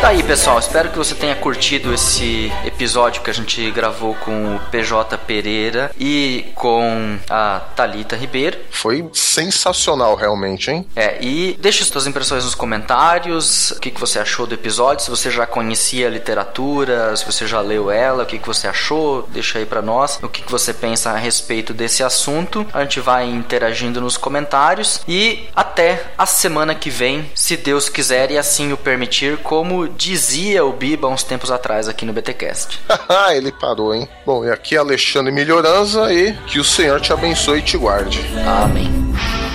Tá 0.00 0.08
aí, 0.08 0.22
pessoal. 0.22 0.58
Espero 0.58 0.88
que 0.88 0.96
você 0.96 1.14
tenha 1.14 1.36
curtido 1.36 1.92
esse 1.92 2.50
episódio 2.64 3.20
que 3.20 3.28
a 3.28 3.34
gente 3.34 3.70
gravou 3.70 4.14
com 4.14 4.56
o 4.56 4.58
PJ 4.70 5.18
Pereira 5.18 5.90
e 6.00 6.46
com 6.54 7.18
a 7.28 7.60
Talita 7.76 8.16
Ribeiro. 8.16 8.56
Foi 8.70 9.06
sensacional, 9.12 10.14
realmente, 10.14 10.70
hein? 10.70 10.86
É, 10.96 11.22
e 11.22 11.54
deixe 11.60 11.84
suas 11.84 12.06
impressões 12.06 12.44
nos 12.46 12.54
comentários. 12.54 13.72
O 13.72 13.80
que, 13.80 13.90
que 13.90 14.00
você 14.00 14.18
achou 14.18 14.46
do 14.46 14.54
episódio? 14.54 15.04
Se 15.04 15.10
você 15.10 15.30
já 15.30 15.46
conhecia 15.46 16.06
a 16.06 16.10
literatura, 16.10 17.14
se 17.14 17.26
você 17.26 17.46
já 17.46 17.60
leu 17.60 17.90
ela, 17.90 18.22
o 18.22 18.26
que, 18.26 18.38
que 18.38 18.46
você 18.46 18.66
achou? 18.66 19.28
Deixa 19.30 19.58
aí 19.58 19.66
para 19.66 19.82
nós 19.82 20.18
o 20.22 20.30
que, 20.30 20.40
que 20.40 20.50
você 20.50 20.72
pensa 20.72 21.10
a 21.10 21.16
respeito 21.18 21.74
desse 21.74 22.02
assunto. 22.02 22.66
A 22.72 22.80
gente 22.80 23.00
vai 23.00 23.28
interagindo 23.28 24.00
nos 24.00 24.16
comentários 24.16 25.02
e 25.06 25.46
até 25.54 26.06
a 26.16 26.24
semana 26.24 26.74
que 26.74 26.88
vem, 26.88 27.30
se 27.34 27.54
Deus 27.54 27.90
quiser 27.90 28.30
e 28.30 28.38
assim 28.38 28.72
o 28.72 28.78
permitir, 28.78 29.36
como 29.36 29.89
dizia 29.96 30.64
o 30.64 30.72
Biba 30.72 31.08
uns 31.08 31.22
tempos 31.22 31.50
atrás 31.50 31.88
aqui 31.88 32.04
no 32.04 32.12
BTcast. 32.12 32.80
Ele 33.34 33.52
parou, 33.52 33.94
hein? 33.94 34.08
Bom, 34.24 34.44
e 34.44 34.50
aqui 34.50 34.76
é 34.76 34.78
Alexandre 34.78 35.32
Melhorança 35.32 36.12
e 36.12 36.32
que 36.46 36.58
o 36.58 36.64
Senhor 36.64 37.00
te 37.00 37.12
abençoe 37.12 37.58
e 37.58 37.62
te 37.62 37.76
guarde. 37.76 38.20
Amém. 38.46 38.90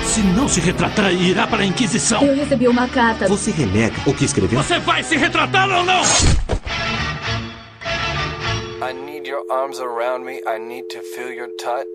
Se 0.03 0.21
não 0.21 0.47
se 0.47 0.61
retratar, 0.61 1.11
irá 1.13 1.45
para 1.45 1.63
a 1.63 1.65
Inquisição. 1.65 2.21
Eu 2.23 2.35
recebi 2.35 2.67
uma 2.67 2.87
carta. 2.87 3.27
Você 3.27 3.51
renega 3.51 3.95
o 4.05 4.13
que 4.13 4.23
escreveu? 4.25 4.61
Você 4.61 4.79
vai 4.79 5.03
se 5.03 5.17
retratar 5.17 5.69
ou 5.69 5.83
não? 5.83 6.01
I 8.81 8.93
need 8.93 9.27
your 9.27 9.43
arms 9.49 9.79
around 9.79 10.23
me. 10.25 10.41
I 10.47 10.59
need 10.59 10.87
to 10.89 11.01
feel 11.01 11.31
your 11.31 11.49
touch. 11.57 11.87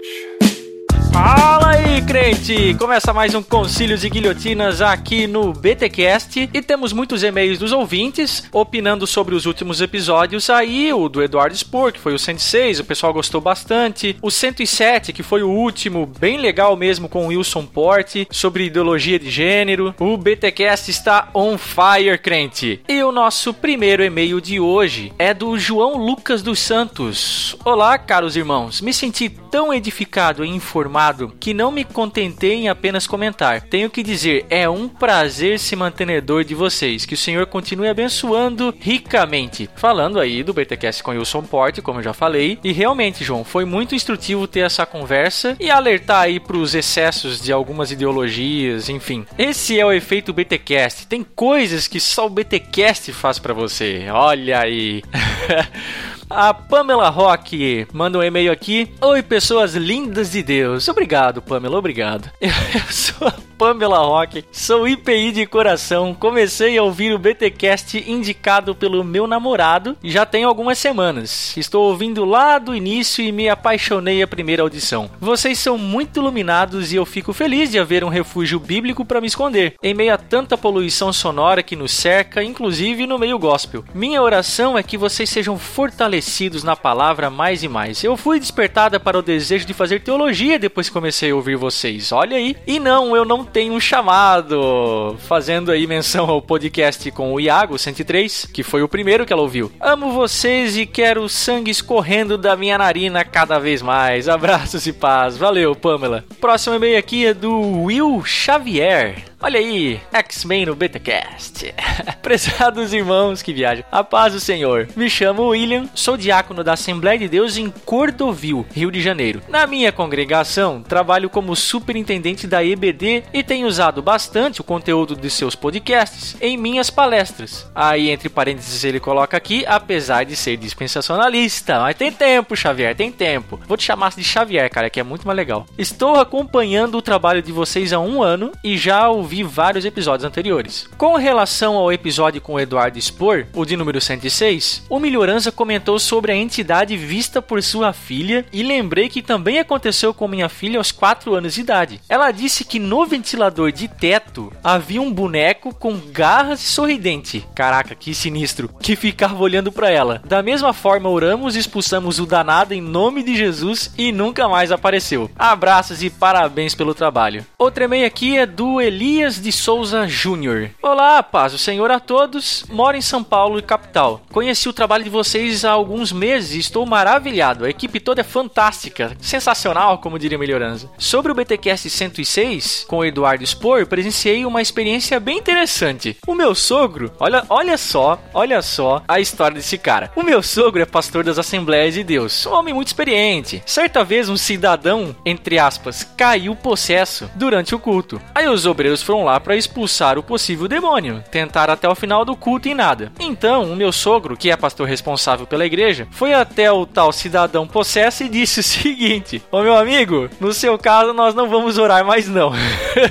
Fala 1.12 1.70
aí, 1.70 2.00
crente! 2.02 2.74
Começa 2.78 3.12
mais 3.12 3.34
um 3.34 3.42
Concílios 3.42 4.04
e 4.04 4.08
Guilhotinas 4.08 4.80
aqui 4.80 5.26
no 5.26 5.52
BTcast 5.52 6.48
e 6.52 6.62
temos 6.62 6.92
muitos 6.92 7.24
e-mails 7.24 7.58
dos 7.58 7.72
ouvintes 7.72 8.48
opinando 8.52 9.06
sobre 9.08 9.34
os 9.34 9.44
últimos 9.44 9.80
episódios 9.80 10.48
aí, 10.48 10.92
o 10.92 11.08
do 11.08 11.20
Eduardo 11.20 11.56
Spor, 11.56 11.92
que 11.92 11.98
foi 11.98 12.14
o 12.14 12.18
106, 12.18 12.78
o 12.80 12.84
pessoal 12.84 13.12
gostou 13.12 13.40
bastante, 13.40 14.16
o 14.22 14.30
107, 14.30 15.12
que 15.12 15.24
foi 15.24 15.42
o 15.42 15.50
último, 15.50 16.06
bem 16.06 16.38
legal 16.38 16.76
mesmo 16.76 17.08
com 17.08 17.24
o 17.24 17.28
Wilson 17.28 17.66
Porte, 17.66 18.28
sobre 18.30 18.66
ideologia 18.66 19.18
de 19.18 19.30
gênero. 19.30 19.92
O 19.98 20.16
BTcast 20.16 20.90
está 20.90 21.28
on 21.34 21.58
fire, 21.58 22.16
crente! 22.18 22.80
E 22.88 23.02
o 23.02 23.10
nosso 23.10 23.52
primeiro 23.52 24.04
e-mail 24.04 24.40
de 24.40 24.60
hoje 24.60 25.12
é 25.18 25.34
do 25.34 25.58
João 25.58 25.96
Lucas 25.96 26.40
dos 26.40 26.60
Santos. 26.60 27.56
Olá, 27.64 27.98
caros 27.98 28.36
irmãos, 28.36 28.80
me 28.80 28.94
senti 28.94 29.28
tão 29.50 29.74
edificado 29.74 30.44
e 30.44 30.48
informado 30.48 31.34
que 31.40 31.52
não 31.52 31.72
me 31.72 31.84
contentei 31.84 32.54
em 32.54 32.68
apenas 32.68 33.06
comentar. 33.06 33.62
Tenho 33.62 33.90
que 33.90 34.02
dizer, 34.02 34.46
é 34.48 34.68
um 34.68 34.88
prazer 34.88 35.58
se 35.58 35.74
mantenedor 35.74 36.44
de 36.44 36.54
vocês. 36.54 37.04
Que 37.04 37.14
o 37.14 37.18
Senhor 37.18 37.46
continue 37.46 37.88
abençoando 37.88 38.72
ricamente. 38.78 39.68
Falando 39.74 40.20
aí 40.20 40.42
do 40.42 40.54
BTcast 40.54 41.02
com 41.02 41.10
Wilson 41.10 41.42
Porte, 41.42 41.82
como 41.82 41.98
eu 41.98 42.04
já 42.04 42.12
falei. 42.12 42.58
E 42.62 42.72
realmente, 42.72 43.24
João, 43.24 43.44
foi 43.44 43.64
muito 43.64 43.94
instrutivo 43.94 44.46
ter 44.46 44.60
essa 44.60 44.86
conversa 44.86 45.56
e 45.58 45.70
alertar 45.70 46.22
aí 46.22 46.38
para 46.38 46.56
os 46.56 46.74
excessos 46.74 47.40
de 47.40 47.52
algumas 47.52 47.90
ideologias, 47.90 48.88
enfim. 48.88 49.26
Esse 49.36 49.78
é 49.78 49.84
o 49.84 49.92
efeito 49.92 50.32
BTcast. 50.32 51.06
Tem 51.06 51.24
coisas 51.24 51.88
que 51.88 51.98
só 51.98 52.26
o 52.26 52.30
BTcast 52.30 53.12
faz 53.12 53.38
para 53.38 53.52
você. 53.52 54.06
Olha 54.10 54.60
aí. 54.60 55.02
A 56.32 56.54
Pamela 56.54 57.08
Rock 57.08 57.88
manda 57.92 58.16
um 58.16 58.22
e-mail 58.22 58.52
aqui. 58.52 58.88
Oi, 59.00 59.20
pessoas 59.20 59.74
lindas 59.74 60.30
de 60.30 60.44
Deus. 60.44 60.86
Obrigado, 60.86 61.42
Pamela, 61.42 61.76
obrigado. 61.76 62.30
Eu 62.40 62.92
sou 62.92 63.26
a 63.26 63.34
Pamela 63.58 63.98
Rock, 63.98 64.44
sou 64.52 64.86
IPI 64.86 65.32
de 65.32 65.44
coração. 65.44 66.14
Comecei 66.14 66.78
a 66.78 66.84
ouvir 66.84 67.12
o 67.12 67.18
BTcast 67.18 68.04
indicado 68.08 68.76
pelo 68.76 69.02
meu 69.02 69.26
namorado 69.26 69.96
já 70.04 70.24
tem 70.24 70.44
algumas 70.44 70.78
semanas. 70.78 71.56
Estou 71.56 71.90
ouvindo 71.90 72.24
lá 72.24 72.58
do 72.58 72.76
início 72.76 73.24
e 73.24 73.32
me 73.32 73.48
apaixonei 73.48 74.22
a 74.22 74.26
primeira 74.28 74.62
audição. 74.62 75.10
Vocês 75.20 75.58
são 75.58 75.76
muito 75.76 76.20
iluminados 76.20 76.92
e 76.92 76.96
eu 76.96 77.04
fico 77.04 77.32
feliz 77.32 77.70
de 77.70 77.78
haver 77.78 78.04
um 78.04 78.08
refúgio 78.08 78.60
bíblico 78.60 79.04
para 79.04 79.20
me 79.20 79.26
esconder, 79.26 79.74
em 79.82 79.94
meio 79.94 80.14
a 80.14 80.18
tanta 80.18 80.56
poluição 80.56 81.12
sonora 81.12 81.62
que 81.62 81.74
nos 81.74 81.90
cerca, 81.90 82.42
inclusive 82.42 83.04
no 83.04 83.18
meio 83.18 83.38
gospel. 83.38 83.84
Minha 83.92 84.22
oração 84.22 84.78
é 84.78 84.82
que 84.82 84.96
vocês 84.96 85.28
sejam 85.28 85.58
fortalecidos 85.58 86.19
na 86.64 86.76
palavra 86.76 87.30
mais 87.30 87.62
e 87.62 87.68
mais. 87.68 88.02
Eu 88.02 88.16
fui 88.16 88.38
despertada 88.38 88.98
para 88.98 89.18
o 89.18 89.22
desejo 89.22 89.66
de 89.66 89.74
fazer 89.74 90.00
teologia 90.00 90.58
depois 90.58 90.88
que 90.88 90.92
comecei 90.92 91.30
a 91.30 91.34
ouvir 91.34 91.56
vocês. 91.56 92.12
Olha 92.12 92.36
aí. 92.36 92.56
E 92.66 92.78
não, 92.78 93.14
eu 93.16 93.24
não 93.24 93.44
tenho 93.44 93.72
um 93.74 93.80
chamado. 93.80 95.16
Fazendo 95.26 95.70
aí 95.70 95.86
menção 95.86 96.28
ao 96.28 96.42
podcast 96.42 97.10
com 97.10 97.32
o 97.32 97.40
Iago 97.40 97.78
103, 97.78 98.48
que 98.52 98.62
foi 98.62 98.82
o 98.82 98.88
primeiro 98.88 99.24
que 99.26 99.32
ela 99.32 99.42
ouviu. 99.42 99.70
Amo 99.80 100.12
vocês 100.12 100.76
e 100.76 100.86
quero 100.86 101.28
sangue 101.28 101.70
escorrendo 101.70 102.36
da 102.36 102.56
minha 102.56 102.78
narina 102.78 103.24
cada 103.24 103.58
vez 103.58 103.82
mais. 103.82 104.28
Abraços 104.28 104.86
e 104.86 104.92
paz. 104.92 105.36
Valeu, 105.36 105.74
Pamela. 105.74 106.24
Próximo 106.40 106.76
e-mail 106.76 106.98
aqui 106.98 107.26
é 107.26 107.34
do 107.34 107.82
Will 107.84 108.22
Xavier. 108.24 109.30
Olha 109.42 109.58
aí, 109.58 109.98
X-Men 110.12 110.66
no 110.66 110.74
BetaCast. 110.74 111.74
Prezados 112.20 112.92
irmãos 112.92 113.40
que 113.40 113.54
viajam, 113.54 113.84
a 113.90 114.04
paz 114.04 114.34
do 114.34 114.40
Senhor. 114.40 114.86
Me 114.94 115.08
chamo 115.08 115.48
William, 115.48 115.88
sou 115.94 116.09
diácono 116.18 116.62
da 116.62 116.74
Assembleia 116.74 117.18
de 117.18 117.28
Deus 117.28 117.56
em 117.56 117.70
Cordovil, 117.70 118.66
Rio 118.72 118.90
de 118.90 119.00
Janeiro. 119.00 119.40
Na 119.48 119.66
minha 119.66 119.90
congregação, 119.90 120.82
trabalho 120.82 121.30
como 121.30 121.56
superintendente 121.56 122.46
da 122.46 122.62
EBD 122.62 123.24
e 123.32 123.42
tenho 123.42 123.66
usado 123.66 124.02
bastante 124.02 124.60
o 124.60 124.64
conteúdo 124.64 125.16
de 125.16 125.30
seus 125.30 125.54
podcasts 125.54 126.36
em 126.40 126.56
minhas 126.56 126.90
palestras. 126.90 127.70
Aí, 127.74 128.10
entre 128.10 128.28
parênteses, 128.28 128.84
ele 128.84 129.00
coloca 129.00 129.36
aqui, 129.36 129.64
apesar 129.66 130.24
de 130.24 130.36
ser 130.36 130.56
dispensacionalista. 130.58 131.80
Mas 131.80 131.96
tem 131.96 132.12
tempo, 132.12 132.54
Xavier, 132.54 132.94
tem 132.94 133.10
tempo. 133.10 133.58
Vou 133.66 133.76
te 133.76 133.84
chamar 133.84 134.10
de 134.10 134.22
Xavier, 134.22 134.68
cara, 134.68 134.90
que 134.90 135.00
é 135.00 135.02
muito 135.02 135.26
mais 135.26 135.36
legal. 135.36 135.66
Estou 135.78 136.16
acompanhando 136.16 136.98
o 136.98 137.02
trabalho 137.02 137.40
de 137.40 137.52
vocês 137.52 137.92
há 137.92 137.98
um 137.98 138.22
ano 138.22 138.52
e 138.62 138.76
já 138.76 139.08
ouvi 139.08 139.30
ouvi 139.30 139.44
vários 139.44 139.84
episódios 139.84 140.24
anteriores. 140.24 140.88
Com 140.98 141.14
relação 141.14 141.76
ao 141.76 141.92
episódio 141.92 142.40
com 142.40 142.54
o 142.54 142.60
Eduardo 142.60 143.00
Spor, 143.00 143.46
o 143.54 143.64
de 143.64 143.76
número 143.76 144.00
106, 144.00 144.86
o 144.88 144.98
Melhorança 144.98 145.52
comentou 145.52 145.99
sobre 146.00 146.32
a 146.32 146.36
entidade 146.36 146.96
vista 146.96 147.40
por 147.40 147.62
sua 147.62 147.92
filha 147.92 148.44
e 148.52 148.62
lembrei 148.62 149.08
que 149.08 149.22
também 149.22 149.58
aconteceu 149.58 150.12
com 150.12 150.26
minha 150.26 150.48
filha 150.48 150.78
aos 150.78 150.90
4 150.90 151.34
anos 151.34 151.54
de 151.54 151.60
idade. 151.60 152.00
Ela 152.08 152.30
disse 152.30 152.64
que 152.64 152.78
no 152.78 153.06
ventilador 153.06 153.70
de 153.70 153.86
teto 153.86 154.52
havia 154.64 155.00
um 155.00 155.12
boneco 155.12 155.74
com 155.74 155.96
garras 155.96 156.62
e 156.62 156.68
sorridente. 156.68 157.46
Caraca, 157.54 157.94
que 157.94 158.14
sinistro! 158.14 158.68
Que 158.80 158.96
ficava 158.96 159.42
olhando 159.42 159.70
para 159.70 159.90
ela. 159.90 160.22
Da 160.24 160.42
mesma 160.42 160.72
forma, 160.72 161.08
oramos 161.08 161.56
e 161.56 161.58
expulsamos 161.58 162.18
o 162.18 162.26
danado 162.26 162.74
em 162.74 162.80
nome 162.80 163.22
de 163.22 163.36
Jesus 163.36 163.92
e 163.96 164.12
nunca 164.12 164.48
mais 164.48 164.72
apareceu. 164.72 165.30
Abraços 165.38 166.02
e 166.02 166.10
parabéns 166.10 166.74
pelo 166.74 166.94
trabalho. 166.94 167.44
Outro 167.58 167.84
e-mail 167.84 168.06
aqui 168.06 168.36
é 168.36 168.46
do 168.46 168.80
Elias 168.80 169.40
de 169.40 169.52
Souza 169.52 170.06
Júnior. 170.08 170.70
Olá, 170.82 171.22
paz, 171.22 171.54
o 171.54 171.58
Senhor 171.58 171.90
a 171.90 172.00
todos. 172.00 172.64
Moro 172.68 172.96
em 172.96 173.02
São 173.02 173.22
Paulo 173.22 173.62
capital. 173.62 174.22
Conheci 174.32 174.68
o 174.68 174.72
trabalho 174.72 175.04
de 175.04 175.10
vocês 175.10 175.64
há 175.64 175.76
alguns 175.80 176.12
meses 176.12 176.54
estou 176.54 176.86
maravilhado. 176.86 177.64
A 177.64 177.70
equipe 177.70 177.98
toda 177.98 178.20
é 178.20 178.24
fantástica, 178.24 179.16
sensacional, 179.20 179.98
como 179.98 180.18
diria 180.18 180.38
Melhorança. 180.38 180.90
Sobre 180.98 181.32
o 181.32 181.34
BTcast 181.34 181.88
106, 181.90 182.84
com 182.86 182.98
o 182.98 183.04
Eduardo 183.04 183.44
Spor, 183.44 183.86
presenciei 183.86 184.44
uma 184.44 184.62
experiência 184.62 185.18
bem 185.18 185.38
interessante. 185.38 186.16
O 186.26 186.34
meu 186.34 186.54
sogro, 186.54 187.12
olha, 187.18 187.44
olha 187.48 187.76
só, 187.76 188.20
olha 188.32 188.62
só 188.62 189.02
a 189.08 189.18
história 189.18 189.56
desse 189.56 189.78
cara. 189.78 190.12
O 190.14 190.22
meu 190.22 190.42
sogro 190.42 190.82
é 190.82 190.86
pastor 190.86 191.24
das 191.24 191.38
Assembleias 191.38 191.94
de 191.94 192.04
Deus, 192.04 192.46
um 192.46 192.52
homem 192.52 192.74
muito 192.74 192.88
experiente. 192.88 193.62
Certa 193.66 194.04
vez 194.04 194.28
um 194.28 194.36
cidadão, 194.36 195.16
entre 195.24 195.58
aspas, 195.58 196.04
caiu 196.16 196.54
possesso 196.54 197.30
durante 197.34 197.74
o 197.74 197.78
culto. 197.78 198.20
Aí 198.34 198.46
os 198.48 198.66
obreiros 198.66 199.02
foram 199.02 199.24
lá 199.24 199.40
para 199.40 199.56
expulsar 199.56 200.18
o 200.18 200.22
possível 200.22 200.68
demônio. 200.68 201.24
Tentaram 201.30 201.72
até 201.72 201.88
o 201.88 201.94
final 201.94 202.24
do 202.24 202.36
culto 202.36 202.68
e 202.68 202.74
nada. 202.74 203.12
Então, 203.18 203.64
o 203.64 203.76
meu 203.76 203.92
sogro, 203.92 204.36
que 204.36 204.50
é 204.50 204.56
pastor 204.56 204.86
responsável 204.86 205.46
pela 205.46 205.66
igreja, 205.70 206.08
foi 206.10 206.34
até 206.34 206.70
o 206.70 206.84
tal 206.84 207.12
cidadão 207.12 207.66
possesso 207.66 208.24
e 208.24 208.28
disse 208.28 208.60
o 208.60 208.62
seguinte: 208.64 209.42
Ô 209.50 209.62
meu 209.62 209.76
amigo, 209.76 210.28
no 210.40 210.52
seu 210.52 210.76
caso 210.76 211.12
nós 211.12 211.34
não 211.34 211.48
vamos 211.48 211.78
orar 211.78 212.04
mais 212.04 212.28
não. 212.28 212.52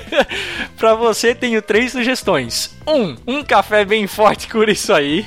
para 0.77 0.93
você 0.95 1.33
tenho 1.33 1.61
três 1.61 1.91
sugestões. 1.91 2.75
Um, 2.85 3.15
um 3.25 3.43
café 3.43 3.85
bem 3.85 4.07
forte 4.07 4.47
cura 4.51 4.71
isso 4.71 4.93
aí. 4.93 5.25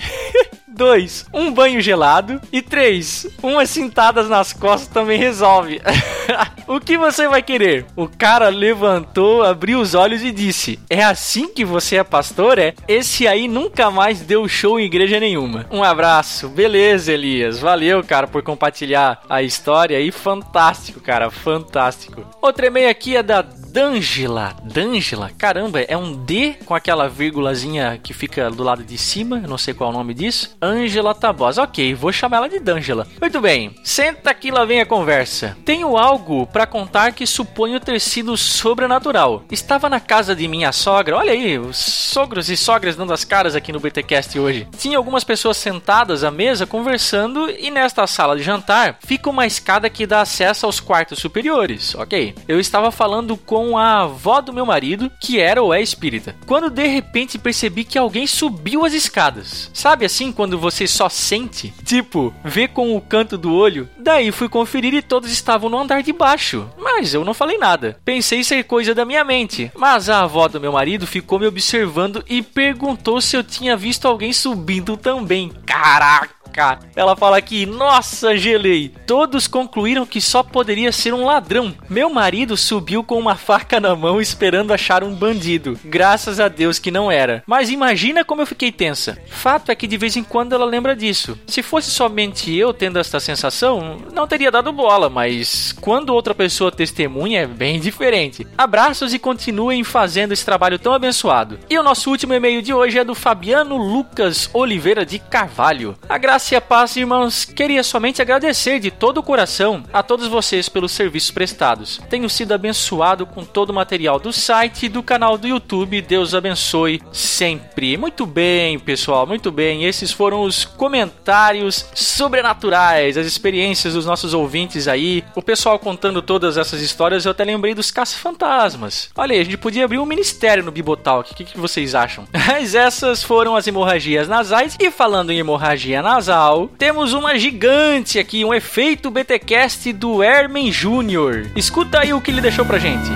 2. 0.83 1.27
Um 1.33 1.53
banho 1.53 1.81
gelado. 1.81 2.41
E 2.51 2.61
3. 2.61 3.29
Umas 3.41 3.71
cintadas 3.71 4.29
nas 4.29 4.53
costas 4.53 4.89
também 4.89 5.17
resolve. 5.17 5.81
o 6.67 6.81
que 6.81 6.99
você 6.99 7.29
vai 7.29 7.41
querer? 7.41 7.87
O 7.95 8.09
cara 8.09 8.49
levantou, 8.49 9.45
abriu 9.45 9.79
os 9.79 9.95
olhos 9.95 10.25
e 10.25 10.33
disse: 10.33 10.81
É 10.91 11.05
assim 11.05 11.47
que 11.47 11.65
você 11.65 11.99
é 11.99 12.05
pastor? 12.05 12.59
É? 12.59 12.75
Esse 12.89 13.29
aí 13.29 13.47
nunca 13.47 13.93
mais 13.93 14.23
deu 14.23 14.49
show 14.49 14.81
em 14.81 14.85
igreja 14.85 15.21
nenhuma. 15.21 15.67
Um 15.71 15.85
abraço. 15.85 16.49
Beleza, 16.49 17.13
Elias. 17.13 17.61
Valeu, 17.61 18.03
cara, 18.03 18.27
por 18.27 18.43
compartilhar 18.43 19.23
a 19.31 19.41
história 19.41 19.97
aí. 19.97 20.11
Fantástico, 20.11 21.01
cara. 21.01 21.31
Fantástico. 21.31 22.27
Outro 22.41 22.67
e-mail 22.67 22.91
aqui 22.91 23.15
é 23.15 23.23
da 23.23 23.41
D'Angela. 23.73 24.55
D'Angela? 24.63 25.31
Caramba, 25.39 25.81
é 25.81 25.97
um 25.97 26.13
D 26.13 26.57
com 26.67 26.75
aquela 26.75 27.09
vírgulazinha 27.09 27.99
que 28.03 28.13
fica 28.13 28.51
do 28.51 28.63
lado 28.63 28.85
de 28.85 28.99
cima. 28.99 29.39
Não 29.41 29.57
sei 29.57 29.73
qual 29.73 29.91
é 29.91 29.95
o 29.95 29.97
nome 29.97 30.13
disso. 30.13 30.55
Angela 30.73 31.15
Tabosa. 31.15 31.63
Ok, 31.63 31.95
vou 31.95 32.13
chamar 32.13 32.39
ela 32.39 32.49
de 32.49 32.59
D'Angela. 32.59 33.07
Muito 33.21 33.41
bem, 33.41 33.75
senta 33.85 34.31
aqui 34.31 34.51
lá 34.51 34.65
vem 34.65 34.81
a 34.81 34.87
conversa. 34.87 35.57
Tenho 35.65 35.97
algo 35.97 36.47
para 36.47 36.67
contar 36.67 37.13
que 37.13 37.27
suponho 37.27 37.79
ter 37.79 38.01
sido 38.01 38.37
sobrenatural. 38.37 39.45
Estava 39.51 39.89
na 39.89 40.01
casa 40.01 40.35
de 40.35 40.49
minha 40.49 40.73
sogra. 40.73 41.17
Olha 41.17 41.33
aí, 41.33 41.59
os 41.59 41.77
sogros 41.77 42.49
e 42.49 42.57
sogras 42.57 42.97
dando 42.97 43.13
as 43.13 43.25
caras 43.25 43.55
aqui 43.55 43.73
no 43.73 43.81
BTcast 43.81 44.39
hoje. 44.39 44.67
Tinha 44.79 44.97
algumas 44.97 45.25
pessoas 45.25 45.57
sentadas 45.57 46.25
à 46.25 46.31
mesa 46.31 46.67
conversando 46.67 47.51
e 47.51 47.71
nesta 47.71 48.07
sala 48.07 48.37
de 48.37 48.43
jantar 48.43 48.99
fica 49.05 49.31
uma 49.31 49.47
escada 49.47 49.91
que 49.91 50.07
dá 50.07 50.23
acesso 50.23 50.67
aos 50.67 50.81
quartos 50.81 51.19
superiores. 51.19 51.95
Ok, 51.95 52.35
eu 52.49 52.59
estava 52.59 52.91
falando 52.91 53.37
com 53.37 53.77
a 53.77 54.03
avó 54.03 54.41
do 54.41 54.53
meu 54.53 54.65
marido, 54.65 55.11
que 55.21 55.39
era 55.39 55.63
ou 55.63 55.75
é 55.75 55.83
espírita. 55.83 56.35
Quando 56.47 56.71
de 56.71 56.87
repente 56.87 57.39
percebi 57.39 57.85
que 57.85 57.99
alguém 57.99 58.27
subiu 58.27 58.85
as 58.85 58.93
escadas. 58.93 59.71
Sabe 59.75 60.05
assim, 60.05 60.33
quando 60.33 60.52
você 60.59 60.87
só 60.87 61.09
sente? 61.09 61.73
Tipo, 61.85 62.35
vê 62.45 62.67
com 62.69 62.97
o 62.97 63.01
canto 63.01 63.37
do 63.39 63.53
olho. 63.53 63.89
Daí 63.99 64.33
fui 64.33 64.49
conferir 64.49 64.95
e 64.95 65.03
todos 65.03 65.31
estavam 65.31 65.69
no 65.69 65.79
andar 65.79 66.03
de 66.03 66.13
baixo. 66.13 66.69
Mas 66.79 67.15
eu 67.15 67.25
não 67.25 67.35
falei 67.35 67.59
nada. 67.59 67.99
Pensei 68.05 68.43
ser 68.45 68.65
coisa 68.65 68.95
da 68.95 69.05
minha 69.05 69.25
mente. 69.25 69.71
Mas 69.77 70.09
a 70.09 70.23
avó 70.23 70.49
do 70.49 70.61
meu 70.61 70.73
marido 70.73 71.07
ficou 71.07 71.39
me 71.39 71.47
observando 71.47 72.25
e 72.29 72.43
perguntou 72.43 73.21
se 73.21 73.37
eu 73.37 73.45
tinha 73.45 73.77
visto 73.77 74.07
alguém 74.07 74.33
subindo 74.33 74.97
também. 74.97 75.53
Caraca! 75.67 76.42
Kkk. 76.53 76.87
Ela 76.95 77.17
fala 77.17 77.39
aqui: 77.39 77.67
Nossa, 77.67 78.37
gelei. 78.37 78.93
Todos 79.07 79.47
concluíram 79.47 80.07
que 80.07 80.21
só 80.21 80.43
poderia 80.43 80.93
ser 80.93 81.15
um 81.15 81.25
ladrão. 81.25 81.75
Meu 81.89 82.11
marido 82.11 82.57
subiu 82.57 83.03
com 83.03 83.19
uma 83.19 83.35
faca 83.35 83.81
na 83.81 83.97
mão 83.97 84.21
esperando 84.21 84.73
achar 84.73 85.03
um 85.03 85.15
bandido. 85.15 85.79
Graças 85.85 86.39
a 86.39 86.49
Deus 86.49 86.79
que 86.79 86.91
não 86.91 87.11
era. 87.11 87.43
Mas 87.47 87.71
imagina 87.71 88.25
como 88.25 88.43
eu 88.43 88.47
fiquei 88.47 88.71
tensa. 88.71 89.19
Fato 89.29 89.71
é 89.71 89.75
que 89.75 89.87
de 89.87 89.97
vez 89.97 90.17
em 90.17 90.23
quando 90.23 90.53
ela 90.53 90.65
lembra 90.65 90.95
disso. 90.95 91.39
Se 91.47 91.63
fosse 91.63 91.91
somente 91.91 92.55
eu 92.55 92.73
tendo 92.75 92.99
esta 92.99 93.19
sensação, 93.19 93.97
não 94.13 94.27
teria 94.27 94.51
dado 94.51 94.73
bola, 94.73 95.09
mas 95.09 95.73
quando 95.81 96.11
outra 96.11 96.35
pessoa 96.35 96.71
testemunha 96.71 97.43
é 97.43 97.47
bem 97.47 97.81
diferente. 97.81 98.47
Abraços 98.57 99.15
e 99.15 99.19
continuem 99.19 99.83
fazendo 99.85 100.33
esse 100.33 100.45
trabalho 100.45 100.79
tão 100.79 100.93
abençoado. 100.93 101.59
E 101.71 101.79
o 101.79 101.83
nosso 101.83 102.11
último 102.11 102.35
e-mail 102.35 102.61
de 102.61 102.75
hoje 102.75 102.99
é 102.99 103.05
do 103.05 103.15
Fabiano 103.15 103.77
Lucas 103.77 104.51
Oliveira 104.53 105.07
de 105.07 105.19
Carvalho. 105.19 105.97
A 106.09 106.19
graça 106.19 106.42
e 106.51 106.57
a 106.57 106.61
paz, 106.61 106.97
irmãos, 106.97 107.45
queria 107.45 107.83
somente 107.83 108.21
agradecer 108.21 108.81
de 108.81 108.91
todo 108.91 109.19
o 109.19 109.23
coração 109.23 109.85
a 109.93 110.03
todos 110.03 110.27
vocês 110.27 110.69
pelos 110.69 110.93
serviços 110.93 111.31
prestados. 111.31 112.01
Tenho 112.11 112.29
sido 112.29 112.53
abençoado 112.53 113.25
com 113.25 113.45
todo 113.45 113.71
o 113.71 113.75
material 113.75 114.19
do 114.19 114.33
site 114.33 114.87
e 114.87 114.89
do 114.89 115.03
canal 115.03 115.39
do 115.39 115.47
YouTube. 115.47 116.03
Deus 116.03 116.35
abençoe 116.35 117.01
sempre. 117.13 117.97
Muito 117.97 118.27
bem, 118.27 118.79
pessoal, 118.79 119.27
muito 119.27 119.53
bem. 119.53 119.85
Esses 119.85 120.11
foram 120.11 120.43
os 120.43 120.65
comentários 120.65 121.87
sobrenaturais, 121.95 123.17
as 123.17 123.27
experiências 123.27 123.95
dos 123.95 124.05
nossos 124.05 124.35
ouvintes 124.35 124.89
aí. 124.89 125.23
O 125.37 125.43
pessoal 125.43 125.79
contando 125.79 126.21
todas 126.21 126.57
essas 126.57 126.81
histórias, 126.81 127.25
eu 127.25 127.31
até 127.31 127.45
lembrei 127.45 127.75
dos 127.75 127.91
caça-fantasmas. 127.91 129.11
Olha 129.17 129.35
aí, 129.35 129.41
a 129.41 129.45
gente 129.45 129.59
podia 129.59 129.85
abrir 129.85 129.99
um 129.99 130.07
ministério 130.07 130.65
no 130.65 130.73
Bibotalk. 130.73 131.31
O 131.31 131.35
que, 131.35 131.45
que 131.45 131.59
vocês 131.59 131.95
acham? 131.95 132.27
Mas 132.49 132.75
essas 132.75 133.23
foram 133.23 133.55
as 133.55 133.67
hemorragias 133.67 134.29
nasais. 134.29 134.77
E 134.81 134.91
falando 134.91 135.31
em 135.31 135.39
hemorragia 135.39 136.03
nasal, 136.03 136.32
temos 136.79 137.13
uma 137.13 137.39
gigante 137.39 138.19
aqui, 138.19 138.43
um 138.43 138.55
efeito 138.55 139.11
BTcast 139.11 139.93
do 139.93 140.23
Hermen 140.23 140.73
Júnior. 140.73 141.47
Escuta 141.55 141.99
aí 141.99 142.15
o 142.15 142.23
que 142.23 142.31
ele 142.31 142.41
deixou 142.41 142.65
pra 142.65 142.79
gente. 142.79 143.11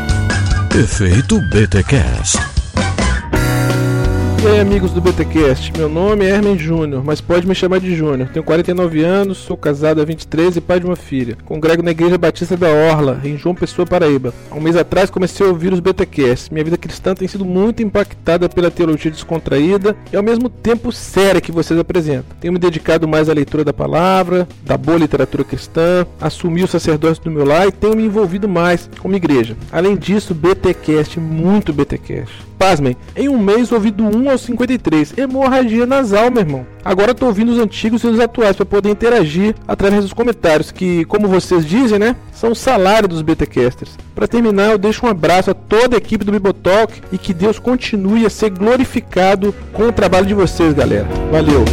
Efeito 0.79 1.41
BTcast. 1.51 2.56
E 4.43 4.49
aí, 4.49 4.61
amigos 4.61 4.93
do 4.93 5.01
BTcast, 5.01 5.73
meu 5.77 5.89
nome 5.89 6.25
é 6.25 6.29
Hermen 6.29 6.59
Júnior, 6.59 7.03
mas 7.05 7.21
pode 7.21 7.47
me 7.47 7.55
chamar 7.55 7.81
de 7.81 7.97
Júnior. 7.97 8.29
Tenho 8.29 8.45
49 8.45 9.03
anos, 9.03 9.39
sou 9.39 9.57
casado 9.57 10.01
há 10.01 10.05
23 10.05 10.57
e 10.57 10.61
pai 10.61 10.79
de 10.79 10.87
uma 10.87 10.95
filha. 10.95 11.37
Congrego 11.45 11.83
na 11.83 11.91
Igreja 11.91 12.19
Batista 12.19 12.57
da 12.57 12.69
Orla, 12.69 13.21
em 13.25 13.37
João 13.37 13.55
Pessoa, 13.55 13.87
Paraíba. 13.87 14.33
Há 14.51 14.55
um 14.55 14.61
mês 14.61 14.77
atrás 14.77 15.11
comecei 15.11 15.45
a 15.45 15.49
ouvir 15.49 15.73
os 15.73 15.81
BTcast. 15.81 16.53
Minha 16.53 16.65
vida 16.65 16.77
cristã 16.77 17.15
tem 17.15 17.27
sido 17.27 17.45
muito 17.45 17.83
impactada 17.83 18.49
pela 18.49 18.71
teologia 18.71 19.11
descontraída 19.11 19.97
e 20.13 20.17
ao 20.17 20.23
mesmo 20.23 20.49
tempo 20.49 20.93
séria 20.93 21.41
que 21.41 21.51
vocês 21.51 21.81
apresentam. 21.81 22.37
Tenho 22.39 22.53
me 22.53 22.59
dedicado 22.59 23.09
mais 23.09 23.29
à 23.29 23.33
leitura 23.33 23.65
da 23.65 23.73
palavra, 23.73 24.47
da 24.63 24.77
boa 24.77 24.99
literatura 24.99 25.45
cristã, 25.45 26.07
assumi 26.21 26.63
o 26.63 26.69
sacerdócio 26.69 27.25
do 27.25 27.31
meu 27.31 27.45
lar 27.45 27.67
e 27.67 27.73
tenho 27.73 27.97
me 27.97 28.05
envolvido 28.05 28.49
mais 28.49 28.89
com 29.01 29.11
a 29.11 29.17
igreja. 29.17 29.57
Além 29.73 29.97
disso, 29.97 30.35
BTcast, 30.35 31.19
muito 31.19 31.73
BTcast. 31.73 32.47
Pasmem, 32.59 32.97
em 33.15 33.29
um 33.29 33.39
mês 33.39 33.71
ouvi 33.71 33.91
do 33.91 34.05
1 34.05 34.26
ao 34.31 34.39
53. 34.39 35.17
Hemorragia 35.17 35.87
nasal, 35.87 36.31
meu 36.31 36.43
irmão. 36.43 36.67
Agora 36.85 37.15
tô 37.15 37.27
ouvindo 37.27 37.53
os 37.53 37.59
antigos 37.59 38.03
e 38.05 38.07
os 38.07 38.21
atuais 38.21 38.57
para 38.57 38.65
poder 38.65 38.91
interagir 38.91 39.55
através 39.67 40.03
dos 40.03 40.13
comentários, 40.13 40.71
que, 40.71 41.05
como 41.07 41.29
vocês 41.29 41.65
dizem, 41.65 41.99
né? 41.99 42.17
São 42.33 42.53
o 42.53 42.57
salário 42.57 43.09
dos 43.09 43.23
BTcasters. 43.23 43.97
Para 44.15 44.29
terminar, 44.29 44.71
eu 44.71 44.79
deixo 44.79 45.05
um 45.05 45.09
abraço 45.09 45.51
a 45.51 45.55
toda 45.55 45.97
a 45.97 45.99
equipe 45.99 46.25
do 46.25 46.33
Bibotalk 46.33 47.03
e 47.13 47.19
que 47.19 47.35
Deus 47.35 47.59
continue 47.59 48.25
a 48.25 48.31
ser 48.31 48.51
glorificado 48.51 49.55
com 49.73 49.89
o 49.89 49.93
trabalho 49.93 50.27
de 50.27 50.35
vocês, 50.35 50.73
galera. 50.73 51.09
Valeu! 51.31 51.65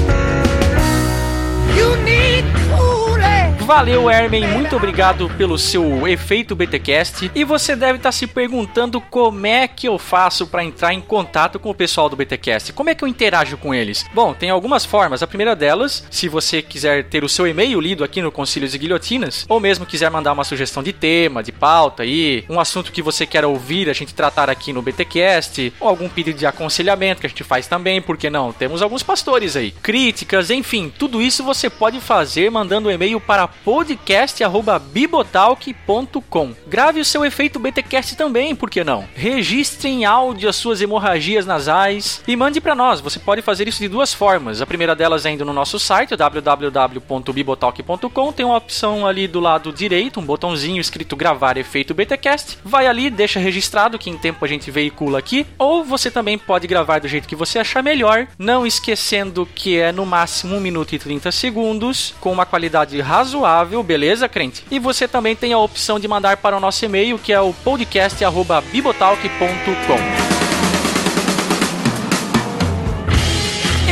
Valeu, 3.65 4.10
Hermen, 4.10 4.45
muito 4.45 4.76
obrigado 4.76 5.30
pelo 5.38 5.57
seu 5.57 6.06
efeito 6.06 6.53
BTcast. 6.53 7.31
E 7.34 7.45
você 7.45 7.77
deve 7.77 7.98
estar 7.98 8.11
se 8.11 8.27
perguntando 8.27 8.99
como 8.99 9.48
é 9.48 9.69
que 9.69 9.88
eu 9.88 9.98
faço 9.98 10.45
para 10.45 10.65
entrar 10.65 10.94
em 10.94 10.99
contato 10.99 11.57
com 11.57 11.69
o 11.69 11.73
pessoal 11.73 12.10
do 12.10 12.15
BTcast. 12.18 12.73
Como 12.73 12.90
é 12.90 12.95
que 12.95 13.06
eu 13.06 13.07
interajo 13.07 13.56
com 13.56 13.73
eles? 13.73 14.06
Bom, 14.14 14.34
tem 14.34 14.49
algumas 14.49 14.84
formas. 14.84 15.23
A 15.23 15.27
primeira 15.27 15.56
delas, 15.56 16.06
se 16.11 16.27
você 16.27 16.61
quiser 16.61 17.06
ter 17.06 17.23
o 17.23 17.30
seu 17.30 17.48
e-mail 17.48 17.80
lido 17.80 18.03
aqui 18.03 18.22
no 18.22 18.34
Concílios 18.34 18.76
e 18.76 18.77
Guilhotinas, 18.77 19.45
ou 19.48 19.61
mesmo 19.61 19.85
quiser 19.85 20.11
mandar 20.11 20.34
uma 20.34 20.44
sugestão 20.44 20.84
de 20.84 20.91
tema, 20.91 21.41
de 21.41 21.53
pauta 21.53 22.03
aí, 22.03 22.44
um 22.49 22.60
assunto 22.60 22.91
que 22.91 23.02
você 23.02 23.26
quer 23.26 23.45
ouvir 23.45 23.90
a 23.90 23.94
gente 23.94 24.14
tratar 24.14 24.49
aqui 24.49 24.73
no 24.73 24.81
BTcast, 24.81 25.72
ou 25.80 25.88
algum 25.88 26.10
pedido 26.10 26.38
de 26.38 26.45
aconselhamento 26.45 27.22
que 27.22 27.27
a 27.27 27.30
gente 27.30 27.45
faz 27.45 27.65
também, 27.65 28.02
porque 28.02 28.30
não? 28.30 28.52
Temos 28.52 28.81
alguns 28.81 29.03
pastores 29.03 29.56
aí. 29.56 29.72
Críticas, 29.72 30.49
enfim, 30.49 30.91
tudo 30.99 31.22
isso 31.22 31.45
você 31.45 31.69
pode 31.69 32.02
fazer 32.02 32.52
mandando 32.52 32.90
um 32.90 32.91
e-mail 32.91 33.22
para 33.22 33.53
podcast@bibotalk.com. 33.64 36.54
Grave 36.68 37.00
o 37.00 37.06
seu 37.06 37.24
efeito 37.24 37.60
BTcast 37.60 38.16
também, 38.16 38.56
por 38.56 38.70
que 38.70 38.84
não? 38.84 39.08
Registre 39.16 39.90
em 39.90 40.06
áudio 40.06 40.50
as 40.50 40.56
suas 40.56 40.82
hemorragias 40.82 41.46
nasais 41.46 42.24
e 42.28 42.36
mande 42.36 42.60
para 42.60 42.74
nós. 42.76 43.00
Você 43.00 43.20
pode 43.20 43.42
fazer 43.42 43.68
isso 43.68 43.80
de 43.80 43.88
duas 43.88 44.14
formas. 44.14 44.62
A 44.62 44.66
primeira 44.66 44.96
delas 44.96 45.26
é 45.26 45.32
indo 45.32 45.46
no 45.46 45.54
nosso 45.54 45.80
site 45.80 46.16
www.bibotalk.com, 46.16 48.32
tem 48.32 48.46
uma 48.46 48.58
opção 48.58 49.08
ali 49.08 49.28
do 49.28 49.40
lado 49.40 49.72
direito, 49.72 50.20
um 50.20 50.26
botãozinho 50.26 50.82
escrito 50.82 51.16
gravar 51.16 51.58
efeito 51.58 51.94
BTcast. 51.94 52.58
Vai 52.64 52.88
ali, 52.88 53.10
deixa 53.10 53.40
registrado 53.40 54.00
que 54.00 54.10
em 54.10 54.18
tempo 54.18 54.44
a 54.44 54.48
gente 54.48 54.72
veicula 54.72 55.20
aqui, 55.20 55.46
ou 55.58 55.84
você 55.84 56.10
também 56.12 56.38
pode 56.38 56.68
gravar 56.68 57.00
do 57.00 57.08
jeito 57.08 57.28
que 57.28 57.36
você 57.36 57.60
achar 57.60 57.84
melhor, 57.84 58.28
não 58.38 58.66
esquecendo 58.66 59.48
que 59.54 59.78
é 59.78 59.92
no 59.92 60.06
máximo 60.06 60.56
1 60.56 60.60
minuto 60.60 60.94
e 60.94 61.00
30 61.00 61.32
segundos, 61.32 62.14
com 62.20 62.32
uma 62.32 62.46
qualidade 62.46 63.00
razoável 63.00 63.43
razoável, 63.44 63.84
beleza, 63.84 64.30
crente? 64.30 64.64
E 64.72 64.80
você 64.80 65.07
também 65.07 65.36
tem 65.36 65.53
a 65.53 65.60
opção 65.60 65.99
de 65.99 66.07
mandar 66.07 66.38
para 66.38 66.57
o 66.57 66.60
nosso 66.60 66.84
e-mail, 66.86 67.20
que 67.20 67.34
é 67.34 67.41
o 67.41 67.53
podcast@bibotalk.com. 67.53 70.43